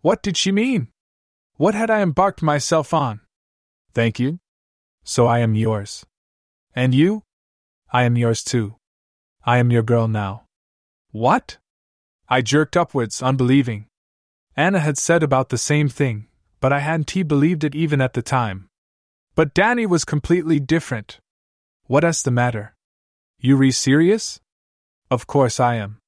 What 0.00 0.22
did 0.22 0.36
she 0.36 0.52
mean? 0.52 0.92
What 1.56 1.74
had 1.74 1.90
I 1.90 2.02
embarked 2.02 2.40
myself 2.40 2.94
on? 2.94 3.18
Thank 3.94 4.20
you. 4.20 4.38
So 5.02 5.26
I 5.26 5.40
am 5.40 5.56
yours. 5.56 6.06
And 6.72 6.94
you? 6.94 7.24
I 7.92 8.04
am 8.04 8.16
yours 8.16 8.44
too. 8.44 8.76
I 9.44 9.58
am 9.58 9.72
your 9.72 9.82
girl 9.82 10.06
now. 10.06 10.44
What? 11.10 11.58
I 12.28 12.40
jerked 12.40 12.76
upwards, 12.76 13.20
unbelieving. 13.24 13.86
Anna 14.56 14.78
had 14.78 14.98
said 14.98 15.24
about 15.24 15.48
the 15.48 15.58
same 15.58 15.88
thing, 15.88 16.28
but 16.60 16.72
I 16.72 16.78
hadn't 16.78 17.26
believed 17.26 17.64
it 17.64 17.74
even 17.74 18.00
at 18.00 18.12
the 18.12 18.22
time. 18.22 18.68
But 19.34 19.52
Danny 19.52 19.84
was 19.84 20.04
completely 20.04 20.60
different. 20.60 21.18
What's 21.86 22.22
the 22.22 22.30
matter? 22.30 22.76
You 23.40 23.56
re 23.56 23.72
serious? 23.72 24.38
Of 25.10 25.26
course 25.26 25.60
I 25.60 25.76
am. 25.76 25.98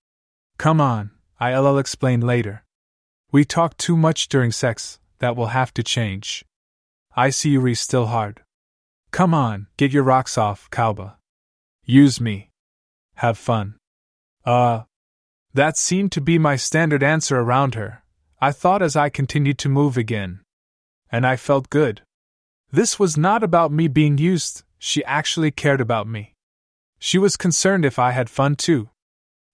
Come 0.58 0.80
on, 0.80 1.10
I'll 1.38 1.78
explain 1.78 2.20
later. 2.20 2.64
We 3.32 3.44
talk 3.44 3.76
too 3.76 3.96
much 3.96 4.28
during 4.28 4.52
sex, 4.52 4.98
that 5.18 5.36
will 5.36 5.48
have 5.48 5.72
to 5.74 5.82
change. 5.82 6.44
I 7.14 7.30
see 7.30 7.50
you 7.50 7.60
re 7.60 7.74
still 7.74 8.06
hard. 8.06 8.42
Come 9.10 9.34
on, 9.34 9.66
get 9.76 9.92
your 9.92 10.02
rocks 10.02 10.36
off, 10.36 10.68
Kalba. 10.70 11.16
Use 11.84 12.20
me. 12.20 12.50
Have 13.16 13.38
fun. 13.38 13.76
Uh. 14.44 14.82
That 15.54 15.78
seemed 15.78 16.12
to 16.12 16.20
be 16.20 16.38
my 16.38 16.56
standard 16.56 17.02
answer 17.02 17.38
around 17.38 17.74
her, 17.76 18.02
I 18.40 18.52
thought 18.52 18.82
as 18.82 18.94
I 18.94 19.08
continued 19.08 19.58
to 19.60 19.70
move 19.70 19.96
again 19.96 20.40
and 21.10 21.26
I 21.26 21.36
felt 21.36 21.70
good. 21.70 22.02
This 22.70 22.98
was 22.98 23.16
not 23.16 23.42
about 23.42 23.72
me 23.72 23.88
being 23.88 24.18
used, 24.18 24.62
she 24.78 25.04
actually 25.04 25.50
cared 25.50 25.80
about 25.80 26.06
me. 26.06 26.34
She 26.98 27.18
was 27.18 27.36
concerned 27.36 27.84
if 27.84 27.98
I 27.98 28.10
had 28.10 28.30
fun 28.30 28.56
too. 28.56 28.90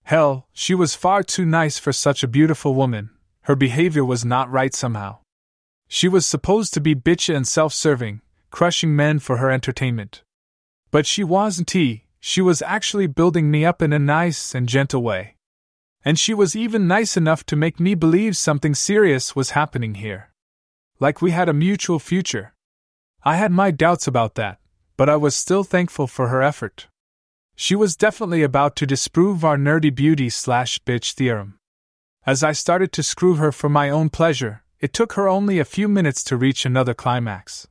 Hell, 0.05 0.49
she 0.53 0.75
was 0.75 0.95
far 0.95 1.23
too 1.23 1.45
nice 1.45 1.79
for 1.79 1.93
such 1.93 2.23
a 2.23 2.29
beautiful 2.29 2.75
woman, 2.75 3.11
her 3.43 3.57
behavior 3.57 4.05
was 4.05 4.25
not 4.25 4.51
right 4.51 4.75
somehow. 4.75 5.19
She 5.89 6.09
was 6.09 6.27
supposed 6.27 6.73
to 6.75 6.81
be 6.81 6.95
bitchy 6.95 7.35
and 7.35 7.47
self 7.47 7.73
serving, 7.73 8.21
crushing 8.51 8.97
men 8.97 9.19
for 9.19 9.37
her 9.37 9.51
entertainment. 9.51 10.23
But 10.91 11.07
she 11.07 11.25
wasn't 11.25 11.71
he, 11.71 12.05
she 12.21 12.41
was 12.41 12.63
actually 12.63 13.07
building 13.07 13.51
me 13.51 13.65
up 13.65 13.83
in 13.83 13.93
a 13.93 13.99
nice 13.99 14.55
and 14.55 14.69
gentle 14.69 15.03
way. 15.03 15.37
And 16.05 16.19
she 16.19 16.35
was 16.35 16.57
even 16.57 16.89
nice 16.89 17.17
enough 17.17 17.45
to 17.47 17.57
make 17.57 17.79
me 17.79 17.95
believe 17.95 18.37
something 18.37 18.75
serious 18.75 19.37
was 19.37 19.51
happening 19.51 19.95
here 19.95 20.33
like 21.03 21.21
we 21.21 21.33
had 21.33 21.49
a 21.49 21.53
mutual 21.53 21.99
future. 21.99 22.55
I 23.25 23.35
had 23.35 23.51
my 23.51 23.73
doubts 23.73 24.07
about 24.07 24.37
that, 24.37 24.61
but 24.97 25.09
I 25.09 25.17
was 25.17 25.35
still 25.35 25.65
thankful 25.65 26.07
for 26.07 26.29
her 26.29 26.41
effort. 26.41 26.87
She 27.65 27.77
was 27.77 27.95
definitely 27.95 28.43
about 28.43 28.75
to 28.75 28.89
disprove 28.89 29.45
our 29.45 29.57
nerdy 29.57 29.95
beauty 29.95 30.31
slash 30.31 30.81
bitch 30.81 31.13
theorem. 31.13 31.61
As 32.27 32.43
I 32.43 32.51
started 32.51 32.91
to 32.91 33.05
screw 33.05 33.35
her 33.35 33.53
for 33.53 33.69
my 33.69 33.89
own 33.89 34.11
pleasure, 34.11 34.65
it 34.81 34.93
took 34.93 35.13
her 35.13 35.29
only 35.29 35.61
a 35.61 35.65
few 35.65 35.87
minutes 35.87 36.25
to 36.25 36.37
reach 36.37 36.67
another 36.67 36.93
climax. 36.93 37.69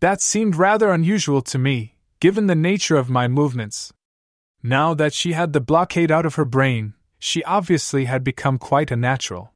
That 0.00 0.20
seemed 0.20 0.56
rather 0.56 0.90
unusual 0.90 1.40
to 1.40 1.58
me, 1.58 1.96
given 2.20 2.48
the 2.48 2.54
nature 2.54 2.96
of 2.96 3.08
my 3.08 3.26
movements. 3.26 3.94
Now 4.62 4.92
that 4.92 5.14
she 5.14 5.32
had 5.32 5.54
the 5.54 5.68
blockade 5.72 6.10
out 6.10 6.26
of 6.26 6.34
her 6.34 6.44
brain, 6.44 6.92
she 7.18 7.42
obviously 7.44 8.04
had 8.04 8.24
become 8.24 8.58
quite 8.58 8.90
a 8.90 8.94
natural. 9.10 9.54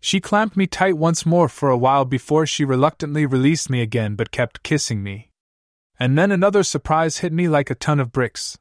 She 0.00 0.18
clamped 0.18 0.56
me 0.56 0.66
tight 0.66 0.96
once 0.96 1.26
more 1.26 1.50
for 1.50 1.68
a 1.68 1.76
while 1.76 2.06
before 2.06 2.46
she 2.46 2.64
reluctantly 2.64 3.26
released 3.26 3.68
me 3.68 3.82
again 3.82 4.14
but 4.14 4.30
kept 4.30 4.62
kissing 4.62 5.02
me. 5.02 5.28
And 6.00 6.16
then 6.16 6.32
another 6.32 6.62
surprise 6.62 7.18
hit 7.18 7.34
me 7.34 7.48
like 7.48 7.68
a 7.68 7.74
ton 7.74 8.00
of 8.00 8.10
bricks. 8.10 8.56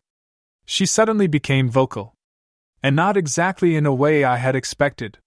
She 0.65 0.85
suddenly 0.85 1.27
became 1.27 1.69
vocal. 1.69 2.15
And 2.81 2.95
not 2.95 3.17
exactly 3.17 3.75
in 3.75 3.85
a 3.85 3.93
way 3.93 4.23
I 4.23 4.37
had 4.37 4.55
expected. 4.55 5.19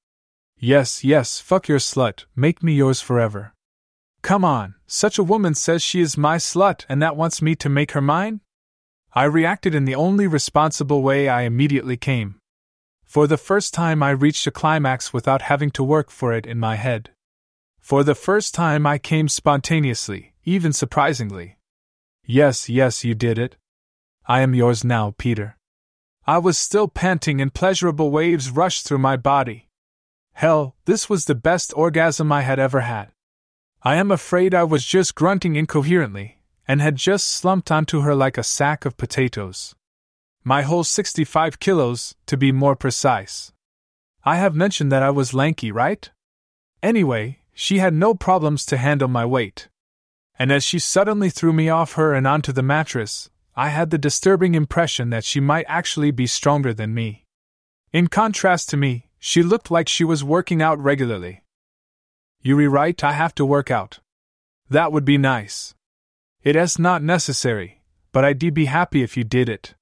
Yes, 0.59 1.05
yes, 1.05 1.41
fuck 1.41 1.69
your 1.69 1.79
slut, 1.79 2.25
make 2.35 2.63
me 2.63 2.75
yours 2.75 3.01
forever. 3.01 3.53
Come 4.23 4.45
on, 4.45 4.75
such 4.87 5.19
a 5.19 5.23
woman 5.23 5.55
says 5.55 5.83
she 5.83 6.01
is 6.01 6.17
my 6.17 6.37
slut 6.37 6.85
and 6.89 7.01
that 7.03 7.17
wants 7.17 7.41
me 7.41 7.55
to 7.57 7.69
make 7.69 7.93
her 7.93 8.01
mine? 8.01 8.41
I 9.13 9.25
reacted 9.25 9.75
in 9.75 9.85
the 9.85 9.95
only 9.95 10.27
responsible 10.27 11.03
way 11.03 11.29
I 11.29 11.43
immediately 11.43 11.97
came. 11.97 12.41
For 13.05 13.27
the 13.27 13.39
first 13.39 13.73
time, 13.73 14.03
I 14.03 14.11
reached 14.11 14.47
a 14.47 14.51
climax 14.51 15.13
without 15.13 15.43
having 15.43 15.71
to 15.73 15.85
work 15.85 16.11
for 16.11 16.33
it 16.33 16.45
in 16.45 16.59
my 16.59 16.77
head. 16.77 17.11
For 17.79 18.03
the 18.03 18.17
first 18.17 18.53
time, 18.53 18.87
I 18.87 18.99
came 18.99 19.29
spontaneously, 19.29 20.35
even 20.45 20.73
surprisingly. 20.73 21.57
Yes, 22.25 22.69
yes, 22.69 23.05
you 23.05 23.15
did 23.15 23.39
it. 23.39 23.57
I 24.28 24.40
am 24.40 24.55
yours 24.55 24.85
now, 24.85 25.15
Peter. 25.16 25.57
I 26.27 26.39
was 26.39 26.59
still 26.59 26.89
panting 26.89 27.40
and 27.40 27.55
pleasurable 27.55 28.11
waves 28.11 28.51
rushed 28.51 28.86
through 28.86 28.98
my 28.98 29.16
body. 29.16 29.69
Hell, 30.35 30.77
this 30.85 31.09
was 31.09 31.24
the 31.24 31.35
best 31.35 31.73
orgasm 31.77 32.32
I 32.32 32.43
had 32.43 32.59
ever 32.59 32.81
had. 32.81 33.12
I 33.82 33.97
am 33.97 34.11
afraid 34.11 34.55
I 34.55 34.65
was 34.65 34.85
just 34.85 35.15
grunting 35.15 35.57
incoherently, 35.57 36.40
and 36.66 36.81
had 36.81 36.97
just 36.97 37.28
slumped 37.28 37.70
onto 37.70 38.01
her 38.01 38.15
like 38.15 38.36
a 38.36 38.43
sack 38.43 38.85
of 38.85 38.97
potatoes 38.97 39.77
my 40.47 40.62
whole 40.62 40.85
65 40.85 41.59
kilos, 41.59 42.15
to 42.27 42.36
be 42.36 42.53
more 42.53 42.77
precise. 42.77 43.51
I 44.23 44.36
have 44.36 44.55
mentioned 44.55 44.93
that 44.93 45.03
I 45.03 45.11
was 45.11 45.35
lanky, 45.35 45.73
right? 45.73 46.09
Anyway, 46.85 47.40
she 47.53 47.78
had 47.78 47.93
no 47.93 48.15
problems 48.15 48.65
to 48.66 48.77
handle 48.77 49.09
my 49.09 49.24
weight. 49.24 49.69
And 50.39 50.53
as 50.53 50.62
she 50.62 50.78
suddenly 50.78 51.31
threw 51.31 51.53
me 51.53 51.69
off 51.69 51.94
her 51.94 52.15
and 52.15 52.28
onto 52.28 52.53
the 52.53 52.62
mattress, 52.62 53.28
I 53.57 53.70
had 53.70 53.91
the 53.91 53.99
disturbing 53.99 54.55
impression 54.55 55.09
that 55.11 55.24
she 55.24 55.41
might 55.41 55.65
actually 55.66 56.11
be 56.11 56.27
stronger 56.27 56.74
than 56.74 56.93
me. 56.93 57.24
In 57.91 58.09
contrast 58.09 58.69
to 58.70 58.77
me, 58.77 59.09
she 59.19 59.43
looked 59.43 59.70
like 59.70 59.89
she 59.89 60.05
was 60.05 60.23
working 60.23 60.61
out 60.61 60.78
regularly. 60.78 61.43
You 62.43 62.57
rewrite 62.57 63.03
I 63.03 63.12
have 63.12 63.35
to 63.37 63.47
work 63.47 63.70
out. 63.70 64.01
That 64.69 64.93
would 64.93 65.07
be 65.07 65.16
nice. 65.16 65.74
It 66.43 66.55
is 66.55 66.78
not 66.78 67.03
necessary, 67.03 67.81
but 68.12 68.24
I'd 68.24 68.39
be 68.55 68.66
happy 68.66 69.03
if 69.03 69.16
you 69.16 69.24
did 69.24 69.49
it. 69.49 69.74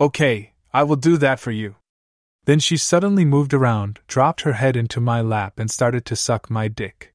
Okay, 0.00 0.54
I 0.72 0.84
will 0.84 0.96
do 0.96 1.16
that 1.16 1.40
for 1.40 1.50
you. 1.50 1.76
Then 2.44 2.60
she 2.60 2.76
suddenly 2.76 3.24
moved 3.24 3.52
around, 3.52 3.98
dropped 4.06 4.42
her 4.42 4.54
head 4.54 4.76
into 4.76 5.00
my 5.00 5.20
lap, 5.20 5.58
and 5.58 5.70
started 5.70 6.04
to 6.06 6.16
suck 6.16 6.48
my 6.48 6.68
dick. 6.68 7.12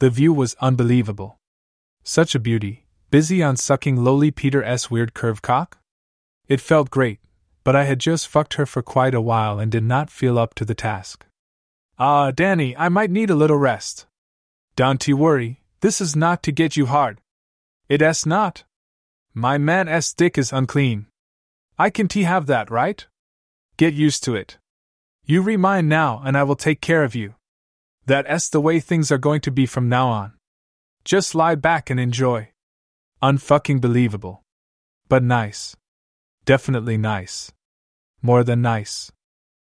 The 0.00 0.10
view 0.10 0.32
was 0.32 0.56
unbelievable. 0.60 1.38
Such 2.02 2.34
a 2.34 2.40
beauty, 2.40 2.86
busy 3.10 3.42
on 3.42 3.56
sucking 3.56 3.96
lowly 3.96 4.30
Peter 4.30 4.62
S. 4.62 4.90
weird 4.90 5.14
curve 5.14 5.42
cock? 5.42 5.78
It 6.48 6.60
felt 6.60 6.90
great, 6.90 7.18
but 7.64 7.74
I 7.74 7.84
had 7.84 7.98
just 7.98 8.28
fucked 8.28 8.54
her 8.54 8.66
for 8.66 8.82
quite 8.82 9.14
a 9.14 9.20
while 9.20 9.58
and 9.58 9.70
did 9.70 9.84
not 9.84 10.10
feel 10.10 10.38
up 10.38 10.54
to 10.54 10.64
the 10.64 10.74
task. 10.74 11.26
Ah, 11.98 12.26
uh, 12.26 12.30
Danny, 12.30 12.76
I 12.76 12.88
might 12.88 13.10
need 13.10 13.30
a 13.30 13.34
little 13.34 13.56
rest. 13.56 14.06
Don't 14.76 15.06
you 15.06 15.16
worry, 15.16 15.60
this 15.80 16.00
is 16.00 16.14
not 16.14 16.42
to 16.44 16.52
get 16.52 16.76
you 16.76 16.86
hard. 16.86 17.20
It 17.88 18.00
s 18.00 18.24
not. 18.24 18.64
My 19.34 19.58
man 19.58 19.88
s 19.88 20.12
dick 20.14 20.38
is 20.38 20.52
unclean. 20.52 21.06
I 21.78 21.90
can 21.90 22.08
t 22.08 22.22
have 22.22 22.46
that, 22.46 22.70
right? 22.70 23.06
Get 23.76 23.94
used 23.94 24.22
to 24.24 24.34
it. 24.34 24.58
You 25.24 25.42
re 25.42 25.56
mine 25.56 25.88
now, 25.88 26.22
and 26.24 26.36
I 26.36 26.42
will 26.42 26.56
take 26.56 26.80
care 26.80 27.04
of 27.04 27.14
you. 27.14 27.34
That 28.06 28.26
s 28.28 28.48
the 28.48 28.60
way 28.60 28.80
things 28.80 29.10
are 29.10 29.18
going 29.18 29.40
to 29.42 29.50
be 29.50 29.66
from 29.66 29.88
now 29.88 30.08
on. 30.08 30.32
Just 31.04 31.34
lie 31.34 31.54
back 31.54 31.90
and 31.90 31.98
enjoy. 31.98 32.50
Unfucking 33.22 33.82
believable. 33.82 34.42
But 35.08 35.22
nice. 35.22 35.76
Definitely 36.46 36.96
nice. 36.96 37.52
More 38.22 38.42
than 38.42 38.62
nice. 38.62 39.12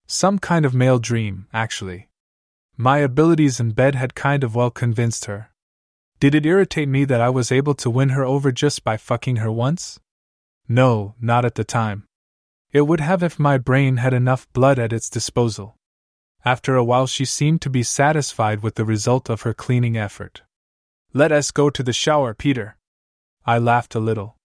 Some 0.05 0.37
kind 0.37 0.65
of 0.65 0.73
male 0.73 0.99
dream, 0.99 1.47
actually. 1.53 2.09
My 2.75 2.97
abilities 2.97 3.59
in 3.59 3.71
bed 3.71 3.95
had 3.95 4.15
kind 4.15 4.43
of 4.43 4.53
well 4.53 4.69
convinced 4.69 5.25
her. 5.25 5.49
Did 6.19 6.35
it 6.35 6.45
irritate 6.45 6.89
me 6.89 7.05
that 7.05 7.21
I 7.21 7.29
was 7.29 7.51
able 7.51 7.73
to 7.75 7.89
win 7.89 8.09
her 8.09 8.25
over 8.25 8.51
just 8.51 8.83
by 8.83 8.97
fucking 8.97 9.37
her 9.37 9.51
once? 9.51 9.99
No, 10.67 11.15
not 11.21 11.45
at 11.45 11.55
the 11.55 11.63
time. 11.63 12.03
It 12.73 12.81
would 12.81 12.99
have 12.99 13.23
if 13.23 13.39
my 13.39 13.57
brain 13.57 13.97
had 13.97 14.13
enough 14.13 14.51
blood 14.51 14.77
at 14.77 14.91
its 14.91 15.09
disposal. 15.09 15.77
After 16.43 16.75
a 16.75 16.83
while, 16.83 17.07
she 17.07 17.25
seemed 17.25 17.61
to 17.61 17.69
be 17.69 17.83
satisfied 17.83 18.61
with 18.61 18.75
the 18.75 18.85
result 18.85 19.29
of 19.29 19.41
her 19.41 19.53
cleaning 19.53 19.95
effort. 19.97 20.41
Let 21.13 21.31
us 21.31 21.51
go 21.51 21.69
to 21.69 21.83
the 21.83 21.93
shower, 21.93 22.33
Peter. 22.33 22.76
I 23.47 23.57
laughed 23.59 23.95
a 23.95 23.99
little. 23.99 24.35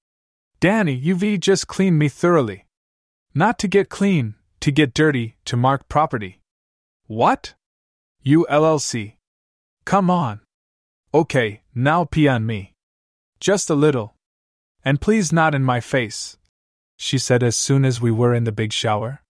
Danny, 0.61 0.95
you've 0.95 1.41
just 1.41 1.67
cleaned 1.67 1.99
me 1.99 2.09
thoroughly. 2.09 2.67
Not 3.35 3.59
to 3.59 3.67
get 3.67 3.89
clean, 3.89 4.37
to 4.61 4.71
get 4.71 4.95
dirty, 4.95 5.35
to 5.47 5.57
mark 5.57 5.89
property. 5.89 6.41
What? 7.09 7.55
You 8.23 8.47
LLC. 8.49 9.15
Come 9.85 10.09
on. 10.09 10.41
Okay, 11.13 11.63
now 11.75 12.05
pee 12.05 12.29
on 12.29 12.47
me. 12.47 12.75
Just 13.41 13.69
a 13.69 13.75
little. 13.75 14.15
And 14.85 15.01
please 15.01 15.33
not 15.33 15.53
in 15.53 15.65
my 15.65 15.81
face, 15.81 16.37
she 16.97 17.19
said 17.19 17.43
as 17.43 17.57
soon 17.57 17.85
as 17.85 18.01
we 18.01 18.13
were 18.13 18.33
in 18.33 18.45
the 18.45 18.53
big 18.53 18.73
shower. 18.73 19.21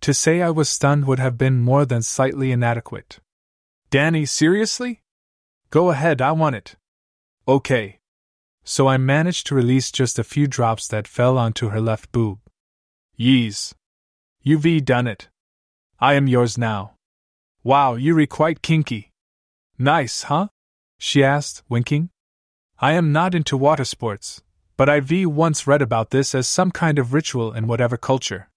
To 0.00 0.14
say 0.14 0.40
I 0.40 0.50
was 0.50 0.70
stunned 0.70 1.06
would 1.06 1.18
have 1.18 1.36
been 1.36 1.60
more 1.60 1.84
than 1.84 2.00
slightly 2.00 2.50
inadequate. 2.50 3.20
Danny, 3.90 4.24
seriously? 4.24 5.02
Go 5.68 5.90
ahead, 5.90 6.22
I 6.22 6.32
want 6.32 6.56
it. 6.56 6.76
Okay, 7.46 7.98
so 8.64 8.88
I 8.88 8.96
managed 8.96 9.46
to 9.46 9.54
release 9.54 9.90
just 9.90 10.18
a 10.18 10.24
few 10.24 10.46
drops 10.46 10.86
that 10.88 11.08
fell 11.08 11.36
onto 11.36 11.68
her 11.68 11.80
left 11.80 12.12
boob. 12.12 12.38
Yees. 13.16 13.74
You've 14.42 14.84
done 14.84 15.06
it. 15.06 15.28
I 16.00 16.14
am 16.14 16.26
yours 16.26 16.58
now. 16.58 16.94
Wow, 17.64 17.94
you're 17.94 18.26
quite 18.26 18.62
kinky. 18.62 19.12
Nice, 19.78 20.24
huh? 20.24 20.48
she 20.98 21.22
asked, 21.22 21.62
winking. 21.68 22.10
I 22.78 22.92
am 22.92 23.12
not 23.12 23.34
into 23.34 23.56
water 23.56 23.84
sports, 23.84 24.42
but 24.76 24.88
I've 24.88 25.10
once 25.26 25.66
read 25.66 25.82
about 25.82 26.10
this 26.10 26.34
as 26.34 26.48
some 26.48 26.70
kind 26.70 26.98
of 26.98 27.12
ritual 27.12 27.52
in 27.52 27.66
whatever 27.66 27.96
culture. 27.96 28.48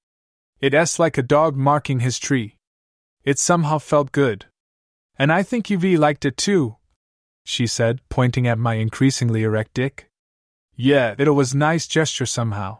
It's 0.61 0.97
like 0.97 1.17
a 1.17 1.23
dog 1.23 1.55
marking 1.55 1.99
his 1.99 2.17
tree. 2.17 2.55
It 3.23 3.37
somehow 3.37 3.79
felt 3.79 4.11
good. 4.11 4.45
And 5.17 5.31
I 5.31 5.43
think 5.43 5.69
you've 5.69 5.83
liked 5.83 6.25
it 6.25 6.37
too, 6.37 6.77
she 7.45 7.67
said, 7.67 8.01
pointing 8.09 8.47
at 8.47 8.57
my 8.57 8.73
increasingly 8.73 9.43
erect 9.43 9.73
dick. 9.73 10.09
Yeah, 10.75 11.15
it 11.17 11.29
was 11.29 11.55
nice 11.55 11.87
gesture 11.87 12.25
somehow. 12.25 12.79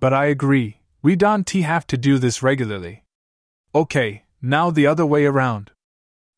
But 0.00 0.12
I 0.12 0.26
agree, 0.26 0.80
we 1.00 1.16
don't 1.16 1.48
have 1.48 1.86
to 1.86 1.96
do 1.96 2.18
this 2.18 2.42
regularly. 2.42 3.04
Okay, 3.74 4.24
now 4.42 4.70
the 4.70 4.86
other 4.86 5.06
way 5.06 5.24
around. 5.24 5.70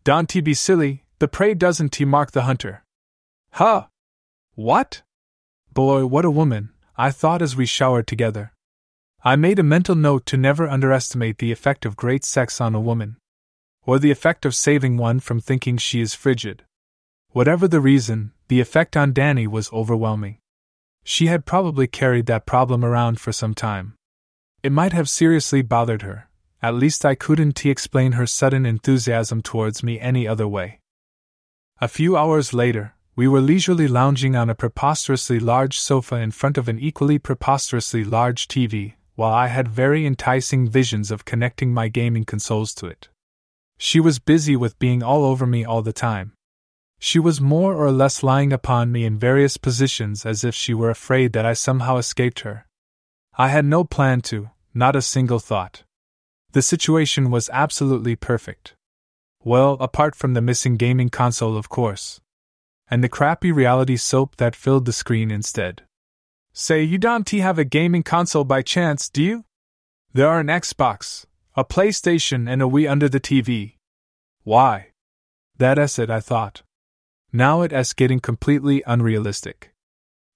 Don't 0.05 0.33
be 0.45 0.55
silly, 0.55 1.05
the 1.19 1.27
prey 1.27 1.55
doesn't 1.55 2.01
mark 2.01 2.31
the 2.31 2.43
hunter. 2.43 2.85
Huh? 3.53 3.87
What? 4.55 5.03
Boy, 5.73 6.07
what 6.07 6.25
a 6.25 6.31
woman, 6.31 6.71
I 6.97 7.11
thought 7.11 7.43
as 7.43 7.57
we 7.57 7.67
showered 7.67 8.07
together. 8.07 8.53
I 9.25 9.35
made 9.35 9.59
a 9.59 9.65
mental 9.65 9.97
note 9.97 10.25
to 10.27 10.37
never 10.37 10.69
underestimate 10.69 11.39
the 11.39 11.51
effect 11.51 11.85
of 11.85 11.97
great 11.97 12.25
sex 12.25 12.61
on 12.61 12.75
a 12.75 12.81
woman. 12.81 13.17
Or 13.85 13.99
the 13.99 14.11
effect 14.11 14.45
of 14.45 14.55
saving 14.55 14.99
one 14.99 15.21
from 15.21 15.41
thinking 15.41 15.79
she 15.79 16.01
is 16.01 16.15
frigid. 16.15 16.65
Whatever 17.37 17.69
the 17.69 17.83
reason, 17.83 18.33
the 18.49 18.61
effect 18.61 18.97
on 18.97 19.13
Danny 19.13 19.47
was 19.47 19.71
overwhelming. 19.71 20.39
She 21.05 21.27
had 21.27 21.45
probably 21.45 21.87
carried 21.87 22.25
that 22.25 22.47
problem 22.47 22.83
around 22.83 23.21
for 23.21 23.31
some 23.31 23.53
time. 23.53 23.93
It 24.63 24.73
might 24.73 24.95
have 24.95 25.07
seriously 25.07 25.61
bothered 25.61 26.01
her, 26.01 26.31
at 26.63 26.77
least 26.77 27.05
I 27.05 27.15
couldn't 27.15 27.67
explain 27.67 28.13
her 28.13 28.27
sudden 28.27 28.65
enthusiasm 28.65 29.43
towards 29.43 29.83
me 29.83 30.01
any 30.01 30.27
other 30.27 30.49
way. 30.49 30.81
A 31.79 31.89
few 31.89 32.17
hours 32.17 32.55
later, 32.55 32.95
we 33.17 33.29
were 33.29 33.43
leisurely 33.43 33.87
lounging 33.87 34.35
on 34.35 34.49
a 34.49 34.55
preposterously 34.55 35.39
large 35.39 35.79
sofa 35.79 36.17
in 36.17 36.31
front 36.31 36.57
of 36.57 36.69
an 36.71 36.79
equally 36.79 37.19
preposterously 37.19 38.03
large 38.03 38.49
TV, 38.49 38.95
while 39.15 39.35
I 39.35 39.49
had 39.49 39.69
very 39.69 40.07
enticing 40.07 40.71
visions 40.71 41.11
of 41.11 41.27
connecting 41.27 41.75
my 41.75 41.89
gaming 41.89 42.25
consoles 42.25 42.73
to 42.77 42.87
it. 42.87 43.11
She 43.77 44.01
was 44.01 44.19
busy 44.19 44.57
with 44.57 44.79
being 44.79 45.03
all 45.03 45.23
over 45.27 45.47
me 45.47 45.67
all 45.67 45.83
the 45.83 45.93
time, 45.93 46.33
she 46.99 47.19
was 47.19 47.41
more 47.41 47.75
or 47.75 47.91
less 47.93 48.23
lying 48.23 48.53
upon 48.53 48.91
me 48.91 49.05
in 49.05 49.19
various 49.19 49.57
positions 49.57 50.25
as 50.25 50.45
if 50.45 50.55
she 50.55 50.75
were 50.75 50.91
afraid 50.91 51.33
that 51.33 51.47
I 51.47 51.53
somehow 51.53 51.97
escaped 51.99 52.41
her. 52.41 52.67
I 53.39 53.49
had 53.49 53.65
no 53.65 53.85
plan 53.85 54.23
to, 54.23 54.51
not 54.73 54.97
a 54.97 55.03
single 55.03 55.39
thought. 55.39 55.83
The 56.53 56.63
situation 56.63 57.31
was 57.31 57.51
absolutely 57.53 58.17
perfect. 58.17 58.75
Well, 59.45 59.75
apart 59.75 60.15
from 60.15 60.35
the 60.35 60.41
missing 60.41 60.77
gaming 60.77 61.11
console, 61.11 61.57
of 61.57 61.69
course. 61.69 62.21
And 62.89 63.05
the 63.05 63.09
crappy 63.09 63.53
reality 63.53 63.97
soap 63.97 64.37
that 64.37 64.57
filled 64.57 64.87
the 64.87 64.93
screen 64.93 65.31
instead. 65.31 65.83
Say, 66.53 66.83
you 66.83 66.97
don't 66.97 67.29
have 67.29 67.59
a 67.59 67.65
gaming 67.65 68.03
console 68.03 68.45
by 68.45 68.63
chance, 68.63 69.11
do 69.11 69.23
you? 69.23 69.45
There 70.15 70.29
are 70.29 70.41
an 70.41 70.47
Xbox, 70.47 71.27
a 71.55 71.65
PlayStation, 71.65 72.49
and 72.49 72.63
a 72.63 72.65
Wii 72.65 72.91
under 72.91 73.09
the 73.09 73.21
TV. 73.21 73.75
Why? 74.45 74.93
That 75.59 75.79
is 75.79 75.99
it, 75.99 76.09
I 76.09 76.21
thought. 76.21 76.63
Now 77.37 77.61
it's 77.61 77.93
getting 77.93 78.21
completely 78.21 78.83
unrealistic. 78.87 79.75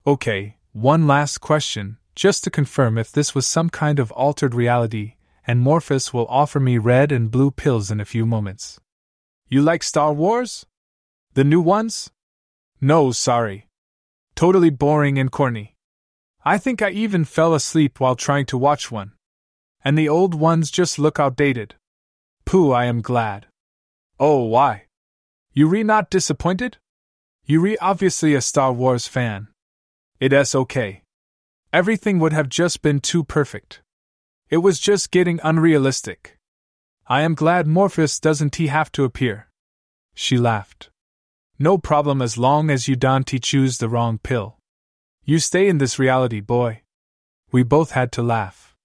Okay, 0.07 0.59
one 0.73 1.07
last 1.07 1.39
question, 1.39 1.97
just 2.15 2.45
to 2.45 2.51
confirm 2.51 2.99
if 2.99 3.11
this 3.11 3.35
was 3.35 3.47
some 3.47 3.71
kind 3.71 3.99
of 3.99 4.13
altered 4.13 4.55
reality, 4.55 5.15
and 5.47 5.63
Morpheus 5.63 6.13
will 6.13 6.27
offer 6.29 6.61
me 6.61 6.77
red 6.77 7.11
and 7.11 7.31
blue 7.31 7.53
pills 7.53 7.91
in 7.91 8.01
a 8.01 8.05
few 8.05 8.27
moments. 8.27 8.79
You 9.49 9.63
like 9.63 9.83
Star 9.83 10.13
Wars? 10.13 10.67
The 11.33 11.43
new 11.43 11.63
ones? 11.63 12.11
No, 12.83 13.13
sorry. 13.13 13.67
Totally 14.35 14.69
boring 14.69 15.19
and 15.19 15.33
corny. 15.33 15.77
I 16.45 16.59
think 16.59 16.83
I 16.83 16.91
even 16.91 17.25
fell 17.25 17.55
asleep 17.55 17.99
while 17.99 18.15
trying 18.15 18.45
to 18.53 18.59
watch 18.59 18.91
one. 18.91 19.13
And 19.83 19.97
the 19.97 20.11
old 20.11 20.35
ones 20.35 20.71
just 20.71 20.99
look 20.99 21.19
outdated. 21.19 21.77
Pooh, 22.45 22.73
I 22.73 22.85
am 22.85 23.01
glad. 23.01 23.47
Oh, 24.19 24.45
why? 24.45 24.85
You 25.55 25.67
re 25.67 25.83
not 25.83 26.11
disappointed? 26.11 26.77
Yuri 27.51 27.77
obviously 27.81 28.37
a 28.37 28.41
Star 28.41 28.73
Wars 28.73 29.09
fan. 29.09 29.49
It's 30.21 30.55
okay. 30.55 31.03
Everything 31.73 32.21
would 32.21 32.33
have 32.33 32.49
just 32.49 32.81
been 32.81 33.01
too 33.01 33.25
perfect. 33.25 33.83
It 34.51 34.59
was 34.59 34.79
just 34.79 35.11
getting 35.11 35.41
unrealistic. 35.43 36.39
I 37.09 37.23
am 37.23 37.35
glad 37.35 37.67
Morpheus 37.67 38.21
doesn't 38.21 38.55
he 38.55 38.69
have 38.69 38.93
to 38.93 39.03
appear. 39.03 39.49
She 40.15 40.39
laughed. 40.39 40.91
No 41.59 41.77
problem 41.77 42.23
as 42.23 42.39
long 42.39 42.71
as 42.71 42.87
you 42.87 42.95
don't 42.95 43.27
choose 43.43 43.79
the 43.79 43.89
wrong 43.89 44.19
pill. 44.19 44.59
You 45.25 45.41
stay 45.41 45.67
in 45.67 45.79
this 45.79 45.99
reality, 45.99 46.39
boy. 46.39 46.83
We 47.51 47.65
both 47.65 47.91
had 47.91 48.13
to 48.13 48.23
laugh. 48.23 48.77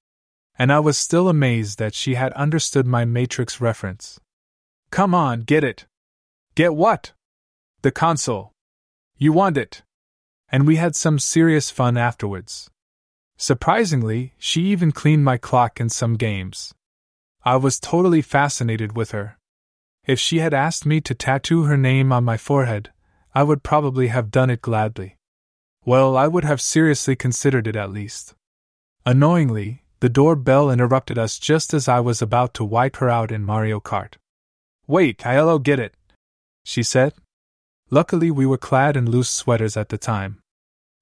And 0.58 0.74
I 0.74 0.80
was 0.80 0.98
still 0.98 1.30
amazed 1.30 1.78
that 1.78 1.94
she 1.94 2.16
had 2.16 2.34
understood 2.34 2.88
my 2.88 3.06
Matrix 3.06 3.62
reference. 3.62 4.20
Come 4.90 5.14
on, 5.14 5.42
get 5.42 5.64
it. 5.64 5.86
Get 6.56 6.74
what? 6.74 7.12
The 7.84 7.92
console. 7.92 8.55
You 9.18 9.32
want 9.32 9.58
it. 9.58 9.84
And 10.50 10.68
we 10.68 10.76
had 10.76 10.96
some 10.96 11.20
serious 11.20 11.72
fun 11.72 11.98
afterwards. 11.98 12.70
Surprisingly, 13.38 14.34
she 14.38 14.64
even 14.64 14.92
cleaned 14.92 15.24
my 15.24 15.38
clock 15.38 15.80
in 15.80 15.90
some 15.90 16.16
games. 16.16 16.74
I 17.44 17.58
was 17.58 17.80
totally 17.80 18.22
fascinated 18.22 18.96
with 18.96 19.12
her. 19.12 19.38
If 20.06 20.20
she 20.20 20.40
had 20.40 20.54
asked 20.54 20.86
me 20.86 21.02
to 21.02 21.16
tattoo 21.16 21.64
her 21.64 21.78
name 21.78 22.12
on 22.12 22.24
my 22.24 22.38
forehead, 22.38 22.92
I 23.34 23.44
would 23.44 23.64
probably 23.64 24.08
have 24.08 24.32
done 24.32 24.50
it 24.50 24.62
gladly. 24.62 25.18
Well, 25.84 26.16
I 26.16 26.28
would 26.28 26.44
have 26.44 26.62
seriously 26.62 27.16
considered 27.16 27.68
it 27.68 27.76
at 27.76 27.92
least. 27.92 28.34
Annoyingly, 29.06 29.84
the 30.00 30.10
doorbell 30.10 30.72
interrupted 30.72 31.18
us 31.18 31.40
just 31.40 31.74
as 31.74 31.88
I 31.88 32.00
was 32.00 32.22
about 32.22 32.54
to 32.56 32.64
wipe 32.64 32.98
her 32.98 33.10
out 33.10 33.32
in 33.32 33.44
Mario 33.44 33.80
Kart. 33.80 34.14
Wait, 34.88 35.26
I'll 35.26 35.60
get 35.60 35.80
it, 35.80 35.96
she 36.64 36.84
said. 36.84 37.14
Luckily, 37.92 38.32
we 38.32 38.46
were 38.46 38.58
clad 38.58 38.98
in 38.98 39.10
loose 39.10 39.30
sweaters 39.30 39.78
at 39.78 39.90
the 39.90 39.98
time. 39.98 40.42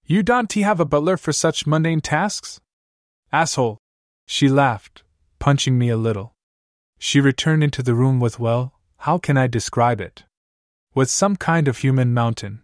You 0.06 0.22
don't 0.22 0.52
have 0.54 0.80
a 0.82 0.86
butler 0.86 1.16
for 1.16 1.32
such 1.32 1.66
mundane 1.66 2.02
tasks? 2.02 2.60
Asshole. 3.32 3.78
She 4.26 4.50
laughed, 4.50 5.04
punching 5.40 5.78
me 5.78 5.90
a 5.90 5.98
little. 5.98 6.34
She 7.00 7.22
returned 7.22 7.64
into 7.64 7.82
the 7.82 7.94
room 7.94 8.20
with, 8.20 8.38
well, 8.40 8.74
how 8.98 9.18
can 9.18 9.38
I 9.38 9.48
describe 9.48 10.02
it? 10.02 10.24
With 10.94 11.10
some 11.10 11.36
kind 11.36 11.68
of 11.68 11.78
human 11.78 12.14
mountain. 12.14 12.62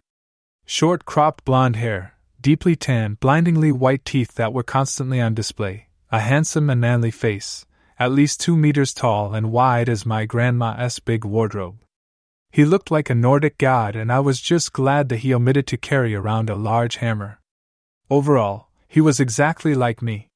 Short 0.66 1.04
cropped 1.04 1.44
blonde 1.44 1.76
hair, 1.76 2.14
deeply 2.40 2.76
tan, 2.76 3.14
blindingly 3.14 3.72
white 3.72 4.04
teeth 4.04 4.34
that 4.34 4.52
were 4.52 4.62
constantly 4.62 5.20
on 5.20 5.34
display, 5.34 5.88
a 6.12 6.20
handsome 6.20 6.70
and 6.70 6.80
manly 6.80 7.10
face, 7.10 7.66
at 7.98 8.12
least 8.12 8.40
two 8.40 8.56
meters 8.56 8.94
tall 8.94 9.34
and 9.34 9.52
wide 9.52 9.88
as 9.88 10.06
my 10.06 10.26
grandma's 10.26 10.98
big 10.98 11.24
wardrobe. 11.24 11.78
He 12.50 12.64
looked 12.64 12.90
like 12.90 13.08
a 13.08 13.14
Nordic 13.14 13.58
god, 13.58 13.94
and 13.94 14.10
I 14.12 14.20
was 14.20 14.40
just 14.40 14.72
glad 14.72 15.08
that 15.08 15.18
he 15.18 15.32
omitted 15.32 15.66
to 15.68 15.76
carry 15.76 16.14
around 16.14 16.50
a 16.50 16.56
large 16.56 16.96
hammer. 16.96 17.40
Overall, 18.10 18.68
he 18.88 19.00
was 19.00 19.20
exactly 19.20 19.74
like 19.74 20.02
me. 20.02 20.28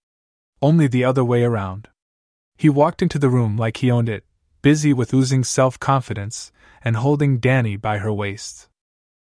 Only 0.63 0.87
the 0.87 1.05
other 1.05 1.25
way 1.25 1.43
around. 1.43 1.89
He 2.57 2.69
walked 2.69 3.03
into 3.03 3.19
the 3.19 3.29
room 3.29 3.57
like 3.57 3.79
he 3.79 3.91
owned 3.91 4.09
it, 4.09 4.25
busy 4.63 4.93
with 4.93 5.13
oozing 5.13 5.43
self 5.43 5.79
confidence 5.81 6.53
and 6.85 6.97
holding 6.97 7.39
Danny 7.39 7.77
by 7.77 7.99
her 7.99 8.13
waist. 8.13 8.69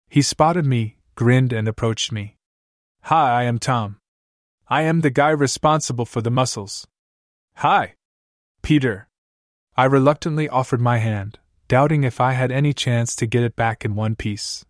He 0.10 0.22
spotted 0.22 0.66
me, 0.66 0.98
grinned, 1.16 1.52
and 1.52 1.68
approached 1.68 2.14
me. 2.14 2.38
Hi, 3.02 3.42
I 3.42 3.44
am 3.44 3.60
Tom. 3.60 3.98
I 4.70 4.84
am 4.84 5.02
the 5.02 5.10
guy 5.10 5.30
responsible 5.30 6.06
for 6.06 6.22
the 6.22 6.32
muscles. 6.32 6.88
Hi. 7.56 7.96
Peter. 8.62 9.10
I 9.76 9.86
reluctantly 9.86 10.48
offered 10.48 10.82
my 10.82 10.98
hand, 11.00 11.40
doubting 11.68 12.03
if 12.03 12.19
I 12.22 12.34
had 12.34 12.52
any 12.52 12.73
chance 12.73 13.15
to 13.15 13.26
get 13.26 13.44
it 13.44 13.56
back 13.56 13.84
in 13.84 13.95
one 13.95 14.15
piece. 14.15 14.65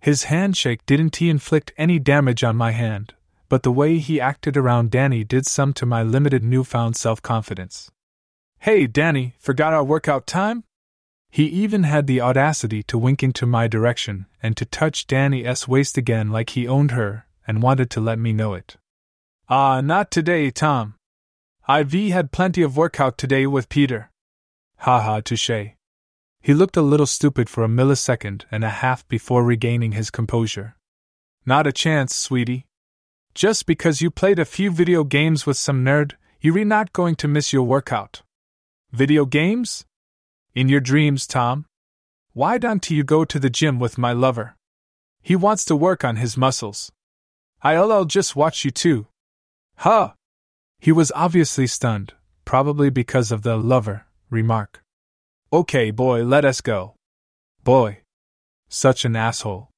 His 0.00 0.24
handshake 0.24 0.84
didn't 0.86 1.16
he 1.16 1.30
inflict 1.30 1.72
any 1.78 1.98
damage 1.98 2.44
on 2.44 2.56
my 2.56 2.72
hand, 2.72 3.14
but 3.48 3.62
the 3.62 3.72
way 3.72 3.98
he 3.98 4.20
acted 4.20 4.56
around 4.56 4.90
Danny 4.90 5.24
did 5.24 5.46
some 5.46 5.72
to 5.74 5.86
my 5.86 6.02
limited 6.02 6.42
newfound 6.44 6.96
self 6.96 7.22
confidence. 7.22 7.90
Hey, 8.58 8.86
Danny, 8.86 9.34
forgot 9.38 9.72
our 9.72 9.84
workout 9.84 10.26
time? 10.26 10.64
He 11.30 11.46
even 11.46 11.82
had 11.82 12.06
the 12.06 12.20
audacity 12.20 12.82
to 12.84 12.96
wink 12.96 13.22
into 13.22 13.44
my 13.46 13.66
direction 13.66 14.26
and 14.42 14.56
to 14.56 14.64
touch 14.64 15.06
Danny's 15.06 15.66
waist 15.66 15.98
again 15.98 16.30
like 16.30 16.50
he 16.50 16.68
owned 16.68 16.92
her 16.92 17.26
and 17.46 17.62
wanted 17.62 17.90
to 17.90 18.00
let 18.00 18.18
me 18.18 18.32
know 18.32 18.54
it. 18.54 18.76
Ah, 19.48 19.80
not 19.80 20.10
today, 20.10 20.50
Tom. 20.50 20.94
IV 21.68 21.92
had 22.12 22.32
plenty 22.32 22.62
of 22.62 22.76
workout 22.76 23.18
today 23.18 23.46
with 23.46 23.68
Peter. 23.68 24.10
Ha 24.78 25.00
ha, 25.00 25.20
touche. 25.20 25.74
He 26.44 26.52
looked 26.52 26.76
a 26.76 26.82
little 26.82 27.06
stupid 27.06 27.48
for 27.48 27.64
a 27.64 27.68
millisecond 27.68 28.44
and 28.50 28.62
a 28.62 28.68
half 28.68 29.08
before 29.08 29.42
regaining 29.42 29.92
his 29.92 30.10
composure. 30.10 30.76
Not 31.46 31.66
a 31.66 31.72
chance, 31.72 32.14
sweetie. 32.14 32.66
Just 33.34 33.64
because 33.64 34.02
you 34.02 34.10
played 34.10 34.38
a 34.38 34.44
few 34.44 34.70
video 34.70 35.04
games 35.04 35.46
with 35.46 35.56
some 35.56 35.82
nerd, 35.82 36.12
you're 36.42 36.62
not 36.66 36.92
going 36.92 37.14
to 37.16 37.28
miss 37.28 37.54
your 37.54 37.62
workout. 37.62 38.20
Video 38.92 39.24
games? 39.24 39.86
In 40.54 40.68
your 40.68 40.80
dreams, 40.80 41.26
Tom. 41.26 41.64
Why 42.34 42.58
don't 42.58 42.90
you 42.90 43.04
go 43.04 43.24
to 43.24 43.38
the 43.38 43.48
gym 43.48 43.78
with 43.78 43.96
my 43.96 44.12
lover? 44.12 44.54
He 45.22 45.34
wants 45.34 45.64
to 45.64 45.74
work 45.74 46.04
on 46.04 46.16
his 46.16 46.36
muscles. 46.36 46.92
I'll 47.62 48.04
just 48.04 48.36
watch 48.36 48.66
you 48.66 48.70
too. 48.70 49.06
Huh! 49.76 50.12
He 50.78 50.92
was 50.92 51.10
obviously 51.14 51.66
stunned, 51.66 52.12
probably 52.44 52.90
because 52.90 53.32
of 53.32 53.44
the 53.44 53.56
lover 53.56 54.04
remark. 54.28 54.83
Okay, 55.54 55.92
boy, 55.92 56.24
let 56.24 56.44
us 56.44 56.60
go. 56.60 56.96
Boy. 57.62 58.00
Such 58.68 59.04
an 59.04 59.14
asshole. 59.14 59.70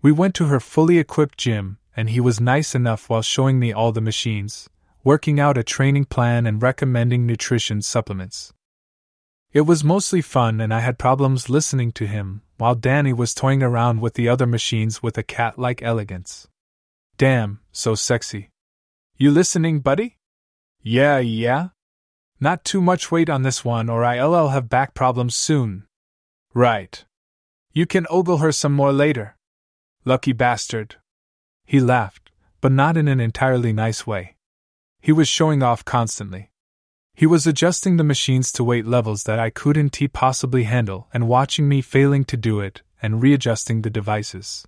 We 0.00 0.12
went 0.12 0.34
to 0.36 0.46
her 0.46 0.60
fully 0.60 0.96
equipped 0.96 1.36
gym, 1.36 1.76
and 1.94 2.08
he 2.08 2.20
was 2.20 2.40
nice 2.40 2.74
enough 2.74 3.10
while 3.10 3.20
showing 3.20 3.58
me 3.58 3.70
all 3.70 3.92
the 3.92 4.00
machines, 4.00 4.70
working 5.04 5.38
out 5.38 5.58
a 5.58 5.62
training 5.62 6.06
plan, 6.06 6.46
and 6.46 6.62
recommending 6.62 7.26
nutrition 7.26 7.82
supplements. 7.82 8.54
It 9.52 9.66
was 9.68 9.84
mostly 9.84 10.22
fun, 10.22 10.58
and 10.58 10.72
I 10.72 10.80
had 10.80 10.96
problems 10.96 11.50
listening 11.50 11.92
to 12.00 12.06
him, 12.06 12.40
while 12.56 12.74
Danny 12.74 13.12
was 13.12 13.34
toying 13.34 13.62
around 13.62 14.00
with 14.00 14.14
the 14.14 14.26
other 14.26 14.46
machines 14.46 15.02
with 15.02 15.18
a 15.18 15.22
cat 15.22 15.58
like 15.58 15.82
elegance. 15.82 16.48
Damn, 17.18 17.60
so 17.72 17.94
sexy. 17.94 18.48
You 19.18 19.32
listening, 19.32 19.80
buddy? 19.80 20.16
Yeah, 20.80 21.18
yeah? 21.18 21.68
Not 22.40 22.64
too 22.64 22.80
much 22.80 23.12
weight 23.12 23.28
on 23.28 23.42
this 23.42 23.64
one, 23.64 23.90
or 23.90 24.02
I'll 24.02 24.48
have 24.48 24.70
back 24.70 24.94
problems 24.94 25.36
soon. 25.36 25.84
Right. 26.54 27.04
You 27.72 27.84
can 27.84 28.06
ogle 28.08 28.38
her 28.38 28.50
some 28.50 28.72
more 28.72 28.92
later. 28.92 29.36
Lucky 30.06 30.32
bastard. 30.32 30.96
He 31.66 31.80
laughed, 31.80 32.30
but 32.62 32.72
not 32.72 32.96
in 32.96 33.08
an 33.08 33.20
entirely 33.20 33.72
nice 33.72 34.06
way. 34.06 34.36
He 35.00 35.12
was 35.12 35.28
showing 35.28 35.62
off 35.62 35.84
constantly. 35.84 36.50
He 37.14 37.26
was 37.26 37.46
adjusting 37.46 37.98
the 37.98 38.04
machines 38.04 38.50
to 38.52 38.64
weight 38.64 38.86
levels 38.86 39.24
that 39.24 39.38
I 39.38 39.50
couldn't 39.50 40.00
possibly 40.14 40.64
handle 40.64 41.08
and 41.12 41.28
watching 41.28 41.68
me 41.68 41.82
failing 41.82 42.24
to 42.24 42.36
do 42.38 42.60
it 42.60 42.80
and 43.02 43.22
readjusting 43.22 43.82
the 43.82 43.90
devices. 43.90 44.66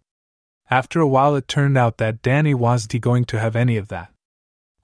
After 0.70 1.00
a 1.00 1.08
while, 1.08 1.34
it 1.36 1.48
turned 1.48 1.78
out 1.78 1.96
that 1.96 2.20
Danny 2.20 2.52
wasn't 2.52 3.00
going 3.00 3.24
to 3.26 3.40
have 3.40 3.56
any 3.56 3.78
of 3.78 3.88
that. 3.88 4.12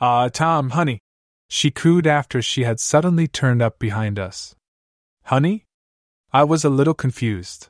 Ah, 0.00 0.22
uh, 0.22 0.28
Tom, 0.30 0.70
honey, 0.70 1.00
she 1.48 1.70
cooed 1.70 2.06
after 2.06 2.40
she 2.42 2.64
had 2.64 2.78
suddenly 2.78 3.26
turned 3.26 3.62
up 3.62 3.78
behind 3.78 4.18
us. 4.18 4.54
Honey? 5.24 5.64
I 6.32 6.44
was 6.44 6.64
a 6.64 6.70
little 6.70 6.94
confused. 6.94 7.68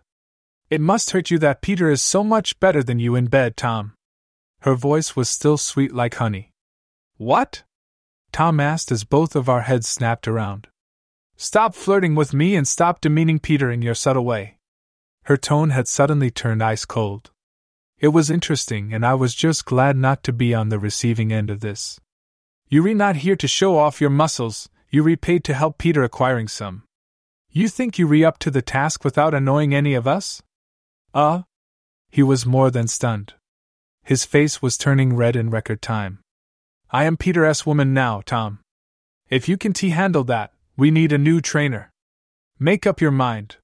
It 0.68 0.80
must 0.80 1.12
hurt 1.12 1.30
you 1.30 1.38
that 1.38 1.62
Peter 1.62 1.90
is 1.90 2.02
so 2.02 2.22
much 2.22 2.58
better 2.60 2.82
than 2.82 2.98
you 2.98 3.14
in 3.14 3.26
bed, 3.26 3.56
Tom. 3.56 3.94
Her 4.60 4.74
voice 4.74 5.14
was 5.14 5.28
still 5.28 5.56
sweet 5.56 5.94
like 5.94 6.16
honey. 6.16 6.50
What? 7.16 7.62
Tom 8.32 8.60
asked 8.60 8.92
as 8.92 9.04
both 9.04 9.34
of 9.34 9.48
our 9.48 9.62
heads 9.62 9.88
snapped 9.88 10.28
around. 10.28 10.68
Stop 11.36 11.74
flirting 11.74 12.16
with 12.16 12.34
me 12.34 12.56
and 12.56 12.66
stop 12.66 13.00
demeaning 13.00 13.38
Peter 13.38 13.70
in 13.70 13.80
your 13.80 13.94
subtle 13.94 14.24
way. 14.24 14.58
Her 15.24 15.36
tone 15.36 15.70
had 15.70 15.86
suddenly 15.86 16.30
turned 16.30 16.62
ice 16.62 16.84
cold. 16.84 17.30
It 17.98 18.08
was 18.08 18.30
interesting, 18.30 18.92
and 18.92 19.06
I 19.06 19.14
was 19.14 19.34
just 19.34 19.64
glad 19.64 19.96
not 19.96 20.22
to 20.24 20.32
be 20.32 20.52
on 20.52 20.68
the 20.68 20.78
receiving 20.78 21.32
end 21.32 21.50
of 21.50 21.60
this. 21.60 22.00
You're 22.70 22.92
not 22.94 23.16
here 23.16 23.36
to 23.36 23.48
show 23.48 23.78
off 23.78 24.00
your 24.00 24.10
muscles, 24.10 24.68
you're 24.90 25.16
paid 25.16 25.42
to 25.44 25.54
help 25.54 25.78
Peter 25.78 26.04
acquiring 26.04 26.48
some. 26.48 26.82
You 27.50 27.66
think 27.68 27.98
you're 27.98 28.26
up 28.26 28.38
to 28.40 28.50
the 28.50 28.60
task 28.60 29.04
without 29.04 29.32
annoying 29.32 29.74
any 29.74 29.94
of 29.94 30.06
us? 30.06 30.42
Uh? 31.14 31.42
He 32.10 32.22
was 32.22 32.44
more 32.44 32.70
than 32.70 32.86
stunned. 32.86 33.32
His 34.04 34.26
face 34.26 34.60
was 34.60 34.76
turning 34.76 35.16
red 35.16 35.34
in 35.34 35.48
record 35.48 35.80
time. 35.80 36.18
I 36.90 37.04
am 37.04 37.16
Peter 37.16 37.46
S. 37.46 37.64
Woman 37.64 37.94
now, 37.94 38.22
Tom. 38.26 38.60
If 39.30 39.48
you 39.48 39.56
can 39.56 39.72
T 39.72 39.90
handle 39.90 40.24
that, 40.24 40.52
we 40.76 40.90
need 40.90 41.12
a 41.12 41.18
new 41.18 41.40
trainer. 41.40 41.90
Make 42.58 42.86
up 42.86 43.00
your 43.00 43.10
mind. 43.10 43.56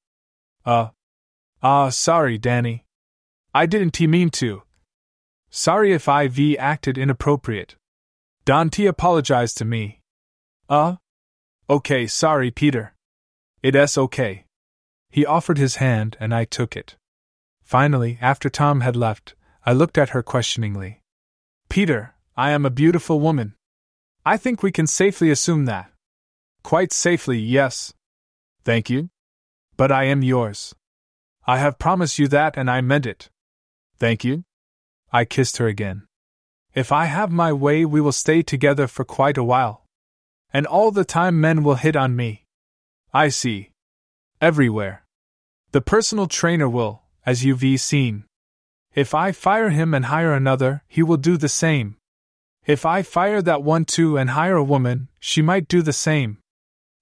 Uh. 0.64 0.88
Ah, 1.62 1.84
uh, 1.84 1.90
sorry, 1.90 2.38
Danny. 2.38 2.84
I 3.54 3.66
didn't 3.66 3.92
T 3.92 4.06
mean 4.06 4.30
to. 4.30 4.62
Sorry 5.50 5.92
if 5.92 6.08
IV 6.08 6.56
acted 6.58 6.98
inappropriate. 6.98 7.76
Don 8.44 8.68
T 8.68 8.86
apologized 8.86 9.56
to 9.58 9.64
me. 9.64 10.00
Uh? 10.68 10.96
Okay, 11.70 12.06
sorry, 12.06 12.50
Peter. 12.50 12.94
It's 13.62 13.96
okay. 13.96 14.44
He 15.10 15.24
offered 15.24 15.56
his 15.56 15.76
hand 15.76 16.18
and 16.20 16.34
I 16.34 16.44
took 16.44 16.76
it. 16.76 16.96
Finally, 17.62 18.18
after 18.20 18.50
Tom 18.50 18.82
had 18.82 18.96
left, 18.96 19.34
I 19.64 19.72
looked 19.72 19.96
at 19.96 20.10
her 20.10 20.22
questioningly. 20.22 21.00
Peter, 21.70 22.14
I 22.36 22.50
am 22.50 22.66
a 22.66 22.70
beautiful 22.70 23.18
woman. 23.18 23.54
I 24.26 24.36
think 24.36 24.62
we 24.62 24.72
can 24.72 24.86
safely 24.86 25.30
assume 25.30 25.64
that. 25.64 25.90
Quite 26.62 26.92
safely, 26.92 27.38
yes. 27.38 27.94
Thank 28.62 28.90
you. 28.90 29.08
But 29.78 29.90
I 29.90 30.04
am 30.04 30.22
yours. 30.22 30.74
I 31.46 31.58
have 31.58 31.78
promised 31.78 32.18
you 32.18 32.28
that 32.28 32.58
and 32.58 32.70
I 32.70 32.82
meant 32.82 33.06
it. 33.06 33.30
Thank 33.96 34.22
you. 34.22 34.44
I 35.12 35.24
kissed 35.24 35.56
her 35.56 35.66
again. 35.66 36.06
If 36.74 36.90
I 36.90 37.04
have 37.04 37.30
my 37.30 37.52
way, 37.52 37.84
we 37.84 38.00
will 38.00 38.12
stay 38.12 38.42
together 38.42 38.88
for 38.88 39.04
quite 39.04 39.38
a 39.38 39.44
while. 39.44 39.84
And 40.52 40.66
all 40.66 40.90
the 40.90 41.04
time 41.04 41.40
men 41.40 41.62
will 41.62 41.76
hit 41.76 41.94
on 41.94 42.16
me. 42.16 42.44
I 43.12 43.28
see. 43.28 43.70
Everywhere. 44.40 45.04
The 45.70 45.80
personal 45.80 46.26
trainer 46.26 46.68
will, 46.68 47.02
as 47.24 47.44
you've 47.44 47.80
seen. 47.80 48.24
If 48.94 49.14
I 49.14 49.32
fire 49.32 49.70
him 49.70 49.94
and 49.94 50.06
hire 50.06 50.32
another, 50.32 50.82
he 50.88 51.02
will 51.02 51.16
do 51.16 51.36
the 51.36 51.48
same. 51.48 51.96
If 52.66 52.84
I 52.84 53.02
fire 53.02 53.42
that 53.42 53.62
one 53.62 53.84
too 53.84 54.16
and 54.16 54.30
hire 54.30 54.56
a 54.56 54.64
woman, 54.64 55.08
she 55.20 55.42
might 55.42 55.68
do 55.68 55.82
the 55.82 55.92
same. 55.92 56.38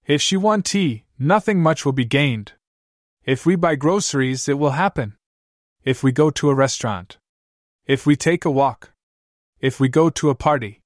If 0.07 0.21
she 0.21 0.37
won 0.37 0.63
tea, 0.63 1.05
nothing 1.19 1.63
much 1.63 1.85
will 1.85 1.93
be 1.93 2.05
gained. 2.05 2.53
If 3.25 3.47
we 3.47 3.57
buy 3.57 3.77
groceries, 3.77 4.49
it 4.49 4.59
will 4.59 4.73
happen. 4.73 5.17
If 5.85 6.03
we 6.03 6.13
go 6.13 6.31
to 6.31 6.51
a 6.51 6.55
restaurant. 6.55 7.19
If 7.87 8.07
we 8.07 8.17
take 8.17 8.45
a 8.45 8.51
walk. 8.51 8.92
If 9.63 9.79
we 9.79 9.89
go 9.89 10.11
to 10.11 10.29
a 10.29 10.35
party. 10.35 10.81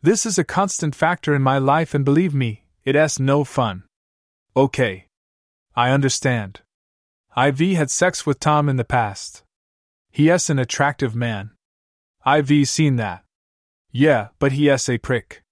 This 0.00 0.24
is 0.24 0.38
a 0.38 0.44
constant 0.44 0.94
factor 0.94 1.34
in 1.34 1.42
my 1.42 1.58
life, 1.58 1.92
and 1.92 2.02
believe 2.02 2.32
me, 2.34 2.64
it 2.82 2.94
has 2.94 3.20
no 3.20 3.44
fun. 3.44 3.82
Okay. 4.56 5.08
I 5.74 5.90
understand. 5.90 6.62
IV 7.36 7.76
had 7.76 7.90
sex 7.90 8.24
with 8.24 8.40
Tom 8.40 8.70
in 8.70 8.76
the 8.76 8.84
past. 8.84 9.42
He 10.10 10.30
is 10.30 10.48
an 10.48 10.58
attractive 10.58 11.14
man. 11.14 11.50
IV 12.26 12.66
seen 12.66 12.96
that. 12.96 13.22
Yeah, 13.92 14.28
but 14.38 14.52
he 14.52 14.70
is 14.70 14.88
a 14.88 14.96
prick. 14.96 15.42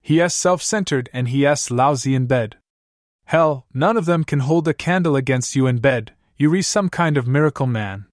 He 0.00 0.18
is 0.18 0.34
self 0.34 0.64
centered 0.64 1.08
and 1.12 1.28
he 1.28 1.44
is 1.44 1.70
lousy 1.70 2.16
in 2.16 2.26
bed. 2.26 2.56
Hell, 3.26 3.66
none 3.72 3.96
of 3.96 4.06
them 4.06 4.24
can 4.24 4.40
hold 4.40 4.66
a 4.66 4.74
candle 4.74 5.14
against 5.14 5.54
you 5.54 5.68
in 5.68 5.78
bed, 5.78 6.14
you 6.36 6.50
re 6.50 6.62
some 6.62 6.88
kind 6.88 7.16
of 7.16 7.28
miracle 7.28 7.68
man. 7.68 8.06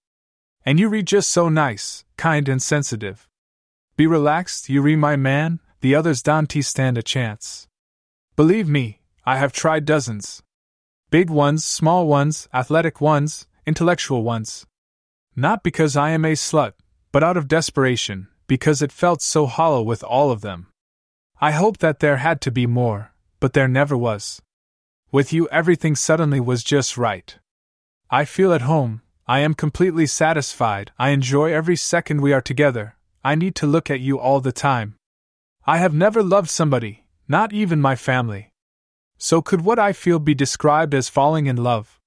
And 0.64 0.80
you 0.80 0.88
re 0.88 1.02
just 1.02 1.32
so 1.32 1.50
nice, 1.50 2.06
kind, 2.16 2.48
and 2.48 2.62
sensitive. 2.62 3.27
Be 3.98 4.06
relaxed, 4.06 4.70
Yuri, 4.70 4.96
my 4.96 5.16
man, 5.16 5.60
the 5.82 5.96
others 5.96 6.22
don't 6.22 6.52
stand 6.64 7.00
a 7.00 7.02
chance. 7.02 7.68
Believe 8.36 8.70
me, 8.70 9.02
I 9.26 9.38
have 9.38 9.52
tried 9.52 9.86
dozens. 9.86 10.44
Big 11.10 11.32
ones, 11.32 11.66
small 11.66 12.06
ones, 12.06 12.48
athletic 12.54 13.02
ones, 13.02 13.48
intellectual 13.66 14.22
ones. 14.22 14.68
Not 15.36 15.64
because 15.64 15.98
I 15.98 16.12
am 16.12 16.26
a 16.26 16.34
slut, 16.34 16.74
but 17.12 17.24
out 17.24 17.38
of 17.38 17.48
desperation, 17.48 18.28
because 18.46 18.84
it 18.84 18.92
felt 18.92 19.24
so 19.24 19.48
hollow 19.48 19.82
with 19.82 20.04
all 20.04 20.30
of 20.30 20.42
them. 20.42 20.68
I 21.42 21.50
hoped 21.52 21.80
that 21.80 22.00
there 22.00 22.18
had 22.18 22.40
to 22.42 22.52
be 22.52 22.68
more, 22.68 23.14
but 23.40 23.54
there 23.54 23.68
never 23.68 23.98
was. 23.98 24.40
With 25.12 25.34
you, 25.34 25.48
everything 25.48 25.96
suddenly 25.96 26.40
was 26.40 26.64
just 26.64 26.98
right. 26.98 27.36
I 28.12 28.26
feel 28.26 28.54
at 28.54 28.62
home, 28.62 29.02
I 29.28 29.40
am 29.40 29.56
completely 29.56 30.06
satisfied, 30.06 30.92
I 31.00 31.10
enjoy 31.10 31.52
every 31.52 31.76
second 31.76 32.22
we 32.22 32.32
are 32.32 32.42
together, 32.42 32.97
I 33.28 33.36
need 33.36 33.56
to 33.56 33.68
look 33.68 33.92
at 33.92 34.00
you 34.00 34.18
all 34.18 34.40
the 34.40 34.54
time. 34.54 34.96
I 35.66 35.80
have 35.80 35.94
never 35.94 36.24
loved 36.24 36.50
somebody, 36.50 37.04
not 37.28 37.52
even 37.52 37.82
my 37.82 37.98
family. 37.98 38.52
So, 39.18 39.42
could 39.42 39.66
what 39.66 39.78
I 39.78 39.92
feel 39.92 40.20
be 40.20 40.34
described 40.34 40.94
as 40.94 41.10
falling 41.10 41.48
in 41.48 41.58
love? 41.58 42.00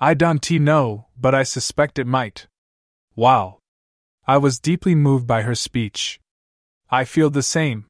I 0.00 0.14
don't 0.14 0.50
know, 0.50 1.06
but 1.16 1.32
I 1.32 1.44
suspect 1.44 1.96
it 1.96 2.08
might. 2.08 2.48
Wow. 3.14 3.60
I 4.26 4.38
was 4.38 4.58
deeply 4.58 4.96
moved 4.96 5.28
by 5.28 5.42
her 5.42 5.54
speech. 5.54 6.18
I 6.90 7.04
feel 7.04 7.30
the 7.30 7.44
same. 7.44 7.86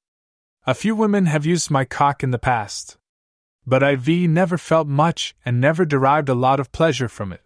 A 0.66 0.74
few 0.74 0.94
women 0.94 1.24
have 1.24 1.46
used 1.46 1.70
my 1.70 1.86
cock 1.86 2.22
in 2.22 2.32
the 2.32 2.46
past, 2.52 2.98
but 3.66 3.82
IV 3.82 4.08
never 4.28 4.58
felt 4.58 4.86
much 4.86 5.34
and 5.42 5.58
never 5.58 5.86
derived 5.86 6.28
a 6.28 6.34
lot 6.46 6.60
of 6.60 6.70
pleasure 6.72 7.08
from 7.08 7.32
it. 7.32 7.40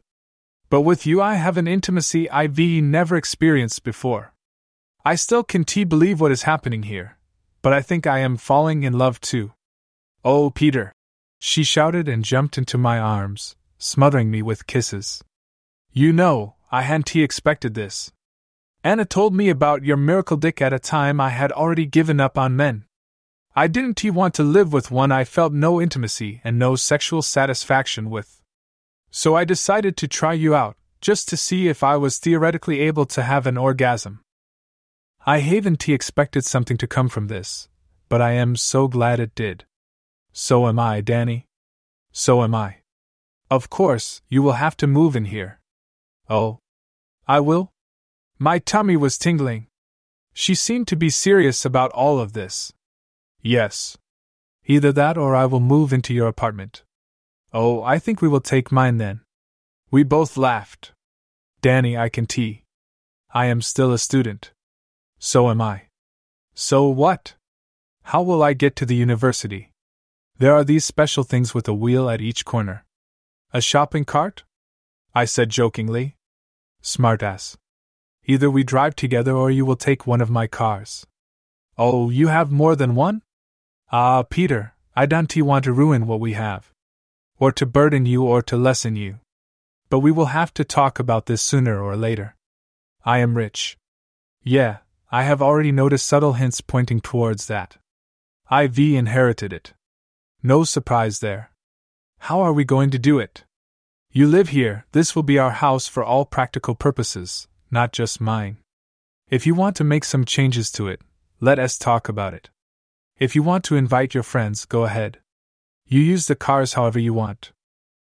But 0.69 0.81
with 0.81 1.07
you, 1.07 1.23
I 1.23 1.35
have 1.35 1.57
an 1.57 1.69
intimacy 1.69 2.27
IV 2.27 2.59
never 2.82 3.15
experienced 3.15 3.85
before. 3.85 4.32
I 5.05 5.16
still 5.16 5.43
can't 5.43 5.89
believe 5.89 6.20
what 6.20 6.31
is 6.31 6.45
happening 6.45 6.85
here, 6.85 7.19
but 7.61 7.73
I 7.73 7.83
think 7.83 8.07
I 8.07 8.20
am 8.20 8.37
falling 8.37 8.85
in 8.85 8.99
love 8.99 9.20
too. 9.20 9.53
Oh, 10.24 10.51
Peter! 10.51 10.93
She 11.41 11.65
shouted 11.65 12.09
and 12.09 12.24
jumped 12.24 12.57
into 12.57 12.79
my 12.79 13.01
arms, 13.01 13.57
smothering 13.79 14.31
me 14.31 14.43
with 14.43 14.69
kisses. 14.69 15.24
You 15.91 16.12
know, 16.12 16.55
I 16.70 16.83
hadn't 16.83 17.16
expected 17.16 17.74
this. 17.74 18.12
Anna 18.85 19.05
told 19.05 19.35
me 19.35 19.49
about 19.49 19.85
your 19.85 19.97
miracle 19.97 20.37
dick 20.37 20.62
at 20.62 20.73
a 20.73 20.79
time 20.79 21.20
I 21.20 21.31
had 21.31 21.51
already 21.51 21.87
given 21.87 22.20
up 22.20 22.39
on 22.39 22.57
men. 22.57 22.85
I 23.57 23.66
didn't 23.66 24.05
want 24.05 24.35
to 24.35 24.45
live 24.45 24.73
with 24.73 24.93
one 24.93 25.11
I 25.11 25.24
felt 25.24 25.53
no 25.53 25.81
intimacy 25.81 26.41
and 26.45 26.61
no 26.61 26.77
sexual 26.77 27.23
satisfaction 27.23 28.09
with. 28.09 28.41
So 29.11 29.35
I 29.35 29.45
decided 29.45 29.97
to 29.97 30.09
try 30.09 30.33
you 30.33 30.55
out, 30.55 30.77
just 31.01 31.29
to 31.29 31.37
see 31.37 31.66
if 31.66 31.83
I 31.83 31.97
was 31.97 32.19
theoretically 32.19 32.81
able 32.81 33.05
to 33.07 33.23
have 33.23 33.49
an 33.49 33.59
orgasm. 33.59 34.20
I 35.24 35.39
haven't 35.39 35.89
expected 35.89 36.44
something 36.44 36.77
to 36.78 36.89
come 36.89 37.09
from 37.09 37.28
this, 37.28 37.69
but 38.09 38.20
I 38.20 38.32
am 38.32 38.57
so 38.57 38.89
glad 38.89 39.20
it 39.20 39.36
did. 39.36 39.65
So 40.32 40.66
am 40.66 40.81
I, 40.81 41.01
Danny. 41.01 41.47
So 42.11 42.43
am 42.43 42.57
I. 42.57 42.78
Of 43.49 43.70
course, 43.70 44.20
you 44.28 44.43
will 44.43 44.55
have 44.55 44.77
to 44.78 44.89
move 44.89 45.15
in 45.15 45.27
here. 45.27 45.61
Oh. 46.28 46.59
I 47.28 47.39
will? 47.39 47.70
My 48.39 48.59
tummy 48.59 48.97
was 48.97 49.16
tingling. 49.16 49.69
She 50.32 50.57
seemed 50.57 50.89
to 50.89 50.97
be 50.97 51.11
serious 51.11 51.65
about 51.65 51.93
all 51.93 52.19
of 52.19 52.32
this. 52.32 52.73
Yes. 53.40 53.97
Either 54.65 54.90
that 54.90 55.16
or 55.16 55.36
I 55.36 55.47
will 55.47 55.61
move 55.61 55.93
into 55.93 56.12
your 56.12 56.27
apartment. 56.27 56.82
Oh, 57.53 57.82
I 57.85 58.01
think 58.01 58.20
we 58.20 58.28
will 58.28 58.40
take 58.40 58.73
mine 58.73 58.99
then. 58.99 59.20
We 59.90 60.03
both 60.03 60.36
laughed. 60.36 60.93
Danny, 61.61 61.97
I 61.97 62.09
can 62.09 62.27
tee. 62.27 62.65
I 63.32 63.47
am 63.47 63.62
still 63.62 63.93
a 63.93 63.99
student. 63.99 64.53
So 65.24 65.49
am 65.51 65.61
I. 65.62 65.82
So 66.53 66.89
what? 66.89 67.35
How 68.03 68.23
will 68.23 68.43
I 68.43 68.55
get 68.55 68.74
to 68.74 68.85
the 68.85 68.97
university? 68.97 69.70
There 70.39 70.53
are 70.53 70.65
these 70.65 70.85
special 70.85 71.23
things 71.23 71.55
with 71.55 71.69
a 71.69 71.73
wheel 71.73 72.11
at 72.11 72.20
each 72.20 72.44
corner. 72.44 72.85
A 73.53 73.61
shopping 73.61 74.05
cart? 74.05 74.43
I 75.15 75.27
said 75.27 75.49
jokingly. 75.49 76.16
Smartass. 76.82 77.57
Either 78.24 78.51
we 78.51 78.65
drive 78.65 78.97
together 78.97 79.32
or 79.32 79.49
you 79.49 79.65
will 79.65 79.77
take 79.77 80.09
one 80.09 80.20
of 80.20 80.28
my 80.28 80.49
cars. 80.49 81.07
Oh, 81.78 82.11
you 82.11 82.27
have 82.27 82.51
more 82.51 82.74
than 82.74 82.97
one? 82.97 83.23
Ah, 83.93 84.24
Peter, 84.24 84.74
I 84.97 85.07
don't 85.07 85.36
want 85.36 85.65
to 85.66 85.73
ruin 85.73 86.09
what 86.09 86.19
we 86.19 86.32
have. 86.32 86.73
Or 87.39 87.53
to 87.53 87.65
burden 87.65 88.07
you 88.07 88.24
or 88.24 88.43
to 88.43 88.57
lessen 88.57 88.97
you. 88.97 89.20
But 89.89 90.01
we 90.01 90.11
will 90.11 90.35
have 90.35 90.53
to 90.55 90.65
talk 90.65 90.99
about 90.99 91.27
this 91.27 91.43
sooner 91.43 91.81
or 91.81 91.94
later. 91.97 92.35
I 93.05 93.19
am 93.19 93.36
rich. 93.36 93.78
Yeah, 94.43 94.78
I 95.15 95.25
have 95.25 95.43
already 95.43 95.73
noticed 95.73 96.07
subtle 96.07 96.33
hints 96.33 96.63
pointing 96.63 97.03
towards 97.03 97.47
that. 97.47 97.77
IV 98.51 98.79
inherited 98.79 99.53
it. 99.53 99.75
No 100.43 100.65
surprise 100.65 101.19
there. 101.19 101.51
How 102.21 102.41
are 102.41 102.55
we 102.55 102.65
going 102.65 102.89
to 102.93 102.99
do 102.99 103.19
it? 103.19 103.45
You 104.11 104.27
live 104.27 104.49
here, 104.49 104.87
this 104.93 105.15
will 105.15 105.23
be 105.23 105.39
our 105.39 105.51
house 105.51 105.87
for 105.87 106.03
all 106.03 106.25
practical 106.25 106.75
purposes, 106.75 107.47
not 107.71 107.93
just 107.93 108.23
mine. 108.23 108.57
If 109.29 109.47
you 109.47 109.55
want 109.55 109.77
to 109.77 109.85
make 109.85 110.05
some 110.05 110.25
changes 110.25 110.73
to 110.73 110.89
it, 110.89 111.03
let 111.41 111.59
us 111.59 111.77
talk 111.77 112.09
about 112.09 112.33
it. 112.33 112.49
If 113.19 113.37
you 113.37 113.43
want 113.43 113.65
to 113.65 113.77
invite 113.77 114.15
your 114.15 114.23
friends, 114.23 114.65
go 114.65 114.85
ahead. 114.85 115.19
You 115.87 116.01
use 116.01 116.27
the 116.27 116.37
cars 116.37 116.73
however 116.73 116.99
you 116.99 117.13
want. 117.13 117.53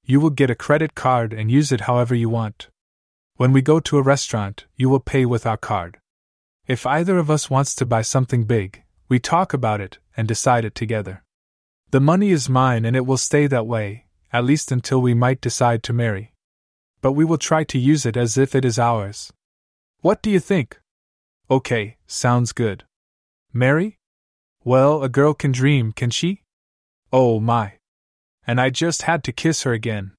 You 0.05 0.19
will 0.19 0.31
get 0.31 0.51
a 0.51 0.57
credit 0.57 0.97
card 0.97 1.33
and 1.33 1.49
use 1.49 1.71
it 1.71 1.83
however 1.83 2.17
you 2.17 2.29
want. 2.29 2.71
When 3.37 3.53
we 3.53 3.63
go 3.63 3.79
to 3.79 3.99
a 3.99 4.03
restaurant, 4.03 4.67
you 4.75 4.89
will 4.89 4.99
pay 4.99 5.25
with 5.25 5.47
our 5.47 5.57
card. 5.57 6.01
If 6.69 6.85
either 6.85 7.17
of 7.17 7.31
us 7.31 7.49
wants 7.49 7.75
to 7.77 7.87
buy 7.87 8.03
something 8.03 8.45
big, 8.45 8.83
we 9.09 9.19
talk 9.19 9.55
about 9.55 9.81
it 9.81 9.99
and 10.15 10.29
decide 10.29 10.67
it 10.67 10.75
together. 10.75 11.25
The 11.93 12.01
money 12.01 12.29
is 12.31 12.51
mine 12.51 12.85
and 12.85 12.95
it 12.95 13.07
will 13.07 13.17
stay 13.17 13.47
that 13.47 13.67
way, 13.67 14.05
at 14.35 14.45
least 14.45 14.71
until 14.71 15.01
we 15.01 15.15
might 15.15 15.41
decide 15.41 15.83
to 15.85 15.95
marry. 15.95 16.35
But 17.01 17.13
we 17.13 17.25
will 17.25 17.39
try 17.39 17.65
to 17.65 17.79
use 17.79 18.05
it 18.05 18.19
as 18.19 18.37
if 18.37 18.55
it 18.55 18.67
is 18.67 18.79
ours. 18.79 19.33
What 20.03 20.21
do 20.21 20.31
you 20.31 20.39
think? 20.39 20.79
Okay, 21.51 21.97
sounds 22.07 22.53
good. 22.53 22.85
Marry? 23.51 23.99
Well, 24.63 25.03
a 25.03 25.09
girl 25.09 25.33
can 25.33 25.53
dream, 25.53 25.93
can 25.93 26.11
she? 26.11 26.43
Oh 27.11 27.41
my. 27.41 27.79
And 28.47 28.61
I 28.61 28.69
just 28.69 29.03
had 29.03 29.25
to 29.25 29.33
kiss 29.33 29.63
her 29.63 29.73
again. 29.73 30.13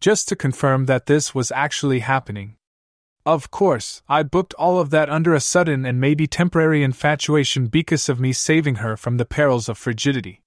Just 0.00 0.26
to 0.28 0.34
confirm 0.34 0.86
that 0.86 1.06
this 1.06 1.32
was 1.32 1.52
actually 1.52 2.00
happening. 2.00 2.55
Of 3.26 3.50
course, 3.50 4.02
I 4.08 4.22
booked 4.22 4.54
all 4.54 4.78
of 4.78 4.90
that 4.90 5.10
under 5.10 5.34
a 5.34 5.40
sudden 5.40 5.84
and 5.84 6.00
maybe 6.00 6.28
temporary 6.28 6.84
infatuation 6.84 7.66
because 7.66 8.08
of 8.08 8.20
me 8.20 8.32
saving 8.32 8.76
her 8.76 8.96
from 8.96 9.16
the 9.16 9.24
perils 9.24 9.68
of 9.68 9.76
frigidity. 9.76 10.42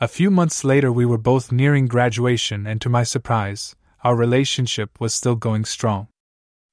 A 0.00 0.08
few 0.08 0.30
months 0.30 0.64
later, 0.64 0.90
we 0.90 1.04
were 1.04 1.18
both 1.18 1.52
nearing 1.52 1.86
graduation, 1.86 2.66
and 2.66 2.80
to 2.80 2.88
my 2.88 3.02
surprise, 3.04 3.76
our 4.02 4.16
relationship 4.16 4.98
was 4.98 5.12
still 5.12 5.36
going 5.36 5.66
strong. 5.66 6.08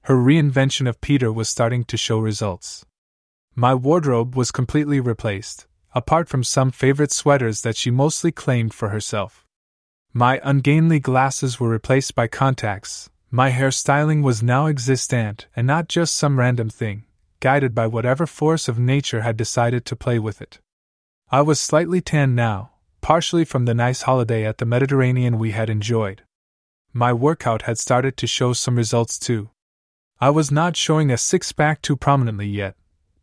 Her 0.03 0.15
reinvention 0.15 0.88
of 0.88 1.01
Peter 1.01 1.31
was 1.31 1.49
starting 1.49 1.83
to 1.85 1.97
show 1.97 2.17
results. 2.19 2.85
My 3.53 3.75
wardrobe 3.75 4.38
was 4.38 4.49
completely 4.49 5.01
replaced, 5.01 5.67
apart 5.93 6.29
from 6.29 6.45
some 6.45 6.71
favorite 6.71 7.11
sweaters 7.11 7.61
that 7.63 7.75
she 7.75 7.91
mostly 7.91 8.31
claimed 8.31 8.73
for 8.73 8.89
herself. 8.89 9.45
My 10.13 10.39
ungainly 10.41 11.01
glasses 11.01 11.59
were 11.59 11.69
replaced 11.69 12.15
by 12.15 12.27
contacts, 12.27 13.09
my 13.33 13.49
hairstyling 13.49 14.21
was 14.21 14.43
now 14.43 14.67
existent 14.67 15.47
and 15.55 15.65
not 15.65 15.87
just 15.87 16.15
some 16.15 16.37
random 16.37 16.69
thing, 16.69 17.05
guided 17.39 17.73
by 17.73 17.87
whatever 17.87 18.27
force 18.27 18.67
of 18.67 18.77
nature 18.77 19.21
had 19.21 19.37
decided 19.37 19.85
to 19.85 19.95
play 19.95 20.19
with 20.19 20.41
it. 20.41 20.59
I 21.31 21.41
was 21.41 21.57
slightly 21.57 22.01
tanned 22.01 22.35
now, 22.35 22.71
partially 22.99 23.45
from 23.45 23.63
the 23.63 23.73
nice 23.73 24.01
holiday 24.01 24.45
at 24.45 24.57
the 24.57 24.65
Mediterranean 24.65 25.39
we 25.39 25.51
had 25.51 25.69
enjoyed. 25.69 26.23
My 26.91 27.13
workout 27.13 27.61
had 27.61 27.77
started 27.79 28.17
to 28.17 28.27
show 28.27 28.51
some 28.51 28.75
results 28.75 29.17
too. 29.17 29.49
I 30.19 30.29
was 30.29 30.51
not 30.51 30.75
showing 30.75 31.09
a 31.09 31.17
six 31.17 31.53
pack 31.53 31.81
too 31.81 31.95
prominently 31.95 32.47
yet, 32.47 32.75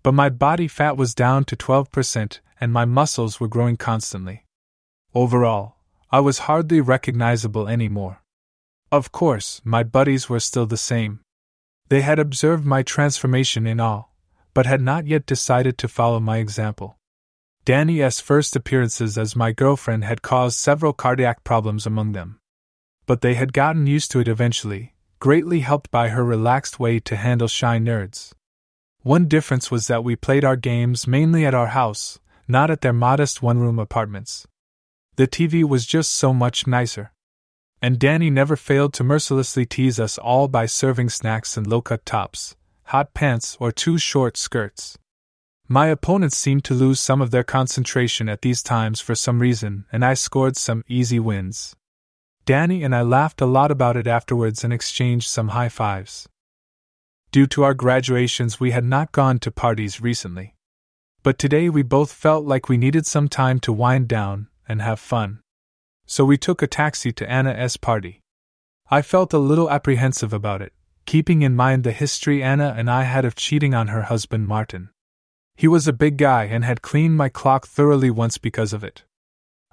but 0.03 0.13
my 0.13 0.31
body 0.31 0.69
fat 0.69 0.97
was 0.97 1.15
down 1.15 1.45
to 1.45 1.57
12% 1.57 2.41
and 2.59 2.73
my 2.73 2.87
muscles 2.87 3.39
were 3.39 3.47
growing 3.47 3.77
constantly. 3.77 4.47
Overall, 5.15 5.77
I 6.11 6.21
was 6.21 6.41
hardly 6.41 6.81
recognizable 6.81 7.69
anymore. 7.69 8.23
Of 8.91 9.13
course, 9.13 9.61
my 9.65 9.83
buddies 9.83 10.31
were 10.31 10.41
still 10.41 10.65
the 10.65 10.79
same. 10.79 11.21
They 11.89 12.01
had 12.01 12.19
observed 12.19 12.65
my 12.65 12.83
transformation 12.83 13.67
in 13.67 13.81
all, 13.81 14.15
but 14.55 14.65
had 14.65 14.81
not 14.81 15.07
yet 15.07 15.27
decided 15.27 15.77
to 15.79 15.89
follow 15.89 16.21
my 16.21 16.39
example. 16.39 16.97
Danny's 17.67 18.21
first 18.21 18.57
appearances 18.57 19.19
as 19.19 19.37
my 19.37 19.53
girlfriend 19.53 20.05
had 20.05 20.23
caused 20.23 20.59
several 20.59 20.95
cardiac 20.95 21.45
problems 21.45 21.85
among 21.85 22.13
them. 22.13 22.41
But 23.05 23.21
they 23.21 23.35
had 23.35 23.53
gotten 23.53 23.87
used 23.87 24.11
to 24.13 24.21
it 24.21 24.29
eventually, 24.29 24.95
greatly 25.19 25.61
helped 25.61 25.91
by 25.91 26.09
her 26.09 26.25
relaxed 26.25 26.81
way 26.81 26.99
to 27.01 27.17
handle 27.17 27.49
shy 27.49 27.79
nerds. 27.79 28.33
One 29.03 29.29
difference 29.29 29.71
was 29.71 29.87
that 29.89 30.03
we 30.03 30.17
played 30.17 30.47
our 30.47 30.57
games 30.57 31.07
mainly 31.07 31.45
at 31.45 31.55
our 31.55 31.69
house, 31.69 32.19
not 32.47 32.71
at 32.71 32.81
their 32.81 32.95
modest 32.95 33.43
one 33.43 33.59
room 33.59 33.79
apartments. 33.79 34.47
The 35.17 35.29
TV 35.29 35.63
was 35.63 35.85
just 35.85 36.15
so 36.15 36.33
much 36.33 36.67
nicer. 36.67 37.13
And 37.81 37.99
Danny 37.99 38.29
never 38.29 38.57
failed 38.57 38.93
to 38.95 39.05
mercilessly 39.05 39.65
tease 39.65 40.01
us 40.01 40.19
all 40.19 40.49
by 40.49 40.67
serving 40.67 41.11
snacks 41.11 41.57
and 41.57 41.67
low 41.67 41.81
cut 41.81 42.05
tops, 42.05 42.57
hot 42.85 43.15
pants, 43.15 43.57
or 43.61 43.71
too 43.71 43.99
short 43.99 44.37
skirts. 44.37 44.99
My 45.69 45.87
opponents 45.87 46.37
seemed 46.37 46.65
to 46.65 46.75
lose 46.75 46.99
some 46.99 47.21
of 47.21 47.31
their 47.31 47.45
concentration 47.45 48.29
at 48.29 48.43
these 48.43 48.63
times 48.63 49.01
for 49.01 49.15
some 49.15 49.39
reason, 49.39 49.85
and 49.93 50.05
I 50.05 50.15
scored 50.15 50.57
some 50.57 50.83
easy 50.89 51.21
wins. 51.21 51.77
Danny 52.47 52.83
and 52.83 52.95
I 52.95 53.03
laughed 53.03 53.41
a 53.41 53.47
lot 53.47 53.71
about 53.71 53.97
it 53.97 54.07
afterwards 54.07 54.65
and 54.65 54.73
exchanged 54.73 55.29
some 55.29 55.49
high 55.49 55.69
fives. 55.69 56.29
Due 57.31 57.47
to 57.49 57.63
our 57.63 57.75
graduations, 57.75 58.59
we 58.59 58.71
had 58.71 58.85
not 58.85 59.13
gone 59.13 59.39
to 59.41 59.51
parties 59.51 60.01
recently. 60.01 60.55
But 61.23 61.39
today 61.39 61.69
we 61.69 61.83
both 61.83 62.11
felt 62.11 62.47
like 62.47 62.69
we 62.69 62.79
needed 62.79 63.07
some 63.07 63.29
time 63.29 63.61
to 63.61 63.73
wind 63.73 64.09
down 64.09 64.49
and 64.67 64.81
have 64.81 64.99
fun 64.99 65.43
so 66.11 66.25
we 66.25 66.39
took 66.39 66.63
a 66.63 66.67
taxi 66.67 67.13
to 67.13 67.31
Anna's 67.31 67.77
party. 67.77 68.23
I 68.91 69.03
felt 69.03 69.35
a 69.35 69.39
little 69.39 69.71
apprehensive 69.71 70.33
about 70.33 70.63
it, 70.63 70.73
keeping 71.05 71.43
in 71.43 71.55
mind 71.55 71.85
the 71.85 71.93
history 71.93 72.43
Anna 72.43 72.75
and 72.79 72.91
I 72.91 73.03
had 73.03 73.27
of 73.27 73.35
cheating 73.35 73.75
on 73.75 73.89
her 73.89 74.05
husband 74.05 74.49
Martin. 74.49 74.89
He 75.55 75.69
was 75.69 75.87
a 75.87 75.93
big 75.93 76.17
guy 76.17 76.45
and 76.45 76.65
had 76.65 76.81
cleaned 76.81 77.17
my 77.19 77.29
clock 77.29 77.67
thoroughly 77.67 78.11
once 78.11 78.39
because 78.39 78.73
of 78.73 78.83
it. 78.83 79.05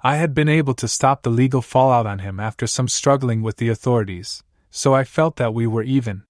I 0.02 0.16
had 0.16 0.34
been 0.34 0.48
able 0.48 0.74
to 0.74 0.86
stop 0.86 1.22
the 1.22 1.30
legal 1.30 1.62
fallout 1.62 2.06
on 2.06 2.18
him 2.18 2.38
after 2.38 2.66
some 2.66 2.86
struggling 2.86 3.40
with 3.40 3.56
the 3.56 3.70
authorities, 3.70 4.42
so 4.70 4.94
I 4.94 5.04
felt 5.04 5.36
that 5.36 5.54
we 5.54 5.66
were 5.66 5.82
even. 5.82 6.24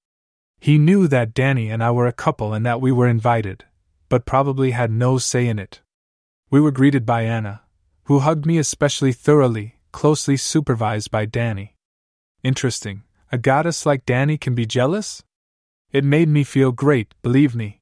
He 0.60 0.78
knew 0.78 1.08
that 1.08 1.34
Danny 1.34 1.68
and 1.68 1.82
I 1.82 1.90
were 1.90 2.06
a 2.06 2.12
couple 2.12 2.54
and 2.54 2.64
that 2.64 2.80
we 2.80 2.92
were 2.92 3.08
invited, 3.08 3.64
but 4.08 4.24
probably 4.24 4.70
had 4.70 4.92
no 4.92 5.18
say 5.18 5.48
in 5.48 5.58
it. 5.58 5.80
We 6.48 6.60
were 6.60 6.70
greeted 6.70 7.04
by 7.04 7.22
Anna, 7.22 7.62
who 8.04 8.20
hugged 8.20 8.46
me 8.46 8.56
especially 8.58 9.12
thoroughly 9.12 9.75
closely 9.96 10.36
supervised 10.36 11.10
by 11.10 11.24
Danny. 11.24 11.74
Interesting, 12.42 13.02
a 13.32 13.38
goddess 13.38 13.86
like 13.86 14.04
Danny 14.04 14.36
can 14.36 14.54
be 14.54 14.66
jealous? 14.66 15.22
It 15.90 16.04
made 16.04 16.28
me 16.28 16.44
feel 16.44 16.70
great, 16.70 17.14
believe 17.22 17.54
me. 17.54 17.80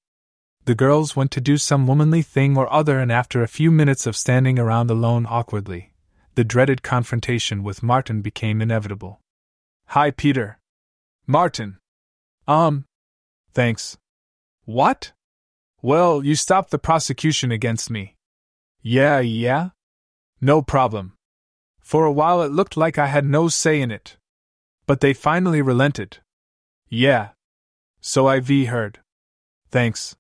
The 0.65 0.77
girls 0.77 1.17
went 1.17 1.33
to 1.33 1.41
do 1.41 1.57
some 1.59 1.89
womanly 1.89 2.23
thing 2.23 2.57
or 2.57 2.73
other, 2.73 3.01
and 3.01 3.11
after 3.11 3.43
a 3.43 3.49
few 3.49 3.73
minutes 3.73 4.07
of 4.07 4.17
standing 4.17 4.61
around 4.61 4.93
alone 4.93 5.27
awkwardly, 5.29 5.93
the 6.37 6.45
dreaded 6.45 6.85
confrontation 6.85 7.65
with 7.65 7.83
Martin 7.83 8.23
became 8.23 8.63
inevitable. 8.63 9.19
Hi, 9.87 10.13
Peter. 10.13 10.61
Martin. 11.27 11.79
Um. 12.47 12.85
Thanks. 13.53 13.99
What? 14.67 15.11
Well, 15.83 16.25
you 16.25 16.37
stopped 16.37 16.71
the 16.71 16.79
prosecution 16.79 17.51
against 17.51 17.91
me. 17.91 18.15
Yeah, 18.83 19.19
yeah? 19.19 19.71
No 20.41 20.63
problem. 20.63 21.14
For 21.85 22.07
a 22.07 22.13
while 22.13 22.41
it 22.41 22.51
looked 22.51 22.79
like 22.79 22.97
I 22.97 23.09
had 23.09 23.27
no 23.27 23.49
say 23.49 23.81
in 23.83 23.91
it. 23.91 24.17
But 24.87 25.01
they 25.01 25.13
finally 25.13 25.61
relented. 25.61 26.19
Yeah. 26.89 27.29
So 28.01 28.31
IV 28.31 28.69
heard. 28.69 29.01
Thanks. 29.71 30.17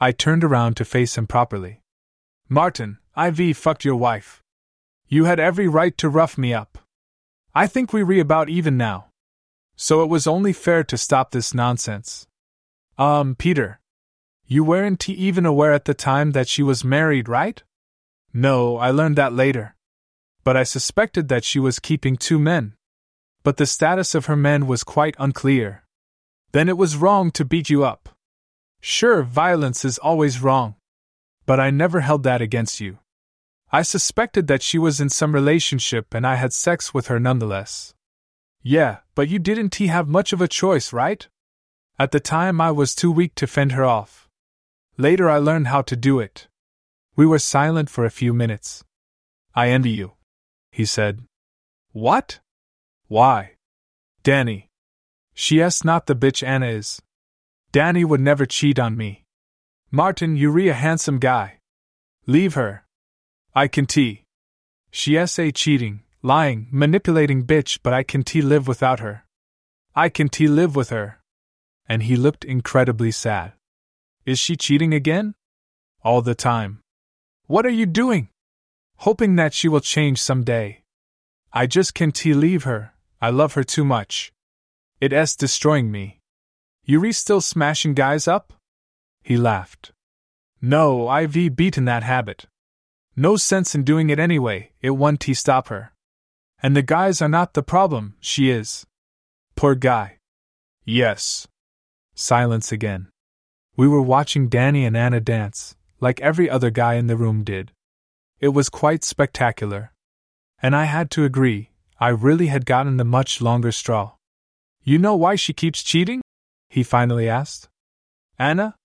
I 0.00 0.10
turned 0.10 0.42
around 0.42 0.76
to 0.76 0.84
face 0.84 1.16
him 1.16 1.28
properly. 1.28 1.82
Martin, 2.48 2.98
IV 3.16 3.56
fucked 3.56 3.84
your 3.84 3.94
wife. 3.94 4.42
You 5.06 5.24
had 5.24 5.38
every 5.38 5.68
right 5.68 5.96
to 5.98 6.08
rough 6.08 6.36
me 6.36 6.52
up. 6.52 6.78
I 7.54 7.68
think 7.68 7.92
we 7.92 8.02
re 8.02 8.18
about 8.18 8.48
even 8.48 8.76
now. 8.76 9.06
So 9.76 10.02
it 10.02 10.08
was 10.08 10.26
only 10.26 10.52
fair 10.52 10.82
to 10.82 10.98
stop 10.98 11.30
this 11.30 11.54
nonsense. 11.54 12.26
Um, 12.98 13.36
Peter. 13.36 13.78
You 14.46 14.64
weren't 14.64 15.08
even 15.08 15.46
aware 15.46 15.72
at 15.72 15.84
the 15.84 15.94
time 15.94 16.32
that 16.32 16.48
she 16.48 16.64
was 16.64 16.82
married, 16.82 17.28
right? 17.28 17.62
No, 18.32 18.78
I 18.78 18.90
learned 18.90 19.16
that 19.16 19.32
later 19.32 19.76
but 20.48 20.56
I 20.56 20.62
suspected 20.62 21.28
that 21.28 21.44
she 21.44 21.58
was 21.58 21.78
keeping 21.78 22.16
two 22.16 22.38
men. 22.38 22.72
But 23.42 23.58
the 23.58 23.66
status 23.66 24.14
of 24.14 24.24
her 24.24 24.34
men 24.34 24.66
was 24.66 24.82
quite 24.82 25.14
unclear. 25.18 25.84
Then 26.52 26.70
it 26.70 26.78
was 26.78 26.96
wrong 26.96 27.30
to 27.32 27.44
beat 27.44 27.68
you 27.68 27.84
up. 27.84 28.08
Sure, 28.80 29.22
violence 29.22 29.84
is 29.84 29.98
always 29.98 30.40
wrong. 30.40 30.76
But 31.44 31.60
I 31.60 31.68
never 31.68 32.00
held 32.00 32.22
that 32.22 32.40
against 32.40 32.80
you. 32.80 32.96
I 33.70 33.82
suspected 33.82 34.46
that 34.46 34.62
she 34.62 34.78
was 34.78 35.02
in 35.02 35.10
some 35.10 35.34
relationship 35.34 36.14
and 36.14 36.26
I 36.26 36.36
had 36.36 36.54
sex 36.54 36.94
with 36.94 37.08
her 37.08 37.20
nonetheless. 37.20 37.92
Yeah, 38.62 39.00
but 39.14 39.28
you 39.28 39.38
didn't 39.38 39.74
he 39.74 39.88
have 39.88 40.08
much 40.08 40.32
of 40.32 40.40
a 40.40 40.48
choice, 40.48 40.94
right? 40.94 41.28
At 41.98 42.10
the 42.10 42.20
time, 42.20 42.58
I 42.58 42.70
was 42.70 42.94
too 42.94 43.12
weak 43.12 43.34
to 43.34 43.46
fend 43.46 43.72
her 43.72 43.84
off. 43.84 44.30
Later, 44.96 45.28
I 45.28 45.36
learned 45.36 45.68
how 45.68 45.82
to 45.82 45.94
do 45.94 46.20
it. 46.20 46.48
We 47.16 47.26
were 47.26 47.38
silent 47.38 47.90
for 47.90 48.06
a 48.06 48.18
few 48.18 48.32
minutes. 48.32 48.82
I 49.54 49.68
envy 49.68 49.90
you 49.90 50.14
he 50.78 50.84
said. 50.84 51.24
What? 51.90 52.38
Why? 53.08 53.56
Danny. 54.22 54.70
She 55.34 55.60
s 55.60 55.82
not 55.82 56.06
the 56.06 56.14
bitch 56.14 56.46
Anna 56.46 56.68
is. 56.68 57.02
Danny 57.72 58.04
would 58.04 58.20
never 58.20 58.46
cheat 58.46 58.78
on 58.78 58.96
me. 58.96 59.24
Martin, 59.90 60.36
you 60.36 60.52
re 60.52 60.68
a 60.68 60.74
handsome 60.74 61.18
guy. 61.18 61.58
Leave 62.28 62.54
her. 62.54 62.86
I 63.56 63.66
can 63.66 63.86
t. 63.86 64.22
She 64.92 65.18
s 65.18 65.36
a 65.40 65.50
cheating, 65.50 66.04
lying, 66.22 66.68
manipulating 66.70 67.44
bitch, 67.44 67.80
but 67.82 67.92
I 67.92 68.04
can 68.04 68.22
t 68.22 68.40
live 68.40 68.68
without 68.68 69.00
her. 69.00 69.24
I 69.96 70.08
can 70.08 70.28
t 70.28 70.46
live 70.46 70.76
with 70.76 70.90
her. 70.90 71.18
And 71.88 72.04
he 72.04 72.14
looked 72.14 72.44
incredibly 72.44 73.10
sad. 73.10 73.54
Is 74.24 74.38
she 74.38 74.54
cheating 74.54 74.94
again? 74.94 75.34
All 76.04 76.22
the 76.22 76.36
time. 76.36 76.82
What 77.48 77.66
are 77.66 77.76
you 77.80 77.86
doing? 77.86 78.28
Hoping 78.98 79.36
that 79.36 79.54
she 79.54 79.68
will 79.68 79.80
change 79.80 80.20
some 80.20 80.44
day. 80.44 80.82
I 81.52 81.66
just 81.66 81.94
can't 81.94 82.24
leave 82.24 82.64
her, 82.64 82.92
I 83.20 83.30
love 83.30 83.54
her 83.54 83.64
too 83.64 83.84
much. 83.84 84.32
It's 85.00 85.36
destroying 85.36 85.90
me. 85.90 86.20
Yuri 86.84 87.12
still 87.12 87.40
smashing 87.40 87.94
guys 87.94 88.26
up? 88.26 88.52
He 89.22 89.36
laughed. 89.36 89.92
No, 90.60 91.06
I've 91.06 91.32
beaten 91.32 91.84
that 91.84 92.02
habit. 92.02 92.46
No 93.14 93.36
sense 93.36 93.74
in 93.74 93.84
doing 93.84 94.10
it 94.10 94.18
anyway, 94.18 94.72
it 94.80 94.90
won't 94.90 95.24
stop 95.34 95.68
her. 95.68 95.92
And 96.60 96.76
the 96.76 96.82
guys 96.82 97.22
are 97.22 97.28
not 97.28 97.54
the 97.54 97.62
problem, 97.62 98.16
she 98.20 98.50
is. 98.50 98.84
Poor 99.54 99.74
guy. 99.74 100.18
Yes. 100.84 101.46
Silence 102.14 102.72
again. 102.72 103.08
We 103.76 103.86
were 103.86 104.02
watching 104.02 104.48
Danny 104.48 104.84
and 104.84 104.96
Anna 104.96 105.20
dance, 105.20 105.76
like 106.00 106.20
every 106.20 106.50
other 106.50 106.70
guy 106.70 106.94
in 106.94 107.06
the 107.06 107.16
room 107.16 107.44
did. 107.44 107.70
It 108.40 108.48
was 108.48 108.68
quite 108.68 109.04
spectacular. 109.04 109.92
And 110.62 110.74
I 110.74 110.84
had 110.84 111.10
to 111.12 111.24
agree, 111.24 111.70
I 112.00 112.08
really 112.08 112.46
had 112.46 112.66
gotten 112.66 112.96
the 112.96 113.04
much 113.04 113.40
longer 113.40 113.72
straw. 113.72 114.12
You 114.82 114.98
know 114.98 115.16
why 115.16 115.34
she 115.34 115.52
keeps 115.52 115.82
cheating? 115.82 116.22
He 116.70 116.82
finally 116.82 117.28
asked. 117.28 117.68
Anna? 118.38 118.76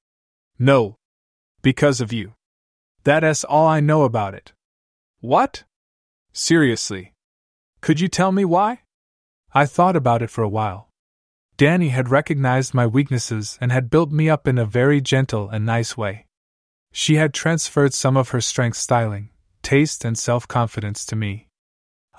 No. 0.57 0.95
Because 1.61 2.01
of 2.01 2.11
you. 2.11 2.34
That's 3.03 3.43
all 3.43 3.67
I 3.67 3.80
know 3.80 4.03
about 4.03 4.34
it. 4.34 4.53
What? 5.19 5.63
Seriously. 6.31 7.13
Could 7.81 7.99
you 7.99 8.07
tell 8.07 8.31
me 8.31 8.45
why? 8.45 8.81
I 9.53 9.65
thought 9.65 9.95
about 9.95 10.21
it 10.21 10.30
for 10.30 10.43
a 10.43 10.49
while. 10.49 10.89
Danny 11.57 11.89
had 11.89 12.09
recognized 12.09 12.73
my 12.73 12.88
weaknesses 12.88 13.57
and 13.61 13.71
had 13.71 13.91
built 13.91 14.11
me 14.11 14.30
up 14.30 14.47
in 14.47 14.57
a 14.57 14.65
very 14.65 14.99
gentle 14.99 15.49
and 15.49 15.65
nice 15.65 15.95
way. 15.95 16.25
She 16.91 17.15
had 17.15 17.34
transferred 17.34 17.93
some 17.93 18.17
of 18.17 18.30
her 18.30 18.41
strength 18.41 18.77
styling, 18.77 19.30
taste, 19.64 20.06
and 20.06 20.18
self 20.18 20.48
confidence 20.48 21.06
to 21.06 21.15
me. 21.15 21.48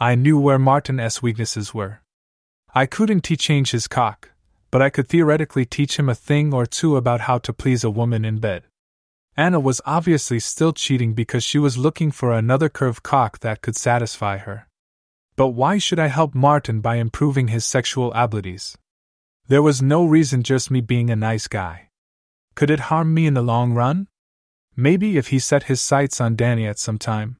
I 0.00 0.16
knew 0.16 0.38
where 0.40 0.58
Martin's 0.58 1.22
weaknesses 1.22 1.72
were. 1.72 2.00
I 2.74 2.86
couldn't 2.86 3.22
change 3.38 3.70
his 3.70 3.86
cock, 3.86 4.30
but 4.72 4.82
I 4.82 4.90
could 4.90 5.08
theoretically 5.08 5.64
teach 5.64 5.96
him 5.96 6.08
a 6.08 6.16
thing 6.16 6.52
or 6.52 6.66
two 6.66 6.96
about 6.96 7.20
how 7.20 7.38
to 7.38 7.52
please 7.52 7.84
a 7.84 7.90
woman 7.90 8.24
in 8.24 8.38
bed. 8.38 8.64
Anna 9.36 9.60
was 9.60 9.80
obviously 9.86 10.40
still 10.40 10.72
cheating 10.72 11.14
because 11.14 11.44
she 11.44 11.58
was 11.58 11.78
looking 11.78 12.10
for 12.10 12.32
another 12.32 12.68
curved 12.68 13.02
cock 13.02 13.38
that 13.40 13.62
could 13.62 13.76
satisfy 13.76 14.38
her. 14.38 14.66
But 15.36 15.48
why 15.48 15.78
should 15.78 15.98
I 15.98 16.06
help 16.06 16.34
Martin 16.34 16.80
by 16.80 16.96
improving 16.96 17.48
his 17.48 17.64
sexual 17.64 18.12
abilities? 18.14 18.76
There 19.46 19.62
was 19.62 19.82
no 19.82 20.04
reason 20.04 20.42
just 20.42 20.70
me 20.70 20.80
being 20.80 21.10
a 21.10 21.16
nice 21.16 21.48
guy. 21.48 21.90
Could 22.54 22.70
it 22.70 22.88
harm 22.90 23.12
me 23.12 23.26
in 23.26 23.34
the 23.34 23.42
long 23.42 23.74
run? 23.74 24.08
Maybe 24.76 25.16
if 25.16 25.28
he 25.28 25.38
set 25.38 25.64
his 25.64 25.80
sights 25.80 26.20
on 26.20 26.36
Danny 26.36 26.66
at 26.66 26.78
some 26.78 26.98
time. 26.98 27.36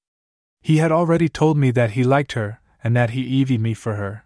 He 0.62 0.78
had 0.78 0.92
already 0.92 1.28
told 1.28 1.58
me 1.58 1.70
that 1.72 1.92
he 1.92 2.04
liked 2.04 2.32
her, 2.32 2.60
and 2.82 2.96
that 2.96 3.10
he 3.10 3.42
EV'd 3.42 3.60
me 3.60 3.74
for 3.74 3.96
her. 3.96 4.24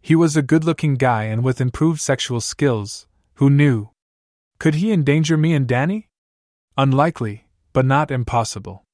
He 0.00 0.14
was 0.14 0.36
a 0.36 0.42
good 0.42 0.64
looking 0.64 0.94
guy 0.96 1.24
and 1.24 1.42
with 1.42 1.60
improved 1.60 2.00
sexual 2.00 2.40
skills, 2.40 3.06
who 3.34 3.48
knew? 3.48 3.88
Could 4.58 4.76
he 4.76 4.92
endanger 4.92 5.36
me 5.36 5.54
and 5.54 5.66
Danny? 5.66 6.08
Unlikely, 6.76 7.46
but 7.72 7.86
not 7.86 8.10
impossible. 8.10 8.84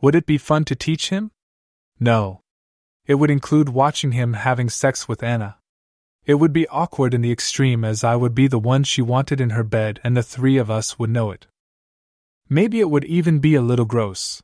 Would 0.00 0.14
it 0.14 0.26
be 0.26 0.38
fun 0.38 0.64
to 0.66 0.76
teach 0.76 1.10
him? 1.10 1.30
No. 1.98 2.40
It 3.06 3.16
would 3.16 3.30
include 3.30 3.68
watching 3.70 4.12
him 4.12 4.34
having 4.34 4.68
sex 4.68 5.08
with 5.08 5.22
Anna. 5.22 5.56
It 6.24 6.34
would 6.34 6.52
be 6.52 6.68
awkward 6.68 7.12
in 7.12 7.20
the 7.20 7.32
extreme 7.32 7.84
as 7.84 8.04
I 8.04 8.16
would 8.16 8.34
be 8.34 8.46
the 8.46 8.58
one 8.58 8.84
she 8.84 9.02
wanted 9.02 9.40
in 9.40 9.50
her 9.50 9.64
bed 9.64 10.00
and 10.04 10.16
the 10.16 10.22
three 10.22 10.56
of 10.56 10.70
us 10.70 10.98
would 10.98 11.10
know 11.10 11.30
it. 11.30 11.46
Maybe 12.48 12.80
it 12.80 12.90
would 12.90 13.04
even 13.04 13.38
be 13.38 13.54
a 13.54 13.62
little 13.62 13.86
gross. 13.86 14.42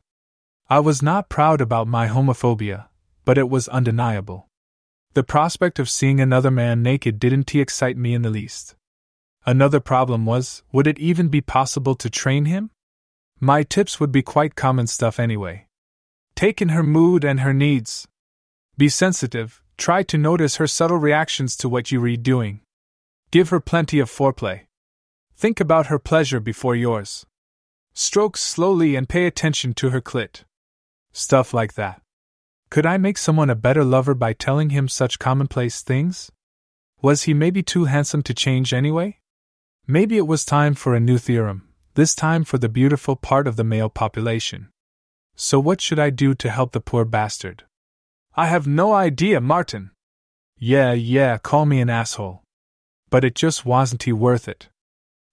I 0.68 0.80
was 0.80 1.02
not 1.02 1.28
proud 1.28 1.60
about 1.60 1.86
my 1.86 2.08
homophobia, 2.08 2.86
but 3.24 3.36
it 3.36 3.48
was 3.48 3.68
undeniable. 3.68 4.48
The 5.14 5.24
prospect 5.24 5.78
of 5.78 5.90
seeing 5.90 6.20
another 6.20 6.50
man 6.50 6.82
naked 6.82 7.18
didn't 7.18 7.54
excite 7.54 7.96
me 7.96 8.14
in 8.14 8.22
the 8.22 8.30
least. 8.30 8.76
Another 9.44 9.80
problem 9.80 10.24
was 10.24 10.62
would 10.72 10.86
it 10.86 10.98
even 10.98 11.28
be 11.28 11.40
possible 11.40 11.94
to 11.96 12.08
train 12.08 12.44
him? 12.44 12.70
My 13.40 13.62
tips 13.62 13.98
would 13.98 14.12
be 14.12 14.22
quite 14.22 14.54
common 14.54 14.86
stuff 14.86 15.18
anyway. 15.18 15.66
Take 16.36 16.62
in 16.62 16.68
her 16.70 16.82
mood 16.82 17.24
and 17.24 17.40
her 17.40 17.52
needs. 17.52 18.06
Be 18.76 18.88
sensitive, 18.88 19.62
try 19.76 20.02
to 20.04 20.16
notice 20.16 20.56
her 20.56 20.66
subtle 20.66 20.98
reactions 20.98 21.56
to 21.56 21.68
what 21.68 21.90
you 21.90 22.00
read 22.00 22.22
doing. 22.22 22.60
Give 23.30 23.48
her 23.48 23.60
plenty 23.60 23.98
of 23.98 24.10
foreplay. 24.10 24.62
Think 25.36 25.58
about 25.58 25.86
her 25.86 25.98
pleasure 25.98 26.40
before 26.40 26.76
yours. 26.76 27.26
Stroke 28.02 28.38
slowly 28.38 28.96
and 28.96 29.06
pay 29.06 29.26
attention 29.26 29.74
to 29.74 29.90
her 29.90 30.00
clit. 30.00 30.44
Stuff 31.12 31.52
like 31.52 31.74
that. 31.74 32.00
Could 32.70 32.86
I 32.86 32.96
make 32.96 33.18
someone 33.18 33.50
a 33.50 33.54
better 33.54 33.84
lover 33.84 34.14
by 34.14 34.32
telling 34.32 34.70
him 34.70 34.88
such 34.88 35.18
commonplace 35.18 35.82
things? 35.82 36.32
Was 37.02 37.24
he 37.24 37.34
maybe 37.34 37.62
too 37.62 37.84
handsome 37.84 38.22
to 38.22 38.32
change 38.32 38.72
anyway? 38.72 39.18
Maybe 39.86 40.16
it 40.16 40.26
was 40.26 40.46
time 40.46 40.72
for 40.72 40.94
a 40.94 40.98
new 40.98 41.18
theorem, 41.18 41.68
this 41.92 42.14
time 42.14 42.42
for 42.42 42.56
the 42.56 42.70
beautiful 42.70 43.16
part 43.16 43.46
of 43.46 43.56
the 43.56 43.64
male 43.64 43.90
population. 43.90 44.70
So, 45.36 45.60
what 45.60 45.82
should 45.82 45.98
I 45.98 46.08
do 46.08 46.34
to 46.36 46.48
help 46.48 46.72
the 46.72 46.80
poor 46.80 47.04
bastard? 47.04 47.64
I 48.34 48.46
have 48.46 48.66
no 48.66 48.94
idea, 48.94 49.42
Martin. 49.42 49.90
Yeah, 50.56 50.94
yeah, 50.94 51.36
call 51.36 51.66
me 51.66 51.82
an 51.82 51.90
asshole. 51.90 52.44
But 53.10 53.26
it 53.26 53.34
just 53.34 53.66
wasn't 53.66 54.04
he 54.04 54.12
worth 54.14 54.48
it. 54.48 54.70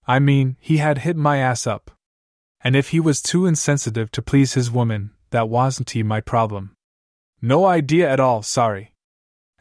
I 0.05 0.19
mean, 0.19 0.57
he 0.59 0.77
had 0.77 0.97
hit 0.97 1.15
my 1.15 1.37
ass 1.37 1.65
up. 1.65 1.91
And 2.61 2.75
if 2.75 2.89
he 2.89 2.99
was 2.99 3.21
too 3.21 3.45
insensitive 3.45 4.11
to 4.11 4.21
please 4.21 4.53
his 4.53 4.71
woman, 4.71 5.11
that 5.31 5.49
wasn't 5.49 5.91
he 5.91 6.03
my 6.03 6.21
problem. 6.21 6.75
No 7.41 7.65
idea 7.65 8.09
at 8.09 8.19
all, 8.19 8.41
sorry. 8.41 8.93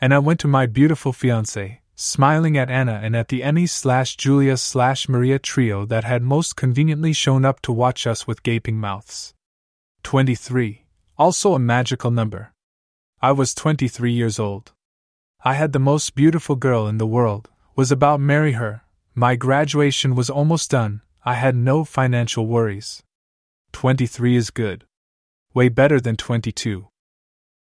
And 0.00 0.14
I 0.14 0.18
went 0.18 0.40
to 0.40 0.48
my 0.48 0.66
beautiful 0.66 1.12
fiancée, 1.12 1.78
smiling 1.94 2.56
at 2.56 2.70
Anna 2.70 3.00
and 3.02 3.14
at 3.14 3.28
the 3.28 3.42
Emmy 3.42 3.66
slash 3.66 4.16
Julia 4.16 4.56
slash 4.56 5.08
Maria 5.08 5.38
trio 5.38 5.84
that 5.86 6.04
had 6.04 6.22
most 6.22 6.56
conveniently 6.56 7.12
shown 7.12 7.44
up 7.44 7.60
to 7.62 7.72
watch 7.72 8.06
us 8.06 8.26
with 8.26 8.42
gaping 8.42 8.78
mouths. 8.78 9.34
23. 10.02 10.86
Also 11.18 11.54
a 11.54 11.58
magical 11.58 12.10
number. 12.10 12.52
I 13.20 13.32
was 13.32 13.54
23 13.54 14.12
years 14.12 14.38
old. 14.38 14.72
I 15.44 15.54
had 15.54 15.72
the 15.72 15.78
most 15.78 16.14
beautiful 16.14 16.56
girl 16.56 16.86
in 16.86 16.98
the 16.98 17.06
world, 17.06 17.50
was 17.74 17.92
about 17.92 18.16
to 18.16 18.22
marry 18.22 18.52
her, 18.52 18.82
my 19.14 19.34
graduation 19.34 20.14
was 20.14 20.28
almost 20.28 20.70
done, 20.70 21.00
I 21.28 21.34
had 21.34 21.56
no 21.56 21.82
financial 21.82 22.46
worries. 22.46 23.02
23 23.72 24.36
is 24.36 24.50
good. 24.50 24.84
Way 25.54 25.68
better 25.68 26.00
than 26.00 26.14
22. 26.14 26.86